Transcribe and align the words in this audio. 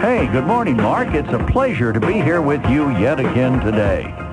Hey, 0.00 0.28
good 0.28 0.46
morning, 0.46 0.76
Mark. 0.76 1.14
It's 1.14 1.32
a 1.32 1.44
pleasure 1.46 1.92
to 1.92 1.98
be 1.98 2.12
here 2.12 2.40
with 2.40 2.64
you 2.66 2.90
yet 2.90 3.18
again 3.18 3.58
today. 3.58 4.25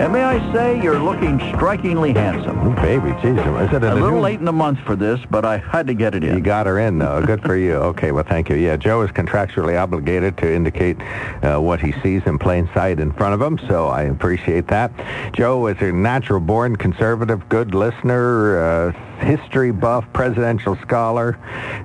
And 0.00 0.14
may 0.14 0.22
I 0.24 0.52
say, 0.54 0.82
you're 0.82 0.98
looking 0.98 1.38
strikingly 1.54 2.14
handsome. 2.14 2.66
Ooh, 2.66 2.74
baby. 2.76 3.10
Is 3.10 3.36
it 3.74 3.82
A 3.84 3.94
little 3.94 4.12
new- 4.12 4.20
late 4.20 4.38
in 4.38 4.46
the 4.46 4.52
month 4.52 4.78
for 4.80 4.96
this, 4.96 5.20
but 5.30 5.44
I 5.44 5.58
had 5.58 5.86
to 5.88 5.94
get 5.94 6.14
it 6.14 6.24
in. 6.24 6.34
You 6.34 6.40
got 6.40 6.64
her 6.64 6.78
in, 6.78 6.98
though. 6.98 7.20
Good 7.22 7.42
for 7.42 7.54
you. 7.54 7.74
Okay, 7.74 8.10
well, 8.10 8.24
thank 8.26 8.48
you. 8.48 8.56
Yeah, 8.56 8.78
Joe 8.78 9.02
is 9.02 9.10
contractually 9.10 9.78
obligated 9.78 10.38
to 10.38 10.50
indicate 10.50 10.96
uh, 11.42 11.58
what 11.58 11.80
he 11.80 11.92
sees 12.00 12.22
in 12.24 12.38
plain 12.38 12.66
sight 12.72 12.98
in 12.98 13.12
front 13.12 13.34
of 13.34 13.42
him, 13.42 13.58
so 13.68 13.88
I 13.88 14.04
appreciate 14.04 14.68
that. 14.68 14.90
Joe 15.34 15.66
is 15.66 15.76
a 15.82 15.92
natural-born 15.92 16.76
conservative, 16.76 17.46
good 17.50 17.74
listener, 17.74 18.58
uh, 18.58 18.92
history 19.18 19.70
buff, 19.70 20.10
presidential 20.14 20.76
scholar, 20.76 21.38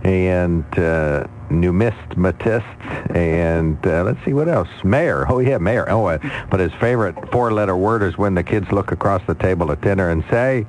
and 0.05 0.63
uh, 0.79 1.27
numismatist, 1.61 3.15
and 3.15 3.77
uh, 3.85 4.03
let's 4.03 4.23
see 4.25 4.33
what 4.33 4.47
else. 4.47 4.69
Mayor. 4.83 5.25
Oh, 5.29 5.39
yeah, 5.39 5.57
mayor. 5.57 5.89
Oh, 5.89 6.05
uh, 6.05 6.17
but 6.49 6.59
his 6.59 6.71
favorite 6.73 7.15
four-letter 7.31 7.75
word 7.75 8.03
is 8.03 8.17
when 8.17 8.35
the 8.35 8.43
kids 8.43 8.71
look 8.71 8.91
across 8.91 9.21
the 9.27 9.35
table 9.35 9.71
at 9.71 9.81
dinner 9.81 10.09
and 10.09 10.23
say, 10.29 10.65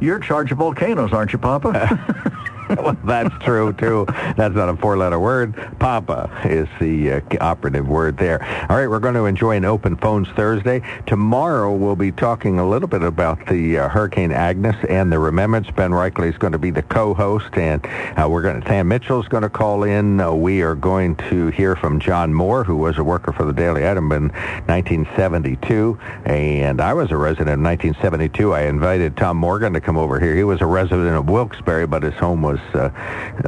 You're 0.00 0.18
charge 0.18 0.52
of 0.52 0.58
volcanoes, 0.58 1.12
aren't 1.12 1.32
you, 1.32 1.38
Papa? 1.38 2.44
well, 2.76 2.96
that's 3.04 3.34
true 3.42 3.72
too. 3.72 4.04
That's 4.08 4.54
not 4.54 4.68
a 4.68 4.76
four-letter 4.76 5.18
word. 5.18 5.54
Papa 5.78 6.30
is 6.44 6.68
the 6.80 7.12
uh, 7.12 7.20
operative 7.40 7.88
word 7.88 8.18
there. 8.18 8.44
All 8.68 8.76
right, 8.76 8.88
we're 8.88 8.98
going 8.98 9.14
to 9.14 9.24
enjoy 9.24 9.56
an 9.56 9.64
open 9.64 9.96
phones 9.96 10.28
Thursday. 10.28 10.82
Tomorrow 11.06 11.74
we'll 11.74 11.96
be 11.96 12.12
talking 12.12 12.58
a 12.58 12.68
little 12.68 12.88
bit 12.88 13.02
about 13.02 13.46
the 13.46 13.78
uh, 13.78 13.88
Hurricane 13.88 14.32
Agnes 14.32 14.76
and 14.88 15.10
the 15.10 15.18
Remembrance. 15.18 15.70
Ben 15.70 15.92
Reichley 15.92 16.28
is 16.28 16.36
going 16.36 16.52
to 16.52 16.58
be 16.58 16.70
the 16.70 16.82
co-host, 16.82 17.56
and 17.56 17.86
uh, 17.86 18.28
we're 18.28 18.42
going 18.42 18.60
to. 18.60 18.68
Sam 18.68 18.88
Mitchell 18.88 19.22
is 19.22 19.28
going 19.28 19.44
to 19.44 19.48
call 19.48 19.84
in. 19.84 20.20
Uh, 20.20 20.32
we 20.34 20.60
are 20.60 20.74
going 20.74 21.16
to 21.30 21.48
hear 21.48 21.74
from 21.74 22.00
John 22.00 22.34
Moore, 22.34 22.64
who 22.64 22.76
was 22.76 22.98
a 22.98 23.04
worker 23.04 23.32
for 23.32 23.44
the 23.44 23.52
Daily 23.52 23.88
Item 23.88 24.12
in 24.12 24.28
1972, 24.66 25.98
and 26.26 26.82
I 26.82 26.92
was 26.92 27.10
a 27.10 27.16
resident 27.16 27.58
in 27.58 27.62
1972. 27.62 28.52
I 28.52 28.62
invited 28.62 29.16
Tom 29.16 29.38
Morgan 29.38 29.72
to 29.72 29.80
come 29.80 29.96
over 29.96 30.20
here. 30.20 30.36
He 30.36 30.44
was 30.44 30.60
a 30.60 30.66
resident 30.66 31.16
of 31.16 31.30
Wilkes-Barre, 31.30 31.86
but 31.86 32.02
his 32.02 32.14
home 32.14 32.42
was 32.42 32.57
uh, 32.74 32.90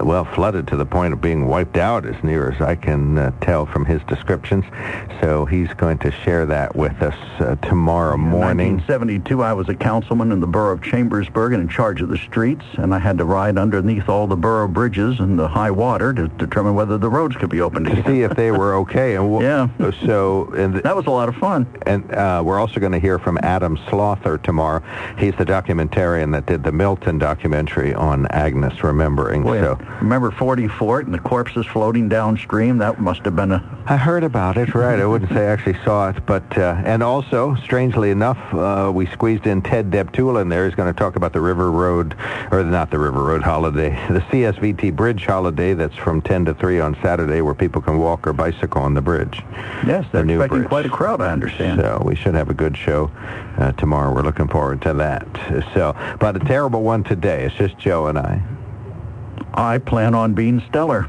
well 0.04 0.24
flooded 0.24 0.66
to 0.68 0.76
the 0.76 0.86
point 0.86 1.12
of 1.12 1.20
being 1.20 1.46
wiped 1.46 1.76
out, 1.76 2.06
as 2.06 2.22
near 2.24 2.50
as 2.50 2.60
I 2.60 2.74
can 2.76 3.18
uh, 3.18 3.30
tell 3.40 3.66
from 3.66 3.84
his 3.84 4.00
descriptions. 4.08 4.64
So 5.20 5.44
he's 5.44 5.72
going 5.74 5.98
to 5.98 6.10
share 6.10 6.46
that 6.46 6.74
with 6.76 7.00
us 7.02 7.14
uh, 7.40 7.56
tomorrow 7.56 8.16
morning. 8.16 8.66
In 8.68 8.74
1972, 8.78 9.42
I 9.42 9.52
was 9.52 9.68
a 9.68 9.74
councilman 9.74 10.32
in 10.32 10.40
the 10.40 10.46
borough 10.46 10.72
of 10.74 10.82
Chambersburg 10.82 11.52
and 11.52 11.62
in 11.62 11.68
charge 11.68 12.00
of 12.02 12.08
the 12.08 12.16
streets, 12.18 12.64
and 12.74 12.94
I 12.94 12.98
had 12.98 13.18
to 13.18 13.24
ride 13.24 13.58
underneath 13.58 14.08
all 14.08 14.26
the 14.26 14.36
borough 14.36 14.68
bridges 14.68 15.18
in 15.20 15.36
the 15.36 15.48
high 15.48 15.70
water 15.70 16.12
to 16.14 16.28
determine 16.28 16.74
whether 16.74 16.98
the 16.98 17.08
roads 17.08 17.36
could 17.36 17.50
be 17.50 17.60
opened 17.60 17.86
To 17.86 17.92
again. 17.92 18.04
see 18.06 18.22
if 18.22 18.34
they 18.36 18.50
were 18.50 18.74
okay, 18.76 19.16
and 19.16 19.30
we'll, 19.30 19.42
Yeah. 19.42 19.68
So, 20.06 20.52
and 20.56 20.74
th- 20.74 20.84
That 20.84 20.96
was 20.96 21.06
a 21.06 21.10
lot 21.10 21.28
of 21.28 21.36
fun. 21.36 21.66
And 21.86 22.10
uh, 22.14 22.42
we're 22.44 22.58
also 22.58 22.80
going 22.80 22.92
to 22.92 22.98
hear 22.98 23.18
from 23.18 23.38
Adam 23.42 23.76
Slother 23.88 24.42
tomorrow. 24.42 24.82
He's 25.18 25.34
the 25.36 25.44
documentarian 25.44 26.32
that 26.32 26.46
did 26.46 26.64
the 26.64 26.72
Milton 26.72 27.18
documentary 27.18 27.94
on 27.94 28.26
Agnes 28.28 28.82
Remembering. 29.00 29.42
Boy, 29.42 29.60
so 29.62 29.76
remember 30.02 30.30
Forty 30.30 30.68
Fort 30.68 31.06
and 31.06 31.14
the 31.14 31.18
corpses 31.18 31.64
floating 31.64 32.10
downstream? 32.10 32.76
That 32.76 33.00
must 33.00 33.24
have 33.24 33.34
been 33.34 33.50
a... 33.50 33.78
I 33.86 33.96
heard 33.96 34.22
about 34.22 34.58
it. 34.58 34.74
Right, 34.74 35.00
I 35.00 35.06
wouldn't 35.06 35.30
say 35.30 35.46
I 35.48 35.52
actually 35.52 35.78
saw 35.82 36.10
it, 36.10 36.26
but 36.26 36.58
uh, 36.58 36.82
and 36.84 37.02
also, 37.02 37.54
strangely 37.64 38.10
enough, 38.10 38.36
uh, 38.52 38.92
we 38.94 39.06
squeezed 39.06 39.46
in 39.46 39.62
Ted 39.62 39.90
Deptula 39.90 40.42
in 40.42 40.50
there. 40.50 40.66
He's 40.66 40.74
going 40.74 40.92
to 40.92 40.98
talk 40.98 41.16
about 41.16 41.32
the 41.32 41.40
River 41.40 41.70
Road, 41.70 42.14
or 42.52 42.62
not 42.62 42.90
the 42.90 42.98
River 42.98 43.22
Road 43.22 43.42
holiday, 43.42 43.90
the 44.10 44.20
CSVT 44.20 44.94
Bridge 44.94 45.24
holiday. 45.24 45.72
That's 45.72 45.96
from 45.96 46.20
10 46.20 46.44
to 46.44 46.54
3 46.54 46.80
on 46.80 46.94
Saturday, 47.00 47.40
where 47.40 47.54
people 47.54 47.80
can 47.80 47.96
walk 47.98 48.26
or 48.26 48.34
bicycle 48.34 48.82
on 48.82 48.92
the 48.92 49.00
bridge. 49.00 49.40
Yes, 49.86 50.04
they're 50.12 50.26
new 50.26 50.42
expecting 50.42 50.58
bridge. 50.58 50.68
quite 50.68 50.84
a 50.86 50.90
crowd, 50.90 51.22
I 51.22 51.32
understand. 51.32 51.80
So 51.80 52.02
we 52.04 52.16
should 52.16 52.34
have 52.34 52.50
a 52.50 52.54
good 52.54 52.76
show 52.76 53.10
uh, 53.56 53.72
tomorrow. 53.72 54.12
We're 54.14 54.24
looking 54.24 54.48
forward 54.48 54.82
to 54.82 54.92
that. 54.92 55.26
So, 55.72 55.96
but 56.20 56.36
a 56.36 56.40
terrible 56.40 56.82
one 56.82 57.02
today. 57.02 57.46
It's 57.46 57.54
just 57.54 57.78
Joe 57.78 58.08
and 58.08 58.18
I. 58.18 58.42
I 59.54 59.78
plan 59.78 60.14
on 60.14 60.34
being 60.34 60.62
stellar. 60.68 61.08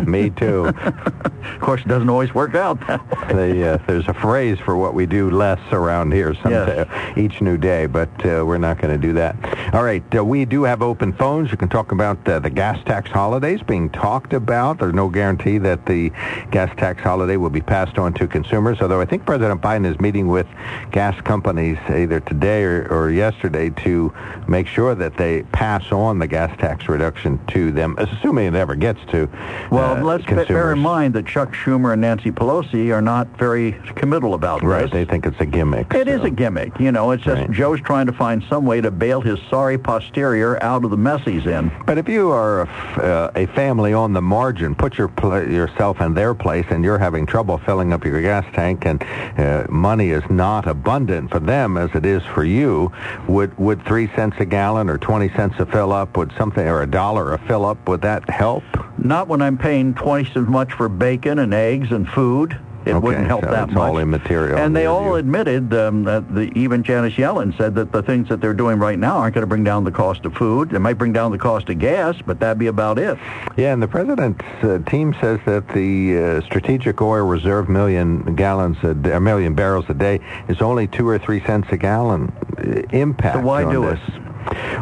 Me 0.06 0.28
too. 0.28 0.66
Of 0.66 1.60
course, 1.60 1.80
it 1.80 1.88
doesn't 1.88 2.10
always 2.10 2.34
work 2.34 2.54
out 2.54 2.78
the, 2.86 3.74
uh, 3.74 3.78
there's 3.86 4.06
a 4.06 4.12
phrase 4.14 4.58
for 4.58 4.76
what 4.76 4.92
we 4.92 5.06
do 5.06 5.30
less 5.30 5.60
around 5.72 6.12
here 6.12 6.34
some 6.42 6.52
Yes. 6.52 7.16
each 7.16 7.40
new 7.40 7.56
day, 7.56 7.86
but 7.86 8.10
uh, 8.26 8.44
we're 8.44 8.58
not 8.58 8.78
going 8.80 8.92
to 8.92 8.98
do 9.06 9.14
that. 9.14 9.34
All 9.74 9.82
right, 9.82 10.02
uh, 10.14 10.22
we 10.24 10.44
do 10.44 10.62
have 10.64 10.82
open 10.82 11.12
phones. 11.14 11.50
You 11.50 11.56
can 11.56 11.68
talk 11.70 11.90
about 11.92 12.26
uh, 12.28 12.38
the 12.38 12.50
gas 12.50 12.82
tax 12.84 13.10
holidays 13.10 13.62
being 13.62 13.88
talked 13.90 14.34
about. 14.34 14.78
There's 14.78 14.92
no 14.94 15.08
guarantee 15.08 15.56
that 15.58 15.86
the 15.86 16.10
gas 16.50 16.70
tax 16.76 17.02
holiday 17.02 17.36
will 17.38 17.48
be 17.50 17.60
passed 17.62 17.98
on 17.98 18.12
to 18.14 18.26
consumers, 18.26 18.80
although 18.82 19.00
I 19.00 19.06
think 19.06 19.24
President 19.24 19.62
Biden 19.62 19.86
is 19.90 19.98
meeting 20.00 20.28
with 20.28 20.46
gas 20.90 21.18
companies 21.22 21.78
either 21.88 22.20
today 22.20 22.62
or, 22.64 22.86
or 22.90 23.10
yesterday 23.10 23.70
to 23.70 24.12
make 24.46 24.66
sure 24.66 24.94
that 24.94 25.16
they 25.16 25.42
pass 25.44 25.90
on 25.92 26.18
the 26.18 26.26
gas 26.26 26.54
tax 26.58 26.88
reduction 26.88 27.38
to 27.48 27.72
them, 27.78 27.94
assuming 27.98 28.46
it 28.48 28.54
ever 28.54 28.74
gets 28.74 28.98
to 29.12 29.28
Well, 29.70 29.96
uh, 29.96 30.02
let's 30.02 30.24
be- 30.26 30.34
bear 30.34 30.72
in 30.72 30.78
mind 30.80 31.14
that 31.14 31.26
Chuck 31.26 31.52
Schumer 31.54 31.92
and 31.92 32.00
Nancy 32.02 32.30
Pelosi 32.32 32.92
are 32.92 33.00
not 33.00 33.28
very 33.38 33.72
committal 33.94 34.34
about 34.34 34.62
Right, 34.62 34.82
this. 34.82 34.90
they 34.90 35.04
think 35.04 35.26
it's 35.26 35.40
a 35.40 35.46
gimmick. 35.46 35.94
It 35.94 36.08
is 36.08 36.20
so. 36.20 36.26
a 36.26 36.30
gimmick. 36.30 36.78
You 36.80 36.90
know, 36.92 37.12
it's 37.12 37.22
just 37.22 37.40
Right. 37.40 37.50
Joe's 37.50 37.80
trying 37.80 38.06
to 38.06 38.12
find 38.12 38.42
some 38.50 38.66
way 38.66 38.80
to 38.80 38.90
bail 38.90 39.20
his 39.20 39.38
sorry 39.48 39.78
posterior 39.78 40.60
out 40.62 40.84
of 40.84 40.90
the 40.90 40.96
mess 40.96 41.20
he's 41.24 41.46
in. 41.46 41.70
But 41.86 41.98
if 41.98 42.08
you 42.08 42.30
are 42.30 42.62
a, 42.62 42.68
f- 42.68 42.98
uh, 42.98 43.30
a 43.36 43.46
family 43.46 43.92
on 43.94 44.12
the 44.12 44.22
margin, 44.22 44.74
put 44.74 44.98
your 44.98 45.06
pla 45.08 45.36
yourself 45.38 46.00
in 46.00 46.14
their 46.14 46.34
place, 46.34 46.66
and 46.70 46.82
you're 46.82 46.98
having 46.98 47.26
trouble 47.26 47.58
filling 47.58 47.92
up 47.92 48.04
your 48.04 48.20
gas 48.20 48.44
tank, 48.54 48.84
and 48.86 49.04
uh, 49.38 49.66
money 49.68 50.10
is 50.10 50.24
not 50.30 50.66
abundant 50.66 51.30
for 51.30 51.38
them 51.38 51.76
as 51.76 51.90
it 51.94 52.04
is 52.04 52.22
for 52.34 52.42
you, 52.42 52.90
would 53.28 53.56
would 53.58 53.84
three 53.84 54.10
cents 54.16 54.36
a 54.40 54.44
gallon 54.44 54.88
or 54.90 54.98
twenty 54.98 55.28
cents 55.36 55.54
a 55.58 55.66
fill 55.66 55.92
up, 55.92 56.16
would 56.16 56.32
something 56.38 56.66
or 56.66 56.82
a 56.82 56.86
dollar 56.86 57.34
a 57.34 57.38
fill 57.46 57.64
up, 57.66 57.67
would 57.86 58.00
that 58.02 58.28
help? 58.30 58.64
Not 58.98 59.28
when 59.28 59.42
I'm 59.42 59.58
paying 59.58 59.94
twice 59.94 60.28
as 60.36 60.46
much 60.46 60.72
for 60.72 60.88
bacon 60.88 61.38
and 61.38 61.52
eggs 61.52 61.90
and 61.92 62.08
food. 62.08 62.58
It 62.84 62.92
Okay, 62.94 63.00
wouldn't 63.00 63.26
help 63.26 63.44
so 63.44 63.50
that 63.50 63.64
it's 63.64 63.74
much. 63.74 63.82
all 63.90 63.98
immaterial 63.98 64.56
And 64.56 64.74
they 64.74 64.86
all 64.86 65.16
admitted 65.16 65.74
um, 65.74 66.04
that 66.04 66.32
the, 66.34 66.50
even 66.56 66.82
Janice 66.82 67.14
Yellen 67.14 67.54
said 67.58 67.74
that 67.74 67.92
the 67.92 68.02
things 68.02 68.28
that 68.30 68.40
they're 68.40 68.54
doing 68.54 68.78
right 68.78 68.98
now 68.98 69.18
aren't 69.18 69.34
going 69.34 69.42
to 69.42 69.46
bring 69.48 69.64
down 69.64 69.84
the 69.84 69.90
cost 69.90 70.24
of 70.24 70.32
food. 70.32 70.70
They 70.70 70.78
might 70.78 70.94
bring 70.94 71.12
down 71.12 71.30
the 71.32 71.38
cost 71.38 71.68
of 71.68 71.78
gas, 71.80 72.16
but 72.24 72.40
that'd 72.40 72.58
be 72.58 72.68
about 72.68 72.98
it. 72.98 73.18
Yeah, 73.58 73.74
and 73.74 73.82
the 73.82 73.88
president's 73.88 74.42
uh, 74.62 74.78
team 74.86 75.14
says 75.20 75.38
that 75.44 75.68
the 75.74 76.18
uh, 76.18 76.40
strategic 76.46 77.02
oil 77.02 77.26
reserve 77.26 77.68
million 77.68 78.34
gallons 78.36 78.78
a, 78.82 78.94
d- 78.94 79.10
a 79.10 79.20
million 79.20 79.54
barrels 79.54 79.84
a 79.90 79.94
day 79.94 80.20
is 80.48 80.62
only 80.62 80.86
two 80.86 81.06
or 81.06 81.18
three 81.18 81.44
cents 81.44 81.68
a 81.72 81.76
gallon 81.76 82.32
uh, 82.56 82.62
impact. 82.96 83.36
So 83.36 83.42
why 83.42 83.64
on 83.64 83.72
do 83.72 83.84
this. 83.84 84.00
it? 84.08 84.22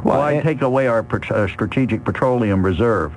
Well, 0.04 0.18
Why 0.18 0.32
and- 0.32 0.42
take 0.42 0.62
away 0.62 0.86
our 0.86 1.02
pet- 1.02 1.30
uh, 1.30 1.48
strategic 1.48 2.04
petroleum 2.04 2.64
reserve? 2.64 3.12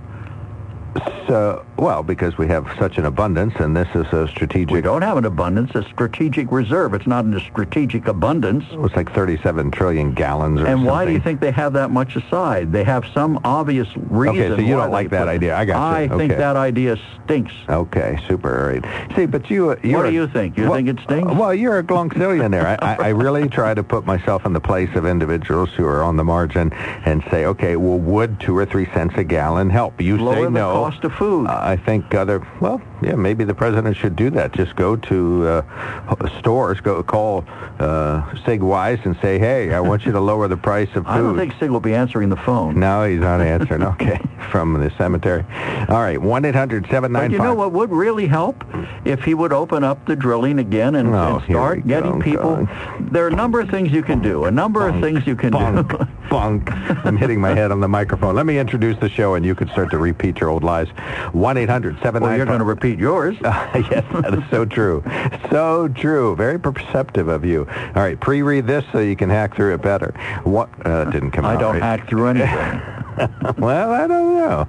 So, 1.29 1.63
well, 1.77 2.01
because 2.01 2.39
we 2.39 2.47
have 2.47 2.67
such 2.79 2.97
an 2.97 3.05
abundance, 3.05 3.53
and 3.57 3.77
this 3.77 3.87
is 3.93 4.11
a 4.11 4.27
strategic. 4.29 4.71
We 4.73 4.81
don't 4.81 5.03
have 5.03 5.15
an 5.15 5.25
abundance, 5.25 5.69
a 5.75 5.83
strategic 5.83 6.51
reserve. 6.51 6.95
It's 6.95 7.05
not 7.05 7.23
a 7.27 7.39
strategic 7.39 8.07
abundance. 8.07 8.65
It's 8.71 8.95
like 8.95 9.13
37 9.13 9.69
trillion 9.69 10.13
gallons 10.15 10.59
or 10.59 10.65
something. 10.65 10.73
And 10.79 10.85
why 10.87 11.05
do 11.05 11.11
you 11.11 11.19
think 11.19 11.39
they 11.39 11.51
have 11.51 11.73
that 11.73 11.91
much 11.91 12.15
aside? 12.15 12.71
They 12.71 12.83
have 12.83 13.05
some 13.13 13.39
obvious 13.43 13.87
reason. 13.95 14.41
Okay, 14.53 14.55
so 14.55 14.67
you 14.67 14.75
don't 14.75 14.89
like 14.89 15.11
that 15.11 15.27
idea. 15.27 15.55
I 15.55 15.65
got 15.65 15.99
you. 15.99 16.05
I 16.05 16.17
think 16.17 16.31
Okay. 16.31 16.39
that 16.39 16.55
idea 16.55 16.97
stinks. 17.25 17.53
Okay, 17.69 18.19
super. 18.27 18.61
All 18.61 18.67
right. 18.73 19.15
See, 19.15 19.27
but 19.27 19.51
you... 19.51 19.69
Uh, 19.69 19.75
you're 19.83 20.07
do 20.07 20.11
you 20.11 20.27
think? 20.27 20.57
You 20.57 20.67
think 20.73 20.89
it 20.89 20.97
stinks? 21.03 21.31
Well, 21.31 21.53
you're 21.53 21.77
a 21.77 21.83
glonkzillionaire. 21.83 22.79
I, 22.81 22.95
I, 22.95 22.95
I 22.95 23.07
really 23.09 23.47
try 23.47 23.75
to 23.75 23.83
put 23.83 24.03
myself 24.03 24.47
in 24.47 24.53
the 24.53 24.59
place 24.59 24.89
of 24.95 25.05
individuals 25.05 25.69
who 25.77 25.85
are 25.85 26.01
on 26.01 26.17
the 26.17 26.23
margin 26.23 26.73
and 26.73 27.23
say, 27.29 27.45
okay, 27.45 27.75
well, 27.75 27.99
would 27.99 28.39
two 28.39 28.57
or 28.57 28.65
three 28.65 28.87
cents 28.95 29.13
a 29.17 29.23
gallon 29.23 29.69
help? 29.69 30.01
You 30.01 30.17
Lower 30.17 30.35
say 30.35 30.43
the 30.45 30.49
no. 30.49 30.71
cost 30.71 31.03
of 31.03 31.18
food. 31.19 31.47
I 31.47 31.75
think 31.75 32.15
other, 32.15 32.41
well, 32.61 32.81
yeah, 33.01 33.15
maybe 33.15 33.43
the 33.43 33.53
president 33.53 33.95
should 33.95 34.15
do 34.15 34.29
that. 34.31 34.51
Just 34.53 34.75
go 34.75 34.95
to 34.95 35.47
uh, 35.47 36.39
stores, 36.39 36.79
go 36.81 37.01
call 37.03 37.45
uh, 37.79 38.33
Sig 38.45 38.61
Weis 38.61 39.03
and 39.05 39.17
say, 39.21 39.39
hey, 39.39 39.73
I 39.73 39.79
want 39.79 40.05
you 40.05 40.11
to 40.11 40.19
lower 40.19 40.47
the 40.47 40.57
price 40.57 40.89
of 40.95 41.05
food. 41.05 41.07
I 41.07 41.17
don't 41.17 41.37
think 41.37 41.53
Sig 41.59 41.69
will 41.69 41.79
be 41.79 41.93
answering 41.93 42.29
the 42.29 42.35
phone. 42.37 42.79
No, 42.79 43.07
he's 43.07 43.19
not 43.19 43.41
answering. 43.41 43.83
Okay, 43.89 44.19
from 44.51 44.73
the 44.73 44.91
cemetery. 44.97 45.43
All 45.89 46.01
right, 46.01 46.21
one 46.21 46.45
eight 46.45 46.55
hundred 46.55 46.87
seven 46.89 47.11
nine 47.11 47.31
you 47.31 47.37
know 47.37 47.53
what 47.53 47.71
would 47.71 47.91
really 47.91 48.27
help 48.27 48.63
if 49.03 49.23
he 49.23 49.33
would 49.33 49.51
open 49.51 49.83
up 49.83 50.05
the 50.05 50.15
drilling 50.15 50.59
again 50.59 50.95
and, 50.95 51.09
Oh, 51.09 51.37
and 51.37 51.43
start 51.45 51.87
getting 51.87 52.19
go, 52.19 52.23
people. 52.23 52.67
There 53.11 53.25
are 53.25 53.29
a 53.29 53.35
number 53.35 53.59
of 53.59 53.69
things 53.69 53.91
you 53.91 54.03
can 54.03 54.21
do. 54.21 54.45
A 54.45 54.51
number 54.51 54.87
of 54.87 54.99
things 55.01 55.25
you 55.25 55.35
can 55.35 55.51
Bunk, 55.51 55.89
do. 55.89 56.05
bunk. 56.29 56.71
I'm 57.05 57.17
hitting 57.17 57.41
my 57.41 57.49
head 57.55 57.71
on 57.71 57.79
the 57.79 57.87
microphone. 57.87 58.35
Let 58.35 58.45
me 58.45 58.59
introduce 58.59 58.97
the 58.99 59.09
show, 59.09 59.35
and 59.35 59.45
you 59.45 59.55
can 59.55 59.67
start 59.69 59.91
to 59.91 59.97
repeat 59.97 60.39
your 60.39 60.49
old 60.49 60.63
lies. 60.63 60.87
One 61.31 61.57
eight 61.57 61.69
hundred 61.69 61.97
seven 62.01 62.21
well, 62.21 62.31
nine 62.31 62.37
you're 62.37 62.45
going 62.45 62.59
to 62.59 62.65
five. 62.65 62.69
Repeat 62.89 63.01
yours. 63.01 63.37
yes, 63.43 64.05
that 64.13 64.33
is 64.33 64.43
so 64.49 64.65
true. 64.65 65.03
So 65.49 65.87
true. 65.89 66.35
Very 66.35 66.59
perceptive 66.59 67.27
of 67.27 67.45
you. 67.45 67.67
All 67.69 68.01
right, 68.01 68.19
pre-read 68.19 68.65
this 68.67 68.85
so 68.91 68.99
you 68.99 69.15
can 69.15 69.29
hack 69.29 69.55
through 69.55 69.75
it 69.75 69.81
better. 69.81 70.13
What 70.43 70.69
uh, 70.85 71.05
didn't 71.05 71.31
come 71.31 71.45
I 71.45 71.53
out 71.53 71.57
I 71.57 71.61
don't 71.61 71.73
right. 71.73 71.83
hack 71.83 72.09
through 72.09 72.27
anything. 72.27 72.99
well, 73.57 73.91
I 73.91 74.07
don't 74.07 74.35
know. 74.35 74.65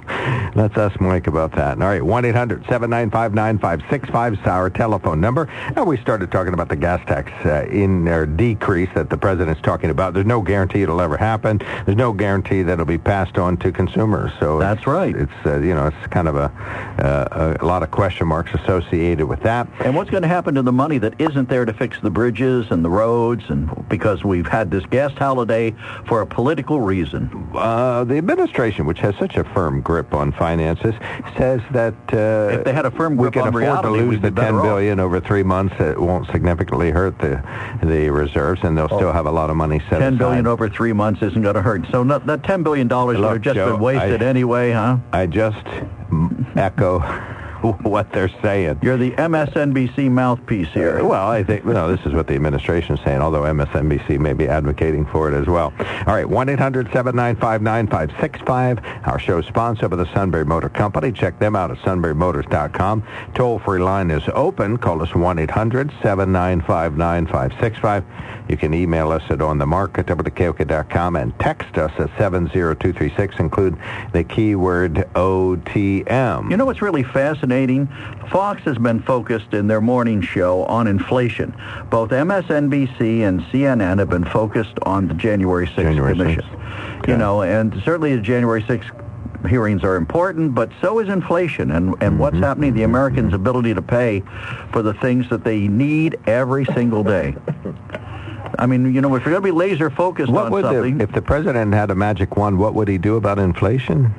Let's 0.55 0.77
ask 0.77 1.01
Mike 1.01 1.29
about 1.29 1.53
that. 1.53 1.81
All 1.81 1.89
right, 1.89 2.03
1-800-795-9565 2.03 4.33
is 4.33 4.41
our 4.47 4.69
telephone 4.71 5.21
number. 5.21 5.49
And 5.77 5.87
we 5.87 5.97
started 5.99 6.33
talking 6.33 6.53
about 6.53 6.69
the 6.69 6.77
gas 6.77 7.01
tax 7.07 7.31
uh, 7.47 7.67
in 7.67 8.09
or 8.09 8.27
decrease 8.27 8.91
that 8.95 9.11
the 9.11 9.17
president's 9.17 9.63
talking 9.63 9.91
about. 9.91 10.15
There's 10.15 10.27
no 10.27 10.41
guarantee 10.41 10.83
it'll 10.83 11.01
ever 11.01 11.17
happen. 11.17 11.59
There's 11.85 11.97
no 11.97 12.13
guarantee 12.13 12.63
that 12.63 12.73
it'll 12.73 12.85
be 12.85 12.99
passed 12.99 13.39
on 13.39 13.57
to 13.59 13.71
consumers. 13.71 14.33
So 14.41 14.59
That's 14.59 14.79
it's, 14.79 14.87
right. 14.87 15.15
It's 15.15 15.31
uh, 15.47 15.61
you 15.61 15.75
know 15.75 15.87
it's 15.87 16.07
kind 16.09 16.27
of 16.27 16.35
a 16.37 16.51
uh, 16.99 17.57
a 17.61 17.65
lot 17.65 17.83
of 17.83 17.91
question 18.11 18.27
marks 18.27 18.53
associated 18.55 19.25
with 19.27 19.41
that. 19.45 19.69
And 19.85 19.95
what's 19.95 20.11
going 20.11 20.23
to 20.25 20.29
happen 20.29 20.57
to 20.57 20.62
the 20.62 20.73
money 20.73 20.99
that 20.99 21.15
isn't 21.21 21.49
there 21.49 21.65
to 21.65 21.73
fix 21.73 21.97
the 22.01 22.11
bridges 22.11 22.67
and 22.71 22.85
the 22.85 22.91
roads? 22.91 23.45
And 23.49 23.89
because 23.89 24.25
we've 24.25 24.49
had 24.49 24.69
this 24.73 24.85
gas 24.87 25.12
holiday 25.12 25.73
for 26.09 26.21
a 26.21 26.27
political 26.27 26.81
reason. 26.81 27.31
Uh, 27.55 28.03
the 28.03 28.17
administration, 28.17 28.85
which 28.87 28.99
has 28.99 29.15
such 29.17 29.37
a 29.37 29.45
firm 29.45 29.81
grip 29.81 30.12
on 30.12 30.33
finances, 30.33 30.93
says 31.39 31.61
that 31.71 31.95
uh, 32.12 32.59
If 32.59 32.65
they 32.65 32.73
had 32.73 32.85
a 32.85 32.91
firm 32.91 33.17
we 33.17 33.23
grip 33.23 33.35
can 33.35 33.43
on 33.43 33.49
afford 33.51 33.62
reality, 33.62 33.89
to 34.01 34.05
lose 34.07 34.21
the 34.21 34.31
ten 34.33 34.57
off. 34.57 34.62
billion 34.65 34.99
over 34.99 35.21
three 35.21 35.45
months. 35.45 35.77
It 35.79 36.01
won't 36.01 36.27
significantly 36.33 36.91
hurt 36.91 37.17
the 37.21 37.41
the 37.85 38.11
reserves, 38.11 38.61
and 38.65 38.77
they'll 38.77 38.89
still 38.89 39.12
have 39.12 39.27
a 39.27 39.31
lot 39.33 39.51
of 39.51 39.57
money 39.57 39.79
set 39.89 39.95
Oh. 39.95 39.99
Ten 40.01 40.15
aside. 40.15 40.19
billion 40.19 40.47
over 40.49 40.69
three 40.69 40.93
months 40.93 41.23
isn't 41.23 41.43
going 41.43 41.55
to 41.55 41.62
hurt. 41.62 41.87
So 41.93 42.03
not, 42.03 42.27
that 42.27 42.43
ten 42.43 42.65
billion 42.65 42.89
dollars 42.89 43.19
would 43.19 43.29
have 43.31 43.41
just 43.43 43.55
Joe, 43.55 43.73
been 43.73 43.81
wasted 43.81 44.21
I- 44.23 44.27
anyway, 44.27 44.73
huh? 44.73 44.97
I 45.12 45.27
just 45.27 45.65
echo 46.57 46.99
what 47.83 48.11
they're 48.12 48.31
saying. 48.41 48.79
You're 48.83 48.97
the 48.97 49.11
MSNBC 49.12 50.11
mouthpiece 50.11 50.69
here. 50.69 51.05
Well, 51.05 51.29
I 51.29 51.45
think 51.45 51.67
no. 51.67 51.95
This 51.95 52.07
is 52.07 52.15
what 52.15 52.27
the 52.27 52.35
administration 52.35 52.97
is 52.97 53.05
saying. 53.05 53.21
Although 53.21 53.43
MSNBC 53.43 54.19
may 54.19 54.33
be 54.33 54.49
advocating 54.49 55.05
for 55.05 55.31
it 55.31 55.35
as 55.35 55.47
well. 55.47 55.75
All 56.07 56.15
right, 56.15 56.25
1-800-795-9565. 56.27 59.07
Our 59.07 59.19
show's 59.19 59.45
sponsored 59.47 59.91
by 59.91 59.97
the 59.97 60.11
Sunbury 60.15 60.47
Motor 60.47 60.71
Company. 60.71 61.12
Check 61.12 61.39
them 61.39 61.55
out 61.55 61.71
at 61.71 61.77
sunburymotors.com. 61.79 63.03
Toll-free 63.35 63.81
line 63.81 64.11
is 64.11 64.23
open. 64.33 64.79
Call 64.79 65.03
us 65.03 65.15
one 65.15 65.37
800-795-9565. 65.37 68.05
You 68.49 68.57
can 68.57 68.73
email 68.75 69.12
us 69.12 69.23
at 69.31 69.39
onthemark 69.39 69.99
and 71.21 71.39
text 71.39 71.79
us 71.79 71.93
at 71.99 72.09
70236. 72.19 73.39
Include 73.39 73.77
the 74.12 74.25
keyword 74.25 74.95
OTM. 75.15 76.51
You 76.51 76.57
know 76.57 76.65
what's 76.65 76.81
really 76.83 77.03
fascinating? 77.03 77.50
Fox 78.31 78.62
has 78.62 78.79
been 78.79 79.02
focused 79.02 79.52
in 79.55 79.67
their 79.67 79.81
morning 79.81 80.23
show 80.23 80.64
on 80.64 80.87
inflation. 80.87 81.55
Both 81.91 82.11
MSNBC 82.11 83.20
and 83.20 83.41
CNN 83.43 83.99
have 83.99 84.08
been 84.08 84.25
focused 84.25 84.79
on 84.82 85.08
the 85.08 85.14
January 85.14 85.67
6th 85.67 85.76
January 85.76 86.14
commission. 86.17 86.43
6th. 86.43 87.08
You 87.08 87.17
know, 87.17 87.43
and 87.43 87.75
certainly 87.85 88.14
the 88.14 88.23
January 88.23 88.62
6th 88.62 89.49
hearings 89.49 89.82
are 89.85 89.97
important, 89.97 90.55
but 90.55 90.70
so 90.81 90.99
is 90.99 91.08
inflation 91.08 91.70
and, 91.73 91.94
and 92.02 92.19
what's 92.19 92.35
Mm-hmm. 92.35 92.44
happening 92.44 92.73
to 92.73 92.76
the 92.79 92.85
Americans' 92.85 93.32
ability 93.35 93.75
to 93.75 93.82
pay 93.82 94.23
for 94.73 94.82
the 94.82 94.94
things 94.94 95.29
that 95.31 95.44
they 95.44 95.67
need 95.67 96.19
every 96.26 96.64
single 96.67 97.02
day. 97.02 97.35
I 98.58 98.67
mean, 98.67 98.94
you 98.94 99.00
know, 99.00 99.14
if 99.17 99.25
you're 99.25 99.32
going 99.32 99.43
to 99.43 99.47
be 99.47 99.50
laser 99.50 99.88
focused 99.91 100.31
What 100.31 100.47
on 100.47 100.52
would 100.52 100.64
something... 100.64 100.99
the, 100.99 101.05
if 101.05 101.12
the 101.12 101.23
president 101.23 101.73
had 101.73 101.91
a 101.91 101.94
magic 101.94 102.37
wand? 102.37 102.58
What 102.58 102.75
would 102.75 102.88
he 102.88 102.99
do 102.99 103.17
about 103.17 103.38
inflation? 103.38 104.14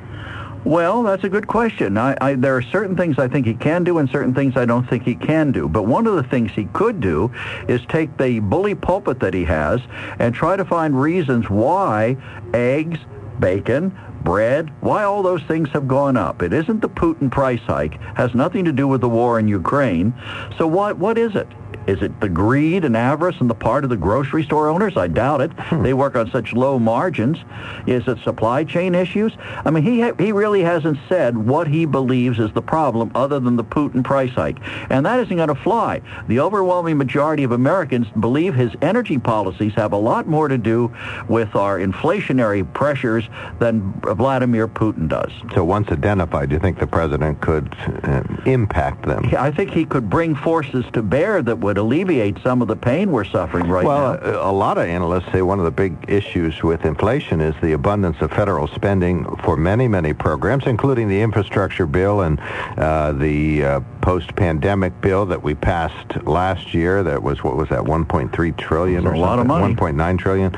Well, 0.64 1.02
that's 1.02 1.24
a 1.24 1.28
good 1.28 1.48
question. 1.48 1.98
I, 1.98 2.16
I, 2.20 2.34
there 2.34 2.56
are 2.56 2.62
certain 2.62 2.96
things 2.96 3.18
I 3.18 3.26
think 3.26 3.46
he 3.46 3.54
can 3.54 3.82
do 3.82 3.98
and 3.98 4.08
certain 4.08 4.32
things 4.32 4.56
I 4.56 4.64
don't 4.64 4.88
think 4.88 5.02
he 5.02 5.16
can 5.16 5.50
do. 5.50 5.68
But 5.68 5.86
one 5.86 6.06
of 6.06 6.14
the 6.14 6.22
things 6.22 6.52
he 6.52 6.66
could 6.66 7.00
do 7.00 7.32
is 7.66 7.80
take 7.88 8.16
the 8.16 8.38
bully 8.38 8.76
pulpit 8.76 9.18
that 9.20 9.34
he 9.34 9.44
has 9.44 9.80
and 10.20 10.32
try 10.32 10.56
to 10.56 10.64
find 10.64 11.00
reasons 11.00 11.50
why 11.50 12.16
eggs, 12.54 13.00
bacon, 13.40 13.98
bread, 14.22 14.70
why 14.82 15.02
all 15.02 15.24
those 15.24 15.42
things 15.44 15.68
have 15.70 15.88
gone 15.88 16.16
up. 16.16 16.42
It 16.42 16.52
isn't 16.52 16.80
the 16.80 16.88
Putin 16.88 17.28
price 17.28 17.62
hike, 17.66 18.00
has 18.14 18.32
nothing 18.32 18.64
to 18.64 18.72
do 18.72 18.86
with 18.86 19.00
the 19.00 19.08
war 19.08 19.40
in 19.40 19.48
Ukraine. 19.48 20.14
So 20.58 20.68
what, 20.68 20.96
what 20.96 21.18
is 21.18 21.34
it? 21.34 21.48
Is 21.86 22.02
it 22.02 22.20
the 22.20 22.28
greed 22.28 22.84
and 22.84 22.96
avarice 22.96 23.36
on 23.40 23.48
the 23.48 23.54
part 23.54 23.84
of 23.84 23.90
the 23.90 23.96
grocery 23.96 24.44
store 24.44 24.68
owners? 24.68 24.96
I 24.96 25.08
doubt 25.08 25.40
it. 25.40 25.50
They 25.82 25.94
work 25.94 26.16
on 26.16 26.30
such 26.30 26.52
low 26.52 26.78
margins. 26.78 27.38
Is 27.86 28.06
it 28.06 28.18
supply 28.22 28.64
chain 28.64 28.94
issues? 28.94 29.32
I 29.64 29.70
mean, 29.70 29.82
he 29.82 30.00
ha- 30.00 30.14
he 30.18 30.32
really 30.32 30.62
hasn't 30.62 30.98
said 31.08 31.36
what 31.36 31.66
he 31.66 31.86
believes 31.86 32.38
is 32.38 32.52
the 32.52 32.62
problem 32.62 33.10
other 33.14 33.40
than 33.40 33.56
the 33.56 33.64
Putin 33.64 34.04
price 34.04 34.30
hike. 34.30 34.58
And 34.90 35.04
that 35.06 35.18
isn't 35.20 35.36
going 35.36 35.48
to 35.48 35.54
fly. 35.54 36.00
The 36.28 36.40
overwhelming 36.40 36.98
majority 36.98 37.42
of 37.42 37.52
Americans 37.52 38.06
believe 38.20 38.54
his 38.54 38.72
energy 38.80 39.18
policies 39.18 39.74
have 39.74 39.92
a 39.92 39.96
lot 39.96 40.26
more 40.26 40.48
to 40.48 40.58
do 40.58 40.94
with 41.28 41.54
our 41.56 41.78
inflationary 41.78 42.70
pressures 42.74 43.28
than 43.58 43.92
Vladimir 44.02 44.68
Putin 44.68 45.08
does. 45.08 45.32
So 45.54 45.64
once 45.64 45.88
identified, 45.88 46.50
do 46.50 46.54
you 46.54 46.60
think 46.60 46.78
the 46.78 46.86
president 46.86 47.40
could 47.40 47.74
uh, 48.04 48.22
impact 48.46 49.06
them? 49.06 49.28
I 49.36 49.50
think 49.50 49.70
he 49.70 49.84
could 49.84 50.08
bring 50.08 50.34
forces 50.34 50.84
to 50.92 51.02
bear 51.02 51.42
that 51.42 51.58
would 51.58 51.71
alleviate 51.78 52.38
some 52.42 52.62
of 52.62 52.68
the 52.68 52.76
pain 52.76 53.10
we're 53.10 53.24
suffering 53.24 53.68
right 53.68 53.84
well, 53.84 54.14
now. 54.14 54.20
Well, 54.20 54.50
a 54.50 54.52
lot 54.52 54.78
of 54.78 54.86
analysts 54.86 55.30
say 55.32 55.42
one 55.42 55.58
of 55.58 55.64
the 55.64 55.70
big 55.70 55.96
issues 56.08 56.62
with 56.62 56.84
inflation 56.84 57.40
is 57.40 57.54
the 57.62 57.72
abundance 57.72 58.16
of 58.20 58.30
federal 58.30 58.66
spending 58.68 59.24
for 59.36 59.56
many, 59.56 59.88
many 59.88 60.12
programs, 60.12 60.66
including 60.66 61.08
the 61.08 61.20
infrastructure 61.20 61.86
bill 61.86 62.22
and 62.22 62.40
uh, 62.78 63.12
the 63.12 63.64
uh, 63.64 63.80
post-pandemic 64.00 65.00
bill 65.00 65.24
that 65.26 65.42
we 65.42 65.54
passed 65.54 66.22
last 66.24 66.74
year. 66.74 67.02
That 67.02 67.22
was 67.22 67.42
what 67.42 67.56
was 67.56 67.68
that, 67.70 67.80
1.3 67.80 68.56
trillion 68.58 69.06
or 69.06 69.12
a 69.12 69.18
lot 69.18 69.38
of 69.38 69.46
money, 69.46 69.74
1.9 69.74 70.18
trillion, 70.18 70.54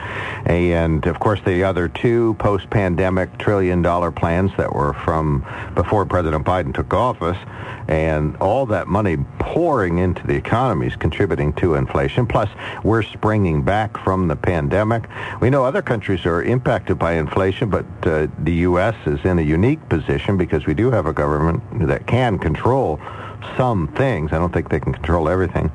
and 0.46 1.06
of 1.06 1.20
course 1.20 1.40
the 1.44 1.62
other 1.64 1.88
two 1.88 2.34
post-pandemic 2.34 3.38
trillion-dollar 3.38 4.10
plans 4.12 4.50
that 4.56 4.74
were 4.74 4.94
from 4.94 5.44
before 5.74 6.06
President 6.06 6.44
Biden 6.44 6.74
took 6.74 6.92
office, 6.92 7.38
and 7.88 8.36
all 8.36 8.66
that 8.66 8.88
money 8.88 9.16
pouring 9.38 9.98
into 9.98 10.26
the 10.26 10.34
economy 10.34 10.86
is 10.86 10.96
contributing 10.96 11.52
to 11.54 11.74
inflation. 11.74 12.26
Plus, 12.26 12.48
we're 12.82 13.02
springing 13.02 13.62
back 13.62 13.96
from 13.98 14.28
the 14.28 14.36
pandemic. 14.36 15.08
We 15.40 15.50
know 15.50 15.64
other 15.64 15.82
countries 15.82 16.26
are 16.26 16.42
impacted 16.42 16.98
by 16.98 17.12
inflation, 17.12 17.70
but 17.70 17.86
uh, 18.02 18.28
the 18.38 18.54
U.S. 18.68 18.94
is 19.06 19.24
in 19.24 19.38
a 19.38 19.42
unique 19.42 19.88
position 19.88 20.36
because 20.36 20.66
we 20.66 20.74
do 20.74 20.90
have 20.90 21.06
a 21.06 21.12
government 21.12 21.62
that 21.86 22.06
can 22.06 22.38
control 22.38 23.00
some 23.56 23.88
things. 23.88 24.32
I 24.32 24.38
don't 24.38 24.52
think 24.52 24.70
they 24.70 24.80
can 24.80 24.92
control 24.92 25.28
everything. 25.28 25.70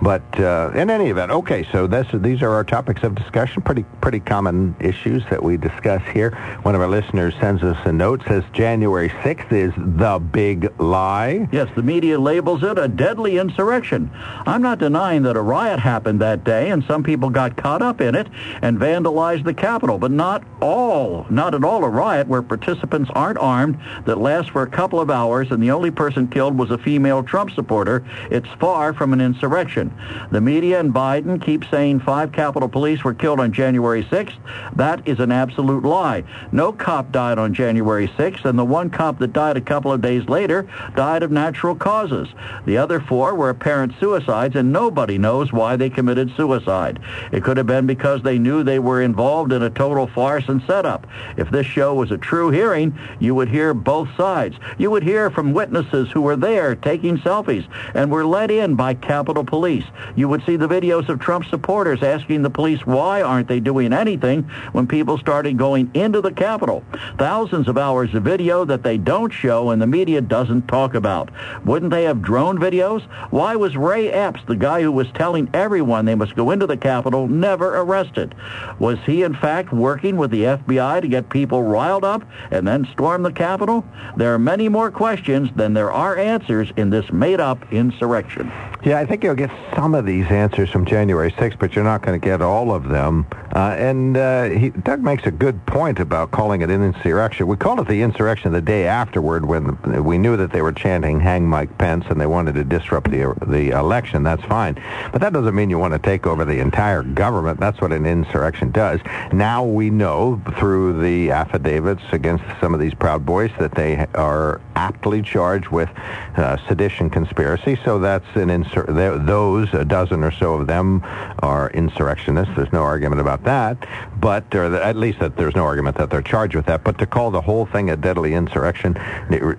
But 0.00 0.22
uh, 0.40 0.72
in 0.74 0.90
any 0.90 1.10
event, 1.10 1.30
okay. 1.30 1.66
So 1.70 1.86
this, 1.86 2.06
these 2.12 2.42
are 2.42 2.50
our 2.50 2.64
topics 2.64 3.02
of 3.02 3.14
discussion. 3.14 3.62
Pretty 3.62 3.84
pretty 4.00 4.20
common 4.20 4.74
issues 4.80 5.22
that 5.30 5.42
we 5.42 5.56
discuss 5.56 6.02
here. 6.12 6.30
One 6.62 6.74
of 6.74 6.80
our 6.80 6.88
listeners 6.88 7.34
sends 7.40 7.62
us 7.62 7.76
a 7.86 7.92
note 7.92 8.22
says 8.26 8.44
January 8.52 9.08
6th 9.08 9.52
is 9.52 9.72
the 9.76 10.18
big 10.18 10.72
lie. 10.80 11.48
Yes, 11.52 11.68
the 11.76 11.82
media 11.82 12.18
labels 12.18 12.62
it 12.62 12.78
a 12.78 12.88
deadly 12.88 13.38
insurrection. 13.38 14.10
I'm 14.46 14.62
not 14.62 14.78
denying 14.78 15.22
that 15.22 15.36
a 15.36 15.40
riot 15.42 15.78
happened 15.78 16.20
that 16.20 16.44
day 16.44 16.70
and 16.70 16.82
some 16.84 17.02
people 17.02 17.30
got 17.30 17.56
caught 17.56 17.82
up 17.82 18.00
in 18.00 18.14
it 18.14 18.28
and 18.62 18.78
vandalized 18.78 19.44
the 19.44 19.54
Capitol, 19.54 19.98
but 19.98 20.10
not 20.10 20.44
all, 20.60 21.26
not 21.28 21.54
at 21.54 21.64
all 21.64 21.84
a 21.84 21.88
riot 21.88 22.26
where 22.26 22.42
participants 22.42 23.10
aren't 23.14 23.38
armed 23.38 23.78
that 24.06 24.18
lasts 24.18 24.50
for 24.50 24.62
a 24.62 24.70
couple 24.70 25.00
of 25.00 25.10
hours 25.10 25.50
and 25.50 25.62
the 25.62 25.70
only 25.70 25.90
person 25.90 26.26
killed 26.28 26.56
was 26.56 26.70
a 26.70 26.78
female 26.78 27.11
Trump 27.20 27.50
supporter. 27.50 28.04
It's 28.30 28.48
far 28.60 28.94
from 28.94 29.12
an 29.12 29.20
insurrection. 29.20 29.92
The 30.30 30.40
media 30.40 30.78
and 30.78 30.94
Biden 30.94 31.42
keep 31.42 31.64
saying 31.70 32.00
five 32.00 32.30
Capitol 32.30 32.68
Police 32.68 33.02
were 33.02 33.12
killed 33.12 33.40
on 33.40 33.52
January 33.52 34.04
6th. 34.04 34.36
That 34.76 35.06
is 35.06 35.18
an 35.18 35.32
absolute 35.32 35.84
lie. 35.84 36.22
No 36.52 36.72
cop 36.72 37.10
died 37.10 37.38
on 37.38 37.52
January 37.52 38.06
6th, 38.08 38.44
and 38.44 38.56
the 38.56 38.64
one 38.64 38.88
cop 38.88 39.18
that 39.18 39.32
died 39.32 39.56
a 39.56 39.60
couple 39.60 39.92
of 39.92 40.00
days 40.00 40.28
later 40.28 40.68
died 40.94 41.24
of 41.24 41.32
natural 41.32 41.74
causes. 41.74 42.28
The 42.64 42.78
other 42.78 43.00
four 43.00 43.34
were 43.34 43.50
apparent 43.50 43.94
suicides, 43.98 44.54
and 44.54 44.72
nobody 44.72 45.18
knows 45.18 45.52
why 45.52 45.74
they 45.74 45.90
committed 45.90 46.30
suicide. 46.36 47.00
It 47.32 47.42
could 47.42 47.56
have 47.56 47.66
been 47.66 47.86
because 47.86 48.22
they 48.22 48.38
knew 48.38 48.62
they 48.62 48.78
were 48.78 49.02
involved 49.02 49.52
in 49.52 49.62
a 49.62 49.70
total 49.70 50.06
farce 50.06 50.48
and 50.48 50.62
setup. 50.66 51.06
If 51.36 51.50
this 51.50 51.66
show 51.66 51.94
was 51.94 52.12
a 52.12 52.18
true 52.18 52.50
hearing, 52.50 52.96
you 53.18 53.34
would 53.34 53.48
hear 53.48 53.74
both 53.74 54.08
sides. 54.16 54.56
You 54.78 54.90
would 54.92 55.02
hear 55.02 55.30
from 55.30 55.52
witnesses 55.52 56.10
who 56.12 56.20
were 56.20 56.36
there 56.36 56.76
taking 56.76 57.01
selfies 57.02 57.66
and 57.94 58.10
were 58.10 58.24
let 58.24 58.50
in 58.50 58.74
by 58.74 58.94
Capitol 58.94 59.44
Police. 59.44 59.84
You 60.16 60.28
would 60.28 60.44
see 60.44 60.56
the 60.56 60.68
videos 60.68 61.08
of 61.08 61.18
Trump 61.18 61.44
supporters 61.46 62.02
asking 62.02 62.42
the 62.42 62.50
police 62.50 62.86
why 62.86 63.22
aren't 63.22 63.48
they 63.48 63.60
doing 63.60 63.92
anything 63.92 64.42
when 64.72 64.86
people 64.86 65.18
started 65.18 65.58
going 65.58 65.90
into 65.94 66.20
the 66.20 66.32
Capitol. 66.32 66.84
Thousands 67.18 67.68
of 67.68 67.76
hours 67.76 68.14
of 68.14 68.22
video 68.22 68.64
that 68.64 68.82
they 68.82 68.98
don't 68.98 69.32
show 69.32 69.70
and 69.70 69.82
the 69.82 69.86
media 69.86 70.20
doesn't 70.20 70.68
talk 70.68 70.94
about. 70.94 71.30
Wouldn't 71.64 71.90
they 71.90 72.04
have 72.04 72.22
drone 72.22 72.58
videos? 72.58 73.02
Why 73.30 73.56
was 73.56 73.76
Ray 73.76 74.10
Epps, 74.10 74.40
the 74.46 74.56
guy 74.56 74.82
who 74.82 74.92
was 74.92 75.08
telling 75.14 75.50
everyone 75.52 76.04
they 76.04 76.14
must 76.14 76.36
go 76.36 76.50
into 76.50 76.66
the 76.66 76.76
Capitol, 76.76 77.26
never 77.26 77.76
arrested? 77.76 78.34
Was 78.78 78.98
he 79.04 79.22
in 79.22 79.34
fact 79.34 79.72
working 79.72 80.16
with 80.16 80.30
the 80.30 80.44
FBI 80.44 81.00
to 81.00 81.08
get 81.08 81.30
people 81.30 81.62
riled 81.62 82.04
up 82.04 82.22
and 82.50 82.66
then 82.66 82.86
storm 82.92 83.22
the 83.22 83.32
Capitol? 83.32 83.84
There 84.16 84.34
are 84.34 84.38
many 84.38 84.68
more 84.68 84.90
questions 84.90 85.48
than 85.56 85.74
there 85.74 85.92
are 85.92 86.16
answers 86.16 86.72
in 86.76 86.90
this 86.92 87.10
made-up 87.12 87.72
insurrection. 87.72 88.52
Yeah, 88.84 88.98
I 88.98 89.06
think 89.06 89.22
you'll 89.22 89.34
get 89.34 89.50
some 89.76 89.94
of 89.94 90.06
these 90.06 90.26
answers 90.26 90.70
from 90.70 90.84
January 90.84 91.30
6th, 91.32 91.58
but 91.58 91.74
you're 91.74 91.84
not 91.84 92.02
going 92.02 92.20
to 92.20 92.24
get 92.24 92.42
all 92.42 92.72
of 92.72 92.88
them. 92.88 93.26
Uh, 93.54 93.76
and 93.78 94.16
uh, 94.16 94.48
he, 94.48 94.70
Doug 94.70 95.02
makes 95.02 95.26
a 95.26 95.30
good 95.30 95.64
point 95.66 96.00
about 96.00 96.30
calling 96.30 96.62
it 96.62 96.70
an 96.70 96.82
insurrection. 96.82 97.46
We 97.46 97.56
called 97.56 97.80
it 97.80 97.88
the 97.88 98.02
insurrection 98.02 98.52
the 98.52 98.60
day 98.60 98.86
afterward 98.86 99.44
when 99.44 100.04
we 100.04 100.18
knew 100.18 100.36
that 100.36 100.52
they 100.52 100.62
were 100.62 100.72
chanting 100.72 101.20
"Hang 101.20 101.46
Mike 101.46 101.76
Pence" 101.78 102.06
and 102.08 102.20
they 102.20 102.26
wanted 102.26 102.54
to 102.54 102.64
disrupt 102.64 103.10
the 103.10 103.34
the 103.46 103.70
election. 103.70 104.22
That's 104.22 104.42
fine, 104.44 104.82
but 105.12 105.20
that 105.20 105.32
doesn't 105.32 105.54
mean 105.54 105.70
you 105.70 105.78
want 105.78 105.92
to 105.92 105.98
take 105.98 106.26
over 106.26 106.44
the 106.44 106.58
entire 106.58 107.02
government. 107.02 107.60
That's 107.60 107.80
what 107.80 107.92
an 107.92 108.06
insurrection 108.06 108.70
does. 108.70 109.00
Now 109.32 109.64
we 109.64 109.90
know 109.90 110.42
through 110.58 111.00
the 111.02 111.30
affidavits 111.30 112.02
against 112.12 112.44
some 112.60 112.74
of 112.74 112.80
these 112.80 112.94
Proud 112.94 113.26
Boys 113.26 113.50
that 113.58 113.74
they 113.74 114.06
are 114.14 114.60
aptly 114.76 115.22
charged 115.22 115.68
with 115.68 115.90
uh, 116.36 116.56
sedition 116.72 117.10
conspiracy. 117.10 117.78
So 117.84 117.98
that's 117.98 118.24
an 118.34 118.48
insur- 118.48 119.26
those 119.26 119.74
a 119.74 119.84
dozen 119.84 120.24
or 120.24 120.30
so 120.30 120.54
of 120.54 120.66
them 120.66 121.02
are 121.40 121.68
insurrectionists. 121.74 122.54
There's 122.56 122.72
no 122.72 122.80
argument 122.80 123.20
about 123.20 123.44
that. 123.44 123.76
But 124.18 124.54
or 124.54 124.74
at 124.76 124.96
least 124.96 125.18
that 125.18 125.36
there's 125.36 125.54
no 125.54 125.64
argument 125.64 125.98
that 125.98 126.08
they're 126.08 126.22
charged 126.22 126.54
with 126.54 126.64
that. 126.66 126.82
But 126.82 126.96
to 126.98 127.06
call 127.06 127.30
the 127.30 127.42
whole 127.42 127.66
thing 127.66 127.90
a 127.90 127.96
deadly 127.96 128.32
insurrection, 128.32 128.96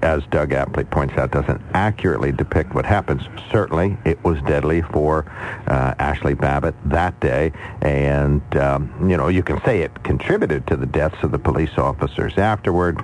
as 0.02 0.24
Doug 0.32 0.54
aptly 0.54 0.86
points 0.86 1.14
out, 1.16 1.30
doesn't 1.30 1.62
accurately 1.76 2.32
depict 2.32 2.74
what 2.74 2.86
happens. 2.86 3.22
Certainly, 3.52 3.96
it 4.06 4.24
was 4.24 4.42
deadly 4.42 4.82
for 4.82 5.32
uh, 5.68 5.94
Ashli 6.00 6.36
Babbitt 6.40 6.74
that 6.86 7.20
day, 7.20 7.52
and 7.82 8.42
um, 8.58 9.08
you 9.08 9.18
know 9.18 9.28
you 9.28 9.44
can 9.44 9.64
say 9.64 9.82
it 9.82 10.04
contributed 10.04 10.66
to 10.66 10.76
the 10.76 10.88
deaths 10.88 11.22
of 11.22 11.32
the 11.32 11.40
police 11.40 11.78
officers 11.78 12.40
afterward. 12.40 12.98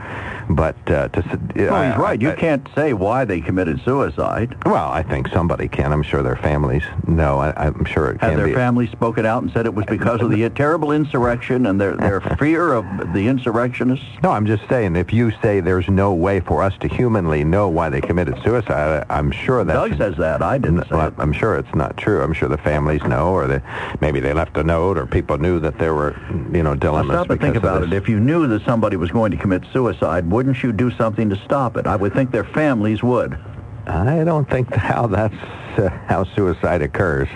But 0.50 0.75
uh, 0.89 1.10
to 1.10 1.39
well, 1.56 1.91
he's 1.91 2.00
right. 2.00 2.20
You 2.20 2.34
can't 2.34 2.68
say 2.74 2.94
why 2.94 3.24
they 3.24 3.39
committed 3.39 3.79
suicide. 3.86 4.58
Well, 4.65 4.89
I 4.89 5.03
think 5.03 5.27
somebody 5.27 5.68
can. 5.68 5.94
I'm 5.94 6.01
sure 6.01 6.24
their 6.24 6.36
families 6.36 6.84
know. 7.08 7.38
I, 7.38 7.68
am 7.68 7.86
sure 7.86 8.10
it 8.10 8.22
Have 8.22 8.32
can 8.32 8.38
their 8.38 8.48
be. 8.48 8.53
families 8.56 8.89
spoken 8.89 9.27
out 9.27 9.44
and 9.44 9.51
said 9.51 9.68
it 9.68 9.75
was 9.75 9.86
because 9.86 10.22
of 10.22 10.32
the 10.32 10.50
terrible 10.56 10.91
insurrection 10.91 11.68
and 11.68 11.79
their, 11.79 11.96
their 11.96 12.20
fear 12.39 12.74
of 12.74 12.86
the 13.13 13.27
insurrectionists? 13.27 14.06
No, 14.24 14.32
I'm 14.32 14.48
just 14.48 14.68
saying, 14.68 14.96
if 14.96 15.13
you 15.13 15.32
say 15.41 15.60
there's 15.60 15.88
no 15.88 16.13
way 16.13 16.39
for 16.39 16.63
us 16.63 16.74
to 16.79 16.88
humanly 16.88 17.44
know 17.44 17.70
why 17.70 17.89
they 17.89 18.01
committed 18.01 18.41
suicide, 18.44 19.06
I'm 19.10 19.32
sure 19.32 19.63
that... 19.63 19.74
Doug 19.74 19.98
says 19.98 20.15
that. 20.18 20.41
I 20.41 20.58
didn't 20.58 20.84
say 20.84 20.96
well. 20.96 21.13
I'm 21.20 21.34
sure 21.34 21.58
it's 21.58 21.75
not 21.75 21.96
true. 21.98 22.24
I'm 22.24 22.34
sure 22.34 22.50
the 22.50 22.58
families 22.58 23.03
know, 23.03 23.34
or 23.34 23.48
they, 23.48 23.62
maybe 24.01 24.20
they 24.20 24.34
left 24.34 24.58
a 24.58 24.63
note, 24.63 24.98
or 24.98 25.06
people 25.06 25.38
knew 25.38 25.60
that 25.60 25.77
there 25.77 25.94
were, 25.94 26.20
you 26.51 26.63
know, 26.63 26.74
dilemmas. 26.74 27.13
Well, 27.13 27.24
stop 27.25 27.32
and 27.32 27.39
think 27.39 27.56
about 27.56 27.84
it. 27.84 27.94
If 27.94 28.10
you 28.10 28.20
knew 28.20 28.48
that 28.48 28.65
somebody 28.65 28.98
was 28.98 29.12
going 29.12 29.32
to 29.32 29.38
commit 29.38 29.63
suicide, 29.72 30.29
wouldn't 30.39 30.63
you 30.63 30.72
do 30.72 30.89
something 30.91 31.29
to 31.29 31.36
stop 31.43 31.75
it? 31.75 31.86
I 31.86 31.98
would 31.98 32.13
think 32.13 32.31
their 32.31 32.46
families 32.46 33.03
would. 33.03 33.38
I 33.86 34.24
don't 34.24 34.50
think 34.50 34.74
how 34.74 35.05
that's 35.05 35.36
uh, 35.79 35.89
how 36.07 36.24
suicide 36.36 36.81
occurs. 36.81 37.27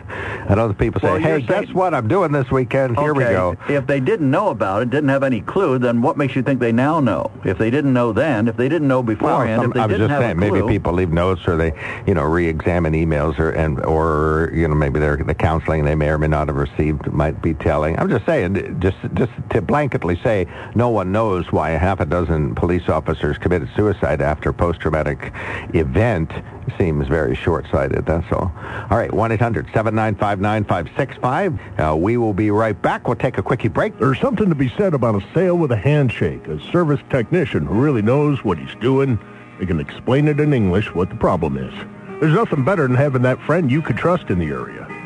I 0.50 0.56
know 0.56 0.68
the 0.68 0.74
people 0.74 1.02
say, 1.02 1.08
Well, 1.08 1.18
"Hey, 1.20 1.42
guess 1.42 1.66
saying- 1.66 1.74
what 1.74 1.94
I'm 1.94 2.08
doing 2.08 2.32
this 2.32 2.52
weekend? 2.52 2.98
Here 3.00 3.14
we 3.14 3.24
go." 3.24 3.56
If 3.70 3.88
they 3.88 4.00
didn't 4.00 4.30
know 4.30 4.50
about 4.50 4.82
it, 4.84 4.90
didn't 4.90 5.10
have 5.10 5.24
any 5.24 5.42
clue, 5.42 5.80
then 5.80 6.02
what 6.02 6.18
makes 6.18 6.36
you 6.36 6.44
think 6.44 6.60
they 6.60 6.72
now 6.72 7.00
know? 7.00 7.32
If 7.44 7.58
they 7.58 7.70
didn't 7.70 7.94
know 7.94 8.12
then, 8.14 8.48
if 8.48 8.58
they 8.58 8.70
didn't 8.70 8.88
know 8.88 8.98
Well, 8.98 9.04
beforehand, 9.16 9.62
some- 9.62 9.72
if 9.72 9.74
they 9.76 9.80
I 9.80 9.86
was 9.86 9.94
didn't 9.98 10.10
just 10.10 10.22
have 10.22 10.22
saying, 10.30 10.38
clue, 10.38 10.62
maybe 10.62 10.68
people 10.68 10.94
leave 10.94 11.12
notes 11.12 11.48
or 11.48 11.56
they, 11.56 11.74
you 12.06 12.14
know, 12.14 12.24
re-examine 12.24 12.94
emails 12.94 13.40
or 13.40 13.50
and 13.52 13.84
or 13.86 14.52
you 14.54 14.68
know 14.68 14.76
maybe 14.76 15.00
the 15.00 15.36
counseling 15.38 15.86
they 15.86 15.96
may 15.96 16.10
or 16.10 16.18
may 16.18 16.28
not 16.28 16.48
have 16.48 16.58
received 16.58 17.12
might 17.12 17.42
be 17.42 17.54
telling. 17.54 17.98
I'm 18.00 18.10
just 18.10 18.26
saying, 18.26 18.78
just 18.80 18.98
just 19.14 19.32
to 19.52 19.62
blanketly 19.62 20.22
say 20.22 20.46
no 20.76 20.90
one 20.90 21.12
knows 21.12 21.52
why 21.52 21.72
a 21.72 21.78
half 21.78 22.00
a 22.00 22.06
dozen 22.06 22.56
police 22.56 22.90
officers 22.90 23.38
committed 23.38 23.70
suicide 23.76 24.22
after 24.22 24.50
a 24.50 24.54
post-traumatic 24.54 25.32
event 25.74 26.32
seems 26.78 27.08
very 27.08 27.36
short-sighted. 27.36 28.06
That's 28.06 28.32
all. 28.32 28.52
All 28.90 28.98
right, 28.98 29.12
one 29.12 29.30
9565 29.30 31.60
Uh, 31.80 31.96
we 31.96 32.18
will 32.18 32.34
be 32.34 32.52
right 32.52 32.80
back. 32.82 33.08
We'll 33.08 33.16
take 33.16 33.38
a 33.38 33.44
quickie 33.44 33.68
break. 33.68 33.98
There's 34.00 34.20
something 34.20 34.50
to 34.50 34.56
be 34.56 34.70
said 34.78 34.94
about 34.94 35.16
a 35.16 35.26
sale 35.34 35.58
with 35.58 35.72
a 35.72 35.78
handshake, 35.78 36.48
a 36.48 36.60
service 36.72 37.00
technician 37.10 37.66
who 37.66 37.76
really 37.76 38.02
knows 38.02 38.44
what 38.44 38.58
he's 38.58 38.76
doing. 38.82 39.20
They 39.60 39.66
can 39.66 39.80
explain 39.80 40.28
it 40.28 40.40
in 40.40 40.54
English 40.54 40.94
what 40.94 41.10
the 41.10 41.16
problem 41.16 41.58
is. 41.58 41.74
There's 42.20 42.34
nothing 42.34 42.64
better 42.64 42.88
than 42.88 42.96
having 42.96 43.22
that 43.24 43.42
friend 43.42 43.72
you 43.72 43.82
could 43.82 43.98
trust 43.98 44.30
in 44.30 44.40
the 44.40 44.48
area. 44.48 44.88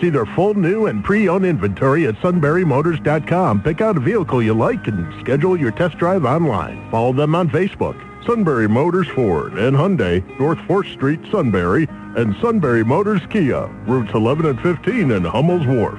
See 0.00 0.08
their 0.08 0.26
full 0.26 0.54
new 0.54 0.86
and 0.86 1.04
pre-owned 1.04 1.44
inventory 1.44 2.06
at 2.06 2.14
sunburymotors.com. 2.16 3.62
Pick 3.62 3.80
out 3.80 3.96
a 3.96 4.00
vehicle 4.00 4.42
you 4.42 4.54
like 4.54 4.86
and 4.86 5.20
schedule 5.20 5.58
your 5.58 5.72
test 5.72 5.98
drive 5.98 6.24
online. 6.24 6.90
Follow 6.90 7.12
them 7.12 7.34
on 7.34 7.50
Facebook. 7.50 7.96
Sunbury 8.26 8.68
Motors 8.68 9.08
Ford 9.08 9.54
and 9.54 9.76
Hyundai, 9.76 10.22
North 10.38 10.58
4th 10.60 10.92
Street, 10.92 11.20
Sunbury, 11.30 11.86
and 12.16 12.36
Sunbury 12.40 12.84
Motors 12.84 13.22
Kia, 13.30 13.66
routes 13.86 14.12
11 14.14 14.46
and 14.46 14.60
15 14.60 15.10
in 15.10 15.24
Hummel's 15.24 15.66
Wharf. 15.66 15.98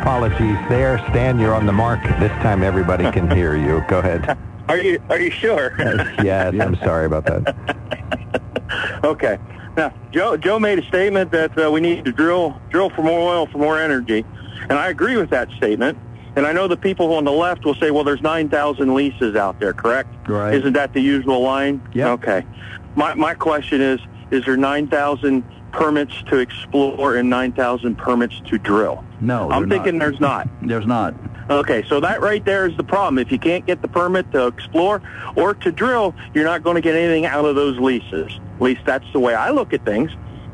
Apologies 0.00 0.56
there. 0.68 0.98
Stan, 1.10 1.38
you're 1.38 1.54
on 1.54 1.66
the 1.66 1.72
mark. 1.72 2.02
This 2.18 2.32
time 2.42 2.62
everybody 2.62 3.10
can 3.12 3.30
hear 3.36 3.56
you. 3.56 3.84
Go 3.86 3.98
ahead. 3.98 4.38
Are 4.68 4.78
you 4.78 5.02
are 5.10 5.20
you 5.20 5.30
sure? 5.30 5.74
yes, 6.22 6.54
I'm 6.58 6.76
sorry 6.76 7.06
about 7.06 7.26
that. 7.26 9.00
okay. 9.04 9.38
Now, 9.76 9.92
Joe 10.10 10.36
Joe 10.36 10.58
made 10.58 10.78
a 10.78 10.86
statement 10.86 11.30
that 11.32 11.58
uh, 11.58 11.70
we 11.70 11.80
need 11.80 12.04
to 12.06 12.12
drill 12.12 12.60
drill 12.70 12.90
for 12.90 13.02
more 13.02 13.20
oil 13.20 13.46
for 13.46 13.58
more 13.58 13.78
energy, 13.78 14.24
and 14.62 14.72
I 14.72 14.88
agree 14.88 15.16
with 15.16 15.30
that 15.30 15.50
statement. 15.52 15.98
And 16.36 16.46
I 16.46 16.52
know 16.52 16.68
the 16.68 16.76
people 16.76 17.12
on 17.14 17.24
the 17.24 17.32
left 17.32 17.64
will 17.64 17.74
say, 17.74 17.90
well, 17.90 18.04
there's 18.04 18.22
9,000 18.22 18.94
leases 18.94 19.34
out 19.34 19.58
there, 19.58 19.72
correct? 19.72 20.28
Right. 20.28 20.54
Isn't 20.54 20.74
that 20.74 20.92
the 20.92 21.00
usual 21.00 21.40
line? 21.42 21.82
Yep. 21.92 22.06
Okay. 22.20 22.46
My, 22.94 23.14
my 23.14 23.34
question 23.34 23.80
is, 23.80 23.98
is 24.30 24.44
there 24.44 24.56
9,000 24.56 25.42
permits 25.72 26.14
to 26.28 26.38
explore 26.38 27.16
and 27.16 27.28
9,000 27.30 27.96
permits 27.96 28.40
to 28.46 28.58
drill? 28.58 29.04
No, 29.20 29.50
I'm 29.50 29.68
thinking 29.68 29.98
not. 29.98 30.04
there's 30.04 30.20
not. 30.20 30.48
There's 30.62 30.86
not. 30.86 31.14
Okay, 31.50 31.84
so 31.88 31.98
that 31.98 32.20
right 32.20 32.44
there 32.44 32.68
is 32.68 32.76
the 32.76 32.84
problem. 32.84 33.18
If 33.18 33.32
you 33.32 33.38
can't 33.38 33.66
get 33.66 33.82
the 33.82 33.88
permit 33.88 34.30
to 34.32 34.46
explore 34.46 35.02
or 35.34 35.52
to 35.54 35.72
drill, 35.72 36.14
you're 36.32 36.44
not 36.44 36.62
going 36.62 36.76
to 36.76 36.80
get 36.80 36.94
anything 36.94 37.26
out 37.26 37.44
of 37.44 37.56
those 37.56 37.76
leases. 37.78 38.38
At 38.54 38.62
least 38.62 38.82
that's 38.86 39.04
the 39.12 39.18
way 39.18 39.34
I 39.34 39.50
look 39.50 39.72
at 39.72 39.84
things. 39.84 40.12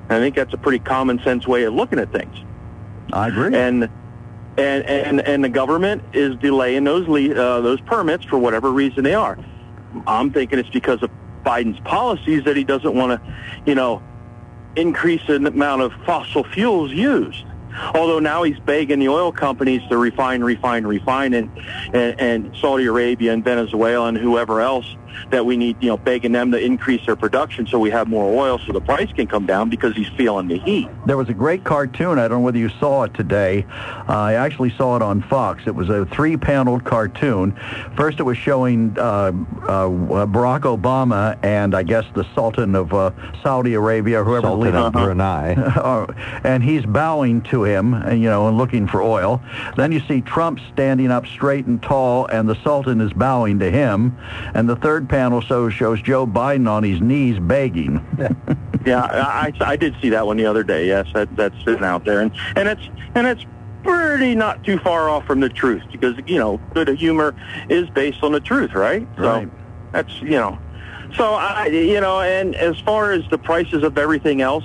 I 0.09 0.19
think 0.19 0.37
that's 0.37 0.55
a 0.55 0.57
pretty 0.57 0.79
common 0.79 1.21
sense 1.23 1.47
way 1.47 1.65
of 1.65 1.75
looking 1.75 1.99
at 1.99 2.13
things. 2.13 2.35
I 3.13 3.29
agree. 3.29 3.55
And 3.55 3.91
and 4.57 4.85
and 4.85 5.21
and 5.21 5.45
the 5.45 5.49
government 5.49 6.03
is 6.15 6.35
delaying 6.37 6.85
those 6.85 7.07
le- 7.09 7.35
uh, 7.35 7.61
those 7.61 7.81
permits 7.83 8.25
for 8.25 8.39
whatever 8.39 8.71
reason 8.73 9.05
they 9.05 9.15
are. 9.15 9.39
I'm 10.07 10.33
thinking 10.33 10.59
it's 10.59 10.71
because 10.71 11.03
of 11.03 11.11
Biden's 11.45 11.81
policies 11.81 12.45
that 12.45 12.57
he 12.57 12.65
doesn't 12.65 12.95
want 12.95 13.21
to, 13.21 13.35
you 13.67 13.75
know, 13.75 14.03
increase 14.77 15.23
the 15.27 15.37
amount 15.37 15.83
of 15.83 15.93
fossil 16.05 16.45
fuels 16.45 16.93
used. 16.93 17.45
Although 17.95 18.21
now 18.21 18.43
he's 18.43 18.59
begging 18.61 19.01
the 19.01 19.09
oil 19.09 19.33
companies 19.33 19.83
to 19.91 19.99
refine, 19.99 20.43
refine, 20.43 20.87
refine, 20.87 21.35
and, 21.35 21.51
and, 21.93 22.21
and 22.21 22.57
Saudi 22.57 22.87
Arabia 22.87 23.33
and 23.33 23.45
Venezuela 23.45 24.07
and 24.07 24.17
whoever 24.17 24.61
else 24.61 24.97
that 25.31 25.45
we 25.45 25.57
need, 25.57 25.77
you 25.81 25.89
know, 25.89 25.97
begging 25.97 26.33
them 26.33 26.51
to 26.53 26.59
increase 26.59 27.05
their 27.07 27.17
production 27.17 27.67
so 27.67 27.79
we 27.79 27.91
have 27.91 28.09
more 28.09 28.25
oil 28.33 28.59
so 28.59 28.73
the 28.73 28.81
price 28.81 29.13
can 29.13 29.27
come 29.27 29.47
down 29.47 29.69
because 29.71 29.95
he's 29.95 30.09
feeling 30.17 30.49
the 30.49 30.59
heat. 30.59 30.89
There 31.07 31.17
was 31.17 31.29
a 31.29 31.35
great 31.35 31.65
cartoon. 31.65 32.19
I 32.19 32.29
don't 32.29 32.39
know 32.39 32.45
whether 32.45 32.59
you 32.59 32.69
saw 32.81 33.05
it 33.05 33.15
today. 33.15 33.65
Uh, 33.71 34.13
I 34.13 34.35
actually 34.35 34.71
saw 34.77 34.97
it 34.97 35.03
on 35.03 35.23
Fox. 35.23 35.63
It 35.67 35.75
was 35.75 35.89
a 35.89 36.07
three-paneled 36.07 36.85
cartoon. 36.85 37.53
First, 37.97 38.21
it 38.21 38.25
was 38.25 38.37
showing 38.39 38.97
uh, 38.99 39.03
uh, 39.03 39.89
Barack 40.27 40.63
Obama 40.63 41.39
and 41.45 41.75
I 41.75 41.83
guess 41.83 42.05
the 42.15 42.25
Sultan 42.35 42.75
of 42.75 42.93
uh, 42.93 43.11
Saudi 43.43 43.75
Arabia, 43.75 44.25
whoever 44.25 44.49
Sultan 44.49 44.73
leads- 44.73 44.77
of 44.77 44.93
Brunei. 44.93 45.55
Uh, 45.87 46.07
and 46.43 46.63
he's 46.65 46.85
bowing 46.87 47.43
to 47.43 47.63
him, 47.65 47.95
and, 47.95 48.21
you 48.21 48.29
know, 48.29 48.49
and 48.49 48.57
looking 48.57 48.87
for 48.89 49.03
oil. 49.03 49.41
Then 49.77 49.93
you 49.93 50.01
see 50.01 50.21
Trump 50.21 50.59
standing 50.73 51.11
up 51.11 51.27
straight 51.27 51.67
and 51.67 51.81
tall, 51.83 52.27
and 52.27 52.49
the 52.49 52.57
Sultan 52.65 53.01
is 53.01 53.13
bowing 53.13 53.59
to 53.61 53.71
him. 53.71 54.17
And 54.55 54.69
the 54.69 54.77
third 54.77 55.06
panel 55.09 55.43
so 55.43 55.69
shows 55.71 56.03
Joe 56.03 56.27
Biden 56.27 56.69
on 56.69 56.83
his 56.83 57.01
knees 57.01 57.39
begging. 57.39 58.05
Yeah, 58.87 59.03
I, 59.03 59.53
I 59.61 59.73
I 59.73 59.77
did 59.77 59.97
see 60.01 60.11
that 60.11 60.27
one 60.27 60.37
the 60.37 60.47
other 60.47 60.63
day. 60.63 60.87
Yes, 60.87 61.09
that 61.13 61.35
that's 61.35 61.57
sitting 61.65 61.83
out 61.83 62.05
there, 62.05 62.21
and 62.21 62.31
and 62.55 62.69
it's 62.69 62.89
and 63.17 63.27
it's 63.27 63.45
pretty 63.83 64.37
not 64.37 64.63
too 64.63 64.79
far 64.79 65.09
off 65.09 65.27
from 65.27 65.41
the 65.41 65.49
truth 65.49 65.83
because 65.91 66.15
you 66.27 66.39
know 66.39 66.59
good 66.73 66.89
humor 66.91 67.35
is 67.69 67.91
based 67.91 68.23
on 68.23 68.31
the 68.31 68.39
truth, 68.39 68.75
right? 68.75 69.07
Right. 69.17 69.49
So 69.49 69.51
that's 69.91 70.23
you 70.23 70.31
know, 70.31 70.57
so 71.17 71.35
I 71.35 71.67
you 71.67 72.01
know, 72.01 72.21
and 72.21 72.55
as 72.55 72.79
far 72.79 73.11
as 73.11 73.25
the 73.29 73.39
prices 73.39 73.83
of 73.83 73.99
everything 73.99 74.41
else, 74.41 74.65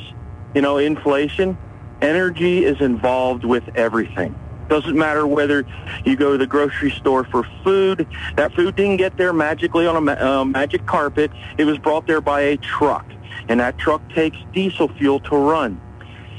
you 0.53 0.61
know, 0.61 0.77
inflation, 0.77 1.57
energy 2.01 2.63
is 2.63 2.79
involved 2.79 3.43
with 3.43 3.67
everything. 3.73 4.35
Doesn't 4.69 4.95
matter 4.95 5.27
whether 5.27 5.65
you 6.05 6.15
go 6.15 6.31
to 6.31 6.37
the 6.37 6.47
grocery 6.47 6.91
store 6.91 7.25
for 7.25 7.45
food. 7.63 8.07
That 8.37 8.53
food 8.53 8.75
didn't 8.75 8.97
get 8.97 9.17
there 9.17 9.33
magically 9.33 9.85
on 9.85 10.07
a 10.07 10.11
uh, 10.13 10.45
magic 10.45 10.85
carpet. 10.85 11.31
It 11.57 11.65
was 11.65 11.77
brought 11.77 12.07
there 12.07 12.21
by 12.21 12.41
a 12.41 12.57
truck, 12.57 13.05
and 13.49 13.59
that 13.59 13.77
truck 13.77 14.01
takes 14.13 14.37
diesel 14.53 14.87
fuel 14.87 15.19
to 15.21 15.35
run. 15.35 15.79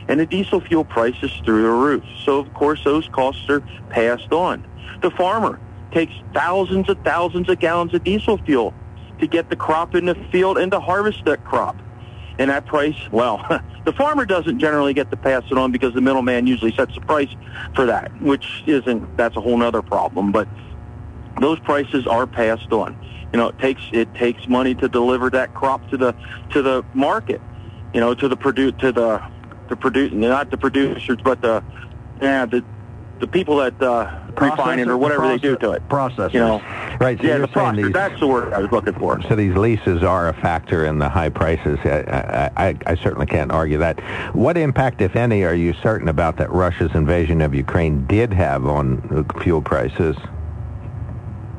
And 0.08 0.18
the 0.18 0.26
diesel 0.26 0.60
fuel 0.60 0.84
price 0.84 1.16
is 1.22 1.32
through 1.44 1.62
the 1.62 1.70
roof. 1.70 2.04
So 2.24 2.38
of 2.38 2.52
course 2.54 2.82
those 2.84 3.08
costs 3.08 3.48
are 3.48 3.60
passed 3.90 4.32
on. 4.32 4.66
The 5.02 5.10
farmer 5.10 5.60
takes 5.92 6.12
thousands 6.34 6.88
and 6.88 7.02
thousands 7.04 7.48
of 7.48 7.58
gallons 7.60 7.94
of 7.94 8.02
diesel 8.04 8.38
fuel 8.38 8.74
to 9.20 9.26
get 9.26 9.50
the 9.50 9.56
crop 9.56 9.94
in 9.94 10.06
the 10.06 10.14
field 10.32 10.58
and 10.58 10.72
to 10.72 10.80
harvest 10.80 11.24
that 11.26 11.44
crop. 11.44 11.76
And 12.38 12.50
that 12.50 12.66
price, 12.66 12.96
well, 13.10 13.44
the 13.84 13.92
farmer 13.92 14.24
doesn't 14.24 14.58
generally 14.58 14.94
get 14.94 15.10
to 15.10 15.16
pass 15.16 15.42
it 15.50 15.58
on 15.58 15.72
because 15.72 15.94
the 15.94 16.00
middleman 16.00 16.46
usually 16.46 16.72
sets 16.72 16.94
the 16.94 17.00
price 17.00 17.34
for 17.74 17.86
that, 17.86 18.10
which 18.20 18.62
isn't, 18.66 19.16
that's 19.16 19.36
a 19.36 19.40
whole 19.40 19.62
other 19.62 19.82
problem. 19.82 20.32
But 20.32 20.48
those 21.40 21.58
prices 21.60 22.06
are 22.06 22.26
passed 22.26 22.72
on. 22.72 22.96
You 23.32 23.38
know, 23.38 23.48
it 23.48 23.58
takes, 23.58 23.82
it 23.92 24.14
takes 24.14 24.46
money 24.46 24.74
to 24.76 24.88
deliver 24.88 25.30
that 25.30 25.54
crop 25.54 25.88
to 25.88 25.96
the, 25.96 26.14
to 26.50 26.62
the 26.62 26.84
market, 26.92 27.40
you 27.92 28.00
know, 28.00 28.14
to 28.14 28.28
the 28.28 28.36
produ- 28.36 28.78
to 28.78 28.92
the, 28.92 29.22
the 29.68 29.76
produce, 29.76 30.12
not 30.12 30.50
the 30.50 30.58
producers, 30.58 31.18
but 31.24 31.40
the, 31.40 31.62
yeah, 32.20 32.46
the, 32.46 32.64
the 33.22 33.26
people 33.28 33.56
that, 33.58 33.80
uh, 33.80 34.10
refine 34.36 34.80
it 34.80 34.88
or 34.88 34.96
whatever 34.98 35.28
they 35.28 35.38
do 35.38 35.56
to 35.56 35.70
it. 35.70 35.88
Processors. 35.88 36.34
You 36.34 36.40
know, 36.40 36.62
Right, 36.98 37.16
so 37.16 37.24
yeah, 37.24 37.36
you're 37.36 37.46
the 37.46 37.52
saying 37.54 37.66
process. 37.66 37.84
these- 37.84 37.92
That's 37.92 38.20
the 38.20 38.26
word 38.26 38.52
I 38.52 38.58
was 38.58 38.72
looking 38.72 38.94
for. 38.94 39.22
So 39.22 39.36
these 39.36 39.54
leases 39.54 40.02
are 40.02 40.28
a 40.28 40.32
factor 40.32 40.84
in 40.86 40.98
the 40.98 41.08
high 41.08 41.28
prices. 41.28 41.78
I, 41.84 42.50
I, 42.56 42.76
I, 42.84 42.94
certainly 42.96 43.26
can't 43.26 43.52
argue 43.52 43.78
that. 43.78 44.00
What 44.34 44.56
impact, 44.56 45.00
if 45.00 45.14
any, 45.14 45.44
are 45.44 45.54
you 45.54 45.72
certain 45.84 46.08
about 46.08 46.36
that 46.38 46.50
Russia's 46.50 46.90
invasion 46.94 47.40
of 47.42 47.54
Ukraine 47.54 48.06
did 48.06 48.32
have 48.32 48.66
on 48.66 49.24
fuel 49.40 49.62
prices? 49.62 50.16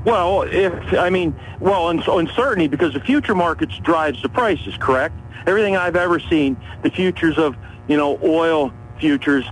Well, 0.04 0.42
if 0.42 0.74
I 0.94 1.10
mean, 1.10 1.34
well, 1.62 1.90
uncertainty 1.90 2.68
because 2.68 2.94
the 2.94 3.00
future 3.00 3.36
markets 3.36 3.78
drives 3.78 4.22
the 4.22 4.28
prices. 4.28 4.76
Correct. 4.78 5.16
Everything 5.48 5.78
I've 5.78 5.96
ever 5.96 6.20
seen, 6.20 6.58
the 6.82 6.90
futures 6.90 7.38
of 7.38 7.56
you 7.88 7.96
know 7.96 8.20
oil 8.22 8.74
futures 9.00 9.46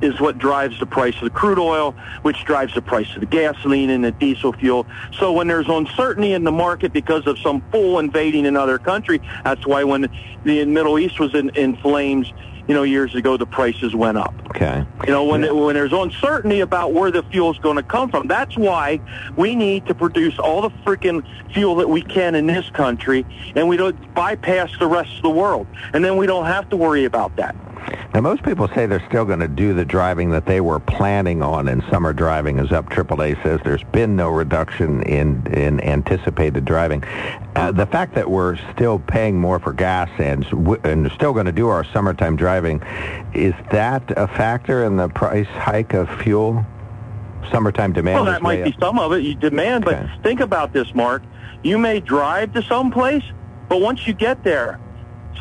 is 0.00 0.20
what 0.20 0.38
drives 0.38 0.78
the 0.78 0.86
price 0.86 1.14
of 1.16 1.22
the 1.22 1.30
crude 1.30 1.58
oil, 1.58 1.94
which 2.22 2.44
drives 2.44 2.74
the 2.74 2.82
price 2.82 3.14
of 3.14 3.20
the 3.20 3.26
gasoline 3.26 3.90
and 3.90 4.04
the 4.04 4.12
diesel 4.12 4.52
fuel. 4.52 4.86
So 5.12 5.32
when 5.32 5.46
there's 5.48 5.68
uncertainty 5.68 6.32
in 6.32 6.44
the 6.44 6.52
market 6.52 6.92
because 6.92 7.26
of 7.26 7.38
some 7.38 7.62
fool 7.70 7.98
invading 7.98 8.46
another 8.46 8.78
country, 8.78 9.20
that's 9.44 9.66
why 9.66 9.84
when 9.84 10.08
the 10.44 10.64
Middle 10.64 10.98
East 10.98 11.20
was 11.20 11.34
in, 11.34 11.50
in 11.50 11.76
flames, 11.76 12.32
you 12.70 12.74
know, 12.74 12.84
years 12.84 13.16
ago, 13.16 13.36
the 13.36 13.46
prices 13.46 13.96
went 13.96 14.16
up. 14.16 14.32
Okay. 14.50 14.86
You 15.04 15.10
know, 15.10 15.24
when 15.24 15.42
when 15.56 15.74
there's 15.74 15.92
uncertainty 15.92 16.60
about 16.60 16.92
where 16.92 17.10
the 17.10 17.24
fuel's 17.24 17.58
going 17.58 17.74
to 17.74 17.82
come 17.82 18.08
from, 18.08 18.28
that's 18.28 18.56
why 18.56 19.00
we 19.36 19.56
need 19.56 19.86
to 19.86 19.94
produce 19.94 20.38
all 20.38 20.62
the 20.62 20.70
freaking 20.86 21.26
fuel 21.52 21.74
that 21.74 21.88
we 21.88 22.00
can 22.00 22.36
in 22.36 22.46
this 22.46 22.70
country, 22.70 23.26
and 23.56 23.68
we 23.68 23.76
don't 23.76 24.14
bypass 24.14 24.70
the 24.78 24.86
rest 24.86 25.16
of 25.16 25.22
the 25.22 25.30
world, 25.30 25.66
and 25.92 26.04
then 26.04 26.16
we 26.16 26.28
don't 26.28 26.46
have 26.46 26.68
to 26.68 26.76
worry 26.76 27.06
about 27.06 27.34
that. 27.34 27.56
Now, 28.14 28.20
most 28.20 28.42
people 28.42 28.66
say 28.68 28.86
they're 28.86 29.04
still 29.08 29.24
going 29.24 29.38
to 29.38 29.48
do 29.48 29.72
the 29.72 29.84
driving 29.84 30.30
that 30.30 30.46
they 30.46 30.60
were 30.60 30.80
planning 30.80 31.42
on, 31.42 31.68
and 31.68 31.82
summer 31.90 32.12
driving 32.12 32.58
is 32.58 32.72
up. 32.72 32.88
AAA 32.90 33.40
says 33.42 33.60
there's 33.62 33.84
been 33.84 34.16
no 34.16 34.28
reduction 34.30 35.02
in 35.04 35.46
in 35.46 35.80
anticipated 35.80 36.64
driving. 36.64 37.04
Uh, 37.54 37.70
the 37.70 37.86
fact 37.86 38.14
that 38.14 38.28
we're 38.28 38.56
still 38.72 38.98
paying 38.98 39.38
more 39.38 39.60
for 39.60 39.72
gas 39.72 40.10
and 40.18 40.44
and 40.84 41.10
still 41.12 41.32
going 41.32 41.46
to 41.46 41.52
do 41.52 41.68
our 41.68 41.84
summertime 41.84 42.34
driving, 42.34 42.59
is 43.34 43.54
that 43.72 44.02
a 44.16 44.26
factor 44.28 44.84
in 44.84 44.96
the 44.96 45.08
price 45.08 45.46
hike 45.48 45.94
of 45.94 46.08
fuel? 46.22 46.64
Summertime 47.50 47.92
demand. 47.92 48.16
Well, 48.16 48.24
that 48.26 48.42
might 48.42 48.62
be 48.64 48.74
some 48.78 48.98
of 48.98 49.12
it. 49.12 49.22
You 49.22 49.34
demand, 49.34 49.86
Okay. 49.86 50.06
but 50.14 50.22
think 50.22 50.40
about 50.40 50.72
this, 50.72 50.94
Mark. 50.94 51.22
You 51.62 51.78
may 51.78 52.00
drive 52.00 52.52
to 52.54 52.62
some 52.62 52.90
place, 52.90 53.24
but 53.68 53.80
once 53.80 54.06
you 54.06 54.12
get 54.12 54.44
there, 54.44 54.78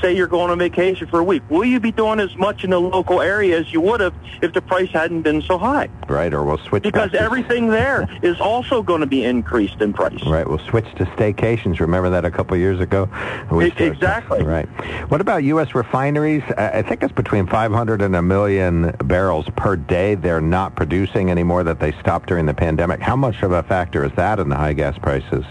say 0.01 0.15
you're 0.15 0.27
going 0.27 0.49
on 0.49 0.59
vacation 0.59 1.07
for 1.07 1.19
a 1.19 1.23
week, 1.23 1.43
will 1.49 1.65
you 1.65 1.79
be 1.79 1.91
doing 1.91 2.19
as 2.19 2.35
much 2.37 2.63
in 2.63 2.69
the 2.69 2.79
local 2.79 3.21
area 3.21 3.59
as 3.59 3.73
you 3.73 3.81
would 3.81 3.99
have 3.99 4.13
if 4.41 4.53
the 4.53 4.61
price 4.61 4.89
hadn't 4.91 5.21
been 5.23 5.41
so 5.41 5.57
high? 5.57 5.89
right? 6.07 6.33
Or 6.33 6.43
we'll 6.43 6.57
switch 6.57 6.83
Because 6.83 7.11
to- 7.11 7.21
everything 7.21 7.67
there 7.67 8.07
is 8.23 8.39
also 8.39 8.81
going 8.81 9.01
to 9.01 9.07
be 9.07 9.23
increased 9.23 9.79
in 9.81 9.93
price. 9.93 10.23
Right, 10.25 10.47
we'll 10.47 10.57
switch 10.59 10.85
to 10.95 11.05
staycations. 11.05 11.79
Remember 11.79 12.09
that 12.09 12.25
a 12.25 12.31
couple 12.31 12.55
of 12.55 12.59
years 12.59 12.79
ago? 12.79 13.09
We 13.51 13.65
E- 13.67 13.73
exactly. 13.77 14.43
Right. 14.43 14.67
What 15.11 15.21
about 15.21 15.43
U.S. 15.43 15.75
refineries? 15.75 16.43
I 16.57 16.79
I 16.79 16.81
think 16.81 17.03
it's 17.03 17.13
between 17.13 17.45
500 17.47 18.01
and 18.01 18.15
a 18.15 18.21
million 18.21 18.95
barrels 19.03 19.45
per 19.55 19.75
day. 19.75 20.15
They're 20.15 20.41
not 20.41 20.75
producing 20.75 21.29
anymore 21.29 21.63
that 21.63 21.79
they 21.79 21.91
stopped 21.93 22.27
during 22.29 22.45
the 22.45 22.53
pandemic. 22.53 23.01
How 23.01 23.15
much 23.15 23.43
of 23.43 23.51
a 23.51 23.61
factor 23.63 24.03
is 24.05 24.11
that 24.15 24.39
in 24.39 24.49
the 24.49 24.55
high 24.55 24.73
gas 24.73 24.97
prices? 24.97 25.45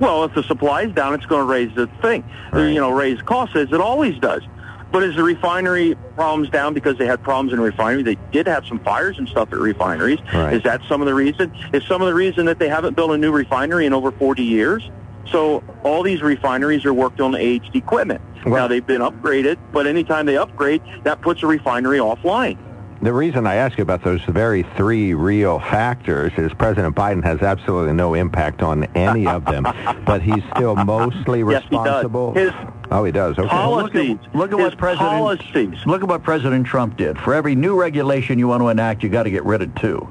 Well, 0.00 0.24
if 0.24 0.34
the 0.34 0.42
supply 0.44 0.82
is 0.82 0.92
down, 0.92 1.14
it's 1.14 1.26
going 1.26 1.40
to 1.40 1.46
raise 1.46 1.74
the 1.74 1.86
thing. 2.00 2.24
Right. 2.52 2.68
You 2.68 2.80
know, 2.80 2.90
raise 2.90 3.20
costs 3.22 3.56
as 3.56 3.72
it 3.72 3.80
always 3.80 4.18
does. 4.18 4.42
But 4.90 5.02
is 5.02 5.16
the 5.16 5.22
refinery 5.22 5.96
problems 6.14 6.48
down 6.48 6.72
because 6.72 6.96
they 6.96 7.06
had 7.06 7.22
problems 7.22 7.52
in 7.52 7.60
refinery? 7.60 8.02
They 8.02 8.16
did 8.32 8.46
have 8.46 8.64
some 8.66 8.78
fires 8.78 9.18
and 9.18 9.28
stuff 9.28 9.52
at 9.52 9.58
refineries. 9.58 10.18
Right. 10.32 10.54
Is 10.54 10.62
that 10.62 10.80
some 10.88 11.02
of 11.02 11.06
the 11.06 11.14
reason? 11.14 11.52
Is 11.74 11.84
some 11.86 12.00
of 12.00 12.08
the 12.08 12.14
reason 12.14 12.46
that 12.46 12.58
they 12.58 12.68
haven't 12.68 12.96
built 12.96 13.10
a 13.10 13.18
new 13.18 13.30
refinery 13.30 13.84
in 13.84 13.92
over 13.92 14.10
40 14.10 14.42
years? 14.42 14.88
So 15.30 15.62
all 15.82 16.02
these 16.02 16.22
refineries 16.22 16.86
are 16.86 16.94
worked 16.94 17.20
on 17.20 17.34
aged 17.34 17.76
equipment. 17.76 18.22
Well- 18.46 18.54
now 18.54 18.68
they've 18.68 18.86
been 18.86 19.02
upgraded, 19.02 19.58
but 19.72 19.86
anytime 19.86 20.24
they 20.24 20.38
upgrade, 20.38 20.80
that 21.04 21.20
puts 21.20 21.42
a 21.42 21.46
refinery 21.46 21.98
offline. 21.98 22.56
The 23.00 23.12
reason 23.12 23.46
I 23.46 23.54
ask 23.54 23.78
you 23.78 23.82
about 23.82 24.02
those 24.02 24.20
very 24.22 24.64
three 24.76 25.14
real 25.14 25.60
factors 25.60 26.32
is 26.36 26.52
President 26.54 26.96
Biden 26.96 27.22
has 27.22 27.40
absolutely 27.42 27.92
no 27.92 28.14
impact 28.14 28.60
on 28.60 28.84
any 28.96 29.24
of 29.24 29.44
them, 29.44 29.62
but 30.04 30.20
he's 30.20 30.42
still 30.56 30.74
mostly 30.74 31.44
Yes, 31.44 31.62
he 31.70 31.76
does. 31.76 31.84
responsible. 31.84 32.34
His 32.34 32.50
oh, 32.90 33.04
he 33.04 33.12
does. 33.12 33.38
Okay. 33.38 33.48
policies. 33.48 34.10
Look 34.10 34.26
at, 34.26 34.34
look 34.34 34.52
at 34.52 34.58
what 34.58 34.78
President 34.78 35.10
policies. 35.10 35.86
Look 35.86 36.02
at 36.02 36.08
what 36.08 36.24
President 36.24 36.66
Trump 36.66 36.96
did. 36.96 37.16
For 37.20 37.34
every 37.34 37.54
new 37.54 37.80
regulation 37.80 38.36
you 38.36 38.48
want 38.48 38.62
to 38.62 38.68
enact, 38.68 39.04
you 39.04 39.08
got 39.08 39.22
to 39.22 39.30
get 39.30 39.44
rid 39.44 39.62
of 39.62 39.72
two. 39.76 40.08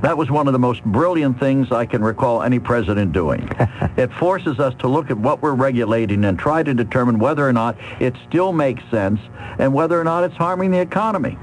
That 0.00 0.16
was 0.16 0.30
one 0.30 0.46
of 0.46 0.54
the 0.54 0.58
most 0.58 0.82
brilliant 0.84 1.38
things 1.38 1.72
I 1.72 1.84
can 1.84 2.02
recall 2.02 2.42
any 2.42 2.58
president 2.58 3.12
doing. 3.12 3.50
it 3.98 4.10
forces 4.14 4.60
us 4.60 4.72
to 4.78 4.88
look 4.88 5.10
at 5.10 5.18
what 5.18 5.42
we're 5.42 5.54
regulating 5.54 6.24
and 6.24 6.38
try 6.38 6.62
to 6.62 6.72
determine 6.72 7.18
whether 7.18 7.46
or 7.46 7.52
not 7.52 7.76
it 8.00 8.14
still 8.26 8.52
makes 8.54 8.82
sense 8.90 9.20
and 9.58 9.74
whether 9.74 10.00
or 10.00 10.04
not 10.04 10.24
it's 10.24 10.36
harming 10.36 10.70
the 10.70 10.80
economy. 10.80 11.36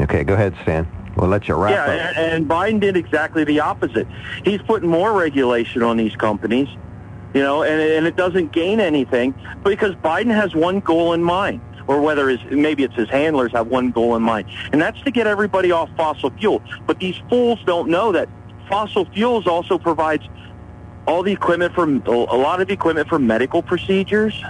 Okay, 0.00 0.24
go 0.24 0.34
ahead, 0.34 0.54
Stan. 0.62 0.86
We'll 1.16 1.28
let 1.28 1.46
you 1.48 1.54
wrap 1.54 1.72
Yeah, 1.72 1.84
up. 1.84 2.16
and, 2.16 2.32
and 2.34 2.48
Biden 2.48 2.80
did 2.80 2.96
exactly 2.96 3.44
the 3.44 3.60
opposite. 3.60 4.08
He's 4.44 4.62
putting 4.62 4.88
more 4.88 5.12
regulation 5.12 5.82
on 5.82 5.96
these 5.98 6.16
companies, 6.16 6.68
you 7.34 7.42
know, 7.42 7.62
and, 7.62 7.80
and 7.80 8.06
it 8.06 8.16
doesn't 8.16 8.52
gain 8.52 8.80
anything 8.80 9.34
because 9.62 9.94
Biden 9.96 10.34
has 10.34 10.54
one 10.54 10.80
goal 10.80 11.12
in 11.12 11.22
mind, 11.22 11.60
or 11.86 12.00
whether 12.00 12.28
his, 12.30 12.40
maybe 12.50 12.82
it's 12.82 12.94
his 12.94 13.10
handlers 13.10 13.52
have 13.52 13.66
one 13.66 13.90
goal 13.90 14.16
in 14.16 14.22
mind, 14.22 14.48
and 14.72 14.80
that's 14.80 15.00
to 15.02 15.10
get 15.10 15.26
everybody 15.26 15.70
off 15.70 15.90
fossil 15.96 16.30
fuel. 16.30 16.62
But 16.86 16.98
these 16.98 17.20
fools 17.28 17.58
don't 17.66 17.90
know 17.90 18.12
that 18.12 18.28
fossil 18.68 19.04
fuels 19.12 19.46
also 19.46 19.76
provides 19.78 20.24
all 21.06 21.22
the 21.22 21.32
equipment 21.32 21.74
for 21.74 21.84
a 21.84 22.36
lot 22.36 22.60
of 22.62 22.70
equipment 22.70 23.08
for 23.08 23.18
medical 23.18 23.60
procedures, 23.60 24.40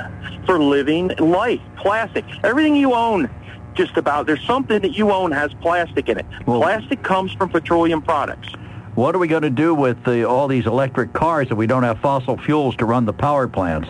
for 0.47 0.63
living 0.63 1.09
life, 1.19 1.61
plastic, 1.77 2.25
everything 2.45 2.77
you 2.77 2.95
own. 2.95 3.29
Just 3.75 3.97
about 3.97 4.27
there's 4.27 4.45
something 4.47 4.81
that 4.83 4.97
you 4.97 5.11
own 5.11 5.33
has 5.33 5.53
plastic 5.61 6.09
in 6.09 6.19
it. 6.19 6.27
Well- 6.47 6.61
plastic 6.61 7.03
comes 7.03 7.33
from 7.33 7.49
petroleum 7.51 8.03
products. 8.03 8.49
What 8.95 9.15
are 9.15 9.19
we 9.19 9.27
going 9.29 9.43
to 9.43 9.49
do 9.51 9.75
with 9.75 10.05
the, 10.05 10.29
all 10.29 10.49
these 10.49 10.67
electric 10.67 11.15
cars 11.15 11.49
if 11.51 11.57
we 11.57 11.67
don't 11.67 11.83
have 11.83 11.99
fossil 12.01 12.37
fuels 12.37 12.77
to 12.77 12.85
run 12.85 13.07
the 13.07 13.15
power 13.15 13.49
plants? 13.49 13.89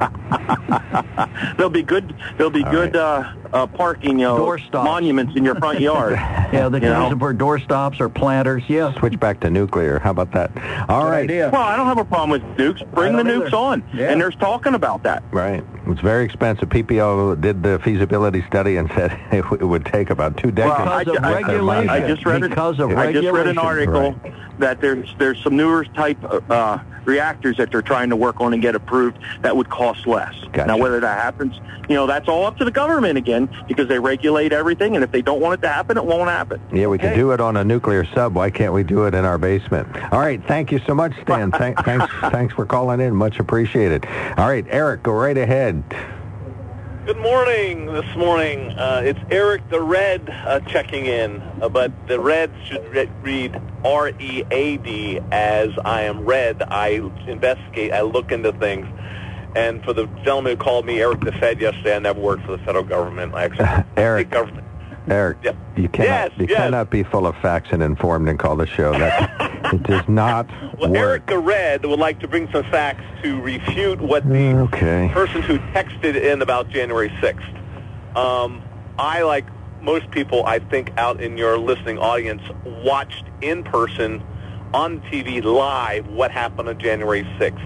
There'll 1.56 1.70
be 1.70 1.82
good. 1.82 2.14
There'll 2.36 2.50
be 2.50 2.64
All 2.64 2.70
good 2.70 2.96
uh, 2.96 3.32
uh, 3.52 3.66
parking, 3.66 4.18
you 4.18 4.26
know, 4.26 4.36
Door 4.38 4.60
monuments 4.72 5.34
in 5.36 5.44
your 5.44 5.54
front 5.56 5.80
yard. 5.80 6.18
Yeah, 6.50 6.70
they 6.70 6.78
You 6.78 6.80
can 6.80 6.92
know? 6.94 7.00
use 7.02 7.10
them 7.10 7.18
for 7.18 7.34
doorstops 7.34 8.00
or 8.00 8.08
planters. 8.08 8.62
Yes. 8.68 8.96
Switch 8.96 9.20
back 9.20 9.38
to 9.40 9.50
nuclear. 9.50 9.98
How 9.98 10.12
about 10.12 10.32
that? 10.32 10.50
All 10.88 11.04
right. 11.04 11.24
idea. 11.24 11.50
well, 11.52 11.60
I 11.60 11.76
don't 11.76 11.86
have 11.86 11.98
a 11.98 12.04
problem 12.06 12.30
with 12.30 12.42
nukes. 12.56 12.90
Bring 12.92 13.16
the 13.16 13.22
don't 13.22 13.42
nukes 13.42 13.46
either. 13.48 13.56
on, 13.56 13.84
Yeah. 13.92 14.10
and 14.10 14.18
there's 14.20 14.34
talking 14.36 14.72
about 14.72 15.02
that. 15.02 15.22
Right. 15.30 15.62
It's 15.90 16.00
very 16.02 16.24
expensive. 16.24 16.68
PPO 16.68 17.40
did 17.40 17.62
the 17.62 17.78
feasibility 17.82 18.42
study 18.46 18.76
and 18.76 18.88
said 18.94 19.12
it, 19.32 19.42
w- 19.42 19.62
it 19.62 19.64
would 19.64 19.86
take 19.86 20.10
about 20.10 20.36
two 20.36 20.50
decades. 20.50 20.76
Well, 20.78 20.88
I 20.88 21.04
Because 21.04 21.16
of 21.16 21.22
ju- 21.22 21.28
I- 21.28 21.32
regulation. 21.42 21.90
I 21.90 22.06
just 22.06 22.26
read 22.26 22.42
because 22.42 22.78
of 22.78 22.90
I 22.90 23.12
just 23.12 23.28
read 23.28 23.46
an 23.48 23.56
regulation. 23.56 23.58
article 23.96 24.32
that 24.58 24.80
there's 24.80 25.14
there's 25.18 25.40
some 25.42 25.56
newer 25.56 25.84
type 25.84 26.18
uh, 26.50 26.78
reactors 27.08 27.56
that 27.56 27.72
they're 27.72 27.82
trying 27.82 28.10
to 28.10 28.16
work 28.16 28.40
on 28.40 28.52
and 28.52 28.62
get 28.62 28.74
approved 28.74 29.18
that 29.42 29.56
would 29.56 29.68
cost 29.68 30.06
less. 30.06 30.34
Gotcha. 30.52 30.66
Now, 30.66 30.76
whether 30.76 31.00
that 31.00 31.20
happens, 31.20 31.58
you 31.88 31.94
know, 31.94 32.06
that's 32.06 32.28
all 32.28 32.44
up 32.44 32.58
to 32.58 32.64
the 32.64 32.70
government 32.70 33.18
again 33.18 33.48
because 33.66 33.88
they 33.88 33.98
regulate 33.98 34.52
everything, 34.52 34.94
and 34.94 35.02
if 35.02 35.10
they 35.10 35.22
don't 35.22 35.40
want 35.40 35.58
it 35.58 35.62
to 35.62 35.72
happen, 35.72 35.96
it 35.96 36.04
won't 36.04 36.28
happen. 36.28 36.60
Yeah, 36.72 36.86
we 36.86 36.98
can 36.98 37.16
do 37.16 37.32
it 37.32 37.40
on 37.40 37.56
a 37.56 37.64
nuclear 37.64 38.04
sub. 38.14 38.34
Why 38.34 38.50
can't 38.50 38.72
we 38.72 38.84
do 38.84 39.06
it 39.06 39.14
in 39.14 39.24
our 39.24 39.38
basement? 39.38 39.88
All 40.12 40.20
right. 40.20 40.44
Thank 40.46 40.70
you 40.70 40.80
so 40.86 40.94
much, 40.94 41.12
Stan. 41.22 41.50
Thank, 41.58 41.78
thanks, 41.84 42.12
thanks 42.30 42.54
for 42.54 42.66
calling 42.66 43.00
in. 43.00 43.14
Much 43.14 43.38
appreciated. 43.38 44.06
All 44.36 44.48
right, 44.48 44.66
Eric, 44.68 45.02
go 45.02 45.12
right 45.12 45.36
ahead. 45.36 45.82
Good 47.08 47.22
morning. 47.22 47.86
This 47.86 48.16
morning, 48.16 48.70
uh, 48.72 49.00
it's 49.02 49.18
Eric 49.30 49.70
the 49.70 49.80
Red 49.80 50.28
uh, 50.28 50.60
checking 50.60 51.06
in, 51.06 51.40
uh, 51.62 51.70
but 51.70 51.90
the 52.06 52.20
Red 52.20 52.52
should 52.66 52.86
re- 52.92 53.08
read 53.22 53.58
R 53.82 54.10
E 54.20 54.44
A 54.50 54.76
D 54.76 55.18
as 55.32 55.70
I 55.86 56.02
am 56.02 56.26
red. 56.26 56.62
I 56.68 57.00
investigate. 57.26 57.94
I 57.94 58.02
look 58.02 58.30
into 58.30 58.52
things. 58.52 58.86
And 59.56 59.82
for 59.84 59.94
the 59.94 60.04
gentleman 60.22 60.58
who 60.58 60.62
called 60.62 60.84
me 60.84 61.00
Eric 61.00 61.20
the 61.22 61.32
Fed 61.32 61.62
yesterday, 61.62 61.96
I 61.96 61.98
never 61.98 62.20
worked 62.20 62.44
for 62.44 62.52
the 62.52 62.62
federal 62.62 62.84
government. 62.84 63.32
I 63.34 63.44
actually 63.44 63.90
Eric. 63.96 64.28
government. 64.28 64.67
Eric, 65.10 65.38
Yeah. 65.42 65.52
you 65.76 65.88
cannot 65.88 66.06
Yes, 66.08 66.30
you 66.38 66.46
yes. 66.48 66.58
cannot 66.58 66.90
be 66.90 67.02
full 67.02 67.26
of 67.26 67.36
facts 67.36 67.68
and 67.72 67.82
informed 67.82 68.28
and 68.28 68.38
call 68.38 68.56
the 68.56 68.66
show. 68.66 68.92
That 68.92 69.30
it 69.72 69.82
does 69.82 70.06
not 70.08 70.48
Well, 70.78 70.90
work. 70.90 70.96
Eric 70.98 71.26
the 71.26 71.38
Red 71.38 71.84
would 71.84 71.98
like 71.98 72.20
to 72.20 72.28
bring 72.28 72.48
some 72.52 72.64
facts 72.64 73.02
to 73.22 73.40
refute 73.40 74.00
what 74.00 74.28
the 74.28 74.54
Okay. 74.54 75.10
person 75.12 75.42
who 75.42 75.58
texted 75.58 76.14
in 76.20 76.42
about 76.42 76.68
January 76.70 77.10
6th. 77.20 78.16
Um, 78.16 78.62
I, 78.98 79.22
like 79.22 79.44
most 79.80 80.10
people, 80.10 80.44
I 80.44 80.58
think, 80.58 80.92
out 80.96 81.20
in 81.20 81.36
your 81.38 81.58
listening 81.58 81.98
audience, 81.98 82.42
watched 82.84 83.24
in 83.40 83.62
person 83.64 84.22
on 84.74 85.00
TV 85.02 85.42
live 85.42 86.06
what 86.08 86.30
happened 86.30 86.68
on 86.68 86.78
January 86.78 87.22
6th. 87.38 87.64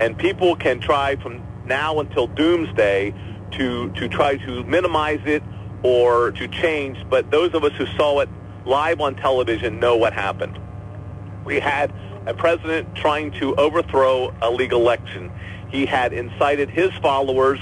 And 0.00 0.16
people 0.18 0.56
can 0.56 0.80
try 0.80 1.16
from 1.16 1.42
now 1.66 2.00
until 2.00 2.26
doomsday 2.26 3.14
to, 3.52 3.90
to 3.90 4.08
try 4.08 4.36
to 4.38 4.64
minimize 4.64 5.20
it 5.26 5.42
or 5.82 6.30
to 6.32 6.48
change, 6.48 6.98
but 7.08 7.30
those 7.30 7.54
of 7.54 7.64
us 7.64 7.72
who 7.72 7.86
saw 7.96 8.20
it 8.20 8.28
live 8.64 9.00
on 9.00 9.14
television 9.16 9.80
know 9.80 9.96
what 9.96 10.12
happened. 10.12 10.58
We 11.44 11.58
had 11.58 11.92
a 12.26 12.34
president 12.34 12.94
trying 12.94 13.32
to 13.32 13.54
overthrow 13.56 14.32
a 14.42 14.50
legal 14.50 14.80
election. 14.80 15.30
He 15.68 15.86
had 15.86 16.12
incited 16.12 16.70
his 16.70 16.92
followers, 17.02 17.58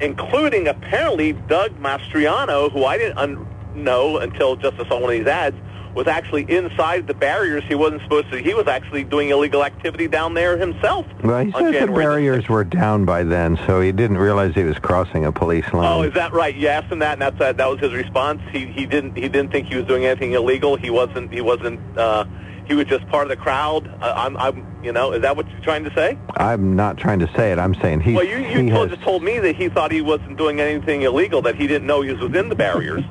including 0.00 0.68
apparently 0.68 1.32
Doug 1.32 1.78
Mastriano, 1.78 2.72
who 2.72 2.84
I 2.84 2.96
didn't 2.96 3.18
un- 3.18 3.46
know 3.74 4.18
until 4.18 4.56
just 4.56 4.80
I 4.80 4.88
saw 4.88 4.94
one 5.00 5.04
of 5.12 5.18
these 5.18 5.26
ads, 5.26 5.56
was 5.96 6.06
actually 6.06 6.42
inside 6.50 7.06
the 7.06 7.14
barriers. 7.14 7.64
He 7.64 7.74
wasn't 7.74 8.02
supposed 8.02 8.30
to. 8.30 8.36
He 8.36 8.52
was 8.52 8.66
actually 8.66 9.02
doing 9.02 9.30
illegal 9.30 9.64
activity 9.64 10.06
down 10.06 10.34
there 10.34 10.58
himself. 10.58 11.06
Well, 11.24 11.42
he 11.42 11.52
on 11.54 11.62
said 11.62 11.66
the 11.66 11.78
January 11.78 12.04
barriers 12.04 12.48
were 12.48 12.64
down 12.64 13.06
by 13.06 13.24
then, 13.24 13.58
so 13.66 13.80
he 13.80 13.92
didn't 13.92 14.18
realize 14.18 14.54
he 14.54 14.62
was 14.62 14.78
crossing 14.78 15.24
a 15.24 15.32
police 15.32 15.72
line. 15.72 15.90
Oh, 15.90 16.02
is 16.02 16.12
that 16.12 16.34
right? 16.34 16.54
You 16.54 16.68
asked 16.68 16.92
him 16.92 16.98
that, 16.98 17.14
and 17.14 17.22
that's 17.22 17.38
that. 17.38 17.56
That 17.56 17.70
was 17.70 17.80
his 17.80 17.94
response. 17.94 18.42
He 18.52 18.66
he 18.66 18.84
didn't 18.84 19.16
he 19.16 19.28
didn't 19.28 19.50
think 19.50 19.68
he 19.68 19.76
was 19.76 19.86
doing 19.86 20.04
anything 20.04 20.32
illegal. 20.32 20.76
He 20.76 20.90
wasn't. 20.90 21.32
He 21.32 21.40
wasn't. 21.40 21.80
Uh, 21.98 22.26
he 22.66 22.74
was 22.74 22.86
just 22.86 23.06
part 23.08 23.22
of 23.22 23.28
the 23.30 23.36
crowd. 23.36 23.88
Uh, 24.02 24.12
I'm, 24.14 24.36
I'm. 24.36 24.66
You 24.82 24.92
know, 24.92 25.12
is 25.12 25.22
that 25.22 25.36
what 25.36 25.48
you're 25.50 25.60
trying 25.60 25.84
to 25.84 25.94
say? 25.94 26.18
I'm 26.36 26.76
not 26.76 26.98
trying 26.98 27.20
to 27.20 27.32
say 27.34 27.52
it. 27.52 27.58
I'm 27.58 27.74
saying 27.76 28.00
he. 28.00 28.12
Well, 28.12 28.24
you 28.24 28.36
you 28.36 28.60
he 28.60 28.70
told, 28.70 28.90
has, 28.90 28.98
just 28.98 29.02
told 29.02 29.22
me 29.22 29.38
that 29.38 29.56
he 29.56 29.70
thought 29.70 29.90
he 29.90 30.02
wasn't 30.02 30.36
doing 30.36 30.60
anything 30.60 31.02
illegal. 31.02 31.40
That 31.40 31.56
he 31.56 31.66
didn't 31.66 31.86
know 31.86 32.02
he 32.02 32.12
was 32.12 32.20
within 32.20 32.50
the 32.50 32.54
barriers. 32.54 33.02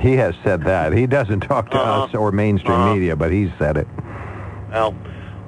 He 0.00 0.16
has 0.16 0.34
said 0.44 0.62
that. 0.64 0.92
He 0.92 1.06
doesn't 1.06 1.40
talk 1.52 1.70
to 1.70 1.78
Uh-huh. 1.78 2.04
us 2.04 2.14
or 2.14 2.32
mainstream 2.32 2.74
Uh-huh. 2.80 2.94
media, 2.94 3.16
but 3.16 3.32
he's 3.32 3.50
said 3.58 3.76
it. 3.76 3.88
Well, 4.70 4.92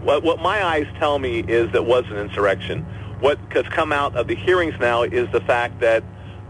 what 0.02 0.22
what 0.22 0.40
my 0.40 0.62
eyes 0.64 0.87
tell 0.98 1.18
me 1.18 1.40
is 1.40 1.70
that 1.72 1.85
was 1.87 2.04
an 2.11 2.16
insurrection. 2.18 2.85
What 3.20 3.38
has 3.52 3.64
come 3.68 3.92
out 3.92 4.16
of 4.16 4.26
the 4.28 4.35
hearings 4.35 4.74
now 4.80 5.02
is 5.02 5.28
the 5.33 5.40
fact 5.40 5.80
that 5.80 6.04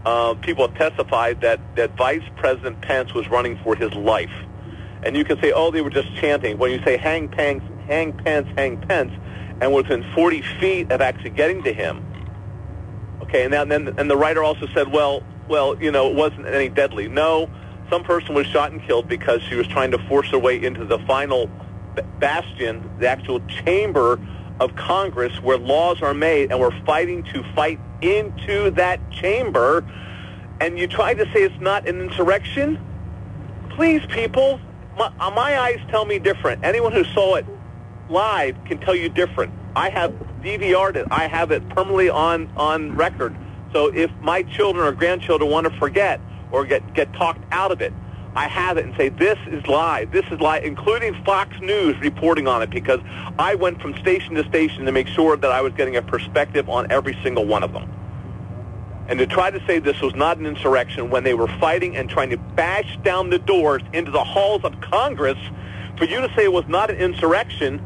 uh, 0.05 0.33
people 0.35 0.67
have 0.67 0.77
testified 0.77 1.41
that 1.41 1.59
that 1.75 1.95
Vice 1.97 2.23
President 2.35 2.81
Pence 2.81 3.13
was 3.13 3.29
running 3.29 3.57
for 3.63 3.75
his 3.75 3.93
life, 3.93 4.33
and 5.03 5.15
you 5.15 5.23
can 5.23 5.39
say, 5.41 5.51
oh, 5.53 5.71
they 5.71 5.81
were 5.81 5.89
just 5.89 6.13
chanting. 6.15 6.57
When 6.57 6.71
you 6.71 6.81
say 6.83 6.97
hang 6.97 7.29
Pence, 7.29 7.63
hang 7.87 8.11
Pence, 8.13 8.47
hang 8.57 8.77
Pence, 8.81 9.13
and 9.61 9.73
within 9.73 10.03
40 10.13 10.41
feet 10.59 10.91
of 10.91 10.99
actually 11.01 11.29
getting 11.31 11.63
to 11.63 11.71
him. 11.73 12.05
Okay, 13.21 13.45
and 13.45 13.53
then 13.53 13.69
then- 13.69 13.93
and 13.97 14.09
the 14.11 14.17
writer 14.17 14.43
also 14.43 14.67
said, 14.73 14.91
well, 14.91 15.23
well, 15.47 15.81
you 15.81 15.91
know, 15.91 16.09
it 16.09 16.15
wasn't 16.15 16.45
any 16.47 16.67
deadly. 16.69 17.07
No, 17.07 17.49
some 17.89 18.03
person 18.03 18.33
was 18.33 18.47
shot 18.47 18.71
and 18.71 18.81
killed 18.81 19.07
because 19.07 19.41
she 19.43 19.55
was 19.55 19.67
trying 19.67 19.91
to 19.91 19.97
force 20.07 20.29
her 20.29 20.39
way 20.39 20.63
into 20.63 20.85
the 20.85 20.99
final 20.99 21.49
bastion, 22.19 22.89
the 22.99 23.07
actual 23.07 23.39
chamber 23.47 24.19
of 24.59 24.75
Congress 24.75 25.41
where 25.41 25.57
laws 25.57 26.01
are 26.01 26.13
made, 26.13 26.51
and 26.51 26.59
we're 26.59 26.83
fighting 26.85 27.23
to 27.23 27.43
fight 27.53 27.79
into 28.01 28.71
that 28.71 28.99
chamber. 29.11 29.85
And 30.59 30.79
you 30.79 30.87
try 30.87 31.13
to 31.13 31.25
say 31.33 31.43
it's 31.43 31.59
not 31.59 31.87
an 31.87 32.01
insurrection? 32.01 32.79
Please, 33.71 34.05
people, 34.07 34.59
my, 34.97 35.11
uh, 35.19 35.31
my 35.31 35.59
eyes 35.59 35.79
tell 35.89 36.05
me 36.05 36.19
different. 36.19 36.63
Anyone 36.63 36.93
who 36.93 37.03
saw 37.03 37.35
it 37.35 37.45
live 38.09 38.55
can 38.65 38.77
tell 38.79 38.95
you 38.95 39.09
different. 39.09 39.53
I 39.75 39.89
have 39.89 40.11
DVR'd 40.41 40.95
it. 40.95 41.07
I 41.11 41.27
have 41.27 41.51
it 41.51 41.67
permanently 41.69 42.09
on, 42.09 42.49
on 42.55 42.95
record. 42.95 43.35
So 43.73 43.87
if 43.93 44.09
my 44.21 44.43
children 44.43 44.87
or 44.87 44.93
grandchildren 44.93 45.51
want 45.51 45.67
to 45.67 45.77
forget 45.77 46.21
or 46.51 46.65
get, 46.65 46.93
get 46.93 47.11
talked 47.13 47.43
out 47.51 47.71
of 47.71 47.81
it, 47.81 47.93
I 48.35 48.47
have 48.49 48.77
it 48.77 48.85
and 48.85 48.93
say, 48.97 49.09
this 49.09 49.37
is 49.47 49.65
live. 49.67 50.11
This 50.11 50.25
is 50.29 50.41
live, 50.41 50.63
including 50.65 51.13
Fox 51.23 51.55
News 51.61 51.97
reporting 51.99 52.47
on 52.47 52.61
it 52.61 52.69
because 52.69 52.99
I 53.39 53.55
went 53.55 53.81
from 53.81 53.95
station 53.97 54.35
to 54.35 54.43
station 54.49 54.83
to 54.85 54.91
make 54.91 55.07
sure 55.07 55.37
that 55.37 55.51
I 55.51 55.61
was 55.61 55.71
getting 55.73 55.95
a 55.95 56.01
perspective 56.01 56.69
on 56.69 56.91
every 56.91 57.17
single 57.23 57.45
one 57.45 57.63
of 57.63 57.71
them. 57.71 57.89
And 59.07 59.19
to 59.19 59.27
try 59.27 59.51
to 59.51 59.65
say 59.65 59.79
this 59.79 60.01
was 60.01 60.15
not 60.15 60.37
an 60.37 60.45
insurrection 60.45 61.09
when 61.09 61.23
they 61.23 61.33
were 61.33 61.47
fighting 61.59 61.95
and 61.95 62.09
trying 62.09 62.31
to 62.31 62.37
bash 62.37 62.97
down 63.03 63.29
the 63.29 63.39
doors 63.39 63.83
into 63.93 64.11
the 64.11 64.23
halls 64.23 64.63
of 64.63 64.81
Congress, 64.81 65.37
for 65.97 66.05
you 66.05 66.19
to 66.19 66.27
say 66.35 66.43
it 66.43 66.51
was 66.51 66.67
not 66.67 66.89
an 66.89 66.97
insurrection, 66.97 67.79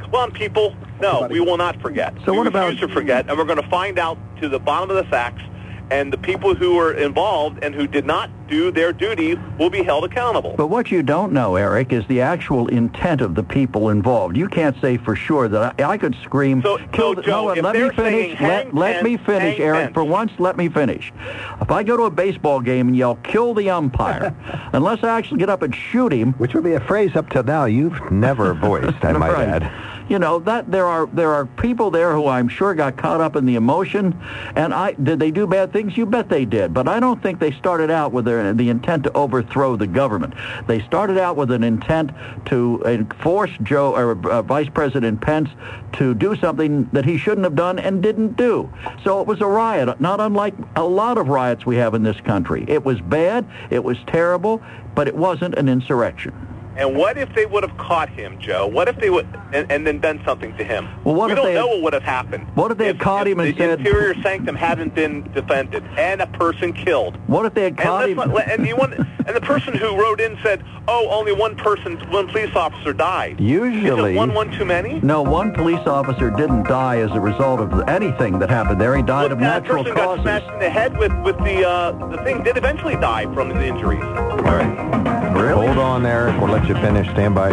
come 0.00 0.14
on, 0.14 0.30
people. 0.30 0.76
No, 1.00 1.26
we 1.30 1.40
will 1.40 1.56
not 1.56 1.80
forget. 1.80 2.14
So 2.24 2.32
we 2.32 2.38
what 2.38 2.46
about- 2.46 2.68
refuse 2.68 2.80
to 2.88 2.94
forget, 2.94 3.26
and 3.28 3.38
we're 3.38 3.44
going 3.44 3.60
to 3.60 3.68
find 3.68 3.98
out 3.98 4.18
to 4.40 4.48
the 4.48 4.58
bottom 4.58 4.90
of 4.90 4.96
the 4.96 5.04
facts. 5.04 5.42
And 5.90 6.12
the 6.12 6.18
people 6.18 6.54
who 6.54 6.74
were 6.76 6.92
involved 6.92 7.64
and 7.64 7.74
who 7.74 7.86
did 7.86 8.04
not 8.04 8.30
do 8.46 8.70
their 8.70 8.92
duty 8.92 9.36
will 9.58 9.70
be 9.70 9.82
held 9.82 10.04
accountable. 10.04 10.54
But 10.56 10.66
what 10.68 10.90
you 10.90 11.02
don't 11.02 11.32
know, 11.32 11.56
Eric, 11.56 11.92
is 11.92 12.06
the 12.08 12.20
actual 12.20 12.68
intent 12.68 13.20
of 13.20 13.34
the 13.34 13.42
people 13.42 13.88
involved. 13.90 14.36
You 14.36 14.48
can't 14.48 14.78
say 14.80 14.96
for 14.98 15.16
sure 15.16 15.48
that 15.48 15.74
I, 15.80 15.84
I 15.92 15.98
could 15.98 16.14
scream, 16.22 16.62
So- 16.62 16.78
kill 16.92 17.10
so, 17.10 17.14
the, 17.14 17.22
Joe, 17.22 17.54
no, 17.54 17.62
let 17.62 17.74
me 17.74 17.80
finish. 17.90 17.96
saying 17.96 18.36
hang 18.36 18.48
Let, 18.48 18.74
let 18.74 19.02
me 19.02 19.16
finish, 19.16 19.58
Eric. 19.60 19.80
Pence. 19.84 19.94
For 19.94 20.04
once, 20.04 20.32
let 20.38 20.56
me 20.56 20.68
finish. 20.68 21.12
If 21.60 21.70
I 21.70 21.82
go 21.82 21.96
to 21.96 22.02
a 22.04 22.10
baseball 22.10 22.60
game 22.60 22.88
and 22.88 22.96
yell, 22.96 23.16
kill 23.16 23.54
the 23.54 23.70
umpire, 23.70 24.34
unless 24.72 25.02
I 25.02 25.16
actually 25.16 25.38
get 25.40 25.48
up 25.50 25.62
and 25.62 25.74
shoot 25.74 26.12
him, 26.12 26.32
Which 26.34 26.54
would 26.54 26.64
be 26.64 26.72
a 26.74 26.80
phrase 26.80 27.16
up 27.16 27.28
to 27.30 27.42
now 27.42 27.64
you've 27.66 28.10
never 28.10 28.52
voiced, 28.68 29.02
I 29.04 29.12
might 29.12 29.32
Right. 29.32 29.48
add. 29.48 29.97
You 30.08 30.18
know 30.18 30.38
that 30.40 30.70
there 30.70 30.86
are 30.86 31.06
there 31.06 31.34
are 31.34 31.44
people 31.44 31.90
there 31.90 32.14
who 32.14 32.26
I'm 32.26 32.48
sure 32.48 32.74
got 32.74 32.96
caught 32.96 33.20
up 33.20 33.36
in 33.36 33.44
the 33.44 33.56
emotion, 33.56 34.18
and 34.56 34.72
I 34.72 34.92
did 34.92 35.18
they 35.18 35.30
do 35.30 35.46
bad 35.46 35.70
things? 35.70 35.96
You 35.98 36.06
bet 36.06 36.30
they 36.30 36.46
did. 36.46 36.72
But 36.72 36.88
I 36.88 36.98
don't 36.98 37.22
think 37.22 37.38
they 37.38 37.52
started 37.52 37.90
out 37.90 38.12
with 38.12 38.24
their, 38.24 38.54
the 38.54 38.70
intent 38.70 39.04
to 39.04 39.12
overthrow 39.12 39.76
the 39.76 39.86
government. 39.86 40.32
They 40.66 40.80
started 40.80 41.18
out 41.18 41.36
with 41.36 41.50
an 41.50 41.62
intent 41.62 42.12
to 42.46 43.06
force 43.20 43.50
Joe 43.62 43.94
or 43.94 44.30
uh, 44.30 44.40
Vice 44.42 44.70
President 44.70 45.20
Pence 45.20 45.50
to 45.94 46.14
do 46.14 46.34
something 46.36 46.88
that 46.92 47.04
he 47.04 47.18
shouldn't 47.18 47.44
have 47.44 47.54
done 47.54 47.78
and 47.78 48.02
didn't 48.02 48.36
do. 48.36 48.70
So 49.04 49.20
it 49.20 49.26
was 49.26 49.42
a 49.42 49.46
riot, 49.46 50.00
not 50.00 50.20
unlike 50.20 50.54
a 50.76 50.84
lot 50.84 51.18
of 51.18 51.28
riots 51.28 51.66
we 51.66 51.76
have 51.76 51.92
in 51.92 52.02
this 52.02 52.20
country. 52.22 52.64
It 52.66 52.82
was 52.82 53.00
bad, 53.00 53.46
it 53.68 53.84
was 53.84 53.98
terrible, 54.06 54.62
but 54.94 55.06
it 55.06 55.14
wasn't 55.14 55.56
an 55.56 55.68
insurrection. 55.68 56.57
And 56.78 56.96
what 56.96 57.18
if 57.18 57.34
they 57.34 57.44
would 57.44 57.64
have 57.64 57.76
caught 57.76 58.08
him, 58.08 58.38
Joe? 58.38 58.66
What 58.68 58.86
if 58.86 58.96
they 59.00 59.10
would, 59.10 59.26
and, 59.52 59.70
and 59.70 59.84
then 59.84 59.98
done 59.98 60.22
something 60.24 60.56
to 60.58 60.62
him? 60.64 60.86
Well, 61.02 61.16
what 61.16 61.26
we 61.26 61.32
if 61.32 61.36
don't 61.36 61.46
they 61.46 61.54
know 61.54 61.66
had- 61.66 61.72
what 61.74 61.82
would 61.82 61.92
have 61.92 62.02
happened. 62.04 62.46
What 62.54 62.70
if 62.70 62.78
they 62.78 62.86
had 62.86 63.00
caught 63.00 63.26
him 63.26 63.40
and 63.40 63.52
the 63.52 63.58
said- 63.58 63.80
interior 63.80 64.14
sanctum 64.22 64.54
hadn't 64.54 64.94
been 64.94 65.28
defended 65.32 65.82
and 65.98 66.22
a 66.22 66.28
person 66.28 66.72
killed? 66.72 67.16
What 67.26 67.44
if 67.46 67.54
they 67.54 67.64
had 67.64 67.72
And, 67.72 67.78
caught 67.78 68.08
let's 68.08 68.22
him? 68.28 68.32
let- 68.32 68.48
and 68.50 68.64
you 68.66 68.76
want, 68.76 68.94
and 68.94 69.34
the 69.34 69.40
person 69.40 69.74
who 69.74 69.96
wrote 70.00 70.20
in 70.20 70.38
said, 70.42 70.62
"Oh, 70.86 71.08
only 71.10 71.32
one 71.32 71.56
person, 71.56 71.96
one 72.10 72.28
police 72.28 72.54
officer 72.54 72.92
died." 72.92 73.40
Usually- 73.40 74.14
one 74.14 74.32
one 74.32 74.52
too 74.52 74.64
many? 74.64 75.00
No, 75.02 75.20
one 75.22 75.52
police 75.52 75.84
officer 75.84 76.30
didn't 76.30 76.62
die 76.68 76.98
as 76.98 77.10
a 77.10 77.20
result 77.20 77.58
of 77.60 77.88
anything 77.88 78.38
that 78.38 78.50
happened 78.50 78.80
there. 78.80 78.94
He 78.94 79.02
died 79.02 79.32
of 79.32 79.40
that 79.40 79.62
natural 79.64 79.82
person 79.82 79.96
got 79.96 80.04
causes. 80.06 80.22
smashed 80.22 80.48
in 80.52 80.58
the 80.60 80.70
head 80.70 80.96
with 80.96 81.12
with 81.24 81.36
the 81.38 81.68
uh, 81.68 81.90
the 82.12 82.18
thing. 82.18 82.44
Did 82.44 82.56
eventually 82.56 82.94
die 82.94 83.24
from 83.34 83.48
the 83.48 83.66
injuries. 83.66 84.04
All 84.04 84.38
right. 84.38 85.17
Really? 85.40 85.66
Hold 85.66 85.78
on, 85.78 86.06
Eric. 86.06 86.40
We'll 86.40 86.50
let 86.50 86.68
you 86.68 86.74
finish. 86.76 87.08
Stand 87.10 87.34
by. 87.34 87.50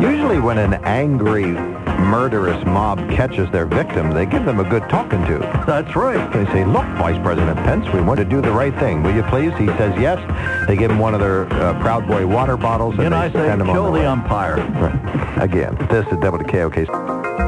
Usually 0.00 0.38
when 0.38 0.58
an 0.58 0.74
angry, 0.84 1.46
murderous 1.98 2.64
mob 2.64 2.98
catches 3.10 3.50
their 3.50 3.66
victim, 3.66 4.12
they 4.12 4.26
give 4.26 4.44
them 4.44 4.60
a 4.60 4.64
good 4.68 4.82
talking 4.88 5.24
to. 5.26 5.38
That's 5.66 5.96
right. 5.96 6.32
They 6.32 6.44
say, 6.52 6.64
look, 6.64 6.84
Vice 6.98 7.20
President 7.22 7.56
Pence, 7.58 7.88
we 7.92 8.00
want 8.00 8.18
to 8.18 8.24
do 8.24 8.40
the 8.40 8.52
right 8.52 8.72
thing. 8.78 9.02
Will 9.02 9.14
you 9.14 9.24
please? 9.24 9.52
He 9.58 9.66
says 9.66 9.92
yes. 10.00 10.18
They 10.68 10.76
give 10.76 10.90
him 10.90 10.98
one 11.00 11.14
of 11.14 11.20
their 11.20 11.52
uh, 11.52 11.80
Proud 11.80 12.06
Boy 12.06 12.26
water 12.26 12.56
bottles 12.56 12.94
and 12.94 13.06
And 13.06 13.14
I 13.14 13.30
say, 13.32 13.48
kill 13.72 13.86
the 13.86 13.90
way. 13.90 14.06
umpire. 14.06 14.56
Right. 14.56 15.42
Again, 15.42 15.74
this 15.90 16.06
is 16.06 16.12
WKOK. 16.18 17.47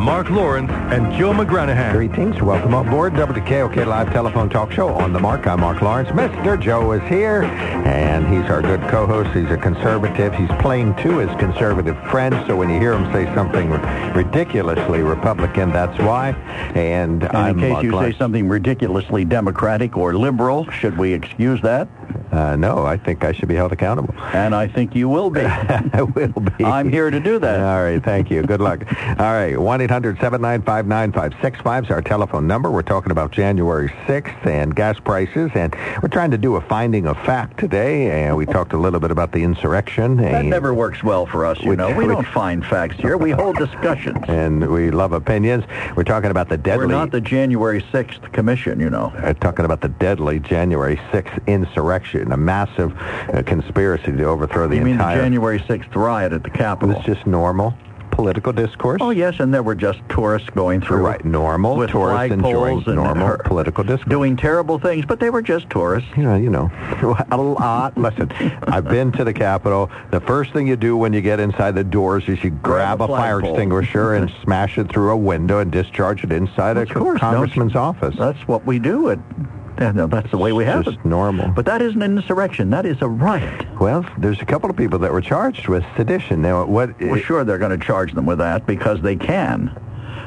Mark 0.00 0.30
Lawrence 0.30 0.70
and 0.70 1.12
Joe 1.12 1.32
McGranahan. 1.32 1.92
Greetings. 1.92 2.40
Welcome 2.40 2.72
aboard 2.72 3.12
board 3.12 3.36
WKOK 3.36 3.84
Live 3.84 4.10
Telephone 4.14 4.48
Talk 4.48 4.72
Show 4.72 4.88
on 4.88 5.12
the 5.12 5.20
Mark. 5.20 5.46
I'm 5.46 5.60
Mark 5.60 5.82
Lawrence. 5.82 6.08
Mr. 6.08 6.60
Joe 6.60 6.92
is 6.92 7.02
here, 7.02 7.42
and 7.42 8.26
he's 8.26 8.50
our 8.50 8.62
good 8.62 8.80
co-host. 8.90 9.36
He's 9.36 9.50
a 9.50 9.58
conservative. 9.58 10.34
He's 10.34 10.48
playing 10.60 10.96
to 10.96 11.18
his 11.18 11.28
conservative 11.38 11.98
friends, 12.10 12.46
so 12.46 12.56
when 12.56 12.70
you 12.70 12.80
hear 12.80 12.94
him 12.94 13.12
say 13.12 13.26
something 13.34 13.68
ridiculously 14.14 15.02
Republican, 15.02 15.70
that's 15.70 15.98
why. 15.98 16.30
And 16.74 17.24
And 17.24 17.24
I'm 17.36 17.58
in 17.58 17.60
case 17.60 17.72
Mark 17.72 17.84
you 17.84 17.92
say 17.92 18.12
something 18.16 18.48
ridiculously 18.48 19.26
democratic 19.26 19.98
or 19.98 20.14
liberal, 20.14 20.68
should 20.70 20.96
we 20.96 21.12
excuse 21.12 21.60
that? 21.60 21.88
Uh, 22.32 22.54
no, 22.54 22.86
I 22.86 22.96
think 22.96 23.24
I 23.24 23.32
should 23.32 23.48
be 23.48 23.56
held 23.56 23.72
accountable. 23.72 24.14
And 24.32 24.54
I 24.54 24.68
think 24.68 24.94
you 24.94 25.08
will 25.08 25.30
be. 25.30 25.40
I 25.44 26.02
will 26.02 26.40
be. 26.58 26.64
I'm 26.64 26.88
here 26.88 27.10
to 27.10 27.18
do 27.18 27.38
that. 27.40 27.60
All 27.60 27.82
right, 27.82 28.02
thank 28.02 28.30
you. 28.30 28.42
Good 28.42 28.60
luck. 28.60 28.84
All 29.18 29.32
right, 29.32 29.56
1-800-795-9565 29.90 31.84
is 31.84 31.90
our 31.90 32.00
telephone 32.00 32.46
number. 32.46 32.70
We're 32.70 32.82
talking 32.82 33.10
about 33.10 33.32
January 33.32 33.88
6th 34.06 34.46
and 34.46 34.74
gas 34.74 35.00
prices, 35.00 35.50
and 35.54 35.74
we're 36.00 36.08
trying 36.08 36.30
to 36.30 36.38
do 36.38 36.54
a 36.54 36.60
finding 36.60 37.06
of 37.08 37.16
fact 37.18 37.58
today, 37.58 38.24
and 38.24 38.36
we 38.36 38.46
talked 38.46 38.72
a 38.72 38.78
little 38.78 39.00
bit 39.00 39.10
about 39.10 39.32
the 39.32 39.42
insurrection. 39.42 40.16
That 40.18 40.44
never 40.44 40.72
works 40.72 41.02
well 41.02 41.26
for 41.26 41.44
us, 41.44 41.60
you 41.60 41.70
We- 41.70 41.76
know. 41.76 41.88
We 41.88 42.06
we- 42.06 42.14
don't 42.14 42.26
find 42.28 42.64
facts 42.64 42.96
here. 42.98 43.16
We 43.16 43.32
hold 43.32 43.56
discussions. 43.56 44.18
And 44.28 44.70
we 44.70 44.92
love 44.92 45.12
opinions. 45.12 45.64
We're 45.96 46.04
talking 46.04 46.30
about 46.30 46.48
the 46.48 46.56
deadly... 46.56 46.86
We're 46.86 46.92
not 46.92 47.10
the 47.10 47.20
January 47.20 47.82
6th 47.92 48.32
commission, 48.32 48.78
you 48.78 48.90
know. 48.90 49.12
uh, 49.18 49.32
talking 49.34 49.64
about 49.64 49.80
the 49.80 49.88
deadly 49.88 50.38
January 50.38 51.00
6th 51.12 51.44
insurrection, 51.48 52.30
a 52.30 52.36
massive 52.36 52.96
uh, 53.34 53.42
conspiracy 53.44 54.12
to 54.12 54.24
overthrow 54.24 54.68
the 54.68 54.76
You 54.76 54.82
mean 54.82 54.98
the. 54.98 55.04
January 55.14 55.58
6th 55.58 55.94
riot 55.96 56.32
at 56.32 56.44
the 56.44 56.50
Capitol? 56.50 56.94
was 56.94 57.04
just 57.04 57.26
normal 57.26 57.74
political 58.20 58.52
discourse. 58.52 58.98
Oh, 59.00 59.10
yes, 59.10 59.40
and 59.40 59.52
there 59.54 59.62
were 59.62 59.74
just 59.74 59.98
tourists 60.10 60.50
going 60.50 60.82
through. 60.82 61.06
Right, 61.06 61.24
normal 61.24 61.86
tourists 61.88 62.32
enjoying 62.32 62.82
normal 62.86 63.38
political 63.44 63.82
discourse. 63.82 64.10
doing 64.10 64.36
terrible 64.36 64.78
things, 64.78 65.06
but 65.06 65.20
they 65.20 65.30
were 65.30 65.40
just 65.40 65.70
tourists. 65.70 66.10
you 66.16 66.24
know, 66.24 66.36
you 66.36 66.50
know, 66.56 66.70
a 67.30 67.36
lot. 67.36 67.96
Listen, 67.96 68.30
I've 68.64 68.84
been 68.84 69.10
to 69.12 69.24
the 69.24 69.32
Capitol. 69.32 69.90
The 70.10 70.20
first 70.20 70.52
thing 70.52 70.66
you 70.66 70.76
do 70.76 70.98
when 70.98 71.14
you 71.14 71.22
get 71.22 71.40
inside 71.40 71.74
the 71.74 71.84
doors 71.84 72.28
is 72.28 72.44
you 72.44 72.50
grab, 72.50 72.98
Grab 72.98 73.00
a 73.00 73.04
a 73.04 73.16
fire 73.16 73.40
extinguisher 73.40 74.14
and 74.14 74.30
smash 74.42 74.76
it 74.76 74.90
through 74.90 75.10
a 75.12 75.16
window 75.16 75.60
and 75.60 75.72
discharge 75.72 76.22
it 76.22 76.30
inside 76.30 76.76
Of 76.76 76.90
a 76.90 76.94
course, 76.94 77.20
congressman's 77.20 77.74
office. 77.74 78.14
That's 78.18 78.40
what 78.46 78.66
we 78.66 78.78
do. 78.78 79.08
It, 79.08 79.18
yeah, 79.38 79.46
no, 79.80 80.06
that's 80.06 80.30
the 80.30 80.36
way 80.38 80.52
we 80.52 80.64
have 80.64 80.84
just 80.84 80.98
it. 80.98 81.04
normal. 81.06 81.48
But 81.48 81.64
that 81.66 81.80
isn't 81.82 82.00
an 82.02 82.18
insurrection. 82.18 82.70
That 82.70 82.84
is 82.86 82.98
a 83.00 83.08
riot. 83.08 83.66
well, 83.80 84.04
there's 84.18 84.40
a 84.40 84.44
couple 84.46 84.68
of 84.70 84.76
people 84.76 84.98
that 85.00 85.12
were 85.12 85.22
charged 85.22 85.68
with 85.68 85.82
sedition. 85.96 86.42
Now, 86.42 86.64
what? 86.66 87.00
Well, 87.00 87.18
sure, 87.20 87.44
they're 87.44 87.58
going 87.58 87.78
to 87.78 87.84
charge 87.84 88.12
them 88.12 88.26
with 88.26 88.38
that 88.38 88.66
because 88.66 89.00
they 89.00 89.16
can. 89.16 89.74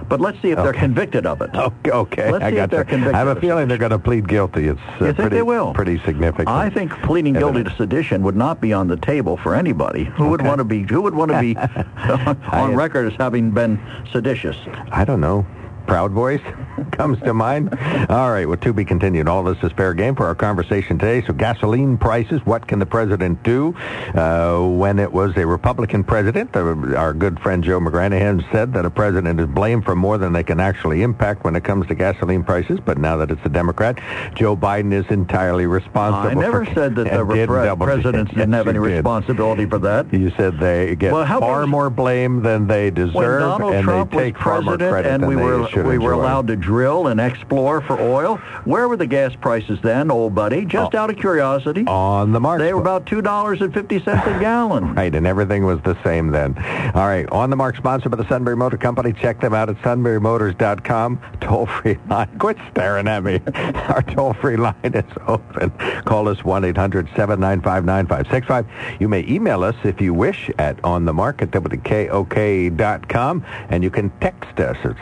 But 0.10 0.20
let's 0.20 0.40
see 0.42 0.50
if 0.52 0.58
they're 0.58 0.74
convicted 0.74 1.26
of 1.26 1.42
it. 1.42 1.52
Okay, 1.56 1.92
okay, 1.92 2.32
Let's 2.32 2.44
I 2.44 2.50
see 2.50 2.56
got 2.58 2.64
if 2.66 2.70
they're 2.72 2.80
you. 2.82 2.86
convicted 2.86 3.16
I 3.16 3.20
have 3.20 3.28
a 3.38 3.40
feeling 3.40 3.68
they're 3.70 3.78
going 3.78 3.92
to 3.92 4.00
plead 4.00 4.28
guilty. 4.28 4.68
It's 4.68 4.80
uh, 4.80 4.92
You 5.00 5.06
think 5.06 5.16
pretty, 5.18 5.36
they 5.38 5.42
will? 5.44 5.74
pretty 5.74 6.00
significant. 6.04 6.50
I 6.50 6.70
think 6.70 6.92
pleading 7.04 7.34
guilty 7.34 7.64
to 7.64 7.70
sedition 7.78 8.22
would 8.24 8.36
not 8.36 8.60
be 8.60 8.74
on 8.74 8.88
the 8.88 8.98
table 8.98 9.38
for 9.38 9.56
anybody. 9.56 10.04
Who 10.04 10.28
would 10.30 10.42
want 10.42 10.58
to 10.58 10.66
be? 10.66 10.84
Who 10.84 11.02
would 11.02 11.16
want 11.16 11.32
to 11.32 11.40
be 11.40 11.56
on 11.58 12.38
I- 12.52 12.74
record 12.74 13.12
as 13.14 13.18
having 13.18 13.52
been 13.52 13.80
seditious? 14.12 14.58
I 14.92 15.06
don't 15.06 15.22
know. 15.22 15.46
Proud 15.88 16.14
Boys 16.16 16.42
comes 16.92 17.20
to 17.20 17.34
mind. 17.34 17.70
All 18.10 18.32
right, 18.32 18.48
well, 18.48 18.58
to 18.58 18.74
be 18.74 18.86
continued. 18.86 19.28
All 19.28 19.44
this 19.44 19.58
is 19.64 19.72
fair 19.74 19.94
game 19.94 20.16
for 20.16 20.26
our 20.26 20.36
conversation 20.36 20.98
today. 20.98 21.22
So 21.26 21.34
gasoline 21.34 21.98
prices, 21.98 22.42
what 22.46 22.68
can 22.68 22.80
the 22.80 22.86
president 22.86 23.44
do? 23.44 23.76
Uh, 24.16 24.60
when 24.66 25.00
it 25.00 25.12
was 25.12 25.36
a 25.38 25.46
Republican 25.46 26.04
president, 26.04 26.56
our 26.56 27.14
good 27.14 27.40
friend 27.40 27.64
Joe 27.64 27.80
McGranahan 27.80 28.50
said 28.52 28.74
that 28.74 28.86
a 28.86 28.90
president 28.90 29.40
is 29.40 29.48
blamed 29.48 29.86
for 29.86 29.96
more 29.96 30.18
than 30.18 30.34
they 30.34 30.44
can 30.44 30.60
actually 30.60 31.02
impact 31.02 31.44
when 31.44 31.56
it 31.56 31.64
comes 31.64 31.88
to 31.88 31.96
gasoline 31.96 32.44
prices. 32.44 32.80
But 32.84 32.98
now 32.98 33.18
that 33.18 33.32
it's 33.32 33.42
a 33.46 33.50
Democrat, 33.50 34.00
Joe 34.36 34.56
Biden 34.56 34.94
is 34.94 35.06
entirely 35.10 35.66
responsible. 35.66 36.38
I 36.38 36.42
never 36.42 36.66
for, 36.66 36.74
said 36.74 36.96
that 36.96 37.06
the 37.06 37.20
and 37.26 37.30
did 37.34 37.80
presidents 37.80 38.32
didn't 38.32 38.52
Yes, 38.52 38.58
have 38.58 38.68
any 38.68 38.80
did. 38.80 38.96
responsibility 38.96 39.66
for 39.66 39.80
that. 39.80 40.14
You 40.14 40.32
said 40.38 40.60
they 40.60 40.96
get 40.96 41.12
Well, 41.14 41.26
far 41.26 41.60
about- 41.64 41.70
more 41.70 41.90
blame 41.90 42.42
than 42.42 42.68
they 42.68 42.90
deserve, 42.90 43.62
and 43.62 43.84
Trump 43.84 44.12
they 44.12 44.18
take 44.18 44.38
far 44.38 44.62
more 44.62 44.78
credit 44.78 45.12
and 45.12 45.24
than 45.24 45.30
we 45.30 45.36
they 45.36 45.44
were 45.44 45.68
should 45.74 45.86
we 45.88 45.98
were 45.98 46.12
allowed 46.14 46.48
to 46.48 46.56
drill 46.56 47.08
and 47.08 47.20
explore 47.20 47.82
for 47.82 48.00
oil, 48.00 48.38
where 48.66 48.88
were 48.88 48.96
the 48.98 49.08
gas 49.08 49.34
prices 49.42 49.80
then, 49.82 50.12
old 50.12 50.36
buddy? 50.36 50.66
Just 50.66 50.94
Oh. 50.96 51.00
out 51.00 51.10
of 51.10 51.16
curiosity. 51.18 51.84
on 51.88 52.32
the 52.32 52.40
mark. 52.40 52.60
They 52.60 52.74
were 52.74 52.80
about 52.82 53.06
two 53.06 53.22
dollars 53.22 53.62
and 53.62 53.74
fifty 53.74 54.02
cents 54.04 54.26
a 54.28 54.40
gallon. 54.40 54.94
Right, 55.04 55.14
and 55.16 55.26
everything 55.28 55.66
was 55.66 55.80
the 55.82 55.98
same 56.04 56.28
then. 56.30 56.56
All 56.96 57.08
right, 57.08 57.28
on 57.32 57.50
the 57.50 57.56
mark, 57.56 57.76
sponsored 57.78 58.12
by 58.12 58.18
the 58.18 58.28
Sunbury 58.30 58.56
Motor 58.56 58.78
Company. 58.78 59.12
Check 59.14 59.42
them 59.42 59.54
out 59.54 59.70
at 59.70 59.76
sunburymotors.com. 59.82 61.20
Toll-free 61.42 61.98
line. 62.10 62.30
Quit 62.40 62.58
staring 62.72 63.08
at 63.08 63.24
me. 63.24 63.42
Our 63.56 64.02
toll-free 64.04 64.58
line 64.58 64.76
is 64.84 65.04
open. 65.28 65.72
Call 66.06 66.28
us 66.30 66.38
1-800-795-9565. 66.40 68.66
You 69.00 69.10
may 69.10 69.26
email 69.28 69.64
us 69.64 69.76
if 69.84 70.00
you 70.02 70.14
wish 70.14 70.50
at 70.60 70.78
onthemark 70.84 71.42
at 71.42 71.50
wkok.com, 71.52 73.44
and 73.70 73.84
you 73.84 73.90
can 73.90 74.10
text 74.22 74.60
us 74.60 74.78
at 74.84 74.96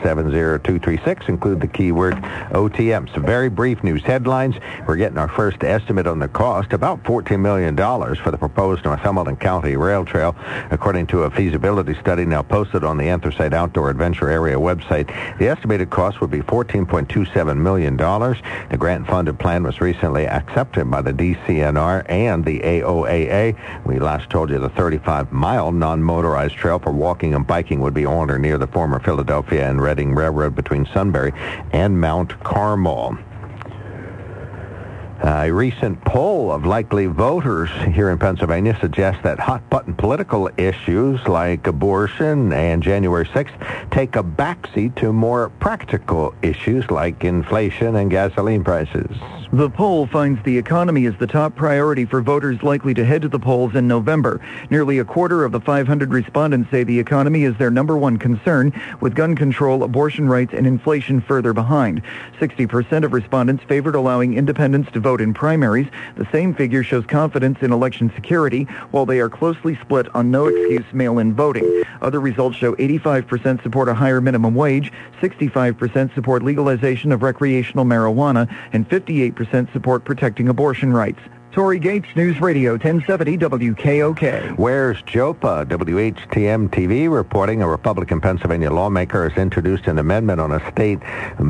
236. 0.64 1.28
Include 1.28 1.60
the 1.60 1.66
keyword 1.66 2.14
OTM. 2.52 3.12
Some 3.12 3.24
very 3.24 3.48
brief 3.48 3.82
news 3.82 4.02
headlines. 4.02 4.56
We're 4.86 4.96
getting 4.96 5.18
our 5.18 5.28
first 5.28 5.62
estimate 5.64 6.06
on 6.06 6.18
the 6.18 6.28
cost, 6.28 6.72
about 6.72 7.02
$14 7.04 7.40
million 7.40 7.76
for 7.76 8.30
the 8.30 8.38
proposed 8.38 8.84
Northumberland 8.84 9.40
County 9.40 9.76
Rail 9.76 10.04
Trail, 10.04 10.36
according 10.70 11.06
to 11.08 11.22
a 11.22 11.30
feasibility 11.30 11.94
study 11.94 12.24
now 12.24 12.42
posted 12.42 12.84
on 12.84 12.96
the 12.96 13.08
Anthracite 13.08 13.52
Outdoor 13.52 13.90
Adventure 13.90 14.28
Area 14.28 14.56
website. 14.56 15.08
The 15.38 15.48
estimated 15.48 15.90
cost 15.90 16.20
would 16.20 16.30
be 16.30 16.40
$14.27 16.40 17.56
million. 17.56 17.96
The 17.96 18.76
grant-funded 18.78 19.38
plan 19.38 19.62
was 19.62 19.80
recently 19.80 20.26
accepted 20.26 20.90
by 20.90 21.02
the 21.02 21.12
DCNR 21.12 22.04
and 22.08 22.44
the 22.44 22.60
AOAA. 22.60 23.86
We 23.86 23.98
last 23.98 24.30
told 24.30 24.50
you 24.50 24.58
the 24.58 24.70
35-mile 24.70 25.72
non-motorized 25.72 26.56
trail 26.56 26.78
for 26.78 26.92
walking 26.92 27.34
and 27.34 27.46
biking 27.46 27.80
would 27.80 27.94
be 27.94 28.06
on 28.06 28.30
or 28.30 28.38
near 28.38 28.58
the 28.58 28.66
former 28.66 29.00
Philadelphia 29.00 29.68
and 29.68 29.80
Reading 29.80 30.14
Railroad 30.14 30.51
between 30.52 30.86
Sunbury 30.86 31.32
and 31.72 32.00
Mount 32.00 32.38
Carmel. 32.44 33.18
A 35.24 35.52
recent 35.52 36.04
poll 36.04 36.50
of 36.50 36.66
likely 36.66 37.06
voters 37.06 37.70
here 37.92 38.10
in 38.10 38.18
Pennsylvania 38.18 38.76
suggests 38.80 39.22
that 39.22 39.38
hot-button 39.38 39.94
political 39.94 40.50
issues 40.56 41.28
like 41.28 41.64
abortion 41.68 42.52
and 42.52 42.82
January 42.82 43.26
6th 43.26 43.90
take 43.92 44.16
a 44.16 44.22
backseat 44.24 44.96
to 44.96 45.12
more 45.12 45.50
practical 45.60 46.34
issues 46.42 46.90
like 46.90 47.22
inflation 47.22 47.94
and 47.94 48.10
gasoline 48.10 48.64
prices. 48.64 49.16
The 49.54 49.68
poll 49.68 50.06
finds 50.06 50.42
the 50.44 50.56
economy 50.56 51.04
is 51.04 51.14
the 51.18 51.26
top 51.26 51.54
priority 51.54 52.06
for 52.06 52.22
voters 52.22 52.62
likely 52.62 52.94
to 52.94 53.04
head 53.04 53.20
to 53.20 53.28
the 53.28 53.38
polls 53.38 53.74
in 53.74 53.86
November. 53.86 54.40
Nearly 54.70 54.98
a 54.98 55.04
quarter 55.04 55.44
of 55.44 55.52
the 55.52 55.60
500 55.60 56.10
respondents 56.10 56.70
say 56.70 56.84
the 56.84 56.98
economy 56.98 57.44
is 57.44 57.54
their 57.58 57.70
number 57.70 57.98
one 57.98 58.16
concern, 58.16 58.72
with 59.02 59.14
gun 59.14 59.36
control, 59.36 59.82
abortion 59.82 60.26
rights, 60.26 60.54
and 60.54 60.66
inflation 60.66 61.20
further 61.20 61.52
behind. 61.52 62.00
60% 62.40 63.04
of 63.04 63.12
respondents 63.12 63.62
favored 63.64 63.94
allowing 63.94 64.38
independents 64.38 64.90
to 64.92 65.00
vote 65.00 65.20
in 65.20 65.34
primaries. 65.34 65.88
The 66.16 66.26
same 66.32 66.54
figure 66.54 66.82
shows 66.82 67.04
confidence 67.04 67.58
in 67.60 67.72
election 67.72 68.10
security, 68.14 68.64
while 68.90 69.04
they 69.04 69.20
are 69.20 69.28
closely 69.28 69.76
split 69.82 70.06
on 70.14 70.30
no-excuse 70.30 70.90
mail-in 70.94 71.34
voting. 71.34 71.84
Other 72.00 72.20
results 72.20 72.56
show 72.56 72.74
85% 72.76 73.62
support 73.62 73.90
a 73.90 73.94
higher 73.94 74.22
minimum 74.22 74.54
wage, 74.54 74.90
65% 75.20 76.14
support 76.14 76.42
legalization 76.42 77.12
of 77.12 77.22
recreational 77.22 77.84
marijuana, 77.84 78.50
and 78.72 78.88
58% 78.88 79.41
support 79.72 80.04
protecting 80.04 80.48
abortion 80.48 80.92
rights. 80.92 81.20
Tory 81.52 81.78
Gates, 81.78 82.08
News 82.16 82.40
Radio 82.40 82.72
1070 82.72 83.36
WKOK. 83.36 84.56
Where's 84.56 85.02
JoePa? 85.02 85.66
WHTM 85.66 86.70
TV 86.70 87.12
reporting 87.12 87.60
a 87.60 87.68
Republican 87.68 88.22
Pennsylvania 88.22 88.70
lawmaker 88.70 89.28
has 89.28 89.36
introduced 89.36 89.86
an 89.86 89.98
amendment 89.98 90.40
on 90.40 90.50
a 90.50 90.70
state 90.70 91.00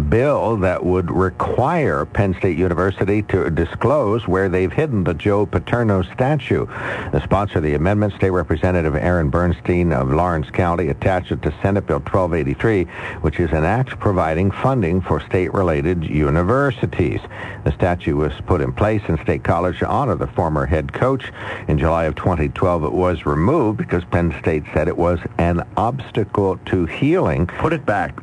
bill 0.08 0.56
that 0.56 0.84
would 0.84 1.08
require 1.08 2.04
Penn 2.04 2.34
State 2.34 2.58
University 2.58 3.22
to 3.22 3.48
disclose 3.48 4.26
where 4.26 4.48
they've 4.48 4.72
hidden 4.72 5.04
the 5.04 5.14
Joe 5.14 5.46
Paterno 5.46 6.02
statue. 6.02 6.66
The 7.12 7.22
sponsor 7.22 7.58
of 7.58 7.64
the 7.64 7.74
amendment, 7.74 8.14
State 8.14 8.30
Representative 8.30 8.96
Aaron 8.96 9.30
Bernstine 9.30 9.92
of 9.92 10.10
Lawrence 10.10 10.50
County, 10.50 10.88
attached 10.88 11.30
it 11.30 11.42
to 11.42 11.54
Senate 11.62 11.86
Bill 11.86 12.00
1283, 12.00 12.86
which 13.20 13.38
is 13.38 13.52
an 13.52 13.62
act 13.62 14.00
providing 14.00 14.50
funding 14.50 15.00
for 15.00 15.20
state-related 15.20 16.02
universities. 16.02 17.20
The 17.62 17.70
statue 17.70 18.16
was 18.16 18.32
put 18.48 18.60
in 18.60 18.72
place 18.72 19.02
in 19.06 19.16
State 19.22 19.44
College 19.44 19.80
honor 19.92 20.14
the 20.14 20.26
former 20.26 20.64
head 20.64 20.92
coach. 20.92 21.30
In 21.68 21.78
July 21.78 22.04
of 22.04 22.14
2012, 22.16 22.84
it 22.84 22.92
was 22.92 23.26
removed 23.26 23.76
because 23.76 24.02
Penn 24.04 24.34
State 24.40 24.64
said 24.72 24.88
it 24.88 24.96
was 24.96 25.20
an 25.38 25.62
obstacle 25.76 26.56
to 26.66 26.86
healing. 26.86 27.46
Put 27.46 27.74
it 27.74 27.84
back. 27.84 28.18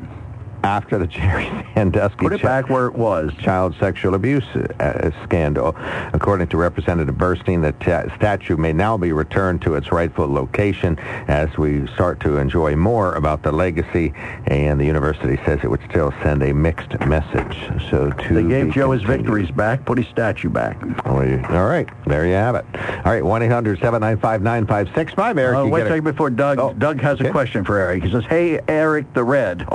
After 0.63 0.97
the 0.97 1.07
Jerry 1.07 1.49
Sandusky 1.73 2.17
Put 2.17 2.33
it 2.33 2.41
back 2.41 2.69
where 2.69 2.87
it 2.87 2.93
was. 2.95 3.31
child 3.39 3.75
sexual 3.79 4.13
abuse 4.15 4.43
uh, 4.79 5.11
scandal. 5.23 5.75
According 6.13 6.47
to 6.49 6.57
Representative 6.57 7.15
Bernstine, 7.17 7.61
the 7.61 7.71
ta- 7.73 8.13
statue 8.15 8.57
may 8.57 8.73
now 8.73 8.97
be 8.97 9.11
returned 9.13 9.61
to 9.63 9.75
its 9.75 9.91
rightful 9.91 10.27
location 10.31 10.97
as 11.27 11.55
we 11.57 11.87
start 11.87 12.19
to 12.21 12.37
enjoy 12.37 12.75
more 12.75 13.13
about 13.15 13.43
the 13.43 13.51
legacy, 13.51 14.13
and 14.47 14.79
the 14.79 14.85
university 14.85 15.37
says 15.45 15.59
it 15.63 15.69
would 15.69 15.81
still 15.89 16.13
send 16.23 16.41
a 16.43 16.53
mixed 16.53 16.97
message. 17.05 17.57
So 17.89 18.09
to 18.11 18.33
They 18.33 18.43
gave 18.43 18.71
Joe 18.73 18.91
his 18.91 19.03
victories 19.03 19.51
back, 19.51 19.85
put 19.85 19.97
his 19.97 20.07
statue 20.07 20.49
back. 20.49 20.77
All 21.05 21.19
right, 21.65 21.87
there 22.05 22.25
you 22.25 22.33
have 22.33 22.55
it. 22.55 22.65
All 23.05 23.11
right, 23.11 23.23
1-800-795-9565. 23.23 25.39
Eric, 25.39 25.57
Uh, 25.57 25.65
wait 25.67 25.83
a 25.83 25.87
second 25.87 26.03
before 26.03 26.29
Doug. 26.29 26.59
Oh, 26.59 26.73
Doug 26.73 26.99
has 27.01 27.19
okay. 27.19 27.29
a 27.29 27.31
question 27.31 27.63
for 27.63 27.77
Eric. 27.77 28.03
He 28.03 28.11
says, 28.11 28.23
"Hey, 28.25 28.59
Eric 28.67 29.13
the 29.13 29.23
Red, 29.23 29.65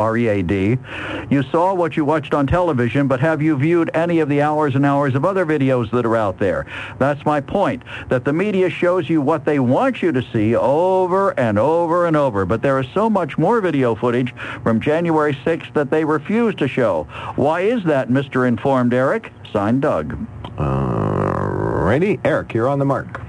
You 1.31 1.43
saw 1.45 1.75
what 1.75 1.97
you 1.97 2.05
watched 2.05 2.35
on 2.35 2.47
television, 2.47 3.09
but 3.09 3.21
have 3.21 3.43
you 3.43 3.57
viewed 3.57 3.91
any 3.95 4.21
of 4.21 4.29
the 4.29 4.43
hours 4.43 4.75
and 4.75 4.85
hours 4.85 5.15
of 5.15 5.25
other 5.25 5.47
videos 5.47 5.91
that 5.91 6.07
are 6.07 6.17
out 6.17 6.39
there? 6.39 6.67
That's 6.99 7.25
my 7.25 7.41
point. 7.41 7.83
That 8.09 8.25
the 8.25 8.33
media 8.33 8.71
shows 8.71 9.09
you 9.09 9.21
what 9.21 9.45
they 9.45 9.59
want 9.59 10.03
you 10.03 10.13
to 10.13 10.23
see 10.33 10.55
over 10.55 11.39
and 11.39 11.59
over 11.59 12.07
and 12.07 12.17
over, 12.17 12.45
but 12.45 12.63
there 12.63 12.79
is 12.79 12.87
so 12.95 13.09
much 13.11 13.39
more 13.39 13.61
video 13.61 13.95
footage 13.95 14.35
from 14.63 14.81
January 14.81 15.35
6th 15.35 15.73
that 15.75 15.91
they 15.91 16.05
refuse 16.05 16.55
to 16.57 16.69
show. 16.69 17.05
Why 17.37 17.63
is 17.63 17.83
that, 17.85 18.09
Mr. 18.09 18.47
Informed 18.47 18.95
Eric? 18.95 19.33
Signed, 19.53 19.83
Doug. 19.83 20.17
Uh, 20.59 20.63
righty, 20.63 22.21
Eric, 22.25 22.55
you're 22.55 22.69
on 22.69 22.79
the 22.79 22.85
mark. 22.85 23.24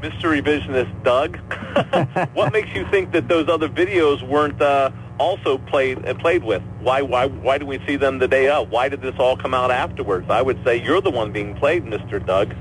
Mr. 0.00 0.40
Revisionist 0.40 1.02
Doug, 1.04 1.36
what 2.34 2.52
makes 2.52 2.74
you 2.74 2.88
think 2.90 3.12
that 3.12 3.28
those 3.28 3.48
other 3.48 3.68
videos 3.68 4.26
weren't 4.26 4.60
uh, 4.60 4.90
also 5.18 5.58
played 5.58 6.06
uh, 6.06 6.14
played 6.14 6.42
with? 6.42 6.62
Why 6.80 7.02
why 7.02 7.26
why 7.26 7.58
do 7.58 7.66
we 7.66 7.84
see 7.86 7.96
them 7.96 8.18
the 8.18 8.28
day 8.28 8.48
of? 8.48 8.70
Why 8.70 8.88
did 8.88 9.02
this 9.02 9.14
all 9.18 9.36
come 9.36 9.52
out 9.52 9.70
afterwards? 9.70 10.30
I 10.30 10.40
would 10.40 10.62
say 10.64 10.82
you're 10.82 11.02
the 11.02 11.10
one 11.10 11.32
being 11.32 11.54
played, 11.54 11.84
Mr. 11.84 12.24
Doug. 12.24 12.54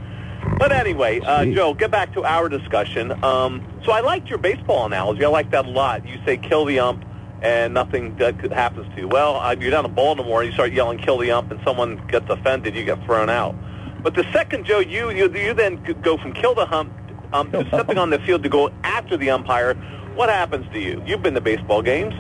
But 0.58 0.74
anyway, 0.74 1.22
uh, 1.22 1.46
Joe, 1.46 1.74
get 1.74 1.92
back 1.92 2.14
to 2.14 2.26
our 2.26 2.50
discussion. 2.50 3.24
Um, 3.24 3.66
so 3.86 3.94
I 3.94 4.02
liked 4.02 4.28
your 4.28 4.40
baseball 4.40 4.86
analogy. 4.86 5.24
I 5.24 5.30
like 5.30 5.52
that 5.52 5.66
a 5.66 5.70
lot. 5.70 6.06
You 6.06 6.20
say 6.26 6.38
kill 6.38 6.66
the 6.66 6.80
ump 6.80 7.06
and 7.42 7.74
nothing 7.74 8.18
that 8.18 8.40
could 8.40 8.52
happens 8.52 8.94
to 8.96 9.02
you. 9.02 9.08
Well, 9.08 9.38
uh, 9.38 9.56
you're 9.58 9.72
down 9.72 9.86
in 9.86 9.94
Baltimore, 9.94 10.42
and 10.42 10.50
you 10.50 10.54
start 10.54 10.74
yelling 10.74 10.98
kill 10.98 11.18
the 11.18 11.32
ump 11.32 11.52
and 11.52 11.62
someone 11.64 12.06
gets 12.08 12.30
offended, 12.30 12.76
you 12.76 12.84
get 12.84 13.02
thrown 13.06 13.30
out. 13.30 13.56
But 14.04 14.16
the 14.16 14.30
second, 14.34 14.66
Joe, 14.66 14.80
you 14.80 15.12
you, 15.12 15.34
you 15.34 15.54
then 15.54 15.82
go 16.02 16.18
from 16.18 16.34
kill 16.34 16.54
the 16.54 16.66
hump 16.66 16.92
um, 17.34 17.52
to 17.52 17.66
stepping 17.68 17.98
on 17.98 18.10
the 18.10 18.20
field 18.20 18.44
to 18.44 18.50
go 18.50 18.72
after 18.84 19.18
the 19.18 19.30
umpire. 19.30 19.76
What 20.16 20.30
happens 20.30 20.72
to 20.74 20.80
you? 20.80 21.02
You've 21.06 21.22
been 21.22 21.34
to 21.36 21.42
baseball 21.42 21.82
games. 21.82 22.14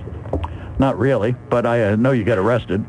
Not 0.79 0.97
really, 0.97 1.33
but 1.49 1.65
I 1.65 1.83
uh, 1.83 1.95
know 1.95 2.11
you 2.11 2.23
get 2.23 2.37
arrested. 2.37 2.85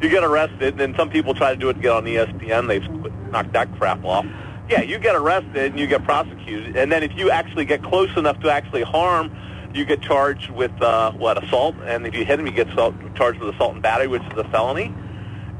You 0.00 0.08
get 0.08 0.22
arrested, 0.22 0.80
and 0.80 0.94
some 0.96 1.10
people 1.10 1.34
try 1.34 1.50
to 1.50 1.56
do 1.56 1.68
it 1.68 1.74
to 1.74 1.80
get 1.80 1.92
on 1.92 2.04
ESPN. 2.04 2.68
They've 2.68 2.88
knocked 3.30 3.52
that 3.54 3.74
crap 3.76 4.04
off. 4.04 4.26
Yeah, 4.68 4.82
you 4.82 4.98
get 4.98 5.14
arrested 5.14 5.72
and 5.72 5.78
you 5.78 5.86
get 5.86 6.04
prosecuted, 6.04 6.76
and 6.76 6.90
then 6.90 7.02
if 7.02 7.16
you 7.16 7.30
actually 7.30 7.64
get 7.64 7.82
close 7.82 8.16
enough 8.16 8.40
to 8.40 8.50
actually 8.50 8.82
harm, 8.82 9.34
you 9.74 9.84
get 9.84 10.00
charged 10.00 10.50
with 10.50 10.70
uh, 10.80 11.12
what 11.12 11.42
assault, 11.42 11.74
and 11.84 12.06
if 12.06 12.14
you 12.14 12.24
hit 12.24 12.38
him, 12.38 12.46
you 12.46 12.52
get 12.52 12.68
assault, 12.70 12.94
charged 13.14 13.40
with 13.40 13.54
assault 13.54 13.74
and 13.74 13.82
battery, 13.82 14.06
which 14.06 14.22
is 14.22 14.38
a 14.38 14.44
felony. 14.44 14.94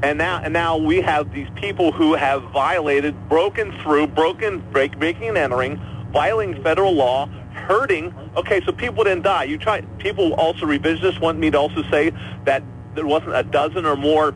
And 0.01 0.17
now, 0.17 0.41
and 0.43 0.53
now 0.53 0.77
we 0.77 1.01
have 1.01 1.31
these 1.33 1.47
people 1.55 1.91
who 1.91 2.13
have 2.13 2.43
violated, 2.51 3.29
broken 3.29 3.71
through, 3.81 4.07
broken, 4.07 4.59
break, 4.71 4.97
breaking 4.97 5.29
and 5.29 5.37
entering, 5.37 5.81
violating 6.15 6.63
federal 6.63 6.93
law, 6.93 7.27
hurting. 7.67 8.15
Okay, 8.37 8.63
so 8.65 8.71
people 8.71 9.03
didn't 9.03 9.23
die. 9.23 9.43
You 9.43 9.57
try. 9.57 9.81
People 9.99 10.33
also 10.35 10.65
revisionists 10.65 11.19
want 11.19 11.37
me 11.37 11.51
to 11.51 11.59
also 11.59 11.83
say 11.91 12.13
that 12.45 12.63
there 12.95 13.05
wasn't 13.05 13.35
a 13.35 13.43
dozen 13.43 13.85
or 13.85 13.97
more 13.97 14.33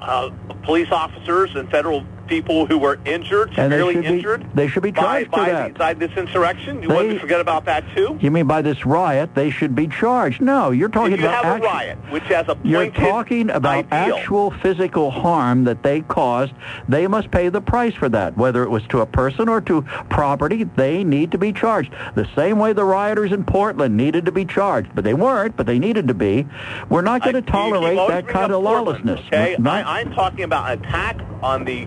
uh, 0.00 0.30
police 0.62 0.90
officers 0.90 1.54
and 1.54 1.70
federal 1.70 2.02
people 2.26 2.66
who 2.66 2.78
were 2.78 2.98
injured, 3.04 3.48
And 3.56 3.72
they 3.72 3.78
severely 3.78 4.00
be- 4.00 4.06
injured. 4.06 4.46
they 4.54 4.68
should 4.68 4.82
be 4.82 4.90
by, 4.90 5.00
charged 5.24 5.30
for 5.30 5.36
by, 5.36 5.48
that. 5.50 5.74
by 5.78 5.94
this 5.94 6.10
insurrection. 6.16 6.82
You 6.82 6.88
want 6.88 7.10
to 7.10 7.18
forget 7.18 7.40
about 7.40 7.64
that 7.66 7.84
too? 7.94 8.18
You 8.20 8.30
mean 8.30 8.46
by 8.46 8.62
this 8.62 8.84
riot, 8.86 9.34
they 9.34 9.50
should 9.50 9.74
be 9.74 9.86
charged? 9.88 10.40
No, 10.40 10.70
you're 10.70 10.88
talking 10.88 11.18
you 11.18 11.26
about 11.26 11.60
a 11.60 11.62
riot, 11.62 11.98
which 12.10 12.24
has 12.24 12.48
a 12.48 12.56
You're 12.64 12.90
talking 12.90 13.50
about 13.50 13.90
ideal. 13.92 14.16
actual 14.16 14.50
physical 14.50 15.10
harm 15.10 15.64
that 15.64 15.82
they 15.82 16.00
caused. 16.02 16.52
They 16.88 17.06
must 17.06 17.30
pay 17.30 17.48
the 17.48 17.60
price 17.60 17.94
for 17.94 18.08
that, 18.08 18.36
whether 18.36 18.62
it 18.62 18.70
was 18.70 18.82
to 18.88 19.00
a 19.00 19.06
person 19.06 19.48
or 19.48 19.60
to 19.62 19.82
property. 20.08 20.64
They 20.64 21.04
need 21.04 21.32
to 21.32 21.38
be 21.38 21.52
charged. 21.52 21.92
The 22.14 22.28
same 22.34 22.58
way 22.58 22.72
the 22.72 22.84
rioters 22.84 23.32
in 23.32 23.44
Portland 23.44 23.96
needed 23.96 24.24
to 24.26 24.32
be 24.32 24.44
charged, 24.44 24.90
but 24.94 25.04
they 25.04 25.14
weren't, 25.14 25.56
but 25.56 25.66
they 25.66 25.78
needed 25.78 26.08
to 26.08 26.14
be. 26.14 26.46
We're 26.88 27.02
not 27.02 27.22
going 27.22 27.34
to 27.34 27.42
tolerate 27.42 27.96
that 28.08 28.26
kind 28.28 28.52
of 28.52 28.62
Portland, 28.62 28.64
lawlessness. 28.86 29.20
Okay, 29.26 29.56
Not- 29.58 29.86
I, 29.86 30.00
I'm 30.00 30.12
talking 30.12 30.44
about 30.44 30.70
an 30.72 30.84
attack 30.84 31.20
on 31.42 31.64
the 31.64 31.86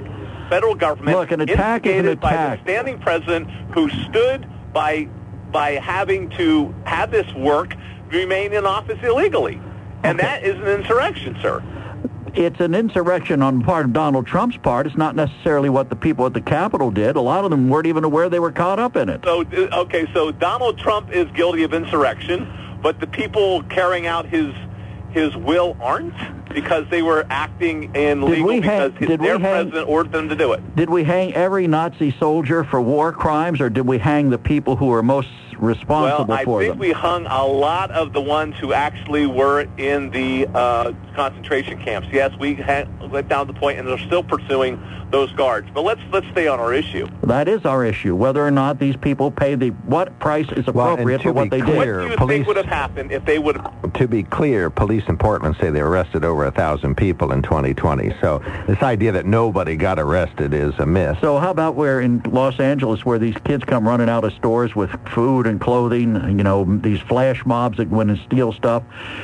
federal 0.49 0.75
government. 0.75 1.17
Look, 1.17 1.31
an 1.31 1.41
attack 1.41 1.85
is 1.85 1.91
an 1.91 1.97
instigated 1.97 2.19
by 2.19 2.31
attack. 2.33 2.59
the 2.65 2.71
standing 2.71 2.99
president 2.99 3.49
who 3.73 3.89
stood 3.89 4.47
by 4.73 5.07
by 5.51 5.71
having 5.71 6.29
to 6.31 6.73
have 6.85 7.09
this 7.11 7.31
work 7.33 7.75
remain 8.11 8.53
in 8.53 8.65
office 8.65 8.99
illegally, 9.03 9.59
and 10.03 10.19
Okay. 10.19 10.27
that 10.27 10.43
is 10.43 10.55
an 10.55 10.67
insurrection, 10.67 11.35
sir. 11.41 11.63
it's 12.35 12.59
an 12.59 12.75
insurrection 12.75 13.41
on 13.41 13.59
the 13.59 13.65
part 13.65 13.85
of 13.85 13.93
Donald 13.93 14.27
Trump's 14.27 14.57
part. 14.57 14.85
It's 14.85 14.95
not 14.97 15.15
necessarily 15.15 15.67
what 15.69 15.89
the 15.89 15.95
people 15.95 16.27
at 16.27 16.33
the 16.33 16.41
Capitol 16.41 16.91
did. 16.91 17.15
A 17.15 17.21
lot 17.21 17.43
of 17.43 17.49
them 17.49 17.67
weren't 17.69 17.87
even 17.87 18.03
aware 18.03 18.29
they 18.29 18.39
were 18.39 18.51
caught 18.51 18.77
up 18.79 18.95
in 18.95 19.09
it. 19.09 19.21
So 19.23 19.41
uh, 19.41 19.79
okay, 19.81 20.05
so 20.13 20.31
Donald 20.31 20.77
Trump 20.77 21.11
is 21.11 21.25
guilty 21.31 21.63
of 21.63 21.73
insurrection, 21.73 22.47
but 22.83 22.99
the 22.99 23.07
people 23.07 23.63
carrying 23.63 24.05
out 24.05 24.25
his 24.27 24.53
his 25.11 25.35
will 25.35 25.75
aren't 25.81 26.13
because 26.53 26.85
they 26.89 27.01
were 27.01 27.25
acting 27.29 27.93
illegal 27.95 28.47
we 28.47 28.59
because 28.59 28.91
ha- 28.93 28.97
his, 28.99 29.07
did 29.07 29.19
we 29.21 29.27
their 29.27 29.39
hang- 29.39 29.65
president 29.69 29.89
ordered 29.89 30.11
them 30.11 30.29
to 30.29 30.35
do 30.35 30.53
it. 30.53 30.75
Did 30.75 30.89
we 30.89 31.03
hang 31.03 31.33
every 31.33 31.67
Nazi 31.67 32.11
soldier 32.19 32.63
for 32.63 32.81
war 32.81 33.11
crimes, 33.11 33.61
or 33.61 33.69
did 33.69 33.87
we 33.87 33.97
hang 33.97 34.29
the 34.29 34.37
people 34.37 34.75
who 34.75 34.87
were 34.87 35.03
most 35.03 35.27
responsible 35.59 36.25
Well, 36.27 36.57
I 36.57 36.67
think 36.67 36.79
we 36.79 36.91
hung 36.91 37.25
a 37.27 37.45
lot 37.45 37.91
of 37.91 38.13
the 38.13 38.21
ones 38.21 38.55
who 38.57 38.73
actually 38.73 39.25
were 39.25 39.67
in 39.77 40.09
the 40.11 40.47
uh, 40.53 40.93
concentration 41.15 41.79
camps. 41.83 42.07
Yes, 42.11 42.31
we 42.39 42.55
ha- 42.55 42.85
went 43.11 43.27
down 43.27 43.47
to 43.47 43.53
the 43.53 43.59
point, 43.59 43.79
and 43.79 43.87
they're 43.87 43.97
still 43.97 44.23
pursuing 44.23 44.81
those 45.11 45.31
guards. 45.33 45.67
But 45.73 45.81
let's 45.81 46.01
let's 46.11 46.27
stay 46.31 46.47
on 46.47 46.59
our 46.59 46.73
issue. 46.73 47.07
That 47.23 47.47
is 47.47 47.65
our 47.65 47.83
issue, 47.83 48.15
whether 48.15 48.45
or 48.45 48.51
not 48.51 48.79
these 48.79 48.95
people 48.95 49.31
pay 49.31 49.55
the 49.55 49.69
what 49.69 50.17
price 50.19 50.47
is 50.55 50.67
appropriate 50.67 51.17
to 51.19 51.23
for 51.23 51.33
what 51.33 51.49
they 51.49 51.61
clear- 51.61 51.73
did. 51.73 51.77
What 51.77 52.03
do 52.05 52.11
you 52.11 52.17
police- 52.17 52.35
think 52.37 52.47
would 52.47 52.57
have 52.57 52.65
happened 52.65 53.11
if 53.11 53.25
they 53.25 53.39
would 53.39 53.57
have? 53.57 53.93
To 53.93 54.07
be 54.07 54.23
clear, 54.23 54.69
police 54.69 55.03
in 55.07 55.17
Portland 55.17 55.55
say 55.59 55.71
they 55.71 55.81
arrested 55.81 56.23
over 56.23 56.45
a 56.45 56.51
thousand 56.51 56.95
people 56.95 57.31
in 57.31 57.41
2020. 57.41 58.13
So 58.21 58.41
this 58.67 58.81
idea 58.81 59.11
that 59.13 59.25
nobody 59.25 59.75
got 59.75 59.99
arrested 59.99 60.53
is 60.53 60.73
a 60.77 60.85
myth. 60.85 61.17
So 61.21 61.39
how 61.39 61.51
about 61.51 61.75
where 61.75 61.99
in 61.99 62.21
Los 62.31 62.59
Angeles, 62.59 63.03
where 63.03 63.19
these 63.19 63.35
kids 63.43 63.65
come 63.65 63.87
running 63.87 64.07
out 64.09 64.23
of 64.23 64.33
stores 64.33 64.75
with 64.75 64.91
food 65.09 65.47
and 65.49 65.59
clothing, 65.59 66.15
you 66.37 66.43
know, 66.43 66.63
these 66.81 66.99
flash 67.01 67.45
mobs 67.45 67.77
that 67.77 67.89
go 67.89 67.99
in 68.01 68.09
and 68.11 68.19
steal 68.25 68.53
stuff, 68.53 68.83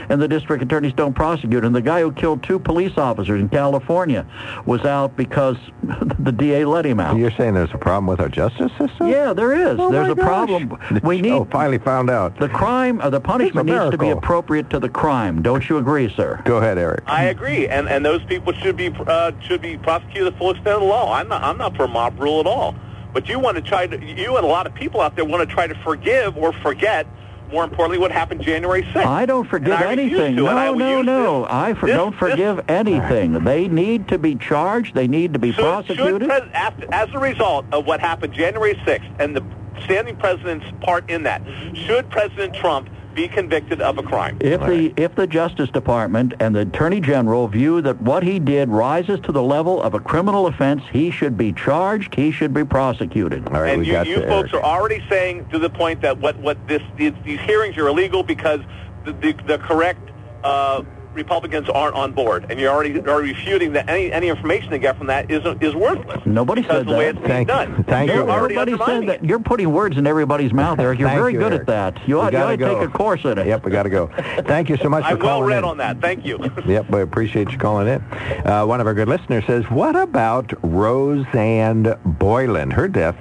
and 0.09 0.21
the 0.21 0.27
district 0.27 0.63
attorneys 0.63 0.93
don't 0.93 1.13
prosecute. 1.13 1.63
And 1.63 1.73
the 1.73 1.81
guy 1.81 2.01
who 2.01 2.11
killed 2.11 2.43
two 2.43 2.59
police 2.59 2.97
officers 2.97 3.39
in 3.39 3.49
California 3.49 4.25
was 4.65 4.81
out 4.85 5.15
because 5.15 5.57
the 6.19 6.31
DA 6.31 6.65
let 6.65 6.85
him 6.85 6.99
out. 6.99 7.17
You're 7.17 7.31
saying 7.31 7.53
there's 7.53 7.73
a 7.73 7.77
problem 7.77 8.07
with 8.07 8.19
our 8.19 8.29
justice 8.29 8.71
system? 8.77 9.07
Yeah, 9.07 9.33
there 9.33 9.53
is. 9.53 9.77
Oh 9.79 9.91
There's 9.91 10.07
my 10.07 10.11
a 10.11 10.15
gosh. 10.15 10.25
problem. 10.25 10.79
We 11.03 11.21
need 11.21 11.31
Oh, 11.31 11.45
finally 11.51 11.77
found 11.77 12.09
out. 12.09 12.37
the 12.39 12.49
crime 12.49 13.01
or 13.01 13.09
the 13.09 13.19
punishment 13.21 13.67
needs 13.67 13.91
to 13.91 13.97
be 13.97 14.09
appropriate 14.09 14.69
to 14.71 14.79
the 14.79 14.89
crime. 14.89 15.41
Don't 15.41 15.67
you 15.69 15.77
agree, 15.77 16.11
sir? 16.15 16.41
Go 16.45 16.57
ahead, 16.57 16.77
Eric. 16.77 17.03
I 17.07 17.25
agree, 17.25 17.67
and 17.67 17.87
and 17.87 18.03
those 18.05 18.23
people 18.25 18.53
should 18.53 18.75
be 18.75 18.93
uh, 19.07 19.31
should 19.41 19.61
be 19.61 19.77
prosecuted 19.77 20.25
to 20.25 20.31
the 20.31 20.37
full 20.37 20.51
extent 20.51 20.69
of 20.75 20.81
the 20.81 20.87
law. 20.87 21.13
I'm 21.13 21.27
not 21.27 21.43
I'm 21.43 21.57
not 21.57 21.75
for 21.75 21.87
mob 21.87 22.19
rule 22.19 22.39
at 22.39 22.47
all. 22.47 22.75
But 23.15 23.29
you 23.29 23.39
want 23.39 23.55
to 23.55 23.61
try 23.61 23.87
to 23.87 24.05
you 24.05 24.35
and 24.35 24.45
a 24.45 24.47
lot 24.49 24.67
of 24.67 24.73
people 24.73 24.99
out 24.99 25.15
there 25.15 25.23
want 25.23 25.47
to 25.47 25.51
try 25.51 25.67
to 25.67 25.75
forgive 25.83 26.35
or 26.35 26.51
forget. 26.51 27.07
More 27.49 27.63
importantly, 27.63 27.97
what 27.97 28.11
happened 28.11 28.41
January 28.41 28.81
6th. 28.83 29.05
I 29.05 29.25
don't 29.25 29.47
forgive 29.47 29.71
I 29.79 29.85
anything. 29.93 30.37
and 30.37 30.49
I 30.49 30.65
No, 30.71 31.01
no, 31.01 31.01
no. 31.01 31.47
I 31.49 31.75
for, 31.75 31.85
this- 31.85 31.95
don't 31.95 32.11
this- 32.11 32.19
forgive 32.19 32.65
anything. 32.67 33.45
They 33.45 33.69
need 33.69 34.09
to 34.09 34.17
be 34.17 34.35
charged. 34.35 34.95
They 34.95 35.07
need 35.07 35.31
to 35.31 35.39
be 35.39 35.53
should 35.53 35.63
prosecuted. 35.63 36.27
pres- 36.27 36.51
after, 36.53 36.93
as 36.93 37.07
a 37.13 37.19
result 37.19 37.65
of 37.71 37.85
what 37.85 38.01
happened 38.01 38.33
January 38.33 38.75
6th 38.85 39.09
and 39.19 39.33
the 39.33 39.43
standing 39.85 40.17
president's 40.17 40.65
part 40.81 41.09
in 41.09 41.23
that, 41.23 41.41
mm-hmm. 41.45 41.73
should 41.75 42.09
President 42.09 42.53
Trump 42.53 42.89
be 43.15 43.27
convicted 43.27 43.81
of 43.81 43.97
a 43.97 44.03
crime? 44.03 44.37
If 44.41 44.61
the 44.61 44.93
if 44.97 45.15
the 45.15 45.25
Justice 45.25 45.69
Department 45.69 46.33
and 46.39 46.55
the 46.55 46.61
Attorney 46.61 46.99
General 46.99 47.47
view 47.47 47.81
that 47.81 47.99
what 48.01 48.23
he 48.23 48.37
did 48.37 48.69
rises 48.69 49.19
to 49.21 49.31
the 49.31 49.41
level 49.41 49.81
of 49.81 49.93
a 49.93 49.99
criminal 49.99 50.45
offense, 50.47 50.83
he 50.91 51.09
should 51.09 51.37
be 51.37 51.53
charged. 51.53 52.13
He 52.13 52.31
should 52.31 52.53
be 52.53 52.65
prosecuted. 52.65 53.47
All 53.47 53.61
right, 53.61 53.71
and 53.71 53.81
we 53.81 53.87
you, 53.87 53.93
got 53.93 54.07
you 54.07 54.15
to 54.15 54.27
folks 54.27 54.53
Eric. 54.53 54.63
are 54.63 54.63
already 54.63 55.03
saying 55.09 55.47
to 55.49 55.57
the 55.57 55.69
point 55.69 56.01
that 56.01 56.19
what, 56.19 56.37
what 56.39 56.67
this 56.67 56.81
these, 56.97 57.13
these 57.23 57.39
hearings 57.39 57.77
are 57.77 57.87
illegal 57.87 58.21
because 58.21 58.59
the, 59.05 59.13
the, 59.13 59.33
the 59.47 59.57
correct 59.59 60.11
uh, 60.43 60.83
Republicans 61.15 61.69
aren't 61.69 61.95
on 61.95 62.11
board, 62.11 62.45
and 62.49 62.59
you're 62.59 62.71
already 62.71 62.99
are 63.01 63.19
refuting 63.21 63.73
that 63.73 63.89
any 63.89 64.11
any 64.11 64.27
information 64.27 64.69
they 64.69 64.79
get 64.79 64.97
from 64.97 65.07
that 65.07 65.31
is 65.31 65.43
is 65.61 65.73
worthless. 65.73 66.21
Nobody 66.25 66.61
because 66.61 66.75
said 66.77 66.81
of 66.81 66.87
the 66.87 66.93
way 66.93 67.05
that. 67.11 67.15
it's 67.17 67.27
being 67.27 67.45
Thank 67.45 67.47
you. 67.49 67.53
done. 67.75 67.83
Thank 67.85 68.11
you're 68.11 68.23
you, 68.25 68.29
already 68.29 68.55
said 68.55 68.69
undermining 68.69 69.07
that. 69.07 69.23
it. 69.23 69.29
You're 69.29 69.39
putting 69.39 69.71
words 69.71 69.97
in 69.97 70.05
everybody's 70.07 70.53
mouth, 70.53 70.79
Eric. 70.79 70.99
You're 70.99 71.09
very 71.09 71.33
you, 71.33 71.39
good 71.39 71.53
Eric. 71.53 71.61
at 71.69 71.95
that. 71.95 72.07
You 72.07 72.19
ought, 72.19 72.25
you 72.25 72.31
gotta 72.31 72.45
ought 72.47 72.51
to 72.51 72.57
go. 72.57 72.79
take 72.79 72.89
a 72.89 72.91
course 72.91 73.23
in 73.25 73.37
it. 73.37 73.47
Yep, 73.47 73.65
we 73.65 73.71
got 73.71 73.83
to 73.83 73.89
go. 73.89 74.07
Thank 74.47 74.69
you 74.69 74.77
so 74.77 74.89
much 74.89 75.03
for 75.07 75.11
I'm 75.11 75.19
well 75.19 75.43
read 75.43 75.59
in. 75.59 75.63
on 75.63 75.77
that. 75.77 76.01
Thank 76.01 76.25
you. 76.25 76.39
Yep, 76.65 76.89
we 76.89 77.01
appreciate 77.01 77.51
you 77.51 77.57
calling 77.57 77.87
in. 77.87 78.01
Uh, 78.45 78.65
one 78.65 78.81
of 78.81 78.87
our 78.87 78.93
good 78.93 79.07
listeners 79.07 79.45
says, 79.45 79.63
what 79.69 79.95
about 79.95 80.51
Rosanne 80.63 81.95
Boyland? 82.05 82.73
Her 82.73 82.87
death 82.87 83.15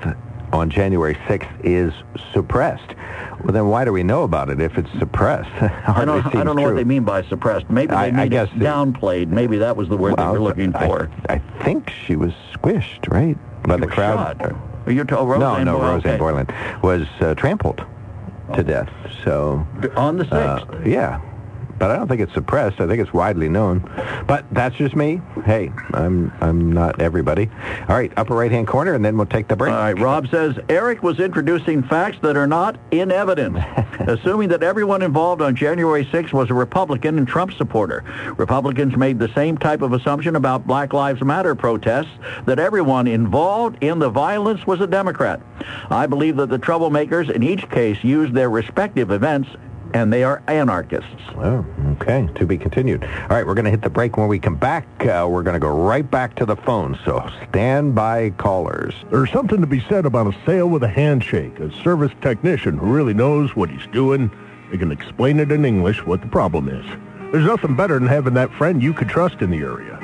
on 0.55 0.71
January 0.71 1.15
6th 1.27 1.51
is 1.65 1.93
suppressed. 2.33 2.95
Well, 3.43 3.53
then 3.53 3.67
why 3.69 3.85
do 3.85 3.93
we 3.93 4.03
know 4.05 4.23
about 4.23 4.49
it 4.49 4.61
if 4.61 4.79
it's 4.79 4.91
suppressed? 4.99 5.51
I 5.89 6.05
don't, 6.05 6.25
I 6.35 6.45
don't 6.45 6.47
know 6.57 6.63
true. 6.63 6.65
what 6.67 6.77
they 6.77 6.85
mean 6.85 7.05
by 7.05 7.23
suppressed. 7.25 7.69
Maybe 7.69 7.89
they 7.91 7.97
I- 7.97 8.23
I 8.23 8.29
guess 8.29 8.49
the- 8.57 8.65
downplayed. 8.65 9.29
Maybe 9.29 9.59
that 9.59 9.77
was 9.77 9.89
the 9.89 9.97
word 9.97 10.17
they 10.17 10.23
Well, 10.23 10.33
were 10.35 10.41
looking 10.41 10.73
for. 10.73 11.11
I, 11.29 11.39
think 11.63 11.91
she 11.91 12.15
was 12.17 12.33
squished, 12.55 13.11
right? 13.13 13.37
By 13.65 13.77
the 13.77 13.87
was 13.87 13.95
crowd. 13.95 14.39
shot. 14.41 14.53
Are 14.87 14.93
you 14.93 15.03
to, 15.05 15.19
oh, 15.19 15.27
no, 15.39 15.63
no, 15.63 15.79
Boyle? 15.79 15.93
Rosanne 15.95 16.11
Okay. 16.13 16.19
Boyland 16.19 16.53
was 16.83 17.07
uh, 17.21 17.35
trampled 17.35 17.85
to 18.55 18.63
death. 18.63 18.91
So, 19.25 19.67
On 19.97 20.17
the 20.19 20.25
6th. 20.25 20.85
uh, 20.85 20.89
yeah. 20.89 21.21
But 21.79 21.91
I 21.91 21.97
don't 21.97 22.09
think 22.09 22.21
it's 22.21 22.33
suppressed. 22.33 22.81
I 22.81 22.87
think 22.87 23.01
it's 23.01 23.13
widely 23.13 23.49
known. 23.49 23.81
But 24.27 24.45
that's 24.53 24.77
just 24.77 24.95
me. 24.95 25.21
Hey, 25.45 25.73
I'm 25.93 26.33
I'm 26.41 26.73
not 26.73 27.01
everybody. 27.01 27.51
All 27.89 27.97
right, 27.97 28.13
upper 28.17 28.35
right-hand 28.35 28.67
corner, 28.67 28.95
and 28.95 29.05
then 29.05 29.17
we'll 29.17 29.27
take 29.27 29.49
the 29.49 29.57
break. 29.57 29.73
All 29.73 29.79
right, 29.79 29.99
Rob 29.99 30.29
says 30.29 30.57
Eric 30.69 31.03
was 31.03 31.21
introducing 31.21 31.83
facts 31.83 32.19
that 32.23 32.37
are 32.37 32.47
not 32.47 32.79
in 32.91 33.11
evidence, 33.11 33.59
assuming 34.01 34.49
that 34.51 34.63
everyone 34.63 35.03
involved 35.03 35.43
on 35.43 35.57
January 35.57 36.05
6th 36.07 36.33
was 36.33 36.51
a 36.51 36.55
Republican 36.55 37.19
and 37.19 37.29
Trump 37.29 37.53
supporter. 37.53 38.05
Republicans 38.37 38.97
made 38.97 39.19
the 39.19 39.33
same 39.35 39.59
type 39.59 39.83
of 39.83 39.93
assumption 39.93 40.37
about 40.37 40.67
Black 40.67 40.93
Lives 40.93 41.23
Matter 41.23 41.55
protests, 41.55 42.11
that 42.47 42.59
everyone 42.59 43.07
involved 43.07 43.83
in 43.83 43.99
the 43.99 44.11
violence 44.11 44.67
was 44.67 44.81
a 44.81 44.87
Democrat. 44.87 45.41
I 45.91 46.07
believe 46.07 46.37
that 46.37 46.49
the 46.49 46.59
troublemakers 46.59 47.31
in 47.31 47.43
each 47.43 47.69
case 47.71 48.03
used 48.03 48.35
their 48.35 48.51
respective 48.51 49.11
events 49.11 49.49
and 49.95 50.13
they 50.13 50.25
are 50.25 50.43
anarchists. 50.49 51.23
Oh, 51.37 51.65
okay. 51.93 52.29
To 52.35 52.47
be 52.47 52.59
continued. 52.59 53.05
All 53.05 53.29
right, 53.29 53.47
we're 53.47 53.55
going 53.55 53.65
to 53.65 53.71
hit 53.71 53.81
the 53.81 53.89
break. 53.89 54.17
When 54.17 54.29
we 54.29 54.41
come 54.41 54.57
back, 54.57 54.87
uh, 55.07 55.27
we're 55.31 55.45
going 55.45 55.55
to 55.55 55.61
go 55.61 55.71
right 55.71 56.09
back 56.09 56.35
to 56.37 56.45
the 56.45 56.57
phone. 56.57 56.99
So 57.05 57.27
stand 57.49 57.95
by, 57.95 58.31
callers. 58.31 58.93
There's 59.11 59.31
something 59.31 59.61
to 59.61 59.67
be 59.67 59.81
said 59.89 60.05
about 60.05 60.27
a 60.27 60.37
sale 60.45 60.69
with 60.69 60.83
a 60.83 60.89
handshake, 60.89 61.61
a 61.61 61.73
service 61.83 62.13
technician 62.21 62.77
who 62.77 62.87
really 62.87 63.15
knows 63.15 63.55
what 63.55 63.71
he's 63.71 63.87
doing. 63.93 64.31
They 64.71 64.79
can 64.79 64.91
explain 64.91 65.39
it 65.39 65.53
in 65.53 65.65
English 65.65 66.05
what 66.05 66.21
the 66.21 66.27
problem 66.27 66.69
is. 66.69 66.85
There's 67.33 67.47
nothing 67.47 67.77
better 67.77 67.99
than 67.99 68.09
having 68.09 68.35
that 68.35 68.53
friend 68.53 68.83
you 68.83 68.93
could 68.93 69.09
trust 69.09 69.43
in 69.43 69.51
the 69.51 69.59
area. 69.59 70.04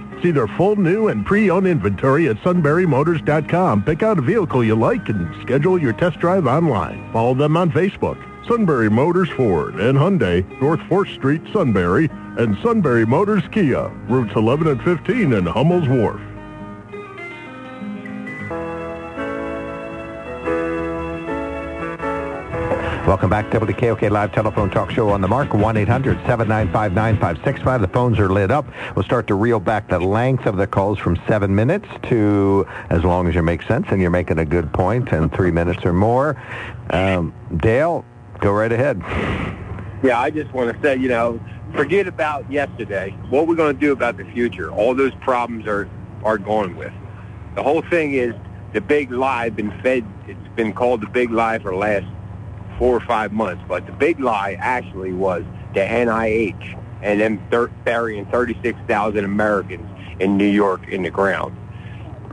See 0.21 0.31
their 0.31 0.47
full 0.47 0.75
new 0.75 1.07
and 1.07 1.25
pre-owned 1.25 1.65
inventory 1.65 2.29
at 2.29 2.37
sunburymotors.com. 2.37 3.83
Pick 3.83 4.03
out 4.03 4.19
a 4.19 4.21
vehicle 4.21 4.63
you 4.63 4.75
like 4.75 5.09
and 5.09 5.41
schedule 5.41 5.81
your 5.81 5.93
test 5.93 6.19
drive 6.19 6.45
online. 6.45 7.11
Follow 7.11 7.33
them 7.33 7.57
on 7.57 7.71
Facebook. 7.71 8.17
Sunbury 8.47 8.89
Motors 8.89 9.29
Ford 9.29 9.75
and 9.75 9.97
Hyundai, 9.97 10.45
North 10.61 10.79
4th 10.81 11.13
Street, 11.15 11.41
Sunbury, 11.53 12.09
and 12.37 12.57
Sunbury 12.61 13.05
Motors 13.05 13.43
Kia, 13.51 13.87
routes 14.07 14.35
11 14.35 14.67
and 14.67 14.81
15 14.83 15.33
in 15.33 15.45
Hummel's 15.45 15.87
Wharf. 15.87 16.21
Welcome 23.11 23.29
back 23.29 23.51
to 23.51 23.59
WKOK 23.59 24.09
Live 24.09 24.31
Telephone 24.31 24.69
Talk 24.69 24.89
Show 24.89 25.09
on 25.09 25.19
the 25.19 25.27
Mark, 25.27 25.49
1-800-795-9565. 25.49 27.81
The 27.81 27.89
phones 27.89 28.17
are 28.19 28.29
lit 28.29 28.51
up. 28.51 28.65
We'll 28.95 29.03
start 29.03 29.27
to 29.27 29.35
reel 29.35 29.59
back 29.59 29.89
the 29.89 29.99
length 29.99 30.45
of 30.45 30.55
the 30.55 30.65
calls 30.65 30.97
from 30.97 31.19
seven 31.27 31.53
minutes 31.53 31.89
to 32.03 32.65
as 32.89 33.03
long 33.03 33.27
as 33.27 33.35
you 33.35 33.43
make 33.43 33.63
sense 33.63 33.87
and 33.89 33.99
you're 33.99 34.11
making 34.11 34.37
a 34.37 34.45
good 34.45 34.71
point, 34.71 35.11
and 35.11 35.29
three 35.33 35.51
minutes 35.51 35.83
or 35.83 35.91
more. 35.91 36.41
Um, 36.89 37.33
Dale, 37.57 38.05
go 38.39 38.53
right 38.53 38.71
ahead. 38.71 39.01
Yeah, 40.01 40.17
I 40.17 40.29
just 40.29 40.53
want 40.53 40.73
to 40.73 40.81
say, 40.81 40.95
you 40.95 41.09
know, 41.09 41.37
forget 41.73 42.07
about 42.07 42.49
yesterday. 42.49 43.09
What 43.29 43.45
we're 43.45 43.55
going 43.55 43.75
to 43.75 43.79
do 43.79 43.91
about 43.91 44.15
the 44.15 44.23
future. 44.23 44.71
All 44.71 44.95
those 44.95 45.15
problems 45.15 45.67
are 45.67 45.89
are 46.23 46.37
gone 46.37 46.77
with. 46.77 46.93
The 47.55 47.63
whole 47.63 47.81
thing 47.81 48.13
is 48.13 48.33
the 48.71 48.79
big 48.79 49.11
lie 49.11 49.49
been 49.49 49.77
fed. 49.81 50.05
It's 50.27 50.47
been 50.55 50.71
called 50.71 51.01
the 51.01 51.07
big 51.07 51.29
lie 51.29 51.59
for 51.59 51.71
the 51.71 51.77
last 51.77 52.05
four 52.81 52.97
or 52.97 53.01
five 53.01 53.31
months, 53.31 53.63
but 53.67 53.85
the 53.85 53.91
big 53.91 54.19
lie 54.19 54.57
actually 54.59 55.13
was 55.13 55.43
the 55.75 55.81
NIH 55.81 56.81
and 57.03 57.21
them 57.21 57.39
thir- 57.51 57.69
burying 57.85 58.25
36,000 58.25 59.23
Americans 59.23 59.87
in 60.19 60.35
New 60.35 60.49
York 60.49 60.87
in 60.87 61.03
the 61.03 61.11
ground. 61.11 61.55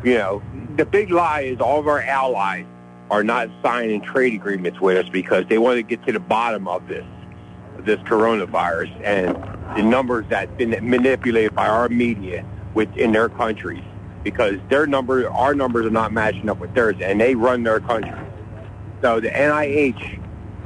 You 0.03 0.15
know, 0.15 0.43
the 0.77 0.87
big 0.87 1.11
lie 1.11 1.43
is 1.43 1.61
all 1.61 1.79
of 1.79 1.87
our 1.87 2.01
allies 2.01 2.65
are 3.11 3.23
not 3.23 3.51
signing 3.63 4.01
trade 4.01 4.33
agreements 4.33 4.81
with 4.81 4.97
us 4.97 5.11
because 5.11 5.45
they 5.51 5.59
want 5.59 5.77
to 5.77 5.83
get 5.83 6.03
to 6.07 6.13
the 6.13 6.21
bottom 6.21 6.67
of 6.67 6.89
this 6.89 7.05
this 7.81 7.99
coronavirus 8.01 8.91
and 9.05 9.37
the 9.77 9.83
numbers 9.83 10.25
that 10.31 10.49
have 10.49 10.57
been 10.57 10.71
manipulated 10.89 11.55
by 11.55 11.69
our 11.69 11.91
media 11.91 12.43
within 12.73 13.13
their 13.13 13.29
countries. 13.29 13.85
because 14.25 14.55
their 14.71 14.87
numbers, 14.87 15.27
our 15.31 15.55
numbers 15.55 15.85
are 15.85 15.91
not 15.91 16.11
matching 16.11 16.49
up 16.49 16.59
with 16.59 16.73
theirs, 16.75 16.97
and 17.03 17.21
they 17.21 17.35
run 17.35 17.65
their 17.65 17.81
country. 17.81 18.19
So 19.03 19.21
the 19.21 19.29
NIH 19.29 20.19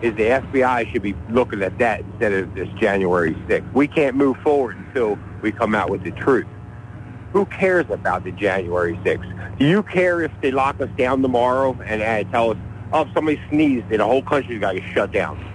is 0.03 0.15
the 0.17 0.25
FBI 0.25 0.93
should 0.93 1.03
be 1.03 1.15
looking 1.31 1.63
at 1.63 1.79
that 1.79 2.01
instead 2.01 2.33
of 2.33 2.55
this 2.55 2.69
January 2.81 3.35
6th. 3.49 3.73
We 3.73 3.87
can't 3.87 4.17
move 4.17 4.37
forward 4.39 4.77
until 4.77 5.19
we 5.43 5.53
come 5.53 5.75
out 5.75 5.91
with 5.91 6.03
the 6.03 6.11
truth. 6.11 6.47
Who 7.33 7.47
cares 7.47 7.87
about 7.89 8.25
the 8.25 8.33
January 8.33 8.97
6th? 8.99 9.59
Do 9.59 9.67
you 9.67 9.83
care 9.83 10.21
if 10.21 10.33
they 10.43 10.51
lock 10.51 10.81
us 10.81 10.91
down 10.99 11.23
tomorrow 11.23 11.79
and 11.87 12.03
uh, 12.03 12.31
tell 12.31 12.51
us, 12.51 12.57
oh, 12.93 13.09
somebody 13.15 13.41
sneezed 13.49 13.87
and 13.91 14.01
the 14.01 14.05
whole 14.05 14.23
country's 14.23 14.61
got 14.61 14.73
to 14.73 14.81
get 14.81 14.93
shut 14.93 15.13
down? 15.13 15.49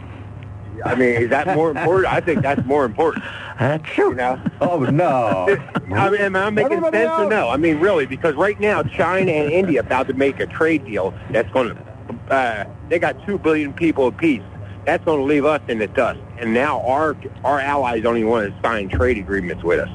I 0.86 0.96
mean, 0.96 1.10
is 1.10 1.30
that 1.30 1.56
more 1.56 1.72
important? 1.72 2.14
I 2.14 2.22
think 2.22 2.42
that's 2.42 2.66
more 2.66 2.86
important. 2.86 3.26
That's 3.60 3.84
true. 3.90 4.12
You 4.12 4.16
know? 4.18 4.40
Oh, 4.62 4.84
no. 4.84 5.48
I 5.92 6.12
mean, 6.12 6.22
am 6.22 6.36
I 6.36 6.52
making 6.52 6.74
Everybody 6.74 6.98
sense 6.98 7.12
or 7.12 7.28
no? 7.28 7.50
I 7.50 7.58
mean, 7.58 7.80
really, 7.80 8.06
because 8.06 8.36
right 8.36 8.60
now 8.60 8.84
China 8.84 9.32
and 9.32 9.52
India 9.52 9.80
about 9.80 10.06
to 10.10 10.14
make 10.14 10.40
a 10.40 10.46
trade 10.46 10.86
deal 10.86 11.12
that's 11.32 11.52
going 11.52 11.70
to. 11.70 11.97
Uh, 12.30 12.66
they 12.90 13.00
got 13.00 13.24
two 13.26 13.38
billion 13.38 13.74
people 13.74 14.08
apiece. 14.08 14.42
That's 14.86 15.04
going 15.04 15.20
to 15.20 15.26
leave 15.26 15.46
us 15.46 15.62
in 15.68 15.80
the 15.80 15.88
dust. 15.88 16.20
And 16.38 16.54
now 16.54 16.82
our 16.82 17.16
our 17.44 17.60
allies 17.60 18.04
don't 18.04 18.18
even 18.18 18.30
want 18.30 18.54
to 18.54 18.62
sign 18.62 18.90
trade 18.90 19.18
agreements 19.18 19.64
with 19.64 19.80
us. 19.80 19.90